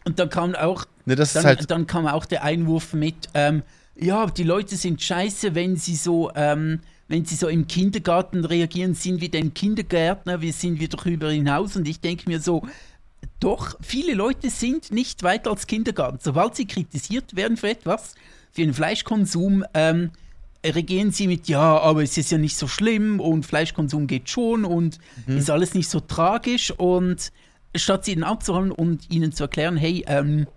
Und 0.06 0.20
da 0.20 0.28
kam 0.28 0.54
auch 0.54 0.86
Ne, 1.08 1.16
das 1.16 1.32
dann, 1.32 1.40
ist 1.40 1.46
halt 1.46 1.72
dann 1.72 1.88
kam 1.88 2.06
auch 2.06 2.26
der 2.26 2.44
Einwurf 2.44 2.94
mit, 2.94 3.30
ähm, 3.34 3.64
ja, 3.96 4.26
die 4.26 4.44
Leute 4.44 4.76
sind 4.76 5.02
scheiße, 5.02 5.56
wenn 5.56 5.78
sie 5.78 5.96
so, 5.96 6.32
ähm, 6.36 6.82
wenn 7.08 7.24
sie 7.24 7.36
so 7.36 7.48
im 7.48 7.66
Kindergarten 7.66 8.44
reagieren, 8.44 8.94
sind 8.94 9.22
wir 9.22 9.32
denn 9.32 9.54
Kindergärtner, 9.54 10.42
wir 10.42 10.52
sind 10.52 10.82
wir 10.82 10.90
darüber 10.90 11.32
hinaus. 11.32 11.78
Und 11.78 11.88
ich 11.88 12.02
denke 12.02 12.30
mir 12.30 12.42
so, 12.42 12.68
doch, 13.40 13.78
viele 13.80 14.16
Leute 14.16 14.50
sind 14.50 14.92
nicht 14.92 15.24
weiter 15.24 15.50
als 15.50 15.66
Kindergarten. 15.66 16.20
Sobald 16.22 16.58
sie 16.58 16.68
kritisiert 16.68 17.38
werden 17.38 17.56
für 17.56 17.70
etwas, 17.70 18.16
für 18.52 18.64
den 18.64 18.74
Fleischkonsum, 18.74 19.64
ähm, 19.74 20.12
reagieren 20.66 21.12
sie 21.12 21.28
mit, 21.28 21.48
ja, 21.48 21.80
aber 21.80 22.04
es 22.04 22.18
ist 22.18 22.32
ja 22.32 22.38
nicht 22.38 22.58
so 22.58 22.68
schlimm 22.68 23.22
und 23.22 23.46
Fleischkonsum 23.46 24.08
geht 24.08 24.30
schon 24.30 24.66
und 24.66 25.00
mhm. 25.26 25.38
ist 25.38 25.50
alles 25.50 25.74
nicht 25.74 25.88
so 25.88 26.02
tragisch. 26.02 26.72
Und 26.72 27.32
statt 27.74 28.04
sie 28.04 28.12
ihnen 28.12 28.26
abzuholen 28.26 28.74
und 28.74 29.10
ihnen 29.10 29.32
zu 29.32 29.46
erklären, 29.46 29.78
hey, 29.78 30.04
ähm, 30.08 30.48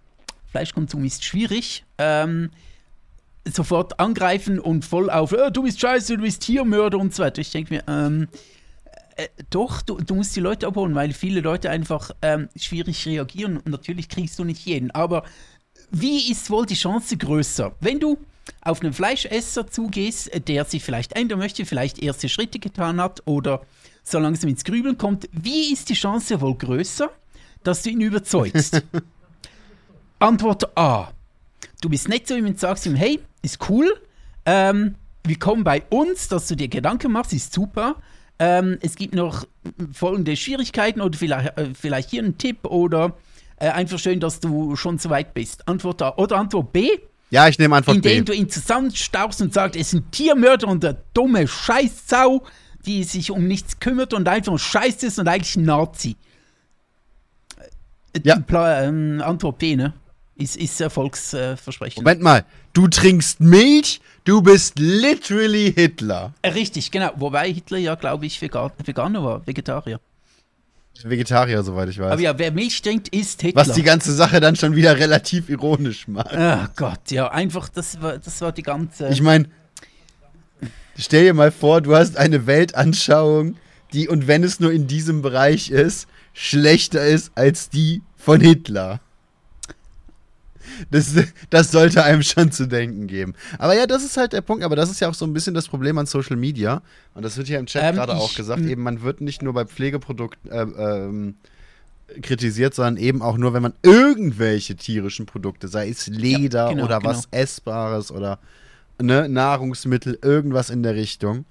Fleischkonsum 0.50 1.04
ist 1.04 1.24
schwierig. 1.24 1.84
Ähm, 1.98 2.50
sofort 3.48 3.98
angreifen 3.98 4.58
und 4.58 4.84
voll 4.84 5.10
auf, 5.10 5.32
oh, 5.32 5.50
du 5.50 5.62
bist 5.62 5.80
scheiße, 5.80 6.16
du 6.16 6.22
bist 6.22 6.42
Tiermörder 6.42 6.98
und 6.98 7.14
so 7.14 7.22
weiter. 7.22 7.40
Ich 7.40 7.50
denke 7.50 7.74
mir, 7.74 7.84
ähm, 7.88 8.28
äh, 9.16 9.28
doch, 9.50 9.82
du, 9.82 9.96
du, 9.96 10.14
musst 10.14 10.36
die 10.36 10.40
Leute 10.40 10.66
abholen, 10.66 10.94
weil 10.94 11.12
viele 11.12 11.40
Leute 11.40 11.70
einfach 11.70 12.10
ähm, 12.22 12.48
schwierig 12.56 13.06
reagieren 13.06 13.56
und 13.56 13.68
natürlich 13.68 14.08
kriegst 14.08 14.38
du 14.38 14.44
nicht 14.44 14.64
jeden. 14.66 14.90
Aber 14.90 15.24
wie 15.90 16.30
ist 16.30 16.50
wohl 16.50 16.66
die 16.66 16.74
Chance 16.74 17.16
größer, 17.16 17.72
wenn 17.80 17.98
du 17.98 18.18
auf 18.62 18.80
einen 18.80 18.92
Fleischesser 18.92 19.66
zugehst, 19.66 20.30
der 20.48 20.64
sich 20.64 20.82
vielleicht 20.82 21.12
ändern 21.12 21.38
möchte, 21.38 21.64
vielleicht 21.64 21.98
erste 21.98 22.28
Schritte 22.28 22.58
getan 22.58 23.00
hat 23.00 23.22
oder 23.26 23.62
so 24.02 24.18
langsam 24.18 24.50
ins 24.50 24.64
Grübeln 24.64 24.98
kommt, 24.98 25.28
wie 25.32 25.72
ist 25.72 25.88
die 25.88 25.94
Chance 25.94 26.40
wohl 26.40 26.56
größer, 26.56 27.10
dass 27.62 27.82
du 27.82 27.90
ihn 27.90 28.00
überzeugst? 28.00 28.82
Antwort 30.20 30.76
A. 30.76 31.12
Du 31.80 31.88
bist 31.88 32.08
nett 32.08 32.28
zu 32.28 32.36
ihm 32.36 32.44
und 32.44 32.60
sagst 32.60 32.84
ihm, 32.84 32.94
hey, 32.94 33.20
ist 33.40 33.58
cool, 33.70 33.98
ähm, 34.44 34.94
willkommen 35.24 35.64
bei 35.64 35.82
uns, 35.88 36.28
dass 36.28 36.46
du 36.46 36.56
dir 36.56 36.68
Gedanken 36.68 37.10
machst, 37.10 37.32
ist 37.32 37.54
super. 37.54 37.96
Ähm, 38.38 38.78
es 38.82 38.96
gibt 38.96 39.14
noch 39.14 39.46
folgende 39.92 40.36
Schwierigkeiten 40.36 41.00
oder 41.00 41.18
vielleicht, 41.18 41.56
äh, 41.58 41.70
vielleicht 41.74 42.10
hier 42.10 42.22
ein 42.22 42.36
Tipp 42.36 42.66
oder 42.66 43.14
äh, 43.56 43.70
einfach 43.70 43.98
schön, 43.98 44.20
dass 44.20 44.40
du 44.40 44.76
schon 44.76 44.98
so 44.98 45.08
weit 45.08 45.32
bist. 45.32 45.66
Antwort 45.66 46.02
A. 46.02 46.14
Oder 46.16 46.36
Antwort 46.36 46.70
B. 46.70 46.90
Ja, 47.30 47.48
ich 47.48 47.58
nehme 47.58 47.76
Antwort 47.76 47.96
indem 47.96 48.10
B. 48.10 48.18
Indem 48.18 48.24
du 48.26 48.34
ihn 48.34 48.50
zusammenstaubst 48.50 49.40
und 49.40 49.54
sagst, 49.54 49.74
es 49.74 49.88
ist 49.88 49.94
ein 49.94 50.10
Tiermörder 50.10 50.68
und 50.68 50.84
eine 50.84 50.98
dumme 51.14 51.48
Scheißsau, 51.48 52.42
die 52.84 53.04
sich 53.04 53.30
um 53.30 53.46
nichts 53.46 53.80
kümmert 53.80 54.12
und 54.12 54.28
einfach 54.28 54.58
scheiß 54.58 55.02
ist 55.02 55.18
und 55.18 55.28
eigentlich 55.28 55.56
ein 55.56 55.64
Nazi. 55.64 56.16
Ja. 58.22 58.38
Pla 58.38 58.82
ähm, 58.82 59.22
Antwort 59.24 59.58
B, 59.58 59.76
ne? 59.76 59.94
Ist, 60.40 60.56
ist 60.56 60.80
Erfolgsversprechen. 60.80 62.02
Moment 62.02 62.22
mal, 62.22 62.44
du 62.72 62.88
trinkst 62.88 63.40
Milch, 63.40 64.00
du 64.24 64.40
bist 64.40 64.78
literally 64.78 65.72
Hitler. 65.72 66.32
Äh, 66.42 66.48
richtig, 66.50 66.90
genau. 66.90 67.10
Wobei 67.16 67.52
Hitler 67.52 67.78
ja, 67.78 67.94
glaube 67.94 68.24
ich, 68.24 68.40
Vegan 68.40 68.70
Veganer 68.84 69.22
war, 69.22 69.46
Vegetarier. 69.46 70.00
Vegetarier, 71.02 71.62
soweit 71.62 71.88
ich 71.88 71.98
weiß. 71.98 72.12
Aber 72.12 72.20
ja, 72.20 72.38
wer 72.38 72.52
Milch 72.52 72.80
trinkt, 72.82 73.08
ist 73.08 73.42
Hitler. 73.42 73.66
Was 73.66 73.72
die 73.74 73.82
ganze 73.82 74.12
Sache 74.12 74.40
dann 74.40 74.56
schon 74.56 74.74
wieder 74.76 74.96
relativ 74.98 75.48
ironisch 75.48 76.08
macht. 76.08 76.34
Ach 76.34 76.70
Gott, 76.76 77.10
ja, 77.10 77.30
einfach, 77.30 77.68
das 77.68 78.00
war, 78.00 78.18
das 78.18 78.40
war 78.40 78.52
die 78.52 78.62
ganze. 78.62 79.08
Ich 79.08 79.22
meine, 79.22 79.46
stell 80.96 81.24
dir 81.24 81.34
mal 81.34 81.50
vor, 81.50 81.80
du 81.80 81.94
hast 81.94 82.16
eine 82.16 82.46
Weltanschauung, 82.46 83.56
die, 83.92 84.08
und 84.08 84.26
wenn 84.26 84.44
es 84.44 84.60
nur 84.60 84.72
in 84.72 84.86
diesem 84.86 85.22
Bereich 85.22 85.70
ist, 85.70 86.06
schlechter 86.32 87.04
ist 87.04 87.32
als 87.34 87.68
die 87.68 88.02
von 88.16 88.40
Hitler. 88.40 89.00
Das, 90.90 91.14
das 91.50 91.70
sollte 91.70 92.04
einem 92.04 92.22
schon 92.22 92.52
zu 92.52 92.66
denken 92.66 93.06
geben. 93.06 93.34
Aber 93.58 93.74
ja, 93.76 93.86
das 93.86 94.04
ist 94.04 94.16
halt 94.16 94.32
der 94.32 94.40
Punkt. 94.40 94.64
Aber 94.64 94.76
das 94.76 94.90
ist 94.90 95.00
ja 95.00 95.08
auch 95.08 95.14
so 95.14 95.24
ein 95.24 95.32
bisschen 95.32 95.54
das 95.54 95.68
Problem 95.68 95.98
an 95.98 96.06
Social 96.06 96.36
Media. 96.36 96.82
Und 97.14 97.24
das 97.24 97.36
wird 97.36 97.48
hier 97.48 97.58
im 97.58 97.66
Chat 97.66 97.82
ähm, 97.82 97.94
gerade 97.96 98.14
auch 98.14 98.34
gesagt. 98.34 98.62
Eben, 98.62 98.82
man 98.82 99.02
wird 99.02 99.20
nicht 99.20 99.42
nur 99.42 99.52
bei 99.52 99.64
Pflegeprodukten 99.64 100.50
äh, 100.50 100.62
ähm, 100.62 101.34
kritisiert, 102.22 102.74
sondern 102.74 102.96
eben 102.96 103.22
auch 103.22 103.36
nur, 103.36 103.52
wenn 103.52 103.62
man 103.62 103.74
irgendwelche 103.82 104.76
tierischen 104.76 105.26
Produkte, 105.26 105.68
sei 105.68 105.88
es 105.88 106.06
Leder 106.06 106.66
ja, 106.66 106.70
genau, 106.70 106.84
oder 106.84 106.98
genau. 106.98 107.10
was 107.10 107.28
Essbares 107.30 108.10
oder 108.10 108.38
ne, 109.00 109.28
Nahrungsmittel, 109.28 110.18
irgendwas 110.22 110.70
in 110.70 110.82
der 110.82 110.94
Richtung. 110.94 111.44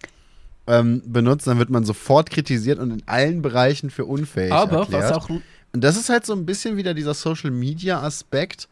Ähm, 0.67 1.01
benutzt, 1.05 1.47
dann 1.47 1.57
wird 1.57 1.71
man 1.71 1.83
sofort 1.83 2.29
kritisiert 2.29 2.77
und 2.77 2.91
in 2.91 3.01
allen 3.07 3.41
Bereichen 3.41 3.89
für 3.89 4.05
unfähig 4.05 4.51
Aber 4.51 4.81
erklärt. 4.81 5.03
was 5.03 5.11
auch 5.13 5.29
Und 5.29 5.83
das 5.83 5.97
ist 5.97 6.09
halt 6.09 6.27
so 6.27 6.33
ein 6.33 6.45
bisschen 6.45 6.77
wieder 6.77 6.93
dieser 6.93 7.15
Social 7.15 7.49
Media 7.49 8.01
Aspekt. 8.01 8.67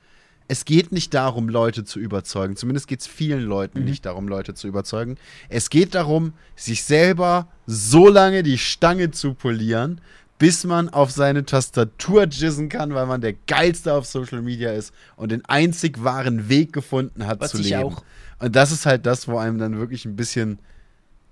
Es 0.48 0.65
geht 0.65 0.91
nicht 0.91 1.14
darum, 1.14 1.49
Leute 1.49 1.84
zu 1.84 1.99
überzeugen. 1.99 2.56
Zumindest 2.56 2.88
geht 2.88 3.02
es 3.02 3.07
vielen 3.07 3.41
Leuten 3.41 3.80
mhm. 3.80 3.86
nicht 3.86 4.06
darum, 4.06 4.28
Leute 4.28 4.53
zu 4.53 4.68
überzeugen. 4.68 5.18
Es 5.49 5.69
geht 5.69 5.94
darum, 5.94 6.34
sich 6.56 6.84
selber 6.84 7.48
so 7.65 8.07
lange 8.07 8.44
die 8.44 8.57
Stange 8.57 9.11
zu 9.11 9.34
polieren, 9.34 9.99
bis 10.40 10.64
man 10.64 10.90
auf 10.90 11.11
seine 11.11 11.45
Tastatur 11.45 12.26
jizzen 12.26 12.69
kann, 12.69 12.94
weil 12.94 13.07
man 13.07 13.22
der 13.22 13.34
Geilste 13.34 13.94
auf 13.94 14.06
Social 14.06 14.41
Media 14.41 14.72
ist 14.72 14.94
und 15.15 15.32
den 15.32 15.44
einzig 15.45 16.03
wahren 16.03 16.48
Weg 16.48 16.74
gefunden 16.74 17.26
hat 17.26 17.40
Was 17.41 17.52
zu 17.52 17.57
leben. 17.57 17.84
Auch. 17.84 18.03
Und 18.40 18.56
das 18.56 18.72
ist 18.72 18.86
halt 18.86 19.06
das, 19.06 19.28
wo 19.28 19.38
einem 19.38 19.57
dann 19.57 19.78
wirklich 19.78 20.06
ein 20.06 20.15
bisschen, 20.15 20.60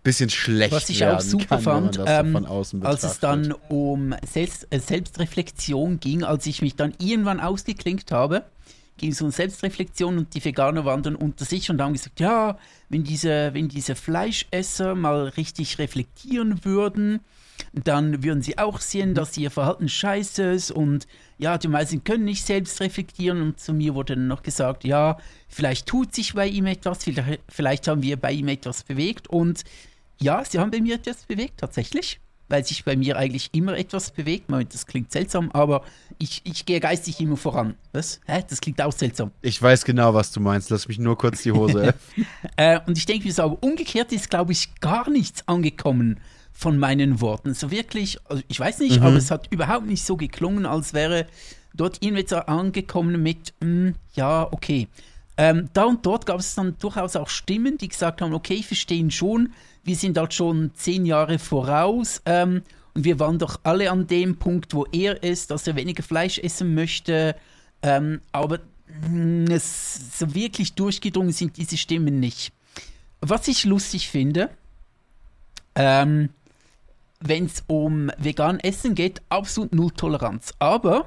bisschen 0.03 0.29
schlecht 0.29 0.71
Was 0.71 0.89
ich 0.89 1.05
auch 1.05 1.21
super 1.21 1.57
kann, 1.57 1.93
fand, 1.93 1.99
ähm, 2.05 2.31
von 2.31 2.45
außen 2.47 2.83
als 2.83 3.03
es 3.03 3.19
dann 3.19 3.51
um 3.69 4.15
Selbst, 4.27 4.67
äh, 4.71 4.79
Selbstreflexion 4.79 5.99
ging, 5.99 6.23
als 6.23 6.47
ich 6.47 6.61
mich 6.63 6.75
dann 6.75 6.93
irgendwann 6.97 7.39
ausgeklinkt 7.39 8.11
habe, 8.11 8.43
ging 8.97 9.11
es 9.11 9.21
um 9.21 9.31
Selbstreflexion 9.31 10.17
und 10.17 10.33
die 10.33 10.43
Veganer 10.43 10.85
waren 10.85 11.03
dann 11.03 11.15
unter 11.15 11.45
sich 11.45 11.69
und 11.69 11.81
haben 11.81 11.93
gesagt, 11.93 12.19
ja, 12.19 12.57
wenn 12.89 13.03
diese, 13.03 13.53
wenn 13.53 13.67
diese 13.67 13.95
Fleischesser 13.95 14.95
mal 14.95 15.27
richtig 15.29 15.77
reflektieren 15.79 16.63
würden, 16.63 17.19
dann 17.73 18.23
würden 18.23 18.41
sie 18.41 18.57
auch 18.57 18.79
sehen, 18.79 19.13
dass 19.13 19.37
ihr 19.37 19.51
Verhalten 19.51 19.89
scheiße 19.89 20.43
ist 20.51 20.71
und 20.71 21.07
ja, 21.37 21.57
die 21.57 21.67
meisten 21.67 22.03
können 22.03 22.25
nicht 22.25 22.45
selbst 22.45 22.79
reflektieren 22.79 23.41
und 23.41 23.59
zu 23.59 23.73
mir 23.73 23.95
wurde 23.95 24.15
dann 24.15 24.27
noch 24.27 24.43
gesagt, 24.43 24.83
ja, 24.83 25.17
vielleicht 25.47 25.87
tut 25.87 26.15
sich 26.15 26.33
bei 26.33 26.47
ihm 26.47 26.65
etwas, 26.65 27.05
vielleicht 27.49 27.87
haben 27.87 28.01
wir 28.01 28.17
bei 28.17 28.31
ihm 28.31 28.47
etwas 28.47 28.83
bewegt 28.83 29.27
und 29.27 29.63
ja, 30.19 30.43
sie 30.45 30.59
haben 30.59 30.71
bei 30.71 30.79
mir 30.79 30.95
etwas 30.95 31.25
bewegt, 31.25 31.59
tatsächlich, 31.59 32.19
weil 32.47 32.63
sich 32.65 32.83
bei 32.85 32.95
mir 32.95 33.17
eigentlich 33.17 33.49
immer 33.53 33.77
etwas 33.77 34.11
bewegt. 34.11 34.49
Moment, 34.49 34.73
das 34.73 34.85
klingt 34.85 35.11
seltsam, 35.11 35.49
aber 35.51 35.83
ich, 36.19 36.41
ich 36.43 36.65
gehe 36.65 36.79
geistig 36.79 37.19
immer 37.19 37.37
voran. 37.37 37.75
Was? 37.91 38.19
Hä? 38.27 38.43
Das 38.47 38.61
klingt 38.61 38.81
auch 38.81 38.91
seltsam. 38.91 39.31
Ich 39.41 39.61
weiß 39.61 39.83
genau, 39.85 40.13
was 40.13 40.31
du 40.31 40.39
meinst. 40.39 40.69
Lass 40.69 40.87
mich 40.87 40.99
nur 40.99 41.17
kurz 41.17 41.41
die 41.43 41.51
Hose 41.51 41.79
öffnen. 41.93 42.27
Äh, 42.55 42.79
und 42.85 42.97
ich 42.97 43.05
denke 43.05 43.25
mir 43.27 43.33
so, 43.33 43.43
aber 43.43 43.57
umgekehrt 43.61 44.11
ist, 44.11 44.29
glaube 44.29 44.51
ich, 44.51 44.75
gar 44.79 45.09
nichts 45.09 45.47
angekommen 45.47 46.19
von 46.53 46.77
meinen 46.77 47.19
Worten. 47.19 47.53
So 47.53 47.71
wirklich, 47.71 48.19
also 48.29 48.41
ich 48.47 48.59
weiß 48.59 48.79
nicht, 48.79 48.99
Mhm. 49.01 49.05
aber 49.07 49.17
es 49.17 49.31
hat 49.31 49.47
überhaupt 49.51 49.87
nicht 49.87 50.05
so 50.05 50.15
geklungen, 50.15 50.65
als 50.65 50.93
wäre 50.93 51.25
dort 51.73 52.01
irgendetwas 52.01 52.47
angekommen 52.47 53.21
mit, 53.21 53.53
hm, 53.61 53.95
ja, 54.13 54.47
okay. 54.51 54.87
Ähm, 55.37 55.67
da 55.73 55.83
und 55.83 56.05
dort 56.05 56.25
gab 56.25 56.39
es 56.39 56.55
dann 56.55 56.77
durchaus 56.79 57.17
auch 57.17 57.27
Stimmen, 57.27 57.77
die 57.77 57.89
gesagt 57.89 58.21
haben, 58.21 58.33
okay, 58.33 58.53
ich 58.53 58.67
verstehe 58.67 58.99
ihn 58.99 59.11
schon, 59.11 59.51
wir 59.85 59.95
sind 59.95 60.17
halt 60.17 60.33
schon 60.33 60.71
zehn 60.73 61.05
Jahre 61.05 61.39
voraus 61.39 62.21
ähm, 62.25 62.63
und 62.93 63.03
wir 63.05 63.19
waren 63.19 63.39
doch 63.39 63.59
alle 63.63 63.91
an 63.91 64.07
dem 64.07 64.37
Punkt, 64.37 64.73
wo 64.73 64.85
er 64.91 65.23
ist, 65.23 65.51
dass 65.51 65.67
er 65.67 65.75
weniger 65.75 66.03
Fleisch 66.03 66.39
essen 66.39 66.73
möchte, 66.73 67.35
ähm, 67.81 68.21
aber 68.31 68.59
hm, 69.05 69.45
es, 69.45 70.19
so 70.19 70.33
wirklich 70.33 70.73
durchgedrungen 70.73 71.31
sind 71.31 71.57
diese 71.57 71.77
Stimmen 71.77 72.19
nicht. 72.19 72.51
Was 73.21 73.47
ich 73.47 73.63
lustig 73.63 74.09
finde, 74.09 74.49
ähm, 75.75 76.29
wenn 77.19 77.45
es 77.45 77.63
um 77.67 78.11
vegan 78.17 78.59
Essen 78.59 78.95
geht, 78.95 79.21
absolut 79.29 79.73
null 79.73 79.91
Toleranz. 79.91 80.53
Aber 80.59 81.05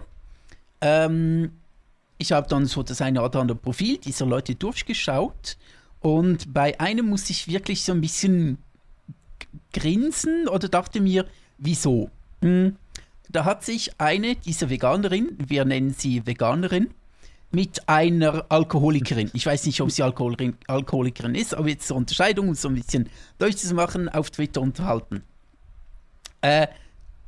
ähm, 0.81 1.53
ich 2.19 2.33
habe 2.33 2.49
dann 2.49 2.67
so 2.67 2.83
das 2.83 3.01
eine 3.01 3.23
oder 3.23 3.41
andere 3.41 3.59
Profil 3.59 3.99
dieser 3.99 4.27
Leute 4.27 4.55
durchgeschaut 4.55 5.57
und 6.01 6.53
bei 6.53 6.79
einem 6.79 7.07
muss 7.07 7.31
ich 7.31 7.49
wirklich 7.49 7.83
so 7.83 7.93
ein 7.93 8.01
bisschen 8.01 8.59
grinsen 9.73 10.49
oder 10.49 10.69
dachte 10.69 11.01
mir, 11.01 11.27
wieso? 11.59 12.11
Hm, 12.43 12.77
da 13.29 13.45
hat 13.45 13.65
sich 13.65 13.91
eine 13.99 14.37
dieser 14.37 14.71
Veganerin, 14.71 15.37
wir 15.39 15.65
nennen 15.65 15.95
sie 15.97 16.27
Veganerin, 16.27 16.89
mit 17.51 17.89
einer 17.89 18.45
Alkoholikerin. 18.51 19.31
Ich 19.33 19.47
weiß 19.47 19.67
nicht, 19.67 19.81
ob 19.81 19.91
sie 19.91 20.03
Alkoholikerin, 20.03 20.57
Alkoholikerin 20.67 21.35
ist, 21.35 21.55
aber 21.55 21.69
jetzt 21.69 21.87
zur 21.87 21.97
Unterscheidung, 21.97 22.49
um 22.49 22.55
so 22.55 22.69
ein 22.69 22.75
bisschen 22.75 23.09
deutlich 23.39 23.59
zu 23.59 23.75
machen, 23.75 24.09
auf 24.09 24.31
Twitter 24.31 24.61
unterhalten. 24.61 25.23
Äh, 26.43 26.67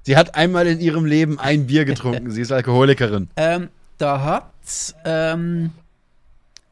Sie 0.02 0.16
hat 0.16 0.34
einmal 0.34 0.66
in 0.66 0.80
ihrem 0.80 1.04
Leben 1.04 1.38
ein 1.38 1.66
Bier 1.66 1.84
getrunken. 1.84 2.30
Sie 2.30 2.40
ist 2.40 2.52
Alkoholikerin. 2.52 3.28
ähm, 3.36 3.68
da 3.98 4.22
hat 4.22 4.94
ähm, 5.04 5.72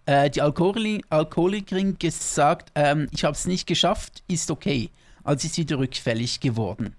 äh, 0.06 0.31
die 0.31 0.40
Alkoholi 0.40 1.05
Alkoholikerin 1.10 1.98
gesagt, 1.98 2.73
ähm, 2.74 3.09
ich 3.10 3.24
habe 3.24 3.35
es 3.35 3.47
nicht 3.47 3.66
geschafft, 3.66 4.23
ist 4.28 4.51
okay. 4.51 4.90
Also 5.28 5.46
ist 5.46 5.59
wieder 5.59 5.78
rückfällig 5.78 6.40
geworden. 6.40 6.94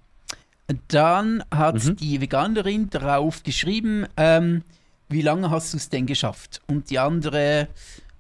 Dann 0.88 1.44
hat 1.50 1.84
Mhm. 1.84 1.96
die 1.96 2.22
Veganerin 2.22 2.88
darauf 2.92 3.42
geschrieben, 3.42 4.06
ähm, 4.18 4.62
wie 5.10 5.24
lange 5.24 5.50
hast 5.50 5.74
du 5.74 5.78
es 5.78 5.90
denn 5.90 6.06
geschafft? 6.06 6.62
Und 6.68 6.92
die 6.92 7.00
andere 7.00 7.68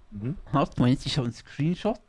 Mhm. 0.09 0.35
hat, 0.51 0.79
Moment, 0.79 1.05
ich 1.05 1.17
habe 1.17 1.25
einen 1.27 1.35
Screenshot. 1.35 1.99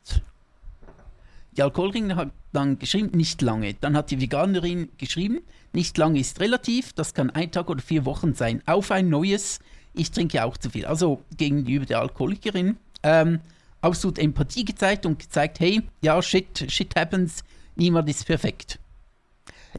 Die 1.55 1.61
Alkoholikerin 1.61 2.15
hat 2.15 2.31
dann 2.53 2.79
geschrieben, 2.79 3.15
nicht 3.15 3.43
lange. 3.43 3.75
Dann 3.75 3.95
hat 3.95 4.09
die 4.09 4.19
Veganerin 4.19 4.89
geschrieben, 4.97 5.41
nicht 5.71 5.95
lange 5.99 6.19
ist 6.19 6.39
relativ, 6.39 6.93
das 6.93 7.13
kann 7.13 7.29
ein 7.29 7.51
Tag 7.51 7.69
oder 7.69 7.83
vier 7.83 8.03
Wochen 8.05 8.33
sein. 8.33 8.63
Auf 8.65 8.89
ein 8.89 9.09
neues, 9.09 9.59
ich 9.93 10.09
trinke 10.09 10.43
auch 10.43 10.57
zu 10.57 10.71
viel. 10.71 10.87
Also 10.87 11.21
gegenüber 11.37 11.85
der 11.85 11.99
Alkoholikerin 11.99 12.77
ähm, 13.03 13.41
absolut 13.81 14.17
Empathie 14.17 14.65
gezeigt 14.65 15.05
und 15.05 15.19
gezeigt, 15.19 15.59
hey, 15.59 15.83
ja, 16.01 16.19
shit, 16.23 16.65
shit 16.71 16.95
happens, 16.95 17.43
niemand 17.75 18.09
ist 18.09 18.25
perfekt. 18.25 18.79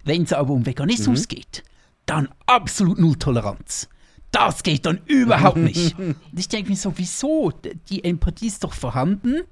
Wenn 0.05 0.23
es 0.23 0.33
aber 0.33 0.53
um 0.53 0.65
Veganismus 0.65 1.29
geht, 1.29 1.63
dann 2.07 2.29
absolut 2.47 2.99
null 2.99 3.17
Toleranz. 3.17 3.89
Das 4.31 4.63
geht 4.63 4.87
dann 4.87 5.01
überhaupt 5.07 5.59
nicht. 5.59 5.99
Und 5.99 6.17
ich 6.37 6.49
denke 6.49 6.71
mir 6.71 6.77
so, 6.77 6.93
wieso? 6.97 7.53
Die 7.91 8.03
Empathie 8.03 8.47
ist 8.47 8.65
doch 8.65 8.73
vorhanden 8.73 9.43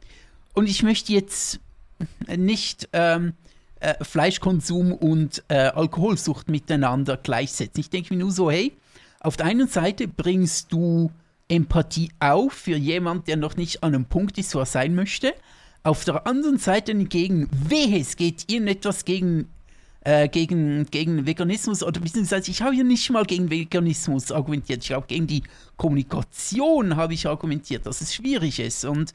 und 0.55 0.69
ich 0.69 0.83
möchte 0.83 1.12
jetzt 1.12 1.61
nicht 2.35 2.89
ähm, 2.95 3.35
äh, 3.81 4.03
Fleischkonsum 4.03 4.93
und 4.93 5.45
äh, 5.49 5.55
Alkoholsucht 5.55 6.49
miteinander 6.49 7.19
gleichsetzen. 7.19 7.81
Ich 7.81 7.91
denke 7.91 8.15
mir 8.15 8.21
nur 8.21 8.33
so, 8.33 8.51
hey, 8.51 8.77
auf 9.21 9.37
der 9.37 9.47
einen 9.47 9.69
Seite 9.69 10.09
bringst 10.09 10.73
du 10.73 11.11
Empathie 11.49 12.11
auf 12.21 12.53
für 12.53 12.77
jemand, 12.77 13.29
der 13.29 13.37
noch 13.37 13.57
nicht 13.57 13.83
an 13.83 13.95
einem 13.95 14.07
Punkt 14.07 14.39
ist, 14.39 14.55
wo 14.55 14.61
er 14.61 14.67
sein 14.67 14.95
möchte. 14.95 15.35
Auf 15.82 16.05
der 16.05 16.27
anderen 16.27 16.59
Seite 16.59 16.93
hingegen, 16.93 17.48
wehe, 17.51 18.01
es 18.01 18.16
geht 18.16 18.51
irgendetwas 18.51 19.05
gegen, 19.05 19.48
äh, 20.02 20.28
gegen, 20.28 20.86
gegen 20.90 21.27
Veganismus 21.27 21.82
oder 21.82 22.01
beziehungsweise 22.01 22.51
ich 22.51 22.61
habe 22.61 22.74
ja 22.74 22.85
nicht 22.85 23.09
mal 23.11 23.24
gegen 23.24 23.51
Veganismus 23.51 24.31
argumentiert, 24.31 24.85
ich 24.85 24.93
habe 24.93 25.07
gegen 25.07 25.27
die 25.27 25.43
Kommunikation 25.77 26.97
habe 26.97 27.15
ich 27.15 27.27
argumentiert, 27.27 27.86
dass 27.86 28.02
es 28.02 28.15
schwierig 28.15 28.61
ist 28.61 28.85
und 28.85 29.15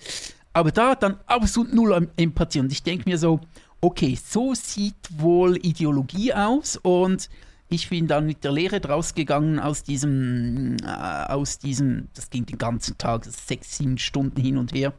aber 0.54 0.72
da 0.72 0.96
dann 0.96 1.20
absolut 1.28 1.74
null 1.74 2.10
Empathie 2.18 2.62
und 2.62 2.72
ich 2.72 2.82
denke 2.82 3.08
mir 3.08 3.18
so, 3.18 3.42
okay, 3.82 4.18
so 4.24 4.56
sieht 4.56 4.96
wohl 5.18 5.58
Ideologie 5.58 6.34
aus 6.34 6.78
und 6.78 7.30
ich 7.70 7.90
bin 7.90 8.08
dann 8.08 8.26
mit 8.26 8.44
der 8.44 8.52
Lehre 8.52 8.80
draus 8.80 9.16
gegangen 9.16 9.60
aus 9.60 9.84
diesem, 9.84 10.78
äh, 10.84 10.88
aus 10.88 11.58
diesem, 11.58 12.08
das 12.14 12.30
ging 12.30 12.46
den 12.46 12.58
ganzen 12.58 12.98
Tag, 12.98 13.26
sechs, 13.26 13.78
sieben 13.78 13.98
Stunden 13.98 14.40
hin 14.40 14.58
und 14.58 14.74
her. 14.74 14.94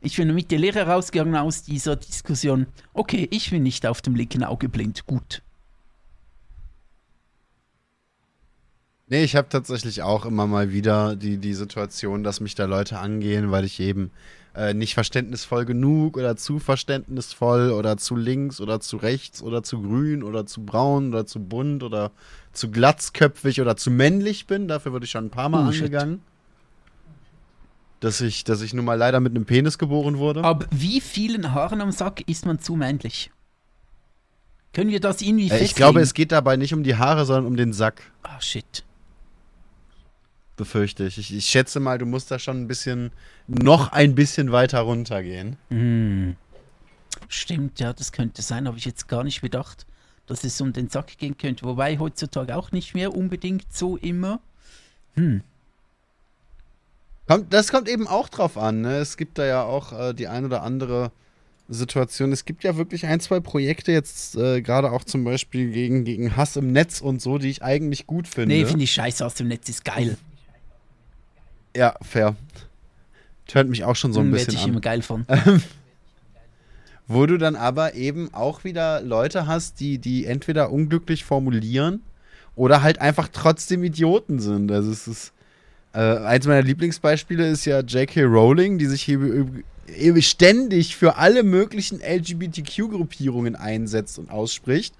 Ich 0.00 0.16
bin 0.16 0.34
mit 0.34 0.50
der 0.50 0.58
Lehre 0.58 0.82
rausgegangen 0.86 1.36
aus 1.36 1.62
dieser 1.62 1.96
Diskussion. 1.96 2.66
Okay, 2.92 3.28
ich 3.30 3.50
bin 3.50 3.62
nicht 3.62 3.86
auf 3.86 4.02
dem 4.02 4.14
linken 4.14 4.44
Auge 4.44 4.68
blind. 4.68 5.06
Gut. 5.06 5.42
Nee, 9.08 9.22
ich 9.22 9.36
habe 9.36 9.48
tatsächlich 9.48 10.02
auch 10.02 10.26
immer 10.26 10.46
mal 10.46 10.72
wieder 10.72 11.14
die, 11.14 11.38
die 11.38 11.54
Situation, 11.54 12.24
dass 12.24 12.40
mich 12.40 12.56
da 12.56 12.64
Leute 12.64 12.98
angehen, 12.98 13.52
weil 13.52 13.64
ich 13.64 13.78
eben 13.78 14.10
äh, 14.56 14.74
nicht 14.74 14.94
verständnisvoll 14.94 15.64
genug 15.64 16.16
oder 16.16 16.36
zu 16.36 16.58
verständnisvoll 16.58 17.70
oder 17.70 17.98
zu 17.98 18.16
links 18.16 18.60
oder 18.60 18.80
zu 18.80 18.96
rechts 18.96 19.42
oder 19.42 19.62
zu 19.62 19.80
grün 19.80 20.24
oder 20.24 20.44
zu 20.46 20.64
braun 20.64 21.10
oder 21.10 21.24
zu 21.24 21.38
bunt 21.38 21.84
oder 21.84 22.10
zu 22.52 22.70
glatzköpfig 22.70 23.60
oder 23.60 23.76
zu 23.76 23.92
männlich 23.92 24.48
bin. 24.48 24.66
Dafür 24.66 24.92
wurde 24.92 25.04
ich 25.04 25.10
schon 25.12 25.26
ein 25.26 25.30
paar 25.30 25.50
Mal 25.50 25.68
Oh, 25.68 25.72
shit. 25.72 25.92
Dass 28.00 28.20
ich, 28.20 28.44
dass 28.44 28.60
ich 28.60 28.74
nun 28.74 28.84
mal 28.84 28.94
leider 28.94 29.20
mit 29.20 29.34
einem 29.34 29.46
Penis 29.46 29.78
geboren 29.78 30.18
wurde. 30.18 30.44
Aber 30.44 30.66
wie 30.70 31.00
vielen 31.00 31.52
Haaren 31.52 31.80
am 31.80 31.92
Sack 31.92 32.28
ist 32.28 32.44
man 32.44 32.58
zu 32.60 32.76
männlich? 32.76 33.30
Können 34.74 34.90
wir 34.90 35.00
das 35.00 35.22
irgendwie 35.22 35.46
Äh, 35.46 35.48
festlegen? 35.48 35.64
ich 35.70 35.74
glaube, 35.76 36.00
es 36.00 36.12
geht 36.12 36.30
dabei 36.32 36.56
nicht 36.56 36.74
um 36.74 36.82
die 36.82 36.96
Haare, 36.96 37.24
sondern 37.24 37.46
um 37.46 37.56
den 37.56 37.72
Sack, 37.72 38.02
Ah, 38.22 38.38
shit. 38.40 38.84
befürchte 40.56 41.06
ich. 41.06 41.16
ich. 41.18 41.34
Ich 41.34 41.46
schätze 41.46 41.80
mal, 41.80 41.96
du 41.98 42.04
musst 42.06 42.30
da 42.30 42.38
schon 42.38 42.60
ein 42.62 42.68
bisschen, 42.68 43.12
noch 43.46 43.92
ein 43.92 44.14
bisschen 44.14 44.52
weiter 44.52 44.80
runtergehen. 44.80 45.56
Hm. 45.70 46.36
Stimmt, 47.28 47.80
ja, 47.80 47.92
das 47.94 48.12
könnte 48.12 48.42
sein. 48.42 48.66
Habe 48.68 48.76
ich 48.78 48.84
jetzt 48.84 49.08
gar 49.08 49.24
nicht 49.24 49.40
bedacht, 49.40 49.86
dass 50.26 50.44
es 50.44 50.60
um 50.60 50.72
den 50.74 50.88
Sack 50.90 51.16
gehen 51.18 51.38
könnte. 51.38 51.64
Wobei 51.64 51.98
heutzutage 51.98 52.54
auch 52.56 52.72
nicht 52.72 52.94
mehr 52.94 53.14
unbedingt 53.14 53.72
so 53.74 53.96
immer. 53.96 54.40
Hm. 55.14 55.42
Kommt, 57.26 57.52
das 57.52 57.70
kommt 57.72 57.88
eben 57.88 58.06
auch 58.06 58.28
drauf 58.28 58.56
an. 58.56 58.82
Ne? 58.82 58.98
Es 58.98 59.16
gibt 59.16 59.38
da 59.38 59.44
ja 59.46 59.62
auch 59.64 59.92
äh, 59.92 60.14
die 60.14 60.28
ein 60.28 60.44
oder 60.44 60.62
andere 60.62 61.10
Situation. 61.68 62.30
Es 62.30 62.44
gibt 62.44 62.62
ja 62.62 62.76
wirklich 62.76 63.06
ein, 63.06 63.18
zwei 63.18 63.40
Projekte 63.40 63.90
jetzt, 63.90 64.36
äh, 64.36 64.62
gerade 64.62 64.92
auch 64.92 65.02
zum 65.02 65.24
Beispiel 65.24 65.70
gegen, 65.72 66.04
gegen 66.04 66.36
Hass 66.36 66.56
im 66.56 66.70
Netz 66.72 67.00
und 67.00 67.20
so, 67.20 67.38
die 67.38 67.48
ich 67.48 67.62
eigentlich 67.64 68.06
gut 68.06 68.28
finde. 68.28 68.54
Nee, 68.54 68.64
finde 68.64 68.84
ich 68.84 68.92
scheiße 68.92 69.26
aus 69.26 69.34
dem 69.34 69.48
Netz, 69.48 69.68
ist 69.68 69.84
geil. 69.84 70.16
Ja, 71.76 71.94
fair. 72.02 72.36
Hört 73.52 73.68
mich 73.68 73.84
auch 73.84 73.96
schon 73.96 74.12
so 74.12 74.20
ein 74.20 74.26
Hm, 74.26 74.32
bisschen 74.32 74.54
ich 74.54 74.62
an. 74.62 74.70
immer 74.70 74.80
geil 74.80 75.02
von. 75.02 75.26
Wo 77.08 77.26
du 77.26 77.38
dann 77.38 77.54
aber 77.54 77.94
eben 77.94 78.32
auch 78.34 78.64
wieder 78.64 79.00
Leute 79.00 79.46
hast, 79.46 79.78
die, 79.80 79.98
die 79.98 80.26
entweder 80.26 80.72
unglücklich 80.72 81.24
formulieren 81.24 82.02
oder 82.56 82.82
halt 82.82 83.00
einfach 83.00 83.28
trotzdem 83.32 83.84
Idioten 83.84 84.38
sind. 84.40 84.70
Also 84.72 84.90
es 84.90 85.06
ist. 85.06 85.32
Äh, 85.96 86.18
eins 86.26 86.46
meiner 86.46 86.62
Lieblingsbeispiele 86.62 87.48
ist 87.48 87.64
ja 87.64 87.80
J.K. 87.80 88.24
Rowling, 88.24 88.76
die 88.76 88.84
sich 88.84 89.02
hier 89.02 90.22
ständig 90.22 90.94
für 90.94 91.16
alle 91.16 91.42
möglichen 91.42 92.00
LGBTQ-Gruppierungen 92.02 93.56
einsetzt 93.56 94.18
und 94.18 94.30
ausspricht. 94.30 94.94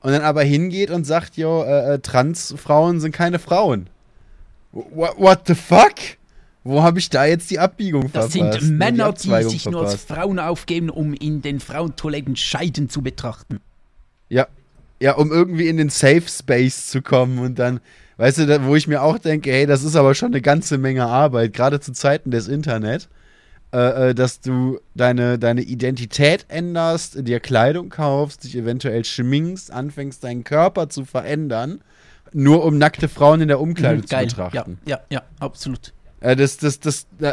Und 0.00 0.12
dann 0.12 0.22
aber 0.22 0.42
hingeht 0.42 0.90
und 0.90 1.04
sagt, 1.04 1.36
jo, 1.36 1.64
äh, 1.64 1.94
äh, 1.94 1.98
Transfrauen 1.98 3.00
sind 3.00 3.12
keine 3.12 3.38
Frauen. 3.38 3.90
What, 4.72 5.18
what 5.18 5.40
the 5.46 5.54
fuck? 5.54 5.94
Wo 6.64 6.82
habe 6.82 6.98
ich 6.98 7.10
da 7.10 7.26
jetzt 7.26 7.50
die 7.50 7.58
Abbiegung 7.58 8.10
Das 8.12 8.32
verpasst? 8.32 8.60
sind 8.60 8.70
ne, 8.70 8.76
Männer, 8.76 8.96
die 8.96 9.02
Abzweigung 9.02 9.50
sich 9.50 9.66
nur 9.66 9.82
als 9.82 9.96
verpasst? 9.96 10.20
Frauen 10.20 10.38
aufgeben, 10.38 10.88
um 10.88 11.12
in 11.12 11.42
den 11.42 11.60
Frauentoiletten 11.60 12.36
Scheiden 12.36 12.88
zu 12.88 13.02
betrachten. 13.02 13.60
Ja. 14.30 14.46
Ja, 15.00 15.14
um 15.14 15.30
irgendwie 15.30 15.68
in 15.68 15.76
den 15.76 15.90
Safe 15.90 16.24
Space 16.26 16.86
zu 16.86 17.02
kommen 17.02 17.38
und 17.38 17.58
dann, 17.58 17.80
weißt 18.18 18.38
du, 18.38 18.64
wo 18.66 18.76
ich 18.76 18.86
mir 18.86 19.02
auch 19.02 19.18
denke, 19.18 19.50
hey, 19.50 19.66
das 19.66 19.82
ist 19.82 19.96
aber 19.96 20.14
schon 20.14 20.32
eine 20.32 20.42
ganze 20.42 20.76
Menge 20.76 21.06
Arbeit, 21.06 21.54
gerade 21.54 21.80
zu 21.80 21.92
Zeiten 21.92 22.30
des 22.30 22.48
Internet, 22.48 23.08
äh, 23.72 24.10
äh, 24.10 24.14
dass 24.14 24.40
du 24.40 24.80
deine, 24.94 25.38
deine 25.38 25.62
Identität 25.62 26.46
änderst, 26.48 27.26
dir 27.26 27.40
Kleidung 27.40 27.88
kaufst, 27.88 28.44
dich 28.44 28.56
eventuell 28.56 29.04
schminkst, 29.04 29.72
anfängst, 29.72 30.22
deinen 30.24 30.44
Körper 30.44 30.88
zu 30.88 31.04
verändern, 31.04 31.80
nur 32.32 32.64
um 32.64 32.76
nackte 32.76 33.08
Frauen 33.08 33.40
in 33.40 33.48
der 33.48 33.60
Umkleide 33.60 34.02
Mhm, 34.02 34.06
zu 34.06 34.16
betrachten. 34.16 34.78
Ja, 34.84 34.96
ja, 34.96 35.00
ja, 35.10 35.22
absolut. 35.40 35.92
Äh, 36.20 36.36
das, 36.36 36.56
das, 36.58 36.80
das, 36.80 37.06
äh, 37.20 37.32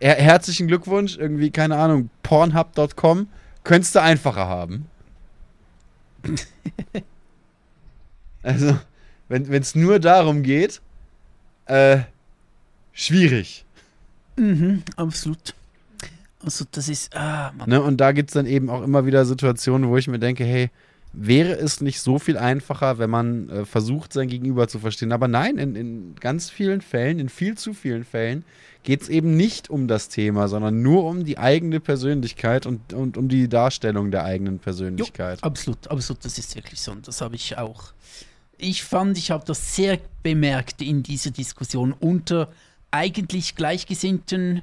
her 0.00 0.14
herzlichen 0.16 0.68
Glückwunsch, 0.68 1.16
irgendwie, 1.16 1.50
keine 1.50 1.76
Ahnung, 1.76 2.10
pornhub.com, 2.22 3.28
könntest 3.64 3.94
du 3.94 4.02
einfacher 4.02 4.46
haben. 4.46 4.86
also, 8.42 8.76
wenn 9.28 9.50
es 9.52 9.74
nur 9.74 9.98
darum 9.98 10.42
geht, 10.42 10.80
äh, 11.66 12.00
schwierig. 12.92 13.64
Mhm, 14.36 14.82
absolut. 14.96 15.54
Also 16.42 16.64
das 16.70 16.88
ist, 16.88 17.16
ah. 17.16 17.52
Ne? 17.66 17.82
Und 17.82 17.98
da 17.98 18.12
gibt 18.12 18.30
es 18.30 18.34
dann 18.34 18.46
eben 18.46 18.70
auch 18.70 18.82
immer 18.82 19.06
wieder 19.06 19.24
Situationen, 19.24 19.88
wo 19.88 19.96
ich 19.96 20.06
mir 20.06 20.18
denke, 20.18 20.44
hey, 20.44 20.70
wäre 21.12 21.54
es 21.54 21.80
nicht 21.80 22.00
so 22.00 22.18
viel 22.18 22.36
einfacher, 22.36 22.98
wenn 22.98 23.08
man 23.10 23.48
äh, 23.48 23.64
versucht, 23.64 24.12
sein 24.12 24.28
Gegenüber 24.28 24.68
zu 24.68 24.78
verstehen. 24.78 25.12
Aber 25.12 25.28
nein, 25.28 25.56
in, 25.56 25.74
in 25.74 26.14
ganz 26.20 26.50
vielen 26.50 26.82
Fällen, 26.82 27.18
in 27.18 27.28
viel 27.30 27.56
zu 27.56 27.72
vielen 27.72 28.04
Fällen, 28.04 28.44
geht 28.82 29.02
es 29.02 29.08
eben 29.08 29.36
nicht 29.36 29.70
um 29.70 29.88
das 29.88 30.08
Thema, 30.08 30.46
sondern 30.46 30.82
nur 30.82 31.04
um 31.04 31.24
die 31.24 31.38
eigene 31.38 31.80
Persönlichkeit 31.80 32.66
und, 32.66 32.92
und 32.92 33.16
um 33.16 33.28
die 33.28 33.48
Darstellung 33.48 34.10
der 34.10 34.24
eigenen 34.24 34.58
Persönlichkeit. 34.58 35.42
Absolut, 35.42 35.88
absolut, 35.88 36.24
das 36.24 36.38
ist 36.38 36.54
wirklich 36.54 36.80
so. 36.80 36.92
Und 36.92 37.08
das 37.08 37.20
habe 37.20 37.34
ich 37.34 37.56
auch. 37.58 37.92
Ich 38.58 38.84
fand, 38.84 39.18
ich 39.18 39.30
habe 39.30 39.44
das 39.44 39.74
sehr 39.74 39.98
bemerkt 40.22 40.80
in 40.82 41.02
dieser 41.02 41.30
Diskussion 41.30 41.92
unter 41.92 42.50
eigentlich 42.90 43.54
Gleichgesinnten. 43.54 44.62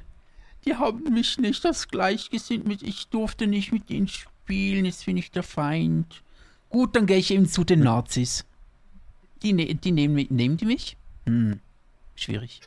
Die 0.64 0.74
haben 0.74 1.12
mich 1.12 1.38
nicht 1.38 1.64
als 1.66 1.88
gleichgesinnt 1.88 2.66
mit, 2.66 2.82
ich 2.82 3.08
durfte 3.08 3.46
nicht 3.46 3.72
mit 3.72 3.90
ihnen 3.90 4.08
spielen, 4.08 4.84
jetzt 4.84 5.06
bin 5.06 5.16
ich 5.16 5.30
der 5.30 5.42
Feind. 5.42 6.22
Gut, 6.70 6.96
dann 6.96 7.06
gehe 7.06 7.18
ich 7.18 7.30
eben 7.30 7.48
zu 7.48 7.64
den 7.64 7.80
Nazis. 7.80 8.44
Die, 9.42 9.52
ne 9.52 9.74
die 9.74 9.92
nehmen, 9.92 10.26
nehmen 10.30 10.56
die 10.56 10.64
mich? 10.64 10.96
Hm, 11.26 11.60
schwierig. 12.16 12.62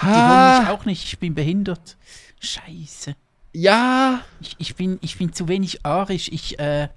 Die 0.00 0.06
wollen 0.06 0.60
mich 0.60 0.68
auch 0.68 0.84
nicht, 0.86 1.04
ich 1.04 1.18
bin 1.18 1.34
behindert. 1.34 1.96
Scheiße. 2.40 3.14
Ja, 3.52 4.24
Ich, 4.40 4.56
ich, 4.58 4.74
bin, 4.74 4.98
ich 5.02 5.18
bin 5.18 5.32
zu 5.32 5.46
wenig 5.46 5.84
arisch. 5.84 6.28
Ich 6.32 6.58
äh, 6.58 6.88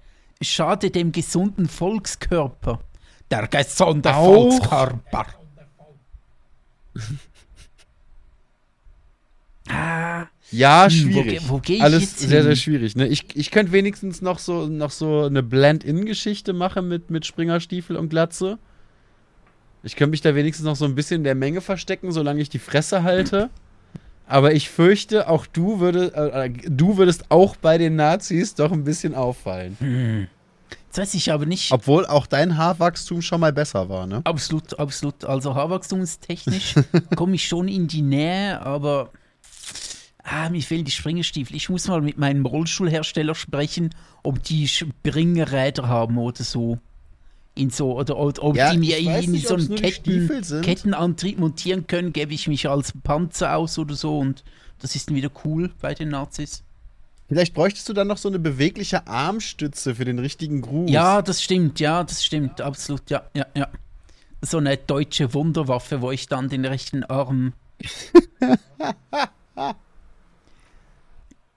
schade 0.42 0.90
dem 0.90 1.12
gesunden 1.12 1.68
Volkskörper. 1.68 2.80
Der 3.32 3.48
gesunde 3.48 4.14
Auch? 4.16 4.50
Volkskörper. 4.52 5.26
ah, 9.70 10.26
ja, 10.52 10.88
Hm, 10.90 11.14
wo 11.16 11.22
schwierig. 11.24 11.42
wo 11.50 11.60
geh 11.60 11.76
ich 11.76 11.82
Alles 11.84 12.20
sehr, 12.20 12.44
sehr 12.44 12.56
schwierig. 12.56 12.96
Ne? 12.96 13.08
Ich, 13.08 13.36
ich 13.36 13.52
könnte 13.52 13.72
wenigstens 13.72 14.22
noch 14.22 14.40
so, 14.40 14.68
noch 14.68 14.92
so 14.92 15.24
eine 15.24 15.44
Blend-In-Geschichte 15.44 16.54
machen 16.54 16.88
mit, 16.88 17.10
mit 17.10 17.26
Springerstiefel 17.26 17.96
und 17.98 18.10
Glatze. 18.10 18.58
Ich 19.84 19.96
könnte 19.96 20.12
mich 20.12 20.22
da 20.22 20.34
wenigstens 20.36 20.66
noch 20.66 20.76
so 20.76 20.86
ein 20.86 20.96
bisschen 20.96 21.18
in 21.18 21.24
der 21.24 21.36
Menge 21.36 21.62
verstecken, 21.62 22.12
solange 22.12 22.42
ich 22.42 22.50
die 22.50 22.60
Fresse 22.60 23.04
halte. 23.04 23.50
Aber 24.28 24.54
ich 24.54 24.70
fürchte, 24.70 25.30
auch 25.30 25.46
du, 25.46 25.80
würde, 25.80 26.12
äh, 26.16 26.46
äh, 26.48 26.50
du 26.68 26.98
würdest 26.98 27.26
auch 27.30 27.56
bei 27.56 27.78
den 27.78 27.96
Nazis 27.96 28.56
doch 28.56 28.72
ein 28.72 28.84
bisschen 28.84 29.14
auffallen. 29.14 30.28
Jetzt 30.96 31.14
weiß 31.14 31.14
ich 31.16 31.32
aber 31.32 31.46
nicht. 31.46 31.72
Obwohl 31.72 32.06
auch 32.06 32.26
dein 32.28 32.58
Haarwachstum 32.58 33.22
schon 33.22 33.42
mal 33.42 33.54
besser 33.54 33.90
war, 33.90 34.08
ne? 34.08 34.22
Absolut, 34.24 34.78
absolut. 34.80 35.26
Also 35.26 35.56
haarwachstumstechnisch 35.56 36.76
komme 37.16 37.36
ich 37.36 37.48
schon 37.48 37.68
in 37.68 37.88
die 37.88 38.02
Nähe, 38.02 38.62
aber 38.62 39.12
ah, 40.24 40.50
mir 40.50 40.62
fehlen 40.62 40.86
die 40.86 40.92
Springerstiefel. 40.92 41.56
Ich 41.56 41.70
muss 41.70 41.88
mal 41.88 42.02
mit 42.02 42.18
meinem 42.18 42.46
Rollstuhlhersteller 42.46 43.36
sprechen, 43.36 43.94
ob 44.24 44.42
die 44.44 44.68
Springräder 44.68 45.88
haben 45.88 46.18
oder 46.18 46.44
so. 46.44 46.80
In 47.58 47.70
so, 47.70 47.98
oder, 47.98 48.18
oder 48.18 48.44
ob 48.44 48.56
Ja, 48.58 48.72
die 48.72 48.78
mir 48.78 48.98
in 48.98 49.32
nicht, 49.32 49.48
so 49.48 49.56
einen 49.56 49.76
Ketten. 49.76 50.30
Kettenantrieb 50.62 51.40
montieren 51.40 51.88
können, 51.88 52.12
gebe 52.12 52.34
ich 52.34 52.50
mich 52.50 52.68
als 52.68 52.92
Panzer 53.04 53.56
aus 53.56 53.80
oder 53.80 53.96
so 53.96 54.20
und 54.20 54.44
das 54.80 54.94
ist 54.96 55.10
dann 55.10 55.16
wieder 55.16 55.32
cool 55.46 55.72
bei 55.80 55.94
den 55.94 56.10
Nazis. 56.10 56.65
Vielleicht 57.36 57.54
bräuchtest 57.54 57.90
du 57.90 57.92
dann 57.92 58.08
noch 58.08 58.16
so 58.16 58.30
eine 58.30 58.40
bewegliche 58.40 59.08
Armstütze 59.08 59.96
für 59.96 60.06
den 60.06 60.20
richtigen 60.20 60.62
Gruß. 60.62 60.90
Ja, 60.90 61.22
das 61.22 61.44
stimmt, 61.44 61.82
ja, 61.82 62.02
das 62.02 62.24
stimmt, 62.24 62.62
absolut, 62.62 63.10
ja, 63.10 63.24
ja, 63.36 63.46
ja. 63.54 63.68
So 64.42 64.60
eine 64.60 64.78
deutsche 64.78 65.34
Wunderwaffe, 65.34 66.00
wo 66.02 66.12
ich 66.12 66.28
dann 66.28 66.48
den 66.48 66.64
rechten 66.64 67.04
Arm. 67.04 67.52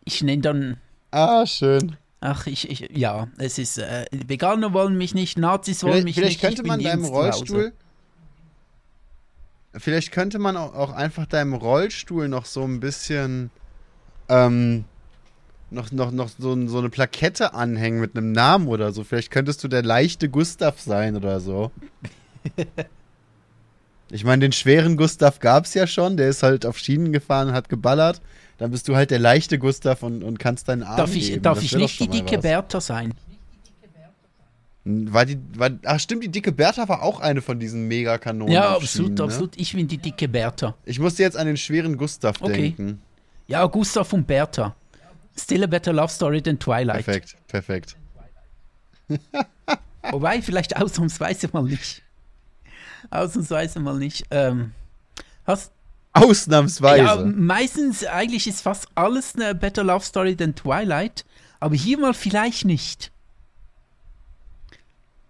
ich 0.05 0.21
nenne 0.21 0.43
dann. 0.43 0.79
Ah, 1.13 1.47
schön. 1.47 1.97
Ach, 2.19 2.49
ich, 2.49 2.69
ich, 2.69 2.91
ja, 2.97 3.29
es 3.39 3.59
ist, 3.59 3.79
äh, 3.79 4.07
Veganer 4.11 4.73
wollen 4.73 4.99
mich 4.99 5.15
nicht, 5.15 5.39
Nazis 5.39 5.85
wollen 5.85 5.93
Vielleicht, 5.93 6.05
mich 6.07 6.15
vielleicht 6.17 6.43
nicht. 6.43 6.57
könnte 6.57 6.63
ich 6.63 6.67
man 6.69 6.83
deinem. 6.83 7.05
Rollstuhl. 7.05 7.73
Vielleicht 9.75 10.11
könnte 10.11 10.41
man 10.41 10.57
auch, 10.57 10.75
auch 10.75 10.91
einfach 10.91 11.27
deinem 11.27 11.55
Rollstuhl 11.55 12.27
noch 12.27 12.47
so 12.47 12.65
ein 12.65 12.81
bisschen. 12.81 13.53
Ähm, 14.29 14.85
noch, 15.71 15.93
noch, 15.93 16.11
noch 16.11 16.29
so, 16.39 16.53
ein- 16.53 16.69
so 16.69 16.79
eine 16.79 16.89
Plakette 16.91 17.55
anhängen 17.55 18.01
mit 18.01 18.17
einem 18.17 18.33
Namen 18.33 18.69
oder 18.69 18.93
so. 18.93 19.05
Vielleicht 19.05 19.31
könntest 19.31 19.63
du 19.65 19.69
der 19.69 19.83
leichte 19.83 20.29
Gustav 20.29 20.81
sein 20.81 21.17
oder 21.17 21.41
so. 21.41 21.71
Ich 24.11 24.25
meine, 24.25 24.41
den 24.41 24.53
schweren 24.53 24.97
Gustav 24.97 25.39
gab 25.39 25.67
es 25.67 25.75
ja 25.75 25.87
schon. 25.87 26.17
Der 26.17 26.31
ist 26.31 26.43
halt 26.43 26.65
auf 26.65 26.79
Schienen 26.79 27.13
gefahren 27.13 27.49
und 27.49 27.55
hat 27.55 27.69
geballert. 27.69 28.23
Dann 28.57 28.71
bist 28.71 28.89
du 28.89 28.97
halt 28.97 29.11
der 29.11 29.19
leichte 29.19 29.59
Gustav 29.59 30.03
und, 30.03 30.25
und 30.25 30.39
kannst 30.39 30.69
deinen 30.69 30.83
Arm 30.83 30.97
Darf 30.97 31.15
ich, 31.15 31.29
geben. 31.29 31.43
darf 31.43 31.63
ich 31.63 31.77
nicht 31.77 32.01
die 32.01 32.09
dicke 32.09 32.37
was. 32.37 32.43
Bertha 32.43 32.81
sein? 32.81 33.13
War 34.85 35.27
die, 35.27 35.39
war, 35.55 35.71
ach 35.85 36.01
stimmt, 36.01 36.25
die 36.25 36.31
dicke 36.31 36.53
Bertha 36.53 36.89
war 36.89 37.03
auch 37.03 37.21
eine 37.21 37.43
von 37.43 37.61
diesen 37.61 37.87
Megakanonen. 37.87 38.55
Ja, 38.55 38.75
absolut, 38.75 39.19
ne? 39.19 39.25
absolut. 39.25 39.59
Ich 39.59 39.75
bin 39.75 39.87
die 39.87 39.99
dicke 39.99 40.27
Bertha. 40.27 40.75
Ich 40.87 40.99
musste 40.99 41.23
jetzt 41.23 41.37
an 41.37 41.47
den 41.47 41.59
schweren 41.59 41.99
Gustav 41.99 42.41
Okay. 42.41 42.75
denken. 42.75 43.03
Ja, 43.47 43.67
Gustav 43.67 44.11
und 44.15 44.27
Bertha. 44.27 44.75
Still 45.39 45.65
a 45.65 45.67
better 45.67 45.93
love 45.93 46.11
story 46.11 46.43
than 46.43 46.59
Twilight. 46.59 47.05
Perfekt, 47.05 47.37
perfekt. 47.47 47.97
Wobei, 50.11 50.43
vielleicht 50.43 50.77
ausnahmsweise 50.77 51.49
mal 51.53 51.63
nicht. 51.63 52.03
Ausnahmsweise 53.11 53.81
mal 53.81 53.99
nicht. 53.99 54.25
Ähm, 54.31 54.73
hast, 55.47 55.73
Ausnahmsweise. 56.13 57.05
ja, 57.05 57.17
meistens, 57.17 58.05
eigentlich 58.05 58.47
ist 58.47 58.63
fast 58.63 58.89
alles 58.95 59.35
eine 59.35 59.55
Better 59.55 59.85
Love 59.85 60.05
Story 60.05 60.37
than 60.37 60.55
Twilight, 60.55 61.25
aber 61.61 61.77
hier 61.77 61.99
mal 61.99 62.15
vielleicht 62.15 62.65
nicht. 62.65 63.13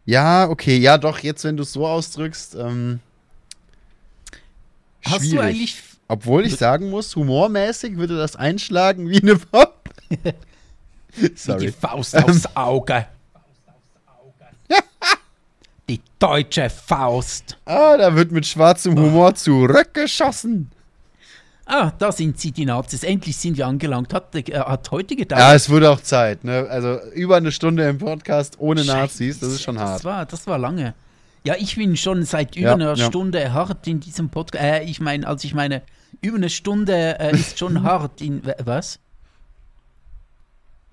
Ja, 0.04 0.48
okay, 0.48 0.78
ja, 0.78 0.96
doch, 0.96 1.18
jetzt, 1.18 1.44
wenn 1.44 1.56
du 1.56 1.64
es 1.64 1.72
so 1.72 1.86
ausdrückst, 1.86 2.54
ähm, 2.54 3.00
Hast 5.04 5.20
schwierig. 5.20 5.34
du 5.34 5.40
eigentlich. 5.40 5.82
Obwohl 6.10 6.46
ich 6.46 6.56
sagen 6.56 6.88
muss, 6.88 7.14
humormäßig 7.14 7.98
würde 7.98 8.16
das 8.16 8.34
einschlagen 8.34 9.10
wie 9.10 9.20
eine 9.20 9.36
Pop. 9.36 9.77
Die 11.16 11.32
Sorry. 11.34 11.72
Faust 11.72 12.16
aufs 12.16 12.44
Auge. 12.54 13.06
Die 15.88 16.00
deutsche 16.18 16.68
Faust. 16.70 17.56
Ah, 17.64 17.96
da 17.96 18.14
wird 18.14 18.30
mit 18.30 18.46
schwarzem 18.46 18.98
Humor 18.98 19.34
zurückgeschossen. 19.34 20.70
Ah, 21.70 21.92
da 21.98 22.10
sind 22.12 22.40
sie, 22.40 22.50
die 22.50 22.64
Nazis. 22.64 23.02
Endlich 23.02 23.36
sind 23.36 23.58
wir 23.58 23.66
angelangt. 23.66 24.14
Hat, 24.14 24.34
äh, 24.34 24.58
hat 24.58 24.90
heute 24.90 25.16
gedauert. 25.16 25.40
Ja, 25.40 25.54
es 25.54 25.68
wurde 25.68 25.90
auch 25.90 26.00
Zeit. 26.00 26.42
Ne? 26.42 26.66
Also 26.70 26.98
über 27.12 27.36
eine 27.36 27.52
Stunde 27.52 27.86
im 27.86 27.98
Podcast 27.98 28.56
ohne 28.58 28.82
Scheiße, 28.82 28.96
Nazis, 28.96 29.40
das 29.40 29.50
ist 29.52 29.62
schon 29.62 29.78
hart. 29.78 29.96
Das 29.96 30.04
war, 30.04 30.24
das 30.24 30.46
war 30.46 30.56
lange. 30.58 30.94
Ja, 31.44 31.54
ich 31.58 31.76
bin 31.76 31.96
schon 31.96 32.24
seit 32.24 32.56
über 32.56 32.68
Ja, 32.68 32.74
einer 32.74 32.94
ja. 32.94 33.06
Stunde 33.06 33.52
hart 33.52 33.86
in 33.86 34.00
diesem 34.00 34.30
Podcast. 34.30 34.64
Äh, 34.64 34.84
ich 34.84 35.00
meine, 35.00 35.26
als 35.26 35.44
ich 35.44 35.54
meine, 35.54 35.82
über 36.22 36.36
eine 36.36 36.48
Stunde 36.48 37.18
äh, 37.20 37.32
ist 37.32 37.58
schon 37.58 37.82
hart 37.82 38.20
in. 38.22 38.42
Was? 38.64 38.98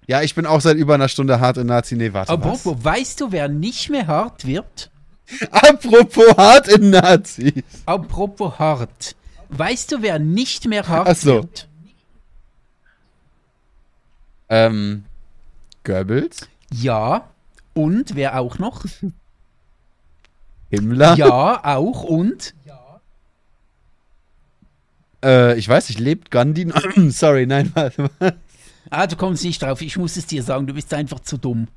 Ja, 0.07 0.21
ich 0.21 0.35
bin 0.35 0.45
auch 0.45 0.61
seit 0.61 0.77
über 0.77 0.93
einer 0.95 1.09
Stunde 1.09 1.39
hart 1.39 1.57
in 1.57 1.67
Nazi. 1.67 1.95
Nee, 1.95 2.13
warte, 2.13 2.31
Apropos, 2.31 2.75
weißt 2.83 3.21
du, 3.21 3.31
wer 3.31 3.47
nicht 3.47 3.89
mehr 3.89 4.07
hart 4.07 4.45
wird? 4.45 4.91
was? 5.39 5.51
Apropos 5.69 6.37
hart 6.37 6.67
in 6.67 6.91
Nazis. 6.91 7.63
Apropos 7.85 8.59
hart. 8.59 9.15
Weißt 9.49 9.91
du, 9.91 10.01
wer 10.01 10.19
nicht 10.19 10.65
mehr 10.67 10.87
hart 10.87 11.07
Ach 11.09 11.15
so. 11.15 11.33
wird? 11.35 11.67
Ähm, 14.49 15.05
Goebbels? 15.83 16.47
Ja. 16.71 17.27
Und 17.73 18.15
wer 18.15 18.39
auch 18.39 18.59
noch? 18.59 18.85
Himmler? 20.69 21.15
Ja, 21.15 21.61
auch 21.77 22.03
und. 22.03 22.53
Äh, 25.23 25.57
ich 25.57 25.67
weiß 25.67 25.89
nicht, 25.89 25.99
lebt 25.99 26.29
Gandhi? 26.29 26.65
noch? 26.65 26.81
Sorry, 27.09 27.47
nein, 27.47 27.71
warte 27.73 28.09
mal. 28.19 28.35
Ah, 28.89 29.07
du 29.07 29.15
kommst 29.15 29.43
nicht 29.43 29.61
drauf. 29.61 29.81
Ich 29.81 29.97
muss 29.97 30.17
es 30.17 30.25
dir 30.25 30.43
sagen, 30.43 30.67
du 30.67 30.73
bist 30.73 30.93
einfach 30.93 31.19
zu 31.19 31.37
dumm. 31.37 31.67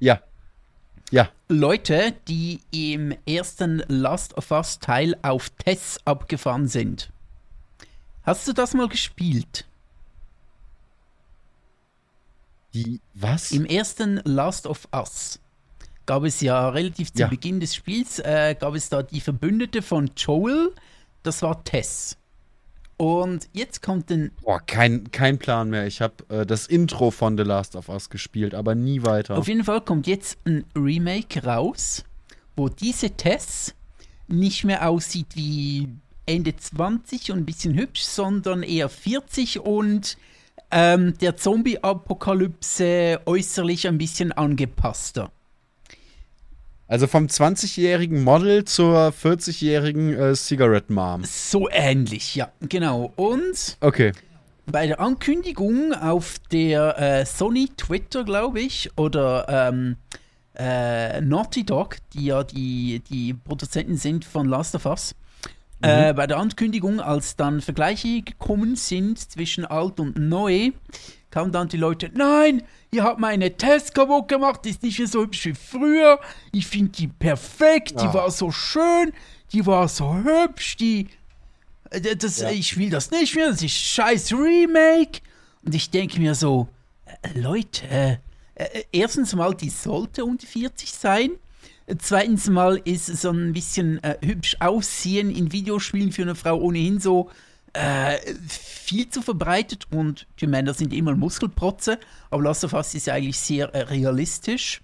Ja. 0.00 0.20
Ja. 1.10 1.30
Leute, 1.48 2.14
die 2.26 2.60
im 2.72 3.14
ersten 3.26 3.82
Last 3.86 4.36
of 4.36 4.50
Us 4.50 4.80
Teil 4.80 5.16
auf 5.22 5.50
Tess 5.50 5.98
abgefahren 6.04 6.66
sind. 6.66 7.12
Hast 8.24 8.48
du 8.48 8.52
das 8.52 8.74
mal 8.74 8.88
gespielt? 8.88 9.66
Die, 12.74 13.00
was? 13.14 13.52
Im 13.52 13.64
ersten 13.64 14.20
Last 14.24 14.66
of 14.66 14.88
Us 14.92 15.38
gab 16.06 16.24
es 16.24 16.40
ja 16.40 16.68
relativ 16.68 17.12
zu 17.12 17.20
Ja. 17.20 17.28
Beginn 17.28 17.60
des 17.60 17.74
Spiels, 17.74 18.18
äh, 18.18 18.56
gab 18.58 18.74
es 18.74 18.88
da 18.88 19.02
die 19.02 19.20
Verbündete 19.20 19.82
von 19.82 20.10
Joel, 20.16 20.72
das 21.22 21.42
war 21.42 21.62
Tess. 21.64 22.16
Und 22.96 23.48
jetzt 23.52 23.82
kommt 23.82 24.10
ein, 24.10 24.30
Boah, 24.42 24.60
kein, 24.60 25.10
kein 25.10 25.38
Plan 25.38 25.68
mehr. 25.68 25.86
Ich 25.86 26.00
habe 26.00 26.14
äh, 26.28 26.46
das 26.46 26.66
Intro 26.66 27.10
von 27.10 27.36
The 27.36 27.44
Last 27.44 27.76
of 27.76 27.88
Us 27.90 28.08
gespielt, 28.08 28.54
aber 28.54 28.74
nie 28.74 29.02
weiter. 29.02 29.36
auf 29.36 29.48
jeden 29.48 29.64
Fall 29.64 29.82
kommt 29.82 30.06
jetzt 30.06 30.38
ein 30.46 30.64
Remake 30.74 31.44
raus, 31.44 32.04
wo 32.56 32.68
diese 32.68 33.10
Tess 33.10 33.74
nicht 34.28 34.64
mehr 34.64 34.88
aussieht 34.88 35.28
wie 35.34 35.88
Ende 36.24 36.56
20 36.56 37.32
und 37.32 37.38
ein 37.38 37.46
bisschen 37.46 37.74
hübsch, 37.74 38.02
sondern 38.02 38.62
eher 38.62 38.88
40 38.88 39.60
und 39.60 40.16
ähm, 40.70 41.16
der 41.18 41.36
Zombie-Apokalypse 41.36 43.20
äußerlich 43.26 43.86
ein 43.86 43.98
bisschen 43.98 44.32
angepasster. 44.32 45.30
Also 46.88 47.06
vom 47.08 47.26
20-jährigen 47.26 48.22
Model 48.22 48.64
zur 48.64 49.08
40-jährigen 49.08 50.14
äh, 50.14 50.34
Cigarette 50.36 50.92
Mom. 50.92 51.24
So 51.24 51.68
ähnlich, 51.70 52.36
ja, 52.36 52.52
genau. 52.60 53.12
Und 53.16 53.76
Okay. 53.80 54.12
bei 54.66 54.86
der 54.86 55.00
Ankündigung 55.00 55.92
auf 55.94 56.36
der 56.52 56.98
äh, 56.98 57.26
Sony 57.26 57.68
Twitter, 57.76 58.22
glaube 58.22 58.60
ich, 58.60 58.90
oder 58.96 59.46
ähm, 59.48 59.96
äh, 60.56 61.20
Naughty 61.20 61.64
Dog, 61.64 61.96
die 62.12 62.26
ja 62.26 62.44
die, 62.44 63.02
die 63.10 63.34
Produzenten 63.34 63.96
sind 63.96 64.24
von 64.24 64.46
Last 64.46 64.76
of 64.76 64.86
Us, 64.86 65.16
äh, 65.82 66.14
bei 66.14 66.26
der 66.26 66.38
Ankündigung, 66.38 67.00
als 67.00 67.36
dann 67.36 67.60
Vergleiche 67.60 68.22
gekommen 68.22 68.76
sind 68.76 69.18
zwischen 69.18 69.64
alt 69.64 69.98
und 70.00 70.16
neu, 70.18 70.70
kamen 71.30 71.52
dann 71.52 71.68
die 71.68 71.76
Leute, 71.76 72.10
nein, 72.14 72.62
ihr 72.92 73.02
habt 73.04 73.20
meine 73.20 73.56
Test 73.56 73.94
kaputt 73.94 74.28
gemacht, 74.28 74.60
die 74.64 74.70
ist 74.70 74.82
nicht 74.82 74.98
mehr 74.98 75.08
so 75.08 75.22
hübsch 75.22 75.44
wie 75.46 75.54
früher, 75.54 76.20
ich 76.52 76.66
finde 76.66 76.92
die 76.92 77.08
perfekt, 77.08 77.92
die 78.00 78.06
Ah. 78.06 78.14
war 78.14 78.30
so 78.30 78.50
schön, 78.50 79.12
die 79.52 79.64
war 79.66 79.88
so 79.88 80.14
hübsch, 80.14 80.76
die 80.76 81.08
äh, 81.90 82.16
das, 82.16 82.38
Ja. 82.40 82.50
Ich 82.50 82.76
will 82.76 82.90
das 82.90 83.10
nicht 83.10 83.34
mehr, 83.36 83.50
das 83.50 83.62
ist 83.62 83.72
scheiß 83.76 84.32
Remake. 84.32 85.20
Und 85.64 85.74
ich 85.74 85.90
denke 85.90 86.18
mir 86.20 86.34
so, 86.34 86.68
äh, 87.22 87.38
Leute, 87.38 88.20
äh, 88.56 88.82
erstens 88.92 89.34
mal, 89.34 89.54
die 89.54 89.70
sollte 89.70 90.24
unter 90.24 90.46
40 90.46 90.92
sein. 90.92 91.30
Zweitens 91.98 92.48
mal 92.48 92.80
ist 92.84 93.06
so 93.06 93.30
ein 93.30 93.52
bisschen 93.52 94.02
äh, 94.02 94.16
hübsch 94.24 94.56
aussehen 94.58 95.30
in 95.30 95.52
Videospielen 95.52 96.10
für 96.10 96.22
eine 96.22 96.34
Frau 96.34 96.56
ohnehin 96.58 96.98
so 96.98 97.30
äh, 97.72 98.18
viel 98.48 99.08
zu 99.08 99.22
verbreitet 99.22 99.86
und 99.90 100.26
die 100.40 100.46
Männer 100.46 100.74
sind 100.74 100.92
immer 100.92 101.14
Muskelprotze, 101.14 101.98
aber 102.30 102.42
Last 102.42 102.64
of 102.64 102.72
Us 102.72 102.94
ist 102.94 103.06
ja 103.06 103.14
eigentlich 103.14 103.38
sehr 103.38 103.74
äh, 103.74 103.82
realistisch. 103.82 104.80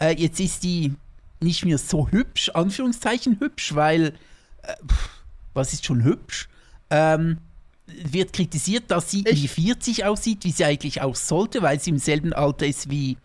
Äh, 0.00 0.16
jetzt 0.18 0.40
ist 0.40 0.62
die 0.64 0.94
nicht 1.40 1.64
mehr 1.64 1.78
so 1.78 2.08
hübsch, 2.08 2.50
Anführungszeichen 2.50 3.38
hübsch, 3.40 3.74
weil 3.74 4.14
äh, 4.62 4.74
pff, 4.86 5.10
was 5.54 5.72
ist 5.72 5.84
schon 5.84 6.04
hübsch? 6.04 6.48
Ähm, 6.90 7.38
wird 7.86 8.32
kritisiert, 8.32 8.90
dass 8.90 9.10
sie 9.10 9.24
wie 9.24 9.48
40 9.48 10.04
aussieht, 10.04 10.44
wie 10.44 10.52
sie 10.52 10.64
eigentlich 10.64 11.02
auch 11.02 11.16
sollte, 11.16 11.62
weil 11.62 11.80
sie 11.80 11.90
im 11.90 11.98
selben 11.98 12.32
Alter 12.32 12.66
ist 12.66 12.90
wie 12.90 13.18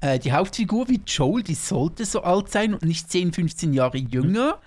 äh, 0.00 0.18
die 0.18 0.32
Hauptfigur, 0.32 0.88
wie 0.88 1.00
Joel, 1.06 1.42
die 1.42 1.54
sollte 1.54 2.04
so 2.04 2.22
alt 2.22 2.50
sein 2.50 2.74
und 2.74 2.84
nicht 2.84 3.10
10, 3.10 3.32
15 3.32 3.72
Jahre 3.72 3.98
jünger. 3.98 4.58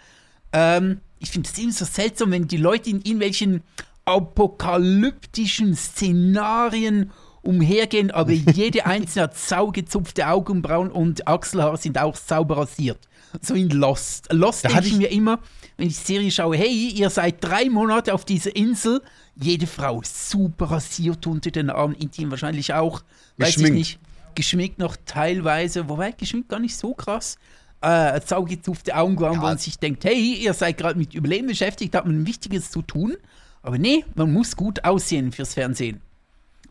Ähm, 0.51 1.01
ich 1.19 1.31
finde 1.31 1.49
es 1.51 1.57
immer 1.57 1.71
so 1.71 1.85
seltsam, 1.85 2.31
wenn 2.31 2.47
die 2.47 2.57
Leute 2.57 2.89
in 2.89 2.97
irgendwelchen 2.97 3.61
apokalyptischen 4.05 5.75
Szenarien 5.75 7.11
umhergehen, 7.41 8.11
aber 8.11 8.31
jede 8.53 8.85
einzelne 8.85 9.23
hat 9.23 9.37
saugezupfte 9.37 10.27
Augenbrauen 10.27 10.91
und 10.91 11.27
Achselhaare 11.27 11.77
sind 11.77 11.97
auch 11.97 12.15
sauber 12.15 12.57
rasiert. 12.57 13.07
So 13.41 13.53
in 13.53 13.69
Lost. 13.69 14.31
Lost 14.31 14.65
Da 14.65 14.69
denke 14.69 14.87
ich 14.87 14.97
mir 14.97 15.11
immer, 15.11 15.39
wenn 15.77 15.87
ich 15.87 15.97
die 15.97 16.05
Serie 16.05 16.31
schaue, 16.31 16.55
hey, 16.55 16.89
ihr 16.89 17.09
seid 17.09 17.43
drei 17.43 17.69
Monate 17.69 18.13
auf 18.13 18.23
dieser 18.23 18.55
Insel, 18.55 19.01
jede 19.35 19.67
Frau 19.67 20.01
super 20.05 20.71
rasiert 20.71 21.27
unter 21.27 21.51
den 21.51 21.69
Armen, 21.69 21.95
intim 21.95 22.31
wahrscheinlich 22.31 22.73
auch, 22.73 23.03
weiß 23.37 23.57
ich 23.57 23.71
nicht, 23.71 23.99
geschminkt 24.35 24.79
noch 24.79 24.95
teilweise, 25.05 25.89
wobei 25.89 26.11
geschminkt 26.11 26.49
gar 26.49 26.59
nicht 26.59 26.77
so 26.77 26.93
krass. 26.93 27.37
Äh, 27.81 28.19
saugezupfte 28.25 28.95
Augenbrauen, 28.95 29.33
wo 29.37 29.43
Ja. 29.43 29.49
man 29.49 29.57
sich 29.57 29.77
denkt, 29.77 30.05
hey, 30.05 30.33
ihr 30.33 30.53
seid 30.53 30.77
gerade 30.77 30.97
mit 30.97 31.13
Überleben 31.13 31.47
beschäftigt, 31.47 31.93
habt 31.95 32.07
ein 32.07 32.25
Wichtiges 32.25 32.71
zu 32.71 32.81
tun. 32.81 33.15
Aber 33.61 33.77
nee, 33.77 34.03
man 34.15 34.31
muss 34.33 34.55
gut 34.55 34.83
aussehen 34.85 35.31
fürs 35.31 35.53
Fernsehen. 35.53 36.01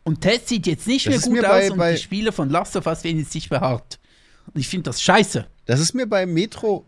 Und 0.02 0.20
Tess 0.22 0.48
sieht 0.48 0.66
jetzt 0.66 0.86
nicht 0.86 1.06
Das 1.06 1.10
mehr 1.10 1.18
ist 1.18 1.24
gut 1.26 1.42
bei- 1.42 1.66
aus 1.66 1.70
und 1.70 1.80
die 1.92 1.96
Spieler 1.98 2.32
von 2.32 2.50
Last 2.50 2.76
of 2.76 2.86
Us 2.86 3.04
werden 3.04 3.18
jetzt 3.18 3.34
nicht 3.34 3.50
mehr 3.50 3.60
hart. 3.60 3.98
Und 4.52 4.60
ich 4.60 4.68
finde 4.68 4.84
das 4.90 5.00
scheiße. 5.02 5.46
Das 5.66 5.80
ist 5.80 5.94
mir 5.94 6.06
bei 6.06 6.26
Metro, 6.26 6.84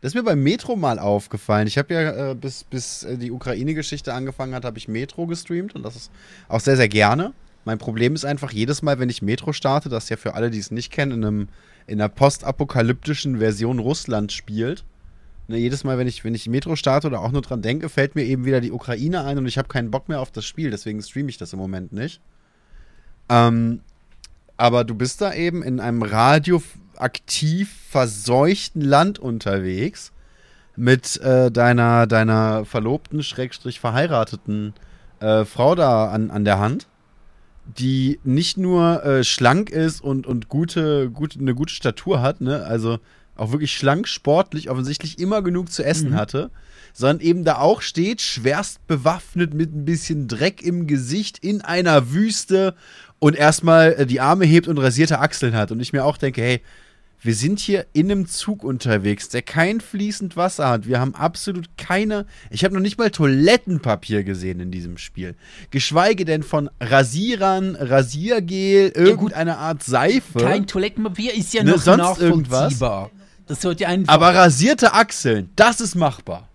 das 0.00 0.10
ist 0.10 0.14
mir 0.14 0.22
bei 0.24 0.36
Metro 0.36 0.76
mal 0.76 0.98
aufgefallen. 0.98 1.66
Ich 1.66 1.78
habe 1.78 1.94
ja, 1.94 2.30
äh, 2.30 2.34
bis, 2.34 2.64
bis 2.64 3.04
äh, 3.04 3.16
die 3.16 3.30
Ukraine-Geschichte 3.30 4.12
angefangen 4.12 4.54
hat, 4.54 4.64
habe 4.64 4.76
ich 4.78 4.86
Metro 4.88 5.26
gestreamt 5.26 5.74
und 5.74 5.82
das 5.84 5.96
ist 5.96 6.10
auch 6.48 6.60
sehr, 6.60 6.76
sehr 6.76 6.88
gerne. 6.88 7.32
Mein 7.64 7.78
Problem 7.78 8.14
ist 8.14 8.24
einfach, 8.24 8.52
jedes 8.52 8.82
Mal, 8.82 8.98
wenn 8.98 9.08
ich 9.08 9.22
Metro 9.22 9.52
starte, 9.52 9.88
das 9.88 10.08
ja 10.08 10.16
für 10.16 10.34
alle, 10.34 10.50
die 10.50 10.58
es 10.58 10.70
nicht 10.70 10.92
kennen, 10.92 11.12
in, 11.12 11.24
einem, 11.24 11.48
in 11.88 12.00
einer 12.00 12.08
postapokalyptischen 12.08 13.38
Version 13.38 13.78
Russland 13.78 14.32
spielt. 14.32 14.84
Ne, 15.48 15.56
jedes 15.56 15.82
Mal, 15.82 15.98
wenn 15.98 16.06
ich, 16.06 16.24
wenn 16.24 16.34
ich 16.34 16.46
Metro 16.48 16.76
starte 16.76 17.06
oder 17.06 17.22
auch 17.22 17.32
nur 17.32 17.42
dran 17.42 17.62
denke, 17.62 17.88
fällt 17.88 18.14
mir 18.14 18.24
eben 18.24 18.44
wieder 18.44 18.60
die 18.60 18.72
Ukraine 18.72 19.24
ein 19.24 19.38
und 19.38 19.46
ich 19.46 19.56
habe 19.56 19.68
keinen 19.68 19.90
Bock 19.90 20.08
mehr 20.08 20.20
auf 20.20 20.30
das 20.30 20.44
Spiel, 20.44 20.70
deswegen 20.70 21.02
streame 21.02 21.30
ich 21.30 21.38
das 21.38 21.54
im 21.54 21.58
Moment 21.58 21.92
nicht. 21.92 22.20
Ähm, 23.30 23.80
aber 24.58 24.84
du 24.84 24.94
bist 24.94 25.20
da 25.22 25.32
eben 25.32 25.62
in 25.62 25.80
einem 25.80 26.02
radioaktiv 26.02 27.72
verseuchten 27.88 28.82
Land 28.82 29.18
unterwegs 29.18 30.12
mit 30.76 31.18
äh, 31.22 31.50
deiner, 31.50 32.06
deiner 32.06 32.64
verlobten, 32.64 33.22
schrägstrich 33.22 33.80
verheirateten 33.80 34.74
äh, 35.20 35.44
Frau 35.44 35.74
da 35.74 36.10
an, 36.10 36.30
an 36.30 36.44
der 36.44 36.58
Hand, 36.58 36.86
die 37.76 38.18
nicht 38.24 38.56
nur 38.56 39.04
äh, 39.04 39.24
schlank 39.24 39.70
ist 39.70 40.00
und, 40.00 40.26
und 40.26 40.48
gute, 40.48 41.10
gute, 41.10 41.38
eine 41.38 41.54
gute 41.54 41.74
Statur 41.74 42.22
hat, 42.22 42.40
ne? 42.40 42.64
also 42.64 42.98
auch 43.36 43.52
wirklich 43.52 43.72
schlank, 43.72 44.08
sportlich, 44.08 44.70
offensichtlich 44.70 45.18
immer 45.18 45.42
genug 45.42 45.70
zu 45.70 45.84
essen 45.84 46.10
Mhm. 46.10 46.16
hatte, 46.16 46.50
sondern 46.92 47.20
eben 47.20 47.44
da 47.44 47.58
auch 47.58 47.82
steht, 47.82 48.20
schwerst 48.20 48.84
bewaffnet 48.86 49.54
mit 49.54 49.74
ein 49.74 49.84
bisschen 49.84 50.26
Dreck 50.26 50.62
im 50.62 50.86
Gesicht 50.86 51.38
in 51.38 51.60
einer 51.60 52.10
Wüste 52.12 52.74
und 53.18 53.36
erstmal 53.36 53.92
äh, 53.92 54.06
die 54.06 54.20
Arme 54.20 54.44
hebt 54.44 54.66
und 54.66 54.78
rasierte 54.78 55.20
Achseln 55.20 55.54
hat. 55.54 55.70
Und 55.70 55.80
ich 55.80 55.92
mir 55.92 56.04
auch 56.04 56.16
denke, 56.16 56.40
hey, 56.40 56.62
wir 57.20 57.34
sind 57.34 57.58
hier 57.58 57.86
in 57.92 58.10
einem 58.10 58.26
Zug 58.26 58.62
unterwegs, 58.62 59.28
der 59.28 59.42
kein 59.42 59.80
fließend 59.80 60.36
Wasser 60.36 60.68
hat. 60.68 60.86
Wir 60.86 61.00
haben 61.00 61.14
absolut 61.16 61.68
keine. 61.76 62.26
Ich 62.50 62.64
habe 62.64 62.74
noch 62.74 62.80
nicht 62.80 62.96
mal 62.98 63.10
Toilettenpapier 63.10 64.22
gesehen 64.22 64.60
in 64.60 64.70
diesem 64.70 64.98
Spiel. 64.98 65.34
Geschweige 65.70 66.24
denn 66.24 66.42
von 66.44 66.70
Rasierern, 66.80 67.74
Rasiergel, 67.74 68.90
irgendeine 68.94 69.58
Art 69.58 69.82
Seife. 69.82 70.38
Kein 70.38 70.66
Toilettenpapier 70.66 71.34
ist 71.34 71.52
ja 71.54 71.64
Ne, 71.64 71.72
noch 71.72 71.78
sonst 71.82 72.20
irgendwas? 72.20 72.50
nachvollziehbar. 72.80 73.10
Das 73.46 73.62
sollte 73.62 73.88
einfach 73.88 74.12
aber 74.12 74.34
rasierte 74.34 74.92
Achseln, 74.92 75.50
das 75.56 75.80
ist 75.80 75.94
machbar. 75.94 76.48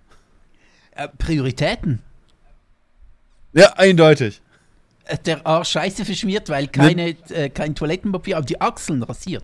äh, 0.95 1.07
Prioritäten. 1.17 1.99
Ja, 3.53 3.73
eindeutig. 3.73 4.41
Äh, 5.05 5.17
Der 5.25 5.45
Arsch 5.45 5.69
scheiße 5.71 6.05
verschmiert, 6.05 6.49
weil 6.49 6.67
keine, 6.67 7.15
äh, 7.29 7.49
kein 7.49 7.75
Toilettenpapier, 7.75 8.37
aber 8.37 8.45
die 8.45 8.61
Achseln 8.61 9.03
rasiert. 9.03 9.43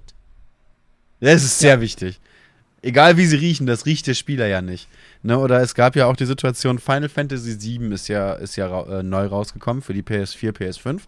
Ja, 1.20 1.30
es 1.32 1.44
ist 1.44 1.60
sehr 1.60 1.82
wichtig. 1.82 2.20
Egal 2.82 3.18
wie 3.18 3.26
sie 3.26 3.36
riechen, 3.36 3.68
das 3.68 3.86
riecht 3.86 4.08
der 4.08 4.14
Spieler 4.14 4.48
ja 4.48 4.62
nicht. 4.62 4.88
Ne, 5.22 5.38
oder 5.38 5.62
es 5.62 5.76
gab 5.76 5.98
ja 5.98 6.06
auch 6.06 6.16
die 6.16 6.26
Situation, 6.26 6.80
Final 6.80 7.10
Fantasy 7.10 7.60
VII 7.62 7.94
ist 7.94 8.08
ja, 8.08 8.34
ist 8.34 8.56
ja 8.56 8.68
ra 8.68 9.00
äh, 9.00 9.04
neu 9.04 9.26
rausgekommen 9.26 9.82
für 9.82 9.94
die 9.94 10.02
PS4, 10.02 10.54
PS5. 10.54 11.02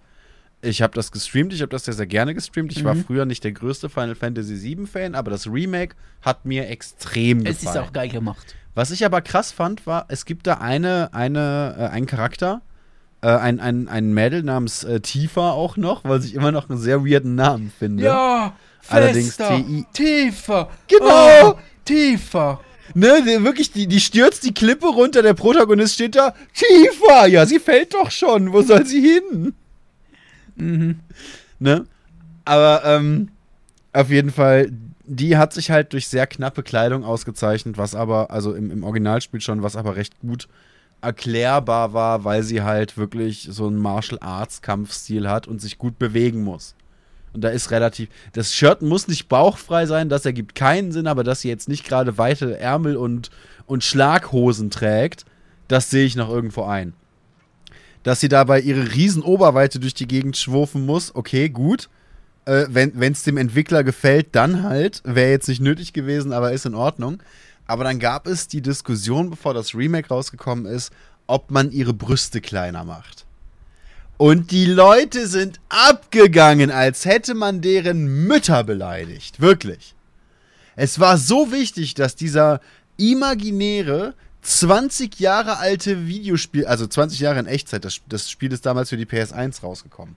Ich 0.64 0.82
habe 0.82 0.94
das 0.94 1.12
gestreamt, 1.14 1.54
ich 1.54 1.62
habe 1.62 1.70
das 1.70 1.86
sehr, 1.86 1.94
sehr 1.94 2.06
gerne 2.08 2.36
gestreamt. 2.36 2.72
Ich 2.74 2.84
war 2.84 2.94
Mhm. 2.94 3.06
früher 3.06 3.26
nicht 3.26 3.44
der 3.46 3.54
größte 3.54 3.88
Final 3.90 4.16
Fantasy 4.16 4.62
VII-Fan, 4.62 5.16
aber 5.16 5.32
das 5.32 5.48
Remake 5.48 5.96
hat 6.22 6.46
mir 6.46 6.68
extrem 6.70 7.46
Es 7.46 7.58
ist 7.58 7.62
gefallen. 7.62 7.86
auch 7.86 7.94
geil 7.94 8.10
gemacht. 8.10 8.54
Was 8.76 8.92
ich 8.92 9.06
aber 9.06 9.22
krass 9.22 9.52
fand, 9.54 9.88
war, 9.88 10.06
es 10.10 10.26
gibt 10.26 10.48
da 10.48 10.56
eine, 10.56 11.14
eine, 11.14 11.76
äh, 11.80 11.84
einen 11.88 12.06
Charakter, 12.06 12.62
äh, 13.22 13.28
ein, 13.30 13.60
ein, 13.62 13.88
ein 13.88 14.14
Mädel 14.14 14.44
namens 14.44 14.84
äh, 14.84 15.00
Tifa 15.00 15.52
auch 15.52 15.78
noch, 15.78 16.04
weil 16.04 16.24
ich 16.24 16.36
immer 16.36 16.52
noch 16.52 16.70
einen 16.70 16.80
sehr 16.80 17.06
weirden 17.06 17.36
Namen 17.36 17.72
finde. 17.80 18.04
Ja, 18.04 18.54
Allerdings 18.90 19.36
Fester, 19.36 19.58
TI. 19.58 19.86
tiefer. 19.94 20.70
Genau. 20.88 21.52
Oh, 21.52 21.60
tiefer. 21.86 22.60
Ne, 22.94 23.44
wirklich, 23.44 23.72
die, 23.72 23.88
die 23.88 24.02
stürzt 24.02 24.44
die 24.44 24.54
Klippe 24.54 24.88
runter, 24.88 25.22
der 25.22 25.34
Protagonist 25.34 25.94
steht 25.94 26.16
da, 26.16 26.34
Tifa, 26.54 27.26
ja, 27.26 27.46
sie 27.46 27.60
fällt 27.60 27.94
doch 27.94 28.12
schon, 28.12 28.52
wo 28.52 28.62
soll 28.62 28.86
sie 28.86 29.02
hin? 29.02 29.54
Mhm. 30.56 31.00
Ne? 31.60 31.86
Aber, 32.44 32.84
ähm, 32.84 33.30
auf 33.94 34.10
jeden 34.10 34.32
Fall, 34.32 34.72
die 35.06 35.38
hat 35.38 35.54
sich 35.54 35.72
halt 35.72 35.94
durch 35.94 36.08
sehr 36.08 36.28
knappe 36.28 36.64
Kleidung 36.64 37.04
ausgezeichnet, 37.04 37.78
was 37.78 37.96
aber, 37.96 38.32
also 38.32 38.54
im, 38.54 38.72
im 38.72 38.84
Originalspiel 38.84 39.42
schon, 39.42 39.64
was 39.64 39.76
aber 39.76 39.96
recht 39.96 40.20
gut 40.20 40.48
erklärbar 41.02 41.94
war, 41.94 42.24
weil 42.24 42.44
sie 42.44 42.62
halt 42.62 42.98
wirklich 42.98 43.48
so 43.50 43.68
einen 43.68 43.78
Martial 43.78 44.20
Arts 44.22 44.62
Kampfstil 44.62 45.28
hat 45.28 45.48
und 45.48 45.60
sich 45.60 45.78
gut 45.78 45.98
bewegen 45.98 46.44
muss. 46.44 46.76
Und 47.34 47.42
da 47.42 47.50
ist 47.50 47.72
relativ. 47.72 48.10
Das 48.34 48.54
Shirt 48.54 48.82
muss 48.82 49.08
nicht 49.08 49.30
bauchfrei 49.30 49.86
sein, 49.86 50.10
das 50.10 50.26
ergibt 50.26 50.56
keinen 50.56 50.92
Sinn, 50.92 51.08
aber 51.08 51.24
dass 51.24 51.42
sie 51.42 51.50
jetzt 51.50 51.70
nicht 51.70 51.86
gerade 51.86 52.18
weite 52.18 52.60
Ärmel 52.60 52.98
und, 52.98 53.30
und 53.66 53.84
Schlaghosen 53.84 54.70
trägt, 54.70 55.26
das 55.68 55.90
sehe 55.90 56.06
ich 56.06 56.16
noch 56.16 56.30
irgendwo 56.30 56.64
ein. 56.64 56.94
Dass 58.04 58.20
sie 58.20 58.28
dabei 58.28 58.60
ihre 58.60 58.94
riesen 58.94 59.22
Oberweite 59.24 59.80
durch 59.80 59.94
die 59.94 60.08
Gegend 60.08 60.36
schwurfen 60.36 60.86
muss, 60.86 61.16
okay, 61.16 61.50
gut. 61.50 61.90
Äh, 62.46 62.66
wenn 62.70 63.14
es 63.14 63.24
dem 63.24 63.38
Entwickler 63.38 63.84
gefällt, 63.84 64.30
dann 64.32 64.64
halt. 64.64 65.02
Wäre 65.06 65.30
jetzt 65.30 65.48
nicht 65.48 65.62
nötig 65.62 65.94
gewesen, 65.94 66.34
aber 66.34 66.52
ist 66.52 66.66
in 66.66 66.76
Ordnung. 66.76 67.22
Aber 67.68 67.84
dann 67.84 68.00
gab 68.00 68.28
es 68.28 68.48
die 68.48 68.62
Diskussion, 68.62 69.30
bevor 69.30 69.54
das 69.54 69.76
Remake 69.76 70.10
rausgekommen 70.10 70.66
ist, 70.66 70.92
ob 71.28 71.52
man 71.52 71.72
ihre 71.72 71.94
Brüste 71.94 72.42
kleiner 72.42 72.84
macht. 72.84 73.26
Und 74.22 74.52
die 74.52 74.68
Leute 74.68 75.26
sind 75.26 75.60
abgegangen, 75.70 76.70
als 76.70 77.06
hätte 77.06 77.34
man 77.34 77.60
deren 77.62 78.28
Mütter 78.28 78.64
beleidigt. 78.64 79.42
Wirklich. 79.42 79.96
Es 80.76 81.00
war 81.00 81.18
so 81.18 81.52
wichtig, 81.52 81.96
dass 81.96 82.16
dieser 82.16 82.62
imaginäre 82.98 84.14
20 84.44 85.20
Jahre 85.20 85.58
alte 85.58 86.06
Videospiel, 86.06 86.68
also 86.68 86.86
20 86.86 87.20
Jahre 87.20 87.40
in 87.40 87.48
Echtzeit, 87.48 87.84
das, 87.84 88.02
das 88.10 88.30
Spiel 88.30 88.54
ist 88.54 88.64
damals 88.64 88.90
für 88.90 88.98
die 88.98 89.08
PS1 89.08 89.64
rausgekommen. 89.64 90.16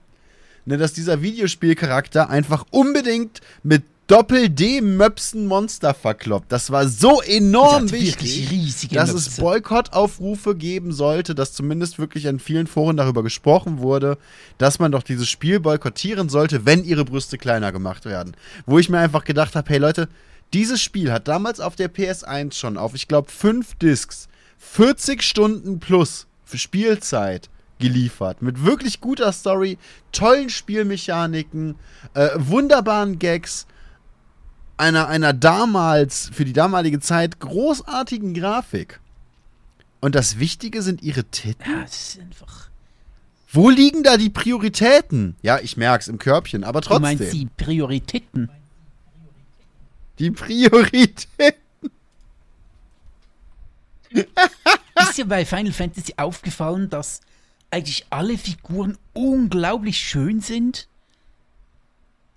Ne, 0.65 0.77
dass 0.77 0.93
dieser 0.93 1.23
Videospielcharakter 1.23 2.29
einfach 2.29 2.63
unbedingt 2.69 3.41
mit 3.63 3.81
Doppel-D-Möpsen 4.07 5.47
Monster 5.47 5.95
verkloppt. 5.95 6.51
Das 6.51 6.69
war 6.69 6.87
so 6.87 7.21
enorm 7.21 7.91
wichtig, 7.91 8.51
riesige 8.51 8.95
dass 8.95 9.09
es 9.09 9.25
Möpse. 9.25 9.41
Boykottaufrufe 9.41 10.55
geben 10.55 10.91
sollte, 10.91 11.33
dass 11.33 11.53
zumindest 11.53 11.97
wirklich 11.97 12.25
in 12.25 12.39
vielen 12.39 12.67
Foren 12.67 12.97
darüber 12.97 13.23
gesprochen 13.23 13.79
wurde, 13.79 14.19
dass 14.59 14.77
man 14.77 14.91
doch 14.91 15.01
dieses 15.01 15.27
Spiel 15.27 15.59
boykottieren 15.59 16.29
sollte, 16.29 16.67
wenn 16.67 16.83
ihre 16.83 17.03
Brüste 17.03 17.39
kleiner 17.39 17.71
gemacht 17.71 18.05
werden. 18.05 18.35
Wo 18.67 18.77
ich 18.77 18.89
mir 18.89 18.99
einfach 18.99 19.23
gedacht 19.23 19.55
habe, 19.55 19.67
hey 19.69 19.79
Leute, 19.79 20.07
dieses 20.53 20.83
Spiel 20.83 21.11
hat 21.11 21.27
damals 21.27 21.59
auf 21.59 21.75
der 21.75 21.91
PS1 21.91 22.53
schon 22.53 22.77
auf, 22.77 22.93
ich 22.93 23.07
glaube, 23.07 23.31
fünf 23.31 23.73
Discs 23.75 24.27
40 24.59 25.23
Stunden 25.23 25.79
plus 25.79 26.27
für 26.43 26.57
Spielzeit 26.59 27.49
geliefert. 27.79 28.41
Mit 28.41 28.63
wirklich 28.63 29.01
guter 29.01 29.31
Story, 29.31 29.77
tollen 30.11 30.49
Spielmechaniken, 30.49 31.75
äh, 32.13 32.29
wunderbaren 32.35 33.19
Gags, 33.19 33.65
einer, 34.77 35.07
einer 35.07 35.33
damals, 35.33 36.29
für 36.33 36.45
die 36.45 36.53
damalige 36.53 36.99
Zeit, 36.99 37.39
großartigen 37.39 38.33
Grafik. 38.33 38.99
Und 40.01 40.15
das 40.15 40.37
Wichtige 40.39 40.81
sind 40.81 41.01
ihre 41.01 41.23
Titten. 41.25 41.63
Ja, 41.71 41.83
es 41.83 42.15
ist 42.15 42.19
einfach. 42.19 42.69
Wo 43.51 43.69
liegen 43.69 44.03
da 44.03 44.17
die 44.17 44.29
Prioritäten? 44.29 45.35
Ja, 45.41 45.59
ich 45.59 45.77
merk's 45.77 46.07
im 46.09 46.19
Körbchen, 46.19 46.63
aber 46.63 46.81
Du 46.81 46.89
trotzdem. 46.89 47.01
meinst 47.03 47.33
die 47.33 47.47
Prioritäten? 47.57 48.49
die 50.19 50.31
Priorität. 50.31 51.55
Ist 55.01 55.17
dir 55.17 55.25
bei 55.25 55.43
Final 55.45 55.73
Fantasy 55.73 56.13
aufgefallen, 56.17 56.89
dass 56.89 57.19
eigentlich 57.71 58.05
alle 58.09 58.37
Figuren 58.37 58.97
unglaublich 59.13 59.99
schön 59.99 60.39
sind? 60.39 60.87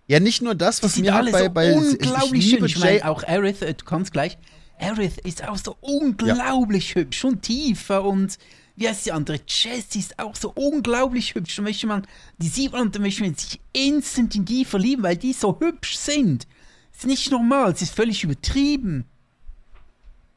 Ja, 0.08 0.20
nicht 0.20 0.40
nur 0.42 0.54
das, 0.54 0.82
was 0.82 0.96
mir 0.96 1.14
alle 1.14 1.30
bei, 1.30 1.44
so 1.44 1.50
bei 1.50 1.74
unglaublich 1.74 2.44
ich 2.44 2.50
schön. 2.50 2.54
liebe 2.54 2.66
Ich 2.66 2.78
meine, 2.78 3.08
auch 3.08 3.22
Aerith, 3.22 3.62
äh, 3.62 3.74
du 3.74 3.84
kannst 3.84 4.12
gleich. 4.12 4.38
Aerith 4.80 5.18
ist 5.18 5.46
auch 5.46 5.58
so 5.58 5.76
unglaublich 5.80 6.94
hübsch 6.94 7.24
und 7.24 7.42
tiefer 7.42 8.04
und 8.04 8.38
wie 8.76 8.88
heißt 8.88 9.06
die 9.06 9.12
andere? 9.12 9.40
Jessie 9.46 9.98
ist 9.98 10.18
auch 10.20 10.36
so 10.36 10.52
unglaublich 10.54 11.34
hübsch. 11.34 11.56
Da 11.56 11.62
möchte 11.62 11.86
man, 11.88 12.06
die 12.38 12.46
sieht 12.46 12.72
man 12.72 12.82
und 12.82 12.94
da 12.94 13.00
möchte 13.00 13.22
man 13.22 13.34
sich 13.34 13.60
instant 13.72 14.36
in 14.36 14.44
die 14.44 14.64
verlieben, 14.64 15.02
weil 15.02 15.16
die 15.16 15.32
so 15.32 15.58
hübsch 15.60 15.96
sind. 15.96 16.46
Das 16.92 17.00
ist 17.00 17.06
nicht 17.06 17.30
normal, 17.30 17.72
es 17.72 17.82
ist 17.82 17.94
völlig 17.94 18.22
übertrieben. 18.22 19.04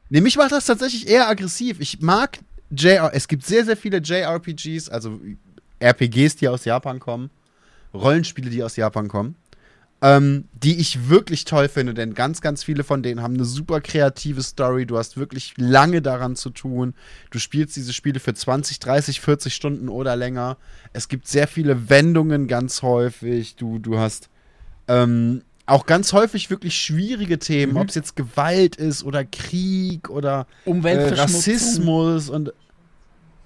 Nee, 0.09 0.21
mich 0.21 0.37
macht 0.37 0.51
das 0.51 0.65
tatsächlich 0.65 1.07
eher 1.07 1.29
aggressiv. 1.29 1.79
Ich 1.79 2.01
mag 2.01 2.39
JR. 2.71 3.11
Es 3.13 3.27
gibt 3.27 3.45
sehr, 3.45 3.63
sehr 3.63 3.77
viele 3.77 3.99
JRPGs, 3.99 4.89
also 4.89 5.19
RPGs, 5.79 6.35
die 6.37 6.47
aus 6.49 6.65
Japan 6.65 6.99
kommen. 6.99 7.29
Rollenspiele, 7.93 8.49
die 8.49 8.63
aus 8.63 8.75
Japan 8.75 9.07
kommen. 9.07 9.35
Ähm, 10.03 10.45
die 10.53 10.79
ich 10.79 11.09
wirklich 11.09 11.45
toll 11.45 11.67
finde, 11.67 11.93
denn 11.93 12.15
ganz, 12.15 12.41
ganz 12.41 12.63
viele 12.63 12.83
von 12.83 13.03
denen 13.03 13.21
haben 13.21 13.35
eine 13.35 13.45
super 13.45 13.81
kreative 13.81 14.41
Story. 14.41 14.87
Du 14.87 14.97
hast 14.97 15.15
wirklich 15.15 15.53
lange 15.57 16.01
daran 16.01 16.35
zu 16.35 16.49
tun. 16.49 16.95
Du 17.29 17.37
spielst 17.37 17.75
diese 17.75 17.93
Spiele 17.93 18.19
für 18.19 18.33
20, 18.33 18.79
30, 18.79 19.21
40 19.21 19.53
Stunden 19.53 19.89
oder 19.89 20.15
länger. 20.15 20.57
Es 20.91 21.07
gibt 21.07 21.27
sehr 21.27 21.47
viele 21.47 21.89
Wendungen 21.89 22.47
ganz 22.47 22.81
häufig. 22.81 23.57
Du, 23.57 23.77
du 23.77 23.99
hast 23.99 24.29
ähm, 24.87 25.43
auch 25.65 25.85
ganz 25.85 26.13
häufig 26.13 26.49
wirklich 26.49 26.75
schwierige 26.75 27.39
Themen, 27.39 27.77
ob 27.77 27.89
es 27.89 27.95
jetzt 27.95 28.15
Gewalt 28.15 28.75
ist 28.75 29.03
oder 29.03 29.23
Krieg 29.23 30.09
oder 30.09 30.47
äh. 31.11 31.21
Rassismus 31.21 32.29
und 32.29 32.53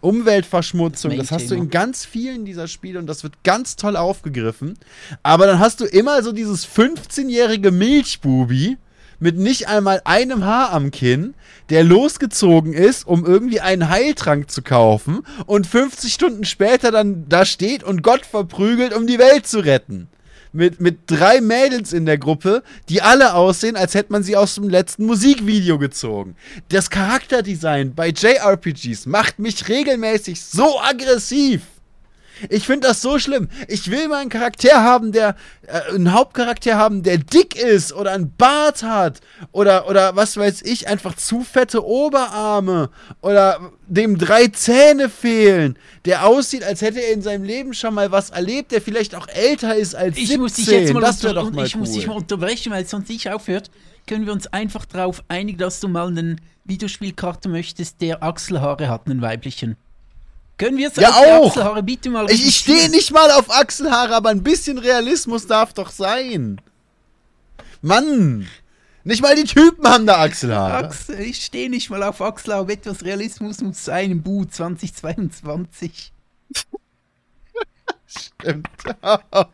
Umweltverschmutzung. 0.06 1.12
Das 1.12 1.28
Das 1.28 1.32
hast 1.32 1.52
du 1.52 1.56
in 1.56 1.70
ganz 1.70 2.06
vielen 2.06 2.46
dieser 2.46 2.68
Spiele 2.68 3.00
und 3.00 3.08
das 3.08 3.24
wird 3.24 3.44
ganz 3.44 3.76
toll 3.76 3.98
aufgegriffen. 3.98 4.78
Aber 5.24 5.48
dann 5.48 5.60
hast 5.60 5.82
du 5.82 5.86
immer 5.86 6.24
so 6.24 6.32
dieses 6.32 6.68
15-jährige 6.68 7.72
Milchbubi 7.72 8.78
mit 9.20 9.38
nicht 9.38 9.68
einmal 9.68 10.02
einem 10.04 10.46
Haar 10.46 10.72
am 10.72 10.92
Kinn, 10.92 11.34
der 11.70 11.84
losgezogen 11.84 12.74
ist, 12.74 13.08
um 13.08 13.26
irgendwie 13.26 13.62
einen 13.62 13.90
Heiltrank 13.90 14.52
zu 14.52 14.62
kaufen 14.62 15.22
und 15.46 15.68
50 15.68 16.14
Stunden 16.14 16.46
später 16.46 16.92
dann 16.92 17.28
da 17.28 17.46
steht 17.46 17.84
und 17.84 18.04
Gott 18.04 18.26
verprügelt, 18.26 18.94
um 18.94 19.08
die 19.08 19.20
Welt 19.20 19.48
zu 19.48 19.60
retten 19.60 20.10
mit, 20.56 20.82
mit 20.82 21.00
drei 21.08 21.42
Mädels 21.42 21.94
in 21.94 22.06
der 22.06 22.18
Gruppe, 22.18 22.64
die 22.90 23.02
alle 23.02 23.34
aussehen, 23.36 23.76
als 23.76 23.94
hätte 23.94 24.12
man 24.12 24.24
sie 24.24 24.36
aus 24.36 24.56
dem 24.56 24.70
letzten 24.70 25.06
Musikvideo 25.06 25.78
gezogen. 25.78 26.36
Das 26.70 26.90
Charakterdesign 26.90 27.94
bei 27.94 28.10
JRPGs 28.10 29.06
macht 29.06 29.40
mich 29.40 29.68
regelmäßig 29.68 30.42
so 30.42 30.80
aggressiv. 30.80 31.62
Ich 32.50 32.66
finde 32.66 32.88
das 32.88 33.02
so 33.02 33.20
schlimm. 33.20 33.50
Ich 33.68 33.90
will 33.90 34.08
mal 34.08 34.22
einen 34.22 34.30
Charakter 34.30 34.84
haben, 34.84 35.12
der 35.12 35.36
äh, 35.68 35.94
einen 35.94 36.14
Hauptcharakter 36.14 36.76
haben, 36.76 37.04
der 37.04 37.18
dick 37.18 37.56
ist 37.56 37.94
oder 37.94 38.12
einen 38.12 38.34
Bart 38.36 38.84
hat 38.84 39.22
oder 39.52 39.90
oder 39.90 40.16
was 40.16 40.38
weiß 40.38 40.62
ich, 40.64 40.88
einfach 40.88 41.16
zu 41.16 41.42
fette 41.42 41.86
Oberarme 41.86 42.90
oder 43.22 43.72
dem 43.88 44.18
drei 44.18 44.48
Zähne 44.48 45.10
fehlen, 45.10 45.78
der 46.06 46.26
aussieht, 46.26 46.64
als 46.64 46.82
hätte 46.82 47.02
er 47.02 47.14
in 47.14 47.22
seinem 47.22 47.44
Leben 47.44 47.74
schon 47.74 47.94
mal 47.94 48.12
was 48.12 48.32
erlebt, 48.32 48.72
der 48.72 48.82
vielleicht 48.82 49.16
auch 49.16 49.28
älter 49.28 49.76
ist 49.76 49.96
als 49.96 50.18
Ich 50.18 50.28
17. 50.28 50.42
muss 50.42 50.54
dich 50.54 50.68
jetzt 50.68 50.94
mal, 50.94 51.02
das 51.02 51.24
wäre 51.24 51.36
doch 51.36 51.52
mal 51.52 51.66
ich 51.66 51.76
muss 51.76 51.92
dich 51.92 52.04
cool. 52.04 52.16
mal 52.16 52.18
unterbrechen, 52.18 52.72
weil 52.72 52.84
es 52.84 52.90
sonst 52.90 53.10
nicht 53.10 53.30
aufhört. 53.30 53.70
Können 54.08 54.26
wir 54.26 54.34
uns 54.34 54.48
einfach 54.48 54.86
darauf 54.86 55.24
einigen, 55.28 55.58
dass 55.58 55.80
du 55.80 55.88
mal 55.88 56.08
einen 56.08 56.40
Videospielkarte 56.64 57.50
möchtest, 57.50 58.02
der 58.02 58.24
Achselhaare 58.24 58.90
hat, 58.90 59.08
einen 59.08 59.22
weiblichen? 59.22 59.78
Können 60.58 60.78
wir 60.78 60.88
es 60.90 60.96
Ja, 60.96 61.10
auch. 61.12 61.48
Achselhaare 61.48 61.84
bitte 61.84 62.10
mal 62.10 62.30
Ich, 62.32 62.48
ich 62.48 62.58
stehe 62.58 62.90
nicht 62.90 63.12
mal 63.12 63.30
auf 63.32 63.52
Achselhaare, 63.52 64.16
aber 64.16 64.30
ein 64.30 64.44
bisschen 64.44 64.78
Realismus 64.78 65.48
darf 65.48 65.74
doch 65.74 65.92
sein. 65.92 66.62
Mann! 67.82 68.48
Nicht 69.04 69.22
mal 69.22 69.36
die 69.36 69.44
Typen 69.44 69.86
haben 69.88 70.08
da 70.08 70.22
Achselhaare. 70.22 70.88
Achsel, 70.88 71.20
ich 71.20 71.44
stehe 71.46 71.70
nicht 71.70 71.90
mal 71.90 72.02
auf 72.04 72.22
Achselhaare, 72.22 72.62
aber 72.62 72.74
etwas 72.74 73.04
Realismus 73.04 73.62
muss 73.62 73.84
sein 73.86 74.12
im 74.12 74.24
Bu 74.24 74.46
2022. 74.46 76.12
Stimmt. 78.08 78.68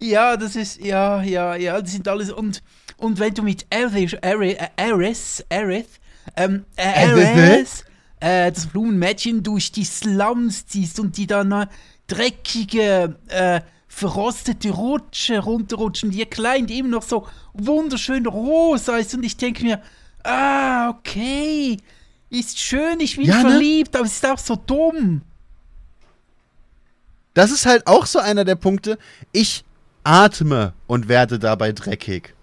Ja, 0.00 0.36
das 0.36 0.54
ist, 0.56 0.80
ja, 0.80 1.22
ja, 1.22 1.54
ja, 1.56 1.80
das 1.80 1.92
sind 1.92 2.06
alles, 2.08 2.30
und, 2.30 2.62
und 2.98 3.18
wenn 3.18 3.34
du 3.34 3.42
mit 3.42 3.66
Aerith, 3.70 4.18
Aerith, 4.22 4.58
Aerith, 4.76 5.44
Aerith, 5.48 5.88
ähm, 6.36 6.64
äh, 6.76 6.82
Aerith, 6.82 7.84
äh, 8.20 8.52
das 8.52 8.66
Blumenmädchen 8.66 9.42
durch 9.42 9.72
die 9.72 9.84
Slums 9.84 10.66
ziehst 10.66 11.00
und 11.00 11.16
die 11.16 11.26
dann 11.26 11.52
äh, 11.52 11.66
dreckige, 12.06 13.16
äh, 13.28 13.60
verrostete 13.86 14.70
Rutsche 14.70 15.38
runterrutschen, 15.40 16.10
die 16.10 16.18
ihr 16.18 16.26
Kleid 16.26 16.70
eben 16.70 16.90
noch 16.90 17.02
so 17.02 17.26
wunderschön 17.54 18.26
rosa 18.26 18.96
ist 18.96 19.14
und 19.14 19.24
ich 19.24 19.36
denke 19.36 19.64
mir, 19.64 19.82
ah, 20.24 20.90
okay, 20.90 21.78
ist 22.30 22.58
schön, 22.58 23.00
ich 23.00 23.16
bin 23.16 23.26
Ja, 23.26 23.42
ne? 23.42 23.50
verliebt, 23.50 23.96
aber 23.96 24.04
es 24.04 24.14
ist 24.14 24.26
auch 24.26 24.38
so 24.38 24.56
dumm. 24.56 25.22
Das 27.34 27.50
ist 27.50 27.66
halt 27.66 27.86
auch 27.86 28.06
so 28.06 28.18
einer 28.18 28.44
der 28.44 28.56
Punkte. 28.56 28.98
Ich 29.32 29.64
atme 30.02 30.72
und 30.86 31.08
werde 31.08 31.38
dabei 31.38 31.72
dreckig. 31.72 32.34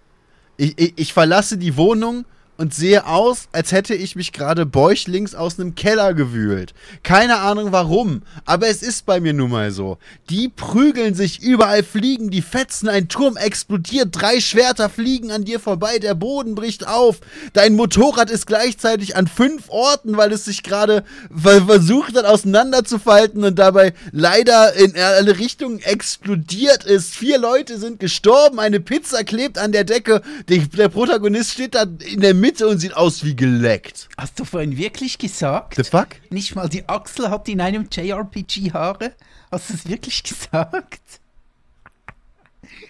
Ich, 0.58 0.78
ich, 0.80 0.94
ich 0.96 1.14
verlasse 1.14 1.58
die 1.58 1.76
Wohnung 1.76 2.26
und 2.58 2.74
sehe 2.74 3.06
aus, 3.06 3.48
als 3.52 3.72
hätte 3.72 3.94
ich 3.94 4.16
mich 4.16 4.32
gerade 4.32 4.66
bäuchlings 4.66 5.36
aus 5.36 5.60
einem 5.60 5.76
Keller 5.76 6.14
gewühlt. 6.14 6.74
Keine 7.04 7.38
Ahnung 7.38 7.72
warum, 7.72 8.22
aber 8.46 8.68
es 8.68 8.82
ist 8.82 9.06
bei 9.06 9.20
mir 9.20 9.34
nun 9.34 9.52
mal 9.52 9.72
so. 9.72 9.98
Die 10.30 10.50
prügeln 10.50 11.16
sich, 11.16 11.42
überall 11.42 11.84
fliegen 11.84 12.30
die 12.30 12.42
Fetzen, 12.42 12.90
ein 12.90 13.08
Turm 13.08 13.38
explodiert, 13.38 14.10
drei 14.12 14.40
Schwerter 14.40 14.90
fliegen 14.90 15.32
an 15.32 15.44
dir 15.46 15.60
vorbei, 15.60 16.00
der 16.00 16.16
Boden 16.16 16.56
bricht 16.56 16.88
auf. 16.88 17.20
Dein 17.54 17.76
Motorrad 17.76 18.30
ist 18.30 18.48
gleichzeitig 18.48 19.16
an 19.16 19.28
fünf 19.28 19.70
Orten, 19.70 20.18
weil 20.18 20.32
es 20.32 20.46
sich 20.46 20.64
gerade 20.64 21.04
ver 21.36 21.66
versucht 21.66 22.16
hat 22.16 22.26
auseinanderzufalten 22.26 23.44
und 23.44 23.60
dabei 23.60 23.94
leider 24.12 24.74
in 24.74 24.96
alle 24.98 25.38
Richtungen 25.38 25.80
explodiert 25.80 26.84
ist. 26.86 27.16
Vier 27.16 27.38
Leute 27.38 27.78
sind 27.78 28.00
gestorben, 28.00 28.60
eine 28.60 28.80
Pizza 28.80 29.24
klebt 29.24 29.58
an 29.58 29.72
der 29.72 29.84
Decke, 29.84 30.22
der 30.48 30.90
Protagonist 30.90 31.52
steht 31.52 31.76
da 31.76 31.86
in 32.06 32.22
der 32.22 32.34
Mitte 32.34 32.45
und 32.62 32.80
sieht 32.80 32.96
aus 32.96 33.24
wie 33.24 33.36
geleckt. 33.36 34.08
Hast 34.18 34.40
du 34.40 34.46
vorhin 34.46 34.78
wirklich 34.78 35.18
gesagt? 35.18 35.76
The 35.76 35.84
fuck? 35.84 36.08
Nicht 36.30 36.56
mal 36.56 36.70
die 36.70 36.88
Achsel 36.88 37.30
hat 37.30 37.48
in 37.50 37.62
einem 37.62 37.88
JRPG 37.92 38.72
Haare? 38.74 39.14
Hast 39.52 39.70
du 39.70 39.74
es 39.74 39.88
wirklich 39.88 40.24
gesagt? 40.24 41.02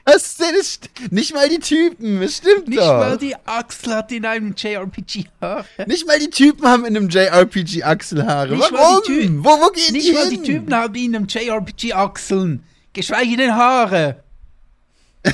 Was 0.05 0.37
denn? 0.37 0.53
Das 0.55 0.79
st- 0.79 0.89
nicht 1.11 1.33
mal 1.33 1.49
die 1.49 1.59
Typen, 1.59 2.21
es 2.21 2.37
stimmt 2.37 2.67
Nicht 2.67 2.79
doch. 2.79 2.97
mal 2.99 3.17
die 3.17 3.35
Achsel 3.45 3.95
hat 3.95 4.11
in 4.11 4.25
einem 4.25 4.53
JRPG 4.55 5.25
Haare. 5.41 5.65
Nicht 5.87 6.05
mal 6.07 6.19
die 6.19 6.29
Typen 6.29 6.65
haben 6.67 6.85
in 6.85 6.95
einem 6.95 7.09
JRPG 7.09 7.83
Achselhaare. 7.83 8.55
Nicht 8.55 8.71
mal 8.71 8.79
Warum? 8.79 9.01
die 9.07 9.21
Typen. 9.21 9.43
Wo, 9.43 9.49
wo 9.49 9.69
gehen 9.71 9.93
Nicht 9.93 10.07
die 10.07 10.13
mal 10.13 10.29
hin? 10.29 10.43
die 10.43 10.51
Typen 10.51 10.73
haben 10.75 10.95
in 10.95 11.15
einem 11.15 11.27
JRPG 11.27 11.93
Achseln. 11.93 12.63
Geschweige 12.93 13.35
denn 13.35 13.55
Haare. 13.55 14.23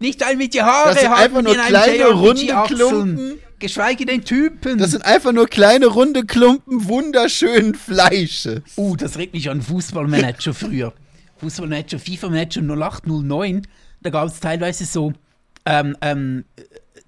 Nicht 0.00 0.24
all 0.24 0.36
mit 0.36 0.54
die 0.54 0.62
Haare 0.62 0.90
Das 0.90 1.00
sind 1.00 1.12
einfach 1.12 1.42
nur 1.42 1.54
kleine, 1.54 2.06
runde. 2.06 2.54
Klumpen. 2.66 3.38
Geschweige 3.58 4.04
denn 4.04 4.24
Typen. 4.24 4.78
Das 4.78 4.90
sind 4.90 5.04
einfach 5.04 5.32
nur 5.32 5.46
kleine, 5.46 5.86
runde 5.86 6.24
Klumpen 6.24 6.86
wunderschönen 6.86 7.74
Fleisches. 7.74 8.62
Uh, 8.76 8.96
das 8.96 9.16
regt 9.16 9.32
mich 9.32 9.48
an 9.48 9.62
Fußballmanager 9.62 10.52
früher. 10.52 10.92
Fußballmanager, 11.38 11.98
FIFA-Manager 11.98 12.60
0809. 12.60 13.66
Da 14.02 14.10
gab 14.10 14.28
es 14.28 14.40
teilweise 14.40 14.84
so 14.84 15.12
ähm, 15.64 15.96
ähm, 16.02 16.44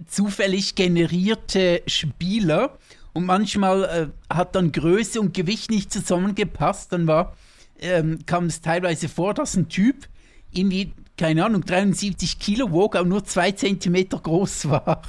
zufällig 0.06 0.74
generierte 0.74 1.82
Spieler 1.86 2.78
und 3.12 3.24
manchmal 3.24 3.84
äh, 3.84 4.34
hat 4.34 4.54
dann 4.54 4.72
Größe 4.72 5.20
und 5.20 5.34
Gewicht 5.34 5.70
nicht 5.70 5.92
zusammengepasst. 5.92 6.92
Dann 6.92 7.06
war, 7.06 7.34
ähm, 7.80 8.18
kam 8.26 8.46
es 8.46 8.60
teilweise 8.60 9.08
vor, 9.08 9.34
dass 9.34 9.56
ein 9.56 9.68
Typ 9.68 10.06
irgendwie, 10.52 10.92
keine 11.16 11.44
Ahnung, 11.44 11.64
73 11.64 12.38
Kilo 12.38 12.70
wog, 12.70 12.96
aber 12.96 13.08
nur 13.08 13.24
zwei 13.24 13.52
Zentimeter 13.52 14.18
groß 14.18 14.68
war. 14.68 15.02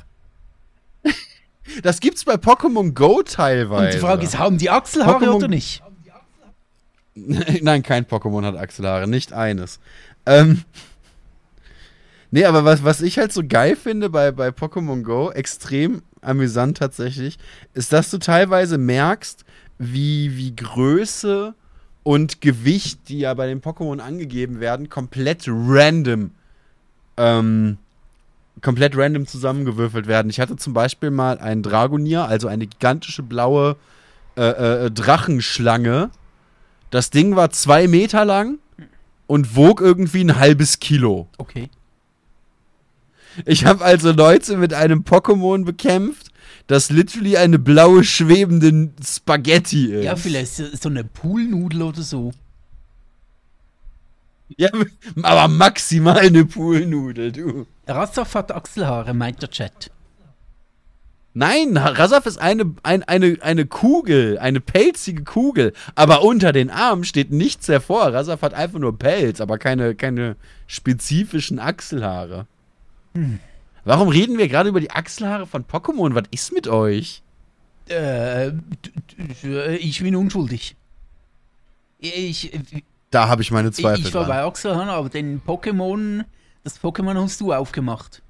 Das 1.84 2.00
gibt's 2.00 2.24
bei 2.24 2.36
Pokémon 2.36 2.94
Go 2.94 3.24
teilweise. 3.24 3.86
Und 3.86 3.94
die 3.94 4.00
Frage 4.00 4.24
ist, 4.24 4.38
haben 4.38 4.58
die 4.58 4.70
Achselhaare 4.70 5.26
Pokémon- 5.26 5.36
oder 5.36 5.48
nicht? 5.48 5.84
Nein, 7.62 7.84
kein 7.84 8.06
Pokémon 8.06 8.46
hat 8.46 8.56
Achselhaare, 8.56 9.08
nicht 9.08 9.34
eines. 9.34 9.80
Ähm. 10.26 10.64
Nee, 12.30 12.46
aber 12.46 12.66
was, 12.66 12.84
was 12.84 13.02
ich 13.02 13.18
halt 13.18 13.32
so 13.34 13.42
geil 13.48 13.76
finde 13.76 14.10
bei, 14.10 14.32
bei 14.32 14.50
Pokémon 14.50 15.02
Go, 15.04 15.32
extrem 15.32 16.04
amüsant 16.22 16.78
tatsächlich, 16.78 17.38
ist, 17.74 17.94
dass 17.94 18.12
du 18.12 18.18
teilweise 18.18 18.78
merkst, 18.78 19.46
wie, 19.78 20.36
wie 20.38 20.56
Größe 20.56 21.56
und 22.08 22.40
Gewicht, 22.40 23.10
die 23.10 23.20
ja 23.20 23.34
bei 23.34 23.48
den 23.48 23.60
Pokémon 23.60 24.00
angegeben 24.00 24.62
werden, 24.62 24.88
komplett 24.88 25.44
random, 25.46 26.32
ähm, 27.18 27.78
komplett 28.62 28.96
random 28.96 29.28
zusammengewürfelt 29.28 30.08
werden. 30.08 30.30
Ich 30.30 30.40
hatte 30.40 30.56
zum 30.56 30.72
Beispiel 30.72 31.12
mal 31.12 31.38
einen 31.40 31.64
Dragonier, 31.64 32.24
also 32.24 32.48
eine 32.48 32.66
gigantische 32.66 33.24
blaue 33.24 33.76
äh, 34.38 34.86
äh, 34.86 34.90
Drachenschlange. 34.90 36.10
Das 36.92 37.10
Ding 37.10 37.36
war 37.36 37.50
zwei 37.50 37.90
Meter 37.90 38.24
lang 38.24 38.60
und 39.26 39.58
wog 39.58 39.82
irgendwie 39.82 40.24
ein 40.24 40.38
halbes 40.38 40.80
Kilo. 40.80 41.28
Okay. 41.38 41.70
Ich 43.46 43.66
habe 43.66 43.84
also 43.84 44.14
Leute 44.14 44.56
mit 44.56 44.74
einem 44.74 45.02
Pokémon 45.02 45.66
bekämpft, 45.66 46.27
das 46.68 46.90
literally 46.90 47.38
eine 47.38 47.60
blaue 47.60 48.04
schwebende 48.04 48.92
Spaghetti 49.04 49.94
ist. 49.94 50.04
Ja, 50.04 50.16
vielleicht 50.16 50.56
so, 50.56 50.66
so 50.76 50.90
eine 50.90 51.04
Poolnudel 51.04 51.82
oder 51.82 52.02
so. 52.02 52.34
Ja, 54.56 54.70
aber 55.24 55.48
maximal 55.48 56.20
eine 56.20 56.46
Poolnudel, 56.46 57.32
du. 57.32 57.66
Rassaf 57.88 58.36
hat 58.36 58.52
Achselhaare, 58.52 59.14
meint 59.14 59.42
der 59.42 59.50
Chat. 59.50 59.92
Nein, 61.40 61.78
Rasaf 61.78 62.26
ist 62.26 62.40
eine, 62.40 62.74
ein, 62.82 63.04
eine, 63.04 63.38
eine 63.42 63.68
Kugel, 63.68 64.40
eine 64.40 64.60
pelzige 64.60 65.24
Kugel. 65.24 65.72
Aber 65.94 66.24
unter 66.24 66.52
den 66.52 66.72
Armen 66.72 67.04
steht 67.04 67.32
nichts 67.32 67.68
hervor. 67.68 68.12
Rasaf 68.12 68.42
hat 68.42 68.56
einfach 68.56 68.80
nur 68.80 68.98
Pelz, 68.98 69.40
aber 69.40 69.60
keine, 69.60 69.94
keine 69.94 70.36
spezifischen 70.66 71.60
Achselhaare. 71.60 72.48
Warum 73.88 74.10
reden 74.10 74.38
wir 74.38 74.50
gerade 74.50 74.68
über 74.68 74.82
die 74.82 74.92
Achselhaare 74.92 75.48
von 75.48 75.64
Pokémon? 75.64 76.14
Was 76.14 76.26
ist 76.32 76.52
mit 76.52 76.68
euch? 76.68 77.22
Äh, 77.88 78.50
ich 79.80 80.02
bin 80.02 80.14
unschuldig. 80.18 80.76
Ich, 81.98 82.54
ich, 82.54 82.84
Da 83.12 83.30
habe 83.30 83.44
ich 83.44 83.52
meine 83.52 83.72
Zweifel 83.72 84.06
ich 84.06 84.14
war 84.14 84.26
dran. 84.26 84.36
bei 84.36 84.44
Achselhaaren, 84.44 84.90
aber 84.90 85.08
den 85.08 85.42
Pokémon, 85.42 86.26
das 86.66 86.82
Pokémon 86.82 87.16
hast 87.16 87.40
du 87.40 87.54
aufgemacht. 87.54 88.22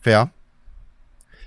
Fair. 0.00 0.30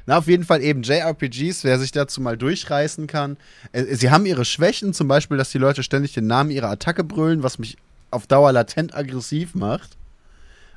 Na, 0.06 0.20
auf 0.20 0.28
jeden 0.28 0.44
Fall 0.44 0.62
eben 0.62 0.84
JRPGs, 0.84 1.64
wer 1.64 1.80
sich 1.80 1.92
dazu 1.92 2.22
mal 2.22 2.38
durchreißen 2.38 3.08
kann. 3.08 3.38
Äh, 3.72 3.86
Sie 3.96 4.12
haben 4.12 4.28
ihre 4.28 4.46
Schwächen, 4.46 4.94
zum 4.94 5.08
Beispiel, 5.08 5.38
dass 5.38 5.50
die 5.50 5.58
Leute 5.58 5.82
ständig 5.82 6.14
den 6.14 6.28
Namen 6.28 6.52
ihrer 6.52 6.70
Attacke 6.70 7.04
brüllen, 7.04 7.42
was 7.42 7.58
mich 7.58 7.76
auf 8.12 8.28
Dauer 8.28 8.52
latent 8.52 8.94
aggressiv 8.94 9.56
macht. 9.56 9.98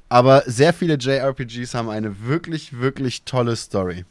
Aber 0.08 0.42
sehr 0.46 0.72
viele 0.72 0.94
JRPGs 0.94 1.74
haben 1.74 1.88
eine 1.88 2.26
wirklich, 2.26 2.78
wirklich 2.78 3.22
tolle 3.24 3.56
Story. 3.56 4.04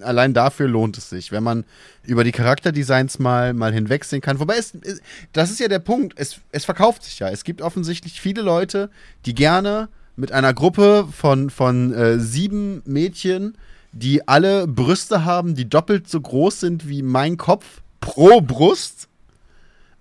Allein 0.00 0.34
dafür 0.34 0.66
lohnt 0.66 0.98
es 0.98 1.10
sich, 1.10 1.30
wenn 1.32 1.42
man 1.42 1.64
über 2.02 2.24
die 2.24 2.32
Charakterdesigns 2.32 3.18
mal, 3.18 3.54
mal 3.54 3.72
hinwegsehen 3.72 4.20
kann. 4.20 4.40
Wobei, 4.40 4.56
es, 4.56 4.74
es, 4.82 5.00
das 5.32 5.50
ist 5.50 5.60
ja 5.60 5.68
der 5.68 5.78
Punkt, 5.78 6.18
es, 6.18 6.40
es 6.50 6.64
verkauft 6.64 7.04
sich 7.04 7.18
ja. 7.18 7.28
Es 7.28 7.44
gibt 7.44 7.62
offensichtlich 7.62 8.20
viele 8.20 8.42
Leute, 8.42 8.90
die 9.24 9.34
gerne 9.34 9.88
mit 10.16 10.32
einer 10.32 10.54
Gruppe 10.54 11.06
von, 11.12 11.50
von 11.50 11.92
äh, 11.92 12.18
sieben 12.18 12.82
Mädchen, 12.86 13.56
die 13.92 14.26
alle 14.26 14.66
Brüste 14.66 15.24
haben, 15.24 15.54
die 15.54 15.68
doppelt 15.68 16.08
so 16.08 16.20
groß 16.20 16.60
sind 16.60 16.88
wie 16.88 17.02
mein 17.02 17.36
Kopf 17.36 17.82
pro 18.00 18.40
Brust, 18.40 19.08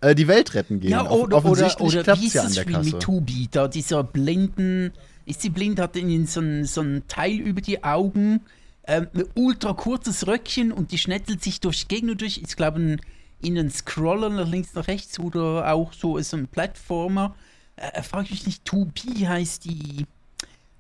äh, 0.05 0.15
die 0.15 0.27
Welt 0.27 0.53
retten 0.53 0.79
gehen. 0.79 0.91
Ja, 0.91 1.09
oder, 1.09 1.23
oder, 1.23 1.37
offensichtlich 1.37 1.87
oder 1.87 1.99
wie 1.99 2.03
klappt's 2.03 2.23
ist 2.23 2.55
ja 2.55 2.61
Spiel 2.61 2.79
mit 2.79 2.99
Tubi? 2.99 3.47
Da 3.51 3.67
dieser 3.67 4.03
blinden, 4.03 4.93
ist 5.25 5.41
sie 5.41 5.49
blind, 5.49 5.79
hat 5.79 5.95
ihnen 5.95 6.27
so 6.27 6.41
ein, 6.41 6.65
so 6.65 6.81
ein 6.81 7.03
Teil 7.07 7.35
über 7.35 7.61
die 7.61 7.83
Augen, 7.83 8.41
ähm, 8.87 9.07
ein 9.13 9.25
ultra 9.33 9.73
kurzes 9.73 10.27
Röckchen 10.27 10.71
und 10.71 10.91
die 10.91 10.97
schnetzelt 10.97 11.43
sich 11.43 11.59
durch 11.59 11.87
die 11.87 11.95
Gegner 11.95 12.15
durch. 12.15 12.37
Ich 12.37 12.55
glaube, 12.55 12.79
ein, 12.79 13.01
in 13.41 13.57
einen 13.57 13.71
Scroller 13.71 14.29
nach 14.29 14.47
links 14.47 14.73
nach 14.75 14.87
rechts 14.87 15.19
oder 15.19 15.73
auch 15.73 15.91
so 15.93 16.17
ist 16.17 16.29
so 16.29 16.37
ein 16.37 16.47
Plattformer. 16.47 17.35
Äh, 17.75 18.01
frage 18.03 18.25
ich 18.25 18.31
mich 18.31 18.45
nicht, 18.45 18.65
Tubi 18.65 19.25
heißt 19.25 19.65
die, 19.65 20.05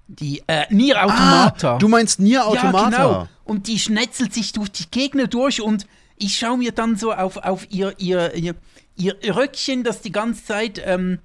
die, 0.07 0.43
äh, 0.47 0.65
Nier 0.69 1.03
Automata. 1.03 1.75
Ah, 1.75 1.77
du 1.77 1.87
meinst 1.87 2.19
Nier 2.19 2.45
Automata? 2.45 2.89
Ja, 2.91 3.07
genau. 3.07 3.27
Und 3.43 3.67
die 3.67 3.79
schnetzelt 3.79 4.33
sich 4.33 4.53
durch 4.53 4.71
die 4.71 4.89
Gegner 4.89 5.27
durch 5.27 5.61
und 5.61 5.87
ich 6.17 6.37
schaue 6.37 6.57
mir 6.57 6.71
dann 6.71 6.95
so 6.95 7.11
auf, 7.11 7.37
auf 7.37 7.67
ihr, 7.71 7.93
ihr, 7.97 8.33
ihr, 8.35 8.55
ihr 8.95 9.15
Röckchen, 9.35 9.83
das 9.83 10.01
die 10.01 10.11
ganze 10.11 10.43
Zeit 10.45 10.81
ähm, 10.83 11.19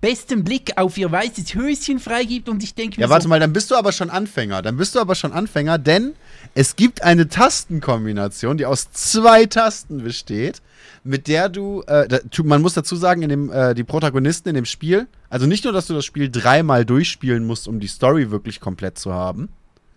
besten 0.00 0.44
Blick 0.44 0.72
auf 0.76 0.96
ihr 0.96 1.10
weißes 1.10 1.54
Höschen 1.54 1.98
freigibt 1.98 2.48
und 2.48 2.62
ich 2.62 2.74
denke 2.74 2.98
mir 2.98 3.02
Ja, 3.02 3.10
warte 3.10 3.24
so, 3.24 3.28
mal, 3.28 3.40
dann 3.40 3.52
bist 3.52 3.70
du 3.70 3.74
aber 3.74 3.92
schon 3.92 4.10
Anfänger. 4.10 4.62
Dann 4.62 4.76
bist 4.76 4.94
du 4.94 5.00
aber 5.00 5.14
schon 5.14 5.32
Anfänger, 5.32 5.78
denn 5.78 6.14
es 6.54 6.76
gibt 6.76 7.02
eine 7.02 7.28
Tastenkombination, 7.28 8.56
die 8.56 8.66
aus 8.66 8.90
zwei 8.92 9.46
Tasten 9.46 10.02
besteht, 10.02 10.62
mit 11.02 11.28
der 11.28 11.48
du, 11.48 11.82
äh, 11.86 12.08
da, 12.08 12.18
man 12.44 12.62
muss 12.62 12.74
dazu 12.74 12.96
sagen, 12.96 13.22
in 13.22 13.28
dem, 13.28 13.52
äh, 13.52 13.74
die 13.74 13.84
Protagonisten 13.84 14.48
in 14.50 14.54
dem 14.54 14.64
Spiel, 14.64 15.06
also 15.28 15.46
nicht 15.46 15.64
nur, 15.64 15.72
dass 15.72 15.86
du 15.86 15.94
das 15.94 16.04
Spiel 16.04 16.30
dreimal 16.30 16.84
durchspielen 16.84 17.46
musst, 17.46 17.68
um 17.68 17.80
die 17.80 17.88
Story 17.88 18.30
wirklich 18.30 18.60
komplett 18.60 18.98
zu 18.98 19.12
haben, 19.12 19.48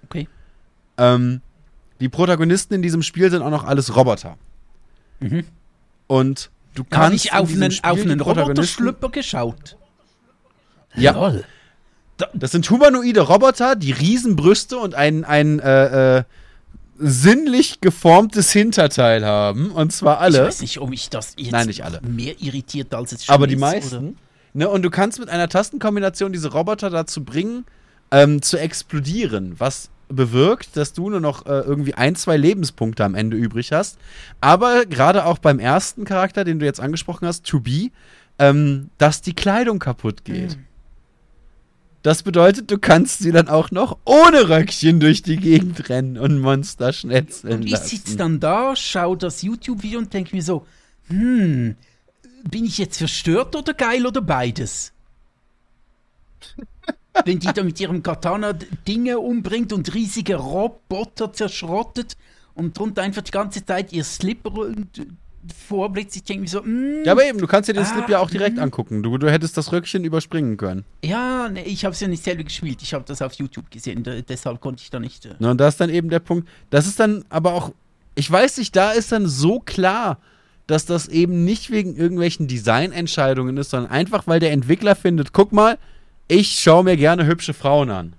okay. 0.06 0.28
ähm, 0.98 1.42
die 2.00 2.10
Protagonisten 2.10 2.74
in 2.74 2.82
diesem 2.82 3.04
Spiel 3.04 3.30
sind 3.30 3.42
auch 3.42 3.52
noch 3.52 3.64
alles 3.64 3.96
Roboter. 3.96 4.38
Mhm. 5.20 5.46
Und 6.08 6.50
du 6.74 6.84
kannst 6.84 7.26
ich 7.26 7.34
auf 7.34 7.50
einen, 7.52 7.72
Spiel 7.72 7.90
auf 7.92 8.02
einen 8.02 8.20
Roboterschlüpper 8.20 9.10
geschaut. 9.10 9.78
Ja. 10.96 11.12
Lol. 11.14 11.44
Das 12.34 12.52
sind 12.52 12.70
humanoide 12.70 13.22
Roboter, 13.22 13.76
die 13.76 13.92
Riesenbrüste 13.92 14.78
und 14.78 14.94
ein, 14.96 15.26
ein 15.26 15.60
äh, 15.60 16.20
äh, 16.20 16.24
sinnlich 17.00 17.82
geformtes 17.82 18.52
Hinterteil 18.52 19.26
haben. 19.26 19.72
Und 19.72 19.92
zwar 19.92 20.16
Ich 20.18 20.22
alle. 20.22 20.46
weiß 20.48 20.62
nicht, 20.62 20.80
ob 20.80 20.90
mich 20.90 21.10
das 21.10 21.34
jetzt 21.38 21.52
Nein, 21.52 21.68
nicht 21.68 21.84
alle. 21.84 22.02
mehr 22.02 22.40
irritiert, 22.40 22.94
als 22.94 23.12
es 23.12 23.26
schon 23.26 23.34
Aber 23.34 23.48
die 23.48 23.56
ist, 23.56 23.60
meisten. 23.60 24.18
Ne, 24.54 24.70
und 24.70 24.84
du 24.84 24.92
kannst 24.92 25.20
mit 25.20 25.30
einer 25.30 25.50
Tastenkombination 25.50 26.32
diese 26.32 26.52
Roboter 26.52 26.92
dazu 26.92 27.24
bringen, 27.24 27.66
ähm, 28.12 28.44
zu 28.44 28.58
explodieren, 28.58 29.56
was 29.60 29.90
bewirkt, 30.10 30.78
dass 30.78 30.94
du 30.94 31.10
nur 31.10 31.20
noch 31.20 31.46
äh, 31.46 31.60
irgendwie 31.60 31.94
ein, 31.94 32.16
zwei 32.16 32.38
Lebenspunkte 32.38 33.04
am 33.04 33.16
Ende 33.16 33.38
übrig 33.38 33.72
hast. 33.72 33.98
Aber 34.42 34.86
gerade 34.86 35.26
auch 35.26 35.38
beim 35.38 35.60
ersten 35.60 36.06
Charakter, 36.06 36.44
den 36.44 36.60
du 36.60 36.66
jetzt 36.66 36.80
angesprochen 36.80 37.28
hast, 37.28 37.46
To 37.46 37.60
Be, 37.60 37.90
ähm, 38.40 38.90
dass 38.98 39.22
die 39.22 39.34
Kleidung 39.34 39.80
kaputt 39.80 40.26
geht. 40.26 40.58
Mhm. 40.58 40.66
Das 42.04 42.22
bedeutet, 42.24 42.70
du 42.70 42.78
kannst 42.78 43.20
sie 43.20 43.32
dann 43.32 43.48
auch 43.48 43.72
noch 43.72 43.98
ohne 44.04 44.50
Röckchen 44.50 45.00
durch 45.00 45.22
die 45.22 45.38
Gegend 45.38 45.88
rennen 45.88 46.18
und 46.18 46.40
Monster 46.40 46.92
schnetzeln 46.92 47.62
Und 47.62 47.66
ich 47.66 47.78
sitze 47.78 48.18
dann 48.18 48.42
da, 48.42 48.76
schaue 48.76 49.18
das 49.18 49.42
YouTube-Video 49.42 50.00
und 50.00 50.14
denke 50.14 50.36
mir 50.36 50.44
so, 50.44 50.66
hm, 51.08 51.78
bin 52.50 52.66
ich 52.66 52.78
jetzt 52.78 52.98
verstört 52.98 53.56
oder 53.56 53.74
geil 53.74 54.06
oder 54.06 54.22
beides? 54.22 54.92
Wenn 57.26 57.40
die 57.40 57.48
da 57.54 57.64
mit 57.64 57.80
ihrem 57.80 58.02
Katana 58.04 58.54
Dinge 58.88 59.20
umbringt 59.20 59.72
und 59.74 59.94
riesige 59.94 60.36
Roboter 60.36 61.32
zerschrottet 61.32 62.18
und 62.56 62.78
drunter 62.78 63.02
einfach 63.04 63.22
die 63.22 63.32
ganze 63.32 63.66
Zeit 63.66 63.94
ihr 63.94 64.04
Slipper 64.04 64.52
und, 64.54 64.88
vorblitzt, 65.68 66.16
ich 66.16 66.24
denke 66.24 66.44
mir 66.44 66.48
so, 66.48 66.64
hm, 66.64 67.04
Ja, 67.06 67.12
aber 67.12 67.26
eben, 67.26 67.38
du 67.38 67.48
kannst 67.48 67.68
dir 67.70 67.74
den 67.74 67.86
Slip 67.86 68.06
Ah, 68.08 68.12
ja 68.12 68.20
auch 68.20 68.30
direkt 68.30 68.56
mhm. 68.58 68.64
angucken. 68.64 69.04
Du, 69.04 69.18
du 69.18 69.30
hättest 69.30 69.58
das 69.58 69.72
Röckchen 69.72 70.04
überspringen 70.06 70.58
können. 70.58 70.86
ja, 71.04 71.50
nee, 71.50 71.64
ich 71.64 71.84
habe 71.86 71.94
es 71.94 72.00
ja 72.00 72.08
nicht 72.08 72.24
selber 72.24 72.44
gespielt, 72.44 72.82
ich 72.82 72.94
habe 72.94 73.04
das 73.06 73.22
auf 73.22 73.34
YouTube 73.34 73.70
gesehen, 73.70 74.04
da, 74.04 74.22
deshalb 74.22 74.62
konnte 74.62 74.82
ich 74.82 74.90
da 74.90 75.00
nicht. 75.00 75.26
Äh, 75.26 75.36
Ne, 75.40 75.52
und 75.52 75.58
da 75.60 75.68
ist 75.68 75.80
dann 75.82 75.90
eben 75.90 76.10
der 76.10 76.20
Punkt. 76.20 76.48
Das 76.70 76.88
ist 76.88 77.00
dann 77.00 77.26
aber 77.30 77.54
auch, 77.54 77.72
ich 78.16 78.30
weiß 78.32 78.58
nicht, 78.58 78.76
da 78.76 78.92
ist 78.92 79.12
dann 79.12 79.28
so 79.28 79.60
klar, 79.60 80.20
dass 80.68 80.86
das 80.86 81.10
eben 81.10 81.44
nicht 81.44 81.72
wegen 81.72 81.96
irgendwelchen 81.98 82.48
Designentscheidungen 82.48 83.58
ist, 83.58 83.72
sondern 83.72 83.92
einfach, 83.92 84.28
weil 84.28 84.40
der 84.40 84.52
Entwickler 84.54 84.96
findet, 84.96 85.34
guck 85.34 85.52
mal, 85.52 85.78
ich 86.28 86.60
schaue 86.60 86.84
mir 86.84 86.98
gerne 86.98 87.26
hübsche 87.26 87.54
Frauen 87.54 87.90
an. 87.90 88.14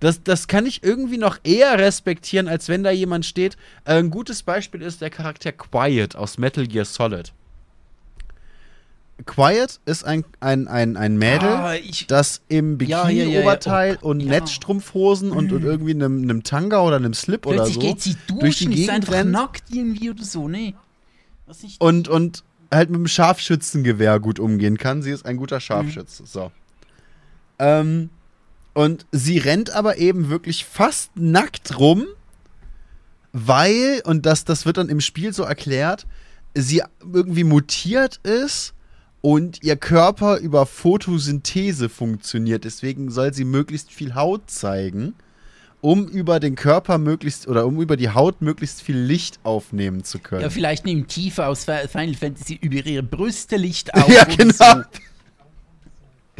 Das, 0.00 0.22
das 0.22 0.48
kann 0.48 0.64
ich 0.64 0.82
irgendwie 0.82 1.18
noch 1.18 1.38
eher 1.44 1.78
respektieren, 1.78 2.48
als 2.48 2.68
wenn 2.68 2.82
da 2.82 2.90
jemand 2.90 3.26
steht. 3.26 3.56
Äh, 3.84 3.98
ein 3.98 4.10
gutes 4.10 4.42
Beispiel 4.42 4.80
ist 4.80 5.02
der 5.02 5.10
Charakter 5.10 5.52
Quiet 5.52 6.16
aus 6.16 6.38
Metal 6.38 6.66
Gear 6.66 6.86
Solid. 6.86 7.32
Quiet 9.26 9.80
ist 9.84 10.04
ein, 10.04 10.24
ein, 10.40 10.66
ein, 10.66 10.96
ein 10.96 11.18
Mädel, 11.18 11.48
Ah, 11.50 11.74
ich- 11.74 12.06
das 12.06 12.40
im 12.48 12.78
Ja, 12.80 13.10
ja, 13.10 13.10
ja, 13.10 13.24
ja. 13.24 13.24
Bikini-Oberteil 13.28 13.98
Oh, 14.00 14.08
und 14.08 14.20
ja. 14.20 14.30
Netzstrumpfhosen 14.30 15.30
und, 15.32 15.52
und 15.52 15.62
irgendwie 15.62 15.90
einem, 15.92 16.22
einem 16.22 16.42
Tanga 16.42 16.80
oder 16.80 16.96
einem 16.96 17.12
Slip 17.12 17.44
oder 17.44 17.56
Plötzlich 17.56 17.74
so 17.74 17.80
geht 17.80 18.00
sie 18.00 18.16
durch 18.28 18.56
die 18.58 18.64
duschen, 18.64 18.72
ist 18.72 18.76
Gegend 18.78 18.90
einfach 18.90 19.12
rennt 19.12 19.30
nackt 19.32 19.64
irgendwie 19.70 20.08
oder 20.10 20.24
so, 20.24 20.48
nee. 20.48 20.74
Was 21.46 21.62
nicht 21.62 21.78
und, 21.82 22.08
und 22.08 22.44
halt 22.72 22.88
mit 22.88 22.98
dem 23.00 23.08
Scharfschützengewehr 23.08 24.18
gut 24.20 24.38
umgehen 24.40 24.78
kann. 24.78 25.02
Sie 25.02 25.10
ist 25.10 25.26
ein 25.26 25.36
guter 25.36 25.60
Scharfschütze. 25.60 26.24
So. 26.24 26.50
Ähm, 27.60 28.10
und 28.74 29.06
sie 29.12 29.38
rennt 29.38 29.70
aber 29.70 29.98
eben 29.98 30.30
wirklich 30.30 30.64
fast 30.64 31.10
nackt 31.16 31.78
rum, 31.78 32.06
weil, 33.32 34.02
und 34.04 34.26
das, 34.26 34.44
das 34.44 34.66
wird 34.66 34.76
dann 34.76 34.88
im 34.88 35.00
Spiel 35.00 35.32
so 35.32 35.42
erklärt, 35.44 36.06
sie 36.54 36.82
irgendwie 37.12 37.44
mutiert 37.44 38.16
ist 38.24 38.74
und 39.20 39.62
ihr 39.62 39.76
Körper 39.76 40.38
über 40.38 40.66
Photosynthese 40.66 41.88
funktioniert. 41.88 42.64
Deswegen 42.64 43.10
soll 43.10 43.32
sie 43.34 43.44
möglichst 43.44 43.92
viel 43.92 44.14
Haut 44.14 44.50
zeigen, 44.50 45.14
um 45.80 46.08
über 46.08 46.40
den 46.40 46.56
Körper 46.56 46.98
möglichst 46.98 47.46
oder 47.46 47.66
um 47.66 47.80
über 47.80 47.96
die 47.96 48.10
Haut 48.10 48.42
möglichst 48.42 48.82
viel 48.82 48.98
Licht 48.98 49.38
aufnehmen 49.44 50.02
zu 50.04 50.18
können. 50.18 50.42
Ja, 50.42 50.50
vielleicht 50.50 50.84
nimmt 50.84 51.08
Tifa 51.08 51.46
aus 51.46 51.64
Fi- 51.64 51.86
Final 51.88 52.14
Fantasy 52.14 52.58
über 52.60 52.84
ihre 52.84 53.02
Brüste 53.02 53.56
Licht 53.56 53.94
auf. 53.94 54.08
Ja, 54.08 54.24
genau. 54.24 54.52
So. 54.54 54.82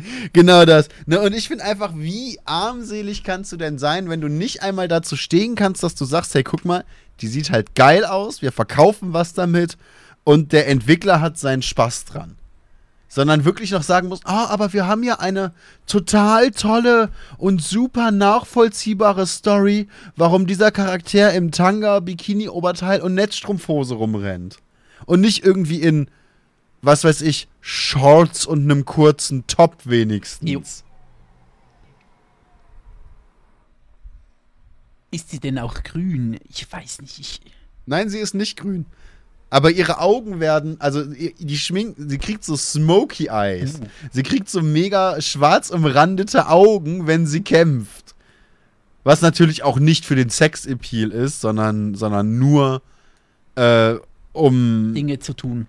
Genau 0.33 0.65
das. 0.65 0.89
Ne, 1.07 1.21
und 1.21 1.35
ich 1.35 1.49
finde 1.49 1.65
einfach, 1.65 1.93
wie 1.97 2.39
armselig 2.45 3.25
kannst 3.25 3.53
du 3.53 3.57
denn 3.57 3.79
sein, 3.79 4.09
wenn 4.09 4.21
du 4.21 4.29
nicht 4.29 4.63
einmal 4.63 4.89
dazu 4.89 5.17
stehen 5.17 5.55
kannst, 5.55 5.83
dass 5.83 5.95
du 5.95 6.05
sagst, 6.05 6.35
hey, 6.35 6.43
guck 6.43 6.65
mal, 6.65 6.85
die 7.21 7.29
sieht 7.29 7.51
halt 7.51 7.75
geil 7.75 8.05
aus, 8.05 8.43
wir 8.43 8.53
verkaufen 8.53 9.13
was 9.13 9.33
damit 9.35 9.77
und 10.25 10.53
der 10.53 10.69
Entwickler 10.69 11.21
hat 11.21 11.39
seinen 11.39 11.63
Spaß 11.63 12.07
dran. 12.07 12.37
Sondern 13.09 13.45
wirklich 13.45 13.73
noch 13.73 13.83
sagen 13.83 14.09
muss, 14.09 14.21
ah, 14.25 14.47
aber 14.47 14.73
wir 14.73 14.87
haben 14.87 15.03
ja 15.03 15.19
eine 15.19 15.53
total 15.87 16.53
tolle 16.53 17.09
und 17.39 17.61
super 17.61 18.13
nachvollziehbare 18.13 19.27
Story, 19.27 19.89
warum 20.15 20.47
dieser 20.47 20.71
Charakter 20.71 21.33
im 21.33 21.51
Tanga, 21.51 21.99
Bikini-Oberteil 21.99 23.01
und 23.01 23.15
Netzstrumpfhose 23.15 23.95
rumrennt. 23.95 24.59
Und 25.07 25.23
nicht 25.23 25.45
irgendwie 25.45 25.83
in 25.83 26.09
was 26.83 27.05
weiß 27.05 27.23
ich, 27.23 27.49
Shorts 27.61 28.47
und 28.47 28.63
einem 28.63 28.85
kurzen 28.85 29.47
Top 29.47 29.77
wenigstens. 29.85 30.51
Jo. 30.51 30.63
Ist 35.11 35.31
sie 35.31 35.41
denn 35.41 35.59
auch 35.59 35.83
grün? 35.83 36.39
Ich 36.49 36.71
weiß 36.71 37.01
nicht. 37.01 37.19
Ich, 37.19 37.41
Nein, 37.87 38.09
sie 38.09 38.19
ist 38.19 38.35
nicht 38.35 38.57
grün. 38.57 38.87
Aber 39.53 39.73
ihre 39.73 39.99
Augen 39.99 40.39
werden, 40.39 40.81
also 40.81 41.03
die 41.05 41.59
schminken, 41.59 42.09
sie 42.09 42.19
kriegt 42.19 42.45
so 42.45 42.57
Smoky 42.57 43.27
Eyes. 43.27 43.81
Uh. 43.81 43.87
Sie 44.13 44.23
kriegt 44.23 44.49
so 44.49 44.63
mega 44.63 45.21
schwarz 45.21 45.71
umrandete 45.71 46.47
Augen, 46.47 47.09
wenn 47.09 47.27
sie 47.27 47.41
kämpft. 47.41 48.15
Was 49.03 49.23
natürlich 49.23 49.65
auch 49.65 49.81
nicht 49.81 50.05
für 50.05 50.15
den 50.15 50.31
Sex-Appeal 50.31 51.11
ist, 51.11 51.41
sondern, 51.41 51.97
sondern 51.97 52.39
nur 52.39 52.83
äh, 53.57 53.95
um, 54.33 54.95
Dinge 54.95 55.19
zu 55.19 55.35
tun. 55.35 55.67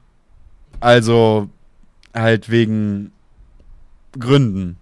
Also 0.82 1.50
halt 2.14 2.50
wegen 2.50 3.12
Gründen. 4.20 4.78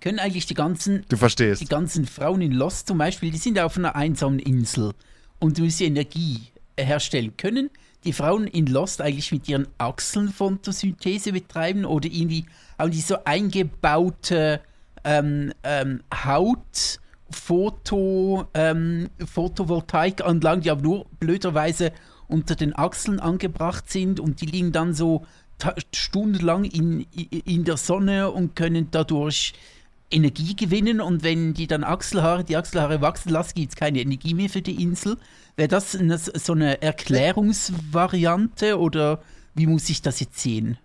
Können 0.00 0.18
eigentlich 0.18 0.46
die 0.46 0.54
ganzen, 0.54 1.04
Du 1.08 1.16
verstehst. 1.16 1.60
die 1.60 1.66
ganzen 1.66 2.06
Frauen 2.06 2.40
in 2.40 2.52
Lost 2.52 2.88
zum 2.88 2.98
Beispiel, 2.98 3.30
die 3.30 3.38
sind 3.38 3.58
auf 3.58 3.76
einer 3.76 3.96
einsamen 3.96 4.38
Insel 4.38 4.92
und 5.40 5.58
müssen 5.58 5.84
Energie 5.84 6.40
herstellen. 6.78 7.36
Können 7.36 7.70
die 8.04 8.12
Frauen 8.12 8.46
in 8.46 8.66
Lost 8.66 9.00
eigentlich 9.02 9.32
mit 9.32 9.48
ihren 9.48 9.66
Achseln 9.78 10.28
Photosynthese 10.28 11.32
betreiben 11.32 11.84
oder 11.84 12.08
irgendwie 12.08 12.46
haben 12.78 12.90
die 12.92 13.00
so 13.00 13.16
eingebaute 13.24 14.60
ähm, 15.02 15.52
ähm, 15.64 16.02
Haut, 16.24 17.00
Foto, 17.30 18.46
ähm, 18.54 19.08
Photovoltaikanlagen, 19.24 20.62
die 20.62 20.70
aber 20.70 20.82
nur 20.82 21.06
blöderweise 21.18 21.92
unter 22.28 22.54
den 22.54 22.74
Achseln 22.74 23.20
angebracht 23.20 23.90
sind 23.90 24.20
und 24.20 24.40
die 24.40 24.46
liegen 24.46 24.72
dann 24.72 24.94
so 24.94 25.26
stundenlang 25.94 26.64
in, 26.64 27.06
in 27.10 27.64
der 27.64 27.76
Sonne 27.76 28.30
und 28.30 28.56
können 28.56 28.88
dadurch 28.90 29.54
Energie 30.10 30.54
gewinnen 30.54 31.00
und 31.00 31.24
wenn 31.24 31.54
die 31.54 31.66
dann 31.66 31.82
Achselhaare, 31.82 32.44
die 32.44 32.56
Achselhaare 32.56 33.00
wachsen 33.00 33.30
lassen, 33.30 33.54
gibt 33.54 33.70
es 33.70 33.76
keine 33.76 34.00
Energie 34.00 34.34
mehr 34.34 34.48
für 34.48 34.62
die 34.62 34.80
Insel. 34.82 35.16
Wäre 35.56 35.68
das 35.68 35.96
eine, 35.96 36.18
so 36.18 36.52
eine 36.52 36.80
Erklärungsvariante 36.82 38.78
oder 38.78 39.20
wie 39.54 39.66
muss 39.66 39.88
ich 39.88 40.02
das 40.02 40.20
jetzt 40.20 40.38
sehen? 40.38 40.78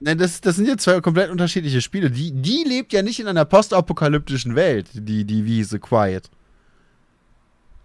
Das, 0.00 0.40
das 0.40 0.56
sind 0.56 0.66
ja 0.66 0.76
zwei 0.76 1.00
komplett 1.00 1.30
unterschiedliche 1.30 1.80
Spiele. 1.80 2.10
Die, 2.10 2.32
die 2.32 2.64
lebt 2.66 2.92
ja 2.92 3.02
nicht 3.02 3.20
in 3.20 3.28
einer 3.28 3.44
postapokalyptischen 3.44 4.54
Welt, 4.54 4.88
die, 4.92 5.24
die 5.24 5.44
Wiese 5.44 5.78
Quiet. 5.78 6.30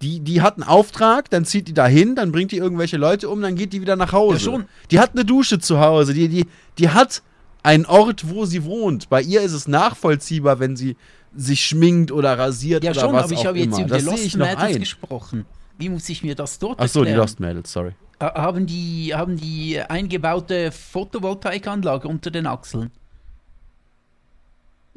Die, 0.02 0.22
die 0.22 0.42
hat 0.42 0.56
einen 0.56 0.64
Auftrag, 0.64 1.30
dann 1.30 1.44
zieht 1.44 1.68
die 1.68 1.74
da 1.74 1.86
hin, 1.86 2.16
dann 2.16 2.32
bringt 2.32 2.52
die 2.54 2.58
irgendwelche 2.58 2.96
Leute 2.98 3.28
um, 3.30 3.42
dann 3.42 3.56
geht 3.56 3.74
die 3.74 3.82
wieder 3.82 3.96
nach 3.98 4.14
Hause. 4.14 4.38
Ja, 4.38 4.40
schon. 4.40 4.66
Die 4.92 5.00
hat 5.00 5.12
eine 5.14 5.26
Dusche 5.26 5.60
zu 5.60 5.80
Hause, 5.80 6.14
die, 6.14 6.30
die, 6.30 6.46
die 6.78 6.90
hat 6.90 7.22
einen 7.64 7.86
Ort, 7.86 8.30
wo 8.30 8.46
sie 8.46 8.64
wohnt. 8.64 9.10
Bei 9.10 9.22
ihr 9.22 9.42
ist 9.42 9.52
es 9.52 9.68
nachvollziehbar, 9.68 10.60
wenn 10.60 10.78
sie 10.78 10.96
sich 11.36 11.66
schminkt 11.66 12.12
oder 12.14 12.40
rasiert 12.40 12.84
Ja 12.84 12.92
oder 12.92 13.02
schon, 13.02 13.14
was 13.14 13.24
aber 13.26 13.34
ich 13.34 13.40
auch 13.40 13.46
habe 13.46 13.60
jetzt 13.60 13.78
immer. 13.78 13.88
über 13.88 13.96
das 13.98 14.04
die 14.06 14.10
Lost 14.10 14.38
Mädels 14.38 14.80
gesprochen. 14.80 15.46
Wie 15.78 15.90
muss 15.90 16.08
ich 16.10 16.24
mir 16.24 16.36
das 16.36 16.58
dort 16.60 16.80
Ach 16.80 16.88
so, 16.88 17.04
die? 17.04 17.12
Lost 17.12 17.40
Mädels, 17.42 17.72
sorry. 17.72 17.92
Ha- 18.22 18.34
Haben 18.36 18.66
die, 18.66 19.14
haben 19.14 19.36
die 19.38 19.80
eingebaute 19.82 20.72
Photovoltaikanlage 20.72 22.08
unter 22.08 22.32
den 22.32 22.48
Achseln? 22.48 22.92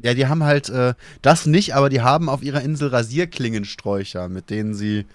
Ja, 0.03 0.13
die 0.13 0.27
haben 0.27 0.43
halt 0.43 0.69
äh, 0.69 0.93
das 1.21 1.45
nicht, 1.45 1.73
aber 1.75 1.89
die 1.89 2.01
haben 2.01 2.29
auf 2.29 2.43
ihrer 2.43 2.61
Insel 2.61 2.89
Rasierklingensträucher, 2.89 4.27
mit 4.29 4.49
denen 4.49 4.73
sie 4.75 5.05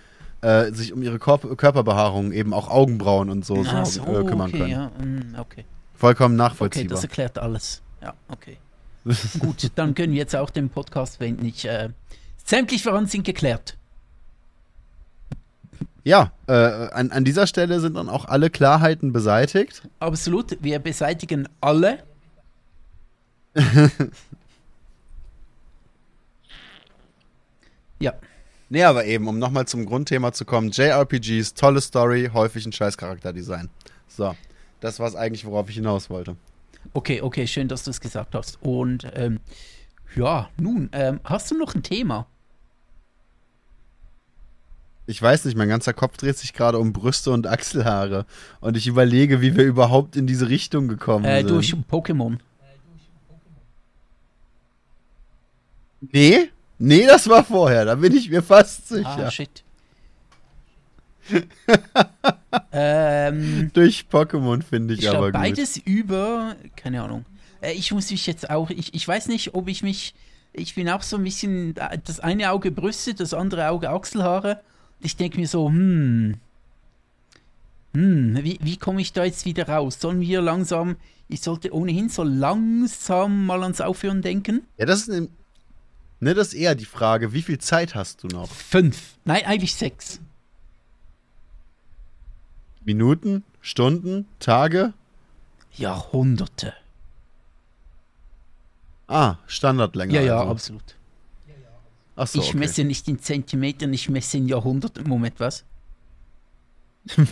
äh, 0.41 0.73
sich 0.73 0.93
um 0.93 1.03
ihre 1.03 1.19
Korp 1.19 1.57
Körperbehaarung, 1.59 2.33
eben 2.33 2.53
auch 2.55 2.69
Augenbrauen 2.69 3.29
und 3.29 3.45
so, 3.45 3.65
Ach 3.69 3.85
so 3.85 4.01
äh, 4.03 4.25
kümmern 4.25 4.49
okay, 4.49 4.59
können. 4.59 4.71
ja, 4.71 4.87
mm, 4.99 5.37
okay. 5.39 5.65
Vollkommen 5.95 6.35
Okay, 6.41 6.49
nachvollziehbar. 6.49 6.95
das 6.95 7.03
erklärt 7.05 7.39
alles. 7.39 7.83
Ja, 8.03 8.15
okay. 8.29 8.57
Gut, 9.41 9.71
dann 9.75 9.95
können 9.95 10.13
wir 10.13 10.19
jetzt 10.19 10.35
auch 10.35 10.51
den 10.51 10.71
Podcast 10.71 11.19
beenden. 11.19 11.45
Ich, 11.47 11.67
äh, 11.67 11.91
sämtliche 12.45 12.89
Fragen 12.89 13.07
sind 13.07 13.25
geklärt. 13.25 13.77
ja, 16.05 16.33
äh, 16.47 16.53
an, 16.53 17.11
an 17.11 17.25
dieser 17.25 17.47
Stelle 17.47 17.81
sind 17.81 17.95
dann 17.97 18.09
auch 18.09 18.25
alle 18.25 18.49
Klarheiten 18.49 19.13
beseitigt. 19.13 19.83
Absolut, 20.01 20.57
wir 20.63 20.79
beseitigen 20.79 21.47
alle. 21.61 21.99
ja, 28.01 28.15
Nee, 28.71 28.83
aber 28.85 29.07
eben, 29.07 29.27
um 29.29 29.39
nochmal 29.39 29.67
zum 29.67 29.87
Grundthema 29.87 30.31
zu 30.33 30.45
kommen, 30.45 30.71
JRPGs, 30.71 31.55
tolle 31.55 31.81
Story, 31.81 32.29
häufig 32.35 32.67
ein 32.67 32.73
scheiß 32.73 32.99
Charakterdesign. 32.99 33.71
So, 34.09 34.35
das 34.81 35.01
war 35.01 35.09
es 35.09 35.15
eigentlich, 35.17 35.47
worauf 35.47 35.71
ich 35.71 35.77
hinaus 35.77 36.11
wollte. 36.11 36.37
okay, 36.93 37.23
okay, 37.23 37.47
schön, 37.47 37.69
dass 37.69 37.85
du 37.85 37.91
es 37.91 37.99
gesagt 38.01 38.35
hast. 38.35 38.59
Und 38.63 39.11
ähm, 39.15 39.41
ja, 40.15 40.51
nun, 40.59 40.91
ähm, 40.93 41.21
hast 41.25 41.51
du 41.51 41.57
noch 41.57 41.75
ein 41.75 41.83
Thema? 41.83 42.27
Ich 45.07 45.23
weiß 45.23 45.47
nicht, 45.47 45.57
mein 45.57 45.71
ganzer 45.71 45.95
Kopf 45.95 46.19
dreht 46.19 46.37
sich 46.37 46.53
gerade 46.53 46.79
um 46.79 46.93
Brüste 46.93 47.31
und 47.31 47.47
Achselhaare. 47.47 48.27
Und 48.61 48.77
ich 48.77 48.87
überlege, 48.87 49.41
wie 49.41 49.57
wir 49.57 49.65
überhaupt 49.65 50.15
in 50.17 50.27
diese 50.27 50.51
Richtung 50.51 50.89
gekommen 50.89 51.25
Äh, 51.25 51.39
sind. 51.39 51.49
durch 51.51 51.75
Pokémon. 51.91 52.37
Nee? 56.01 56.51
Nee, 56.79 57.07
das 57.07 57.29
war 57.29 57.45
vorher, 57.45 57.85
da 57.85 57.97
bin 57.97 58.17
ich 58.17 58.31
mir 58.31 58.43
fast 58.43 58.89
sicher. 58.89 59.27
Ah, 59.27 59.31
shit. 59.31 59.65
ähm, 62.73 63.71
Durch 63.75 64.07
Pokémon 64.11 64.63
finde 64.63 64.95
ich, 64.95 65.01
ich 65.01 65.09
aber 65.09 65.31
glaube, 65.31 65.33
gut. 65.33 65.41
beides 65.41 65.77
über, 65.77 66.57
keine 66.77 67.03
Ahnung. 67.03 67.25
Äh, 67.61 67.73
ich 67.73 67.93
muss 67.93 68.11
mich 68.11 68.27
jetzt 68.27 68.49
auch, 68.49 68.71
ich, 68.71 68.95
ich 68.95 69.07
weiß 69.07 69.29
nicht, 69.29 69.55
ob 69.55 69.69
ich 69.69 69.83
mich, 69.83 70.15
ich 70.53 70.75
bin 70.75 70.89
auch 70.89 71.03
so 71.03 71.17
ein 71.17 71.25
bisschen, 71.25 71.77
äh, 71.77 71.99
das 72.03 72.21
eine 72.21 72.51
Auge 72.51 72.71
Brüste, 72.71 73.15
das 73.15 73.35
andere 73.35 73.69
Auge 73.69 73.91
Achselhaare. 73.91 74.61
Ich 75.01 75.17
denke 75.17 75.39
mir 75.39 75.49
so, 75.49 75.69
hm, 75.69 76.37
hm, 77.95 78.39
wie, 78.43 78.59
wie 78.63 78.77
komme 78.77 79.01
ich 79.01 79.13
da 79.13 79.25
jetzt 79.25 79.45
wieder 79.45 79.69
raus? 79.69 79.99
Sollen 80.01 80.21
wir 80.21 80.41
langsam, 80.41 80.97
ich 81.29 81.41
sollte 81.41 81.75
ohnehin 81.75 82.09
so 82.09 82.23
langsam 82.23 83.47
mal 83.47 83.63
ans 83.63 83.81
Aufhören 83.81 84.23
denken? 84.23 84.63
Ja, 84.77 84.87
das 84.87 85.09
ist, 85.09 85.29
ne, 86.21 86.35
das 86.35 86.49
ist 86.49 86.55
eher 86.55 86.75
die 86.75 86.85
Frage, 86.85 87.33
wie 87.33 87.43
viel 87.43 87.59
Zeit 87.59 87.95
hast 87.95 88.23
du 88.23 88.29
noch? 88.29 88.49
Fünf, 88.51 89.17
nein, 89.25 89.45
eigentlich 89.45 89.75
sechs. 89.75 90.21
Minuten, 92.85 93.45
Stunden, 93.61 94.27
Tage? 94.39 94.95
Jahrhunderte. 95.73 96.73
Ah, 99.07 99.37
Standardlänge. 99.47 100.15
Ja, 100.15 100.21
ja, 100.23 100.39
also. 100.39 100.51
absolut. 100.51 100.95
Ach 102.17 102.27
so, 102.27 102.41
ich 102.41 102.49
okay. 102.49 102.59
messe 102.59 102.85
nicht 102.85 103.07
in 103.09 103.21
Zentimetern, 103.21 103.93
ich 103.93 104.09
messe 104.09 104.39
in 104.39 104.49
Jahrhunderten. 104.49 105.09
Moment, 105.09 105.39
was? 105.39 105.65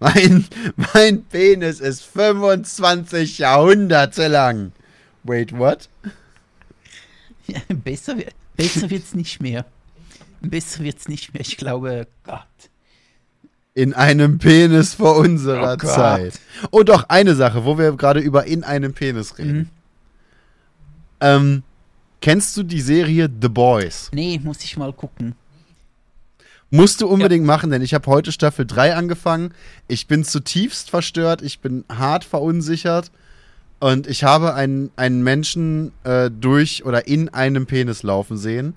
Mein, 0.00 0.46
mein 0.94 1.22
Penis 1.24 1.78
ist 1.78 2.02
25 2.02 3.38
Jahrhunderte 3.38 4.28
lang. 4.28 4.72
Wait, 5.22 5.56
what? 5.56 5.88
Ja, 7.52 7.60
besser 7.68 8.16
besser 8.56 8.90
wird's 8.90 9.14
nicht 9.14 9.40
mehr. 9.40 9.64
Besser 10.40 10.82
wird's 10.84 11.08
nicht 11.08 11.34
mehr. 11.34 11.40
Ich 11.42 11.56
glaube, 11.56 12.06
Gott. 12.24 12.46
In 13.74 13.94
einem 13.94 14.38
Penis 14.38 14.94
vor 14.94 15.16
unserer 15.16 15.74
Oh. 15.74 15.86
Zeit. 15.86 16.40
Und 16.70 16.88
doch 16.88 17.08
eine 17.08 17.34
Sache, 17.34 17.64
wo 17.64 17.78
wir 17.78 17.92
gerade 17.92 18.20
über 18.20 18.44
in 18.46 18.64
einem 18.64 18.94
Penis 18.94 19.38
reden. 19.38 19.56
Mhm. 19.58 19.68
Ähm, 21.20 21.62
kennst 22.20 22.56
du 22.56 22.62
die 22.62 22.80
Serie 22.80 23.28
The 23.40 23.48
Boys? 23.48 24.10
Nee, 24.12 24.40
muss 24.42 24.64
ich 24.64 24.76
mal 24.76 24.92
gucken. 24.92 25.34
Musst 26.70 27.00
du 27.00 27.08
unbedingt 27.08 27.44
machen, 27.44 27.70
denn 27.70 27.82
ich 27.82 27.94
habe 27.94 28.06
heute 28.06 28.30
Staffel 28.32 28.64
3 28.64 28.94
angefangen. 28.94 29.52
Ich 29.88 30.06
bin 30.06 30.24
zutiefst 30.24 30.88
verstört, 30.88 31.42
ich 31.42 31.58
bin 31.60 31.84
hart 31.88 32.24
verunsichert 32.24 33.10
und 33.80 34.06
ich 34.06 34.24
habe 34.24 34.54
einen, 34.54 34.90
einen 34.96 35.22
Menschen 35.22 35.92
äh, 36.04 36.30
durch 36.30 36.84
oder 36.84 37.08
in 37.08 37.30
einem 37.30 37.66
Penis 37.66 38.02
laufen 38.02 38.36
sehen. 38.36 38.74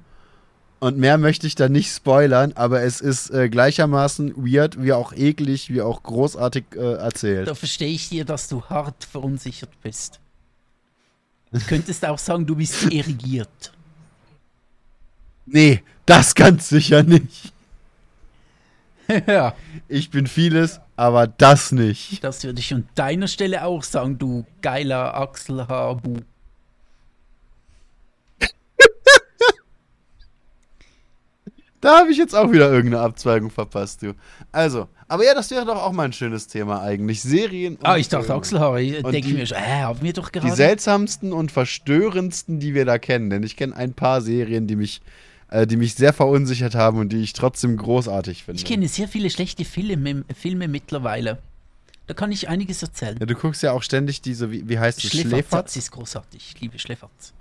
Und 0.80 0.98
mehr 0.98 1.18
möchte 1.18 1.48
ich 1.48 1.56
da 1.56 1.70
nicht 1.70 1.94
spoilern, 1.94 2.54
aber 2.56 2.82
es 2.82 3.00
ist 3.00 3.30
äh, 3.30 3.48
gleichermaßen 3.48 4.36
weird, 4.36 4.82
wie 4.84 4.92
auch 4.92 5.14
eklig, 5.14 5.70
wie 5.70 5.82
auch 5.82 6.04
großartig 6.04 6.66
äh, 6.76 6.96
erzählt. 6.96 7.48
Da 7.48 7.56
verstehe 7.56 7.90
ich 7.94 8.10
dir, 8.10 8.26
dass 8.26 8.50
du 8.50 8.64
hart 8.64 9.04
verunsichert 9.06 9.70
bist. 9.82 10.20
Du 11.54 11.60
könntest 11.60 12.06
auch 12.06 12.18
sagen, 12.18 12.46
du 12.46 12.56
bist 12.56 12.92
irrigiert. 12.92 13.72
Nee, 15.46 15.84
das 16.06 16.36
ganz 16.36 16.68
sicher 16.68 17.04
nicht. 17.04 17.53
ja, 19.28 19.54
Ich 19.88 20.10
bin 20.10 20.28
vieles, 20.28 20.80
aber 20.96 21.28
das 21.28 21.72
nicht. 21.72 22.24
das 22.24 22.44
würde 22.44 22.60
ich 22.60 22.74
an 22.74 22.88
deiner 22.96 23.28
Stelle 23.28 23.64
auch 23.66 23.84
sagen, 23.84 24.18
du 24.18 24.46
geiler 24.62 25.16
Achselhaarbu. 25.16 26.18
Da 31.82 32.00
habe 32.00 32.12
ich 32.12 32.18
jetzt 32.18 32.34
auch 32.34 32.50
wieder 32.50 32.72
irgendeine 32.72 33.04
Abzweigung 33.04 33.50
verpasst, 33.50 34.04
du. 34.04 34.14
Also, 34.54 34.88
aber 35.10 35.26
ja, 35.26 35.34
das 35.34 35.52
wäre 35.52 35.66
doch 35.66 35.76
auch 35.84 35.92
mal 35.92 36.04
ein 36.06 36.14
schönes 36.14 36.48
Thema 36.48 36.82
eigentlich. 36.82 37.22
Serien. 37.22 37.76
und 37.76 37.86
Ah, 37.86 37.98
ich 37.98 38.08
dachte. 38.08 38.34
Achselhaare. 38.34 38.82
Ich 38.82 38.94
denke 39.04 39.22
die- 39.22 39.34
mir 39.34 39.46
schon, 39.46 39.58
äh, 39.58 39.82
haben 39.82 40.02
wir 40.02 40.14
doch 40.14 40.30
Die 40.30 40.40
gerade. 40.40 40.56
seltsamsten 40.56 41.34
und 41.34 41.52
verstörendsten, 41.52 42.62
die 42.62 42.74
wir 42.74 42.86
da 42.86 42.98
kennen. 43.00 43.30
Denn 43.30 43.44
ich 43.44 43.58
kenne 43.58 43.76
ein 43.76 43.94
paar 43.94 44.22
Serien, 44.22 44.66
die 44.66 44.78
mich, 44.78 45.02
äh, 45.54 45.68
die 45.68 45.78
mich 45.78 45.94
sehr 45.94 46.14
verunsichert 46.14 46.74
haben 46.74 46.98
und 46.98 47.10
die 47.10 47.22
ich 47.22 47.34
trotzdem 47.34 47.78
großartig 47.78 48.44
finde. 48.44 48.60
Ich 48.60 48.66
kenne 48.66 48.88
sehr 48.88 49.08
viele 49.08 49.30
schlechte 49.30 49.66
Filme, 49.66 50.26
Filme 50.36 50.68
mittlerweile. 50.68 51.38
Da 52.08 52.16
kann 52.16 52.32
ich 52.32 52.50
einiges 52.50 52.82
erzählen. 52.82 53.18
ja, 53.20 53.26
du 53.28 53.36
guckst 53.36 53.62
ja 53.62 53.72
auch 53.72 53.84
ständig 53.84 54.22
diese, 54.22 54.52
wie, 54.52 54.68
wie 54.68 54.80
heißt 54.80 55.04
es, 55.04 55.12
Schläferz 55.12 55.76
ist 55.76 55.92
großartig. 55.92 56.54
Ich 56.56 56.62
liebe 56.62 56.80
Schläferz. 56.80 57.34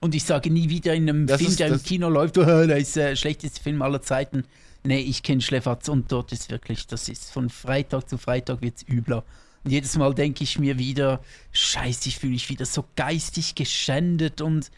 Und 0.00 0.14
ich 0.14 0.24
sage 0.24 0.50
nie 0.50 0.68
wieder 0.68 0.94
in 0.94 1.08
einem 1.08 1.26
Das 1.26 1.38
Film, 1.38 1.50
ist- 1.50 1.60
der 1.60 1.68
im 1.68 1.82
Kino 1.82 2.08
läuft, 2.10 2.36
oh, 2.38 2.44
der 2.44 2.76
ist 2.76 2.96
der 2.96 3.16
schlechteste 3.16 3.62
Film 3.62 3.80
aller 3.82 4.02
Zeiten. 4.02 4.44
Nee, 4.84 5.00
ich 5.00 5.22
kenne 5.22 5.40
Schläferz 5.40 5.88
und 5.88 6.12
dort 6.12 6.30
ist 6.32 6.50
wirklich, 6.50 6.86
das 6.86 7.08
ist 7.08 7.32
von 7.32 7.48
Freitag 7.50 8.08
zu 8.08 8.18
Freitag 8.18 8.60
wird's 8.60 8.84
übler. 8.86 9.24
Und 9.64 9.70
jedes 9.70 9.96
Mal 9.96 10.14
denke 10.14 10.44
ich 10.44 10.58
mir 10.58 10.78
wieder, 10.78 11.20
scheiße, 11.52 12.08
ich 12.08 12.18
fühle 12.18 12.32
mich 12.32 12.48
wieder 12.48 12.64
so 12.64 12.84
geistig 12.96 13.54
geschändet 13.54 14.40
und 14.40 14.70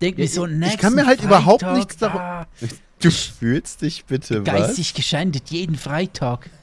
denke 0.00 0.20
Ja, 0.22 0.24
mir 0.24 0.30
so, 0.30 0.46
ich- 0.46 0.74
ich 0.74 0.78
kann 0.78 0.94
mir 0.94 1.06
halt 1.06 1.22
überhaupt 1.22 1.62
Freitag, 1.62 1.76
nichts 1.78 1.96
darum- 1.98 2.20
ah, 2.20 2.46
Du 3.00 3.10
fühlst 3.10 3.80
dich 3.82 4.04
bitte, 4.04 4.44
was? 4.46 4.52
geistig 4.54 4.92
geschändet, 4.94 5.50
jeden 5.50 5.76
Freitag. 5.76 6.50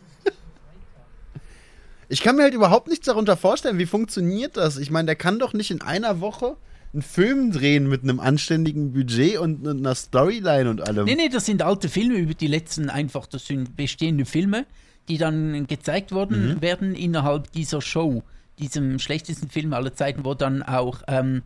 Ich 2.09 2.21
kann 2.21 2.37
mir 2.37 2.43
halt 2.43 2.53
überhaupt 2.53 2.87
nichts 2.87 3.05
darunter 3.05 3.35
vorstellen. 3.35 3.79
Wie 3.79 3.85
funktioniert 3.85 4.55
das? 4.55 4.77
Ich 4.77 4.91
meine, 4.91 5.07
der 5.07 5.15
kann 5.15 5.39
doch 5.39 5.53
nicht 5.53 5.71
in 5.71 5.81
einer 5.81 6.21
Woche 6.21 6.55
einen 6.93 7.01
Film 7.01 7.51
drehen 7.51 7.89
mit 7.89 8.03
einem 8.03 8.21
anständigen 8.21 8.93
Budget 8.93 9.37
und 9.39 9.67
einer 9.67 9.93
Storyline 9.93 10.69
und 10.69 10.87
allem. 10.87 11.03
Nee, 11.05 11.15
nee, 11.15 11.27
das 11.29 11.45
sind 11.45 11.61
alte 11.61 11.89
Filme 11.89 12.15
über 12.15 12.33
die 12.33 12.47
letzten 12.47 12.89
einfach, 12.89 13.25
das 13.27 13.45
sind 13.45 13.75
bestehende 13.75 14.23
Filme, 14.25 14.65
die 15.09 15.17
dann 15.17 15.67
gezeigt 15.67 16.13
worden 16.13 16.53
Mhm. 16.55 16.61
werden 16.61 16.95
innerhalb 16.95 17.51
dieser 17.51 17.81
Show, 17.81 18.23
diesem 18.57 18.99
schlechtesten 18.99 19.49
Film 19.49 19.73
aller 19.73 19.93
Zeiten, 19.93 20.23
wo 20.23 20.33
dann 20.33 20.63
auch 20.63 21.01
ähm, 21.09 21.43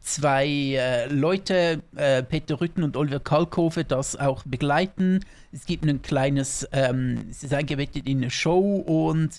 zwei 0.00 0.46
äh, 0.46 1.06
Leute, 1.08 1.82
äh, 1.96 2.22
Peter 2.22 2.60
Rütten 2.60 2.82
und 2.82 2.96
Oliver 2.96 3.20
Kalkofe, 3.20 3.84
das 3.84 4.16
auch 4.16 4.42
begleiten. 4.44 5.20
Es 5.52 5.66
gibt 5.66 5.84
ein 5.84 6.02
kleines, 6.02 6.68
ähm, 6.72 7.26
es 7.30 7.42
ist 7.42 7.54
eingebettet 7.54 8.06
in 8.06 8.18
eine 8.18 8.30
Show 8.30 8.76
und 8.76 9.30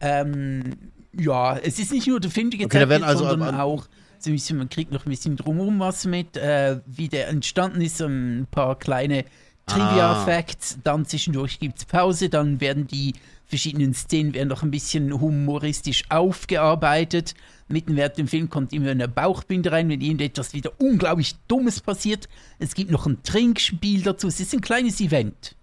ähm, 0.00 0.74
ja, 1.16 1.56
es 1.56 1.78
ist 1.78 1.92
nicht 1.92 2.06
nur 2.06 2.20
der 2.20 2.30
Film, 2.30 2.50
der 2.50 2.58
Okay, 2.58 2.66
gezeigt 2.66 2.90
wird, 2.90 3.02
also 3.02 3.26
sondern 3.28 3.54
auch 3.54 3.86
so 4.18 4.30
ein 4.30 4.34
bisschen, 4.34 4.58
man 4.58 4.68
kriegt 4.68 4.92
noch 4.92 5.06
ein 5.06 5.10
bisschen 5.10 5.36
drumherum 5.36 5.78
was 5.78 6.06
mit, 6.06 6.36
äh, 6.36 6.80
wie 6.86 7.08
der 7.08 7.28
entstanden 7.28 7.80
ist, 7.80 8.00
ein 8.00 8.46
paar 8.50 8.78
kleine 8.78 9.24
Trivia-Facts, 9.66 10.78
dann 10.82 11.06
zwischendurch 11.06 11.58
gibt 11.58 11.78
es 11.78 11.84
Pause, 11.84 12.28
dann 12.28 12.60
werden 12.60 12.86
die 12.86 13.14
verschiedenen 13.46 13.94
Szenen 13.94 14.34
werden 14.34 14.48
noch 14.48 14.62
ein 14.62 14.70
bisschen 14.70 15.20
humoristisch 15.20 16.04
aufgearbeitet. 16.10 17.34
Mitten 17.68 17.96
während 17.96 18.18
dem 18.18 18.28
Film 18.28 18.50
kommt 18.50 18.72
immer 18.72 18.90
eine 18.90 19.08
Bauchbinde 19.08 19.72
rein, 19.72 19.88
wenn 19.88 20.00
irgendetwas 20.00 20.52
wieder 20.52 20.72
unglaublich 20.78 21.34
Dummes 21.48 21.80
passiert. 21.80 22.28
Es 22.58 22.74
gibt 22.74 22.90
noch 22.90 23.06
ein 23.06 23.22
Trinkspiel 23.22 24.02
dazu, 24.02 24.28
es 24.28 24.38
ist 24.40 24.52
ein 24.52 24.60
kleines 24.60 25.00
Event. 25.00 25.56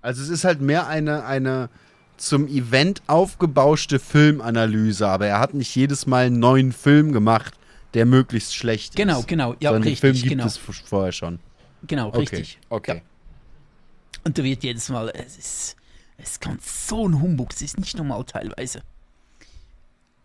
Also 0.00 0.22
es 0.22 0.28
ist 0.28 0.44
halt 0.44 0.60
mehr 0.60 0.86
eine, 0.86 1.24
eine 1.24 1.68
zum 2.16 2.46
Event 2.48 3.02
aufgebauschte 3.06 3.98
Filmanalyse, 3.98 5.06
aber 5.08 5.26
er 5.26 5.40
hat 5.40 5.54
nicht 5.54 5.74
jedes 5.74 6.06
Mal 6.06 6.26
einen 6.26 6.38
neuen 6.38 6.72
Film 6.72 7.12
gemacht, 7.12 7.54
der 7.94 8.06
möglichst 8.06 8.54
schlecht 8.54 8.96
Genau, 8.96 9.20
ist. 9.20 9.28
genau, 9.28 9.54
ja, 9.60 9.70
Sondern 9.70 9.82
den 9.82 9.88
richtig, 9.88 10.00
Film 10.00 10.14
gibt 10.14 10.28
genau. 10.30 10.46
es 10.46 10.56
vorher 10.58 11.12
schon. 11.12 11.38
Genau, 11.86 12.08
Okay, 12.08 12.18
richtig. 12.18 12.58
okay. 12.70 12.96
Ja. 12.96 13.02
Und 14.24 14.38
da 14.38 14.42
wird 14.44 14.62
jedes 14.62 14.88
Mal, 14.88 15.10
es 15.14 15.36
ist, 15.36 15.76
es 16.16 16.40
ganz 16.40 16.88
so 16.88 17.06
ein 17.06 17.20
Humbug, 17.20 17.52
es 17.52 17.60
ist 17.62 17.78
nicht 17.78 17.96
normal 17.96 18.24
teilweise. 18.24 18.80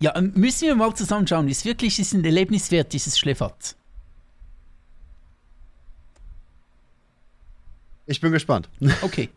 Ja, 0.02 0.16
ähm, 0.16 0.32
müssen 0.36 0.68
wir 0.68 0.76
mal 0.76 0.94
zusammenschauen, 0.94 1.48
ist 1.50 1.66
wirklich 1.66 2.00
ist 2.00 2.14
ein 2.14 2.24
Erlebnis 2.24 2.72
wert, 2.72 2.94
dieses 2.94 3.18
Schläferz. 3.20 3.76
Ich 8.06 8.22
bin 8.22 8.32
gespannt. 8.32 8.70
Okay. 9.02 9.30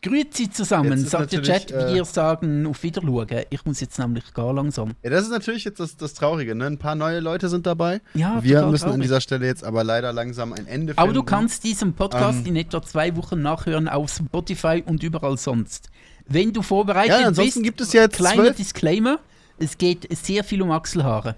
Grüezi 0.00 0.48
zusammen, 0.48 1.04
sagt 1.04 1.32
der 1.32 1.42
Chat, 1.42 1.72
äh, 1.72 1.92
wir 1.94 2.04
sagen 2.04 2.68
auf 2.68 2.84
Wiederschauen. 2.84 3.26
Ich 3.50 3.64
muss 3.64 3.80
jetzt 3.80 3.98
nämlich 3.98 4.32
gar 4.32 4.52
langsam. 4.54 4.92
Ja, 5.02 5.10
das 5.10 5.24
ist 5.24 5.30
natürlich 5.30 5.64
jetzt 5.64 5.80
das, 5.80 5.96
das 5.96 6.14
Traurige, 6.14 6.54
ne? 6.54 6.66
Ein 6.66 6.78
paar 6.78 6.94
neue 6.94 7.18
Leute 7.18 7.48
sind 7.48 7.66
dabei. 7.66 8.00
Ja, 8.14 8.40
Wir 8.44 8.64
müssen 8.66 8.84
an 8.84 8.90
traurig. 8.90 9.02
dieser 9.02 9.20
Stelle 9.20 9.46
jetzt 9.46 9.64
aber 9.64 9.82
leider 9.82 10.12
langsam 10.12 10.52
ein 10.52 10.68
Ende 10.68 10.92
Aber 10.92 11.08
finden. 11.08 11.14
du 11.16 11.22
kannst 11.24 11.64
diesen 11.64 11.94
Podcast 11.94 12.40
Ähm, 12.42 12.46
in 12.46 12.56
etwa 12.56 12.80
zwei 12.80 13.16
Wochen 13.16 13.42
nachhören 13.42 13.88
auf 13.88 14.08
Spotify 14.12 14.84
und 14.86 15.02
überall 15.02 15.36
sonst. 15.36 15.90
Wenn 16.28 16.52
du 16.52 16.62
vorbereitet 16.62 17.20
Ja, 17.20 17.26
ansonsten 17.26 17.60
bist, 17.60 17.64
gibt 17.64 17.80
es 17.80 17.92
ja 17.92 18.02
jetzt 18.02 18.16
kleiner 18.16 18.42
zwölf- 18.44 18.56
Disclaimer, 18.56 19.18
es 19.58 19.78
geht 19.78 20.06
sehr 20.16 20.44
viel 20.44 20.60
um 20.62 20.70
Achselhaare. 20.70 21.36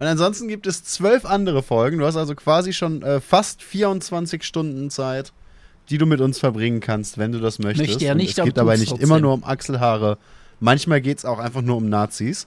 Und 0.00 0.06
ansonsten 0.08 0.48
gibt 0.48 0.66
es 0.66 0.82
zwölf 0.82 1.24
andere 1.24 1.62
Folgen. 1.62 1.98
Du 1.98 2.06
hast 2.06 2.16
also 2.16 2.34
quasi 2.34 2.72
schon 2.72 3.02
äh, 3.02 3.20
fast 3.20 3.62
24 3.62 4.42
Stunden 4.42 4.90
Zeit, 4.90 5.32
die 5.88 5.98
du 5.98 6.06
mit 6.06 6.20
uns 6.20 6.38
verbringen 6.38 6.80
kannst, 6.80 7.16
wenn 7.16 7.32
du 7.32 7.38
das 7.38 7.58
möchtest. 7.58 7.88
Möchte 7.90 8.04
er 8.06 8.12
Und 8.12 8.18
nicht, 8.18 8.32
es 8.32 8.38
aber 8.38 8.46
geht 8.48 8.56
dabei 8.56 8.76
nicht 8.76 8.88
trotzdem. 8.88 9.06
immer 9.08 9.20
nur 9.20 9.32
um 9.34 9.44
Achselhaare. 9.44 10.18
Manchmal 10.60 11.00
geht 11.00 11.18
es 11.18 11.24
auch 11.24 11.38
einfach 11.38 11.62
nur 11.62 11.76
um 11.76 11.88
Nazis. 11.88 12.46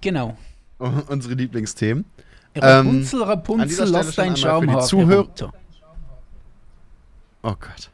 Genau. 0.00 0.36
Unsere 0.78 1.34
Lieblingsthemen. 1.34 2.04
Rapunzel, 2.56 3.02
dieser 3.02 3.28
Rapunzel, 3.28 3.88
lass 3.88 4.14
schon 4.14 4.34
dein 4.34 4.44
einmal 4.44 4.60
für 4.60 4.66
die 4.66 4.86
Zuhörer-. 4.86 5.52
Oh 7.42 7.54
Gott. 7.60 7.90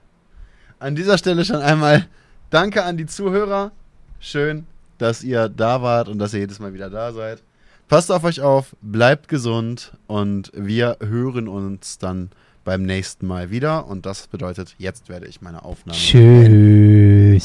An 0.78 0.94
dieser 0.94 1.18
Stelle 1.18 1.44
schon 1.44 1.56
einmal 1.56 2.06
danke 2.50 2.84
an 2.84 2.96
die 2.96 3.06
Zuhörer. 3.06 3.72
Schön, 4.18 4.66
dass 4.98 5.22
ihr 5.22 5.48
da 5.48 5.82
wart 5.82 6.08
und 6.08 6.18
dass 6.18 6.34
ihr 6.34 6.40
jedes 6.40 6.58
Mal 6.58 6.74
wieder 6.74 6.90
da 6.90 7.12
seid. 7.12 7.42
Passt 7.88 8.12
auf 8.12 8.22
euch 8.22 8.40
auf, 8.40 8.76
bleibt 8.82 9.28
gesund 9.28 9.92
und 10.06 10.52
wir 10.54 10.98
hören 11.00 11.48
uns 11.48 11.98
dann 11.98 12.30
beim 12.64 12.82
nächsten 12.82 13.26
Mal 13.26 13.50
wieder. 13.50 13.86
Und 13.88 14.06
das 14.06 14.28
bedeutet, 14.28 14.76
jetzt 14.78 15.08
werde 15.08 15.26
ich 15.26 15.40
meine 15.40 15.64
Aufnahme. 15.64 15.98
Tschüss. 15.98 17.40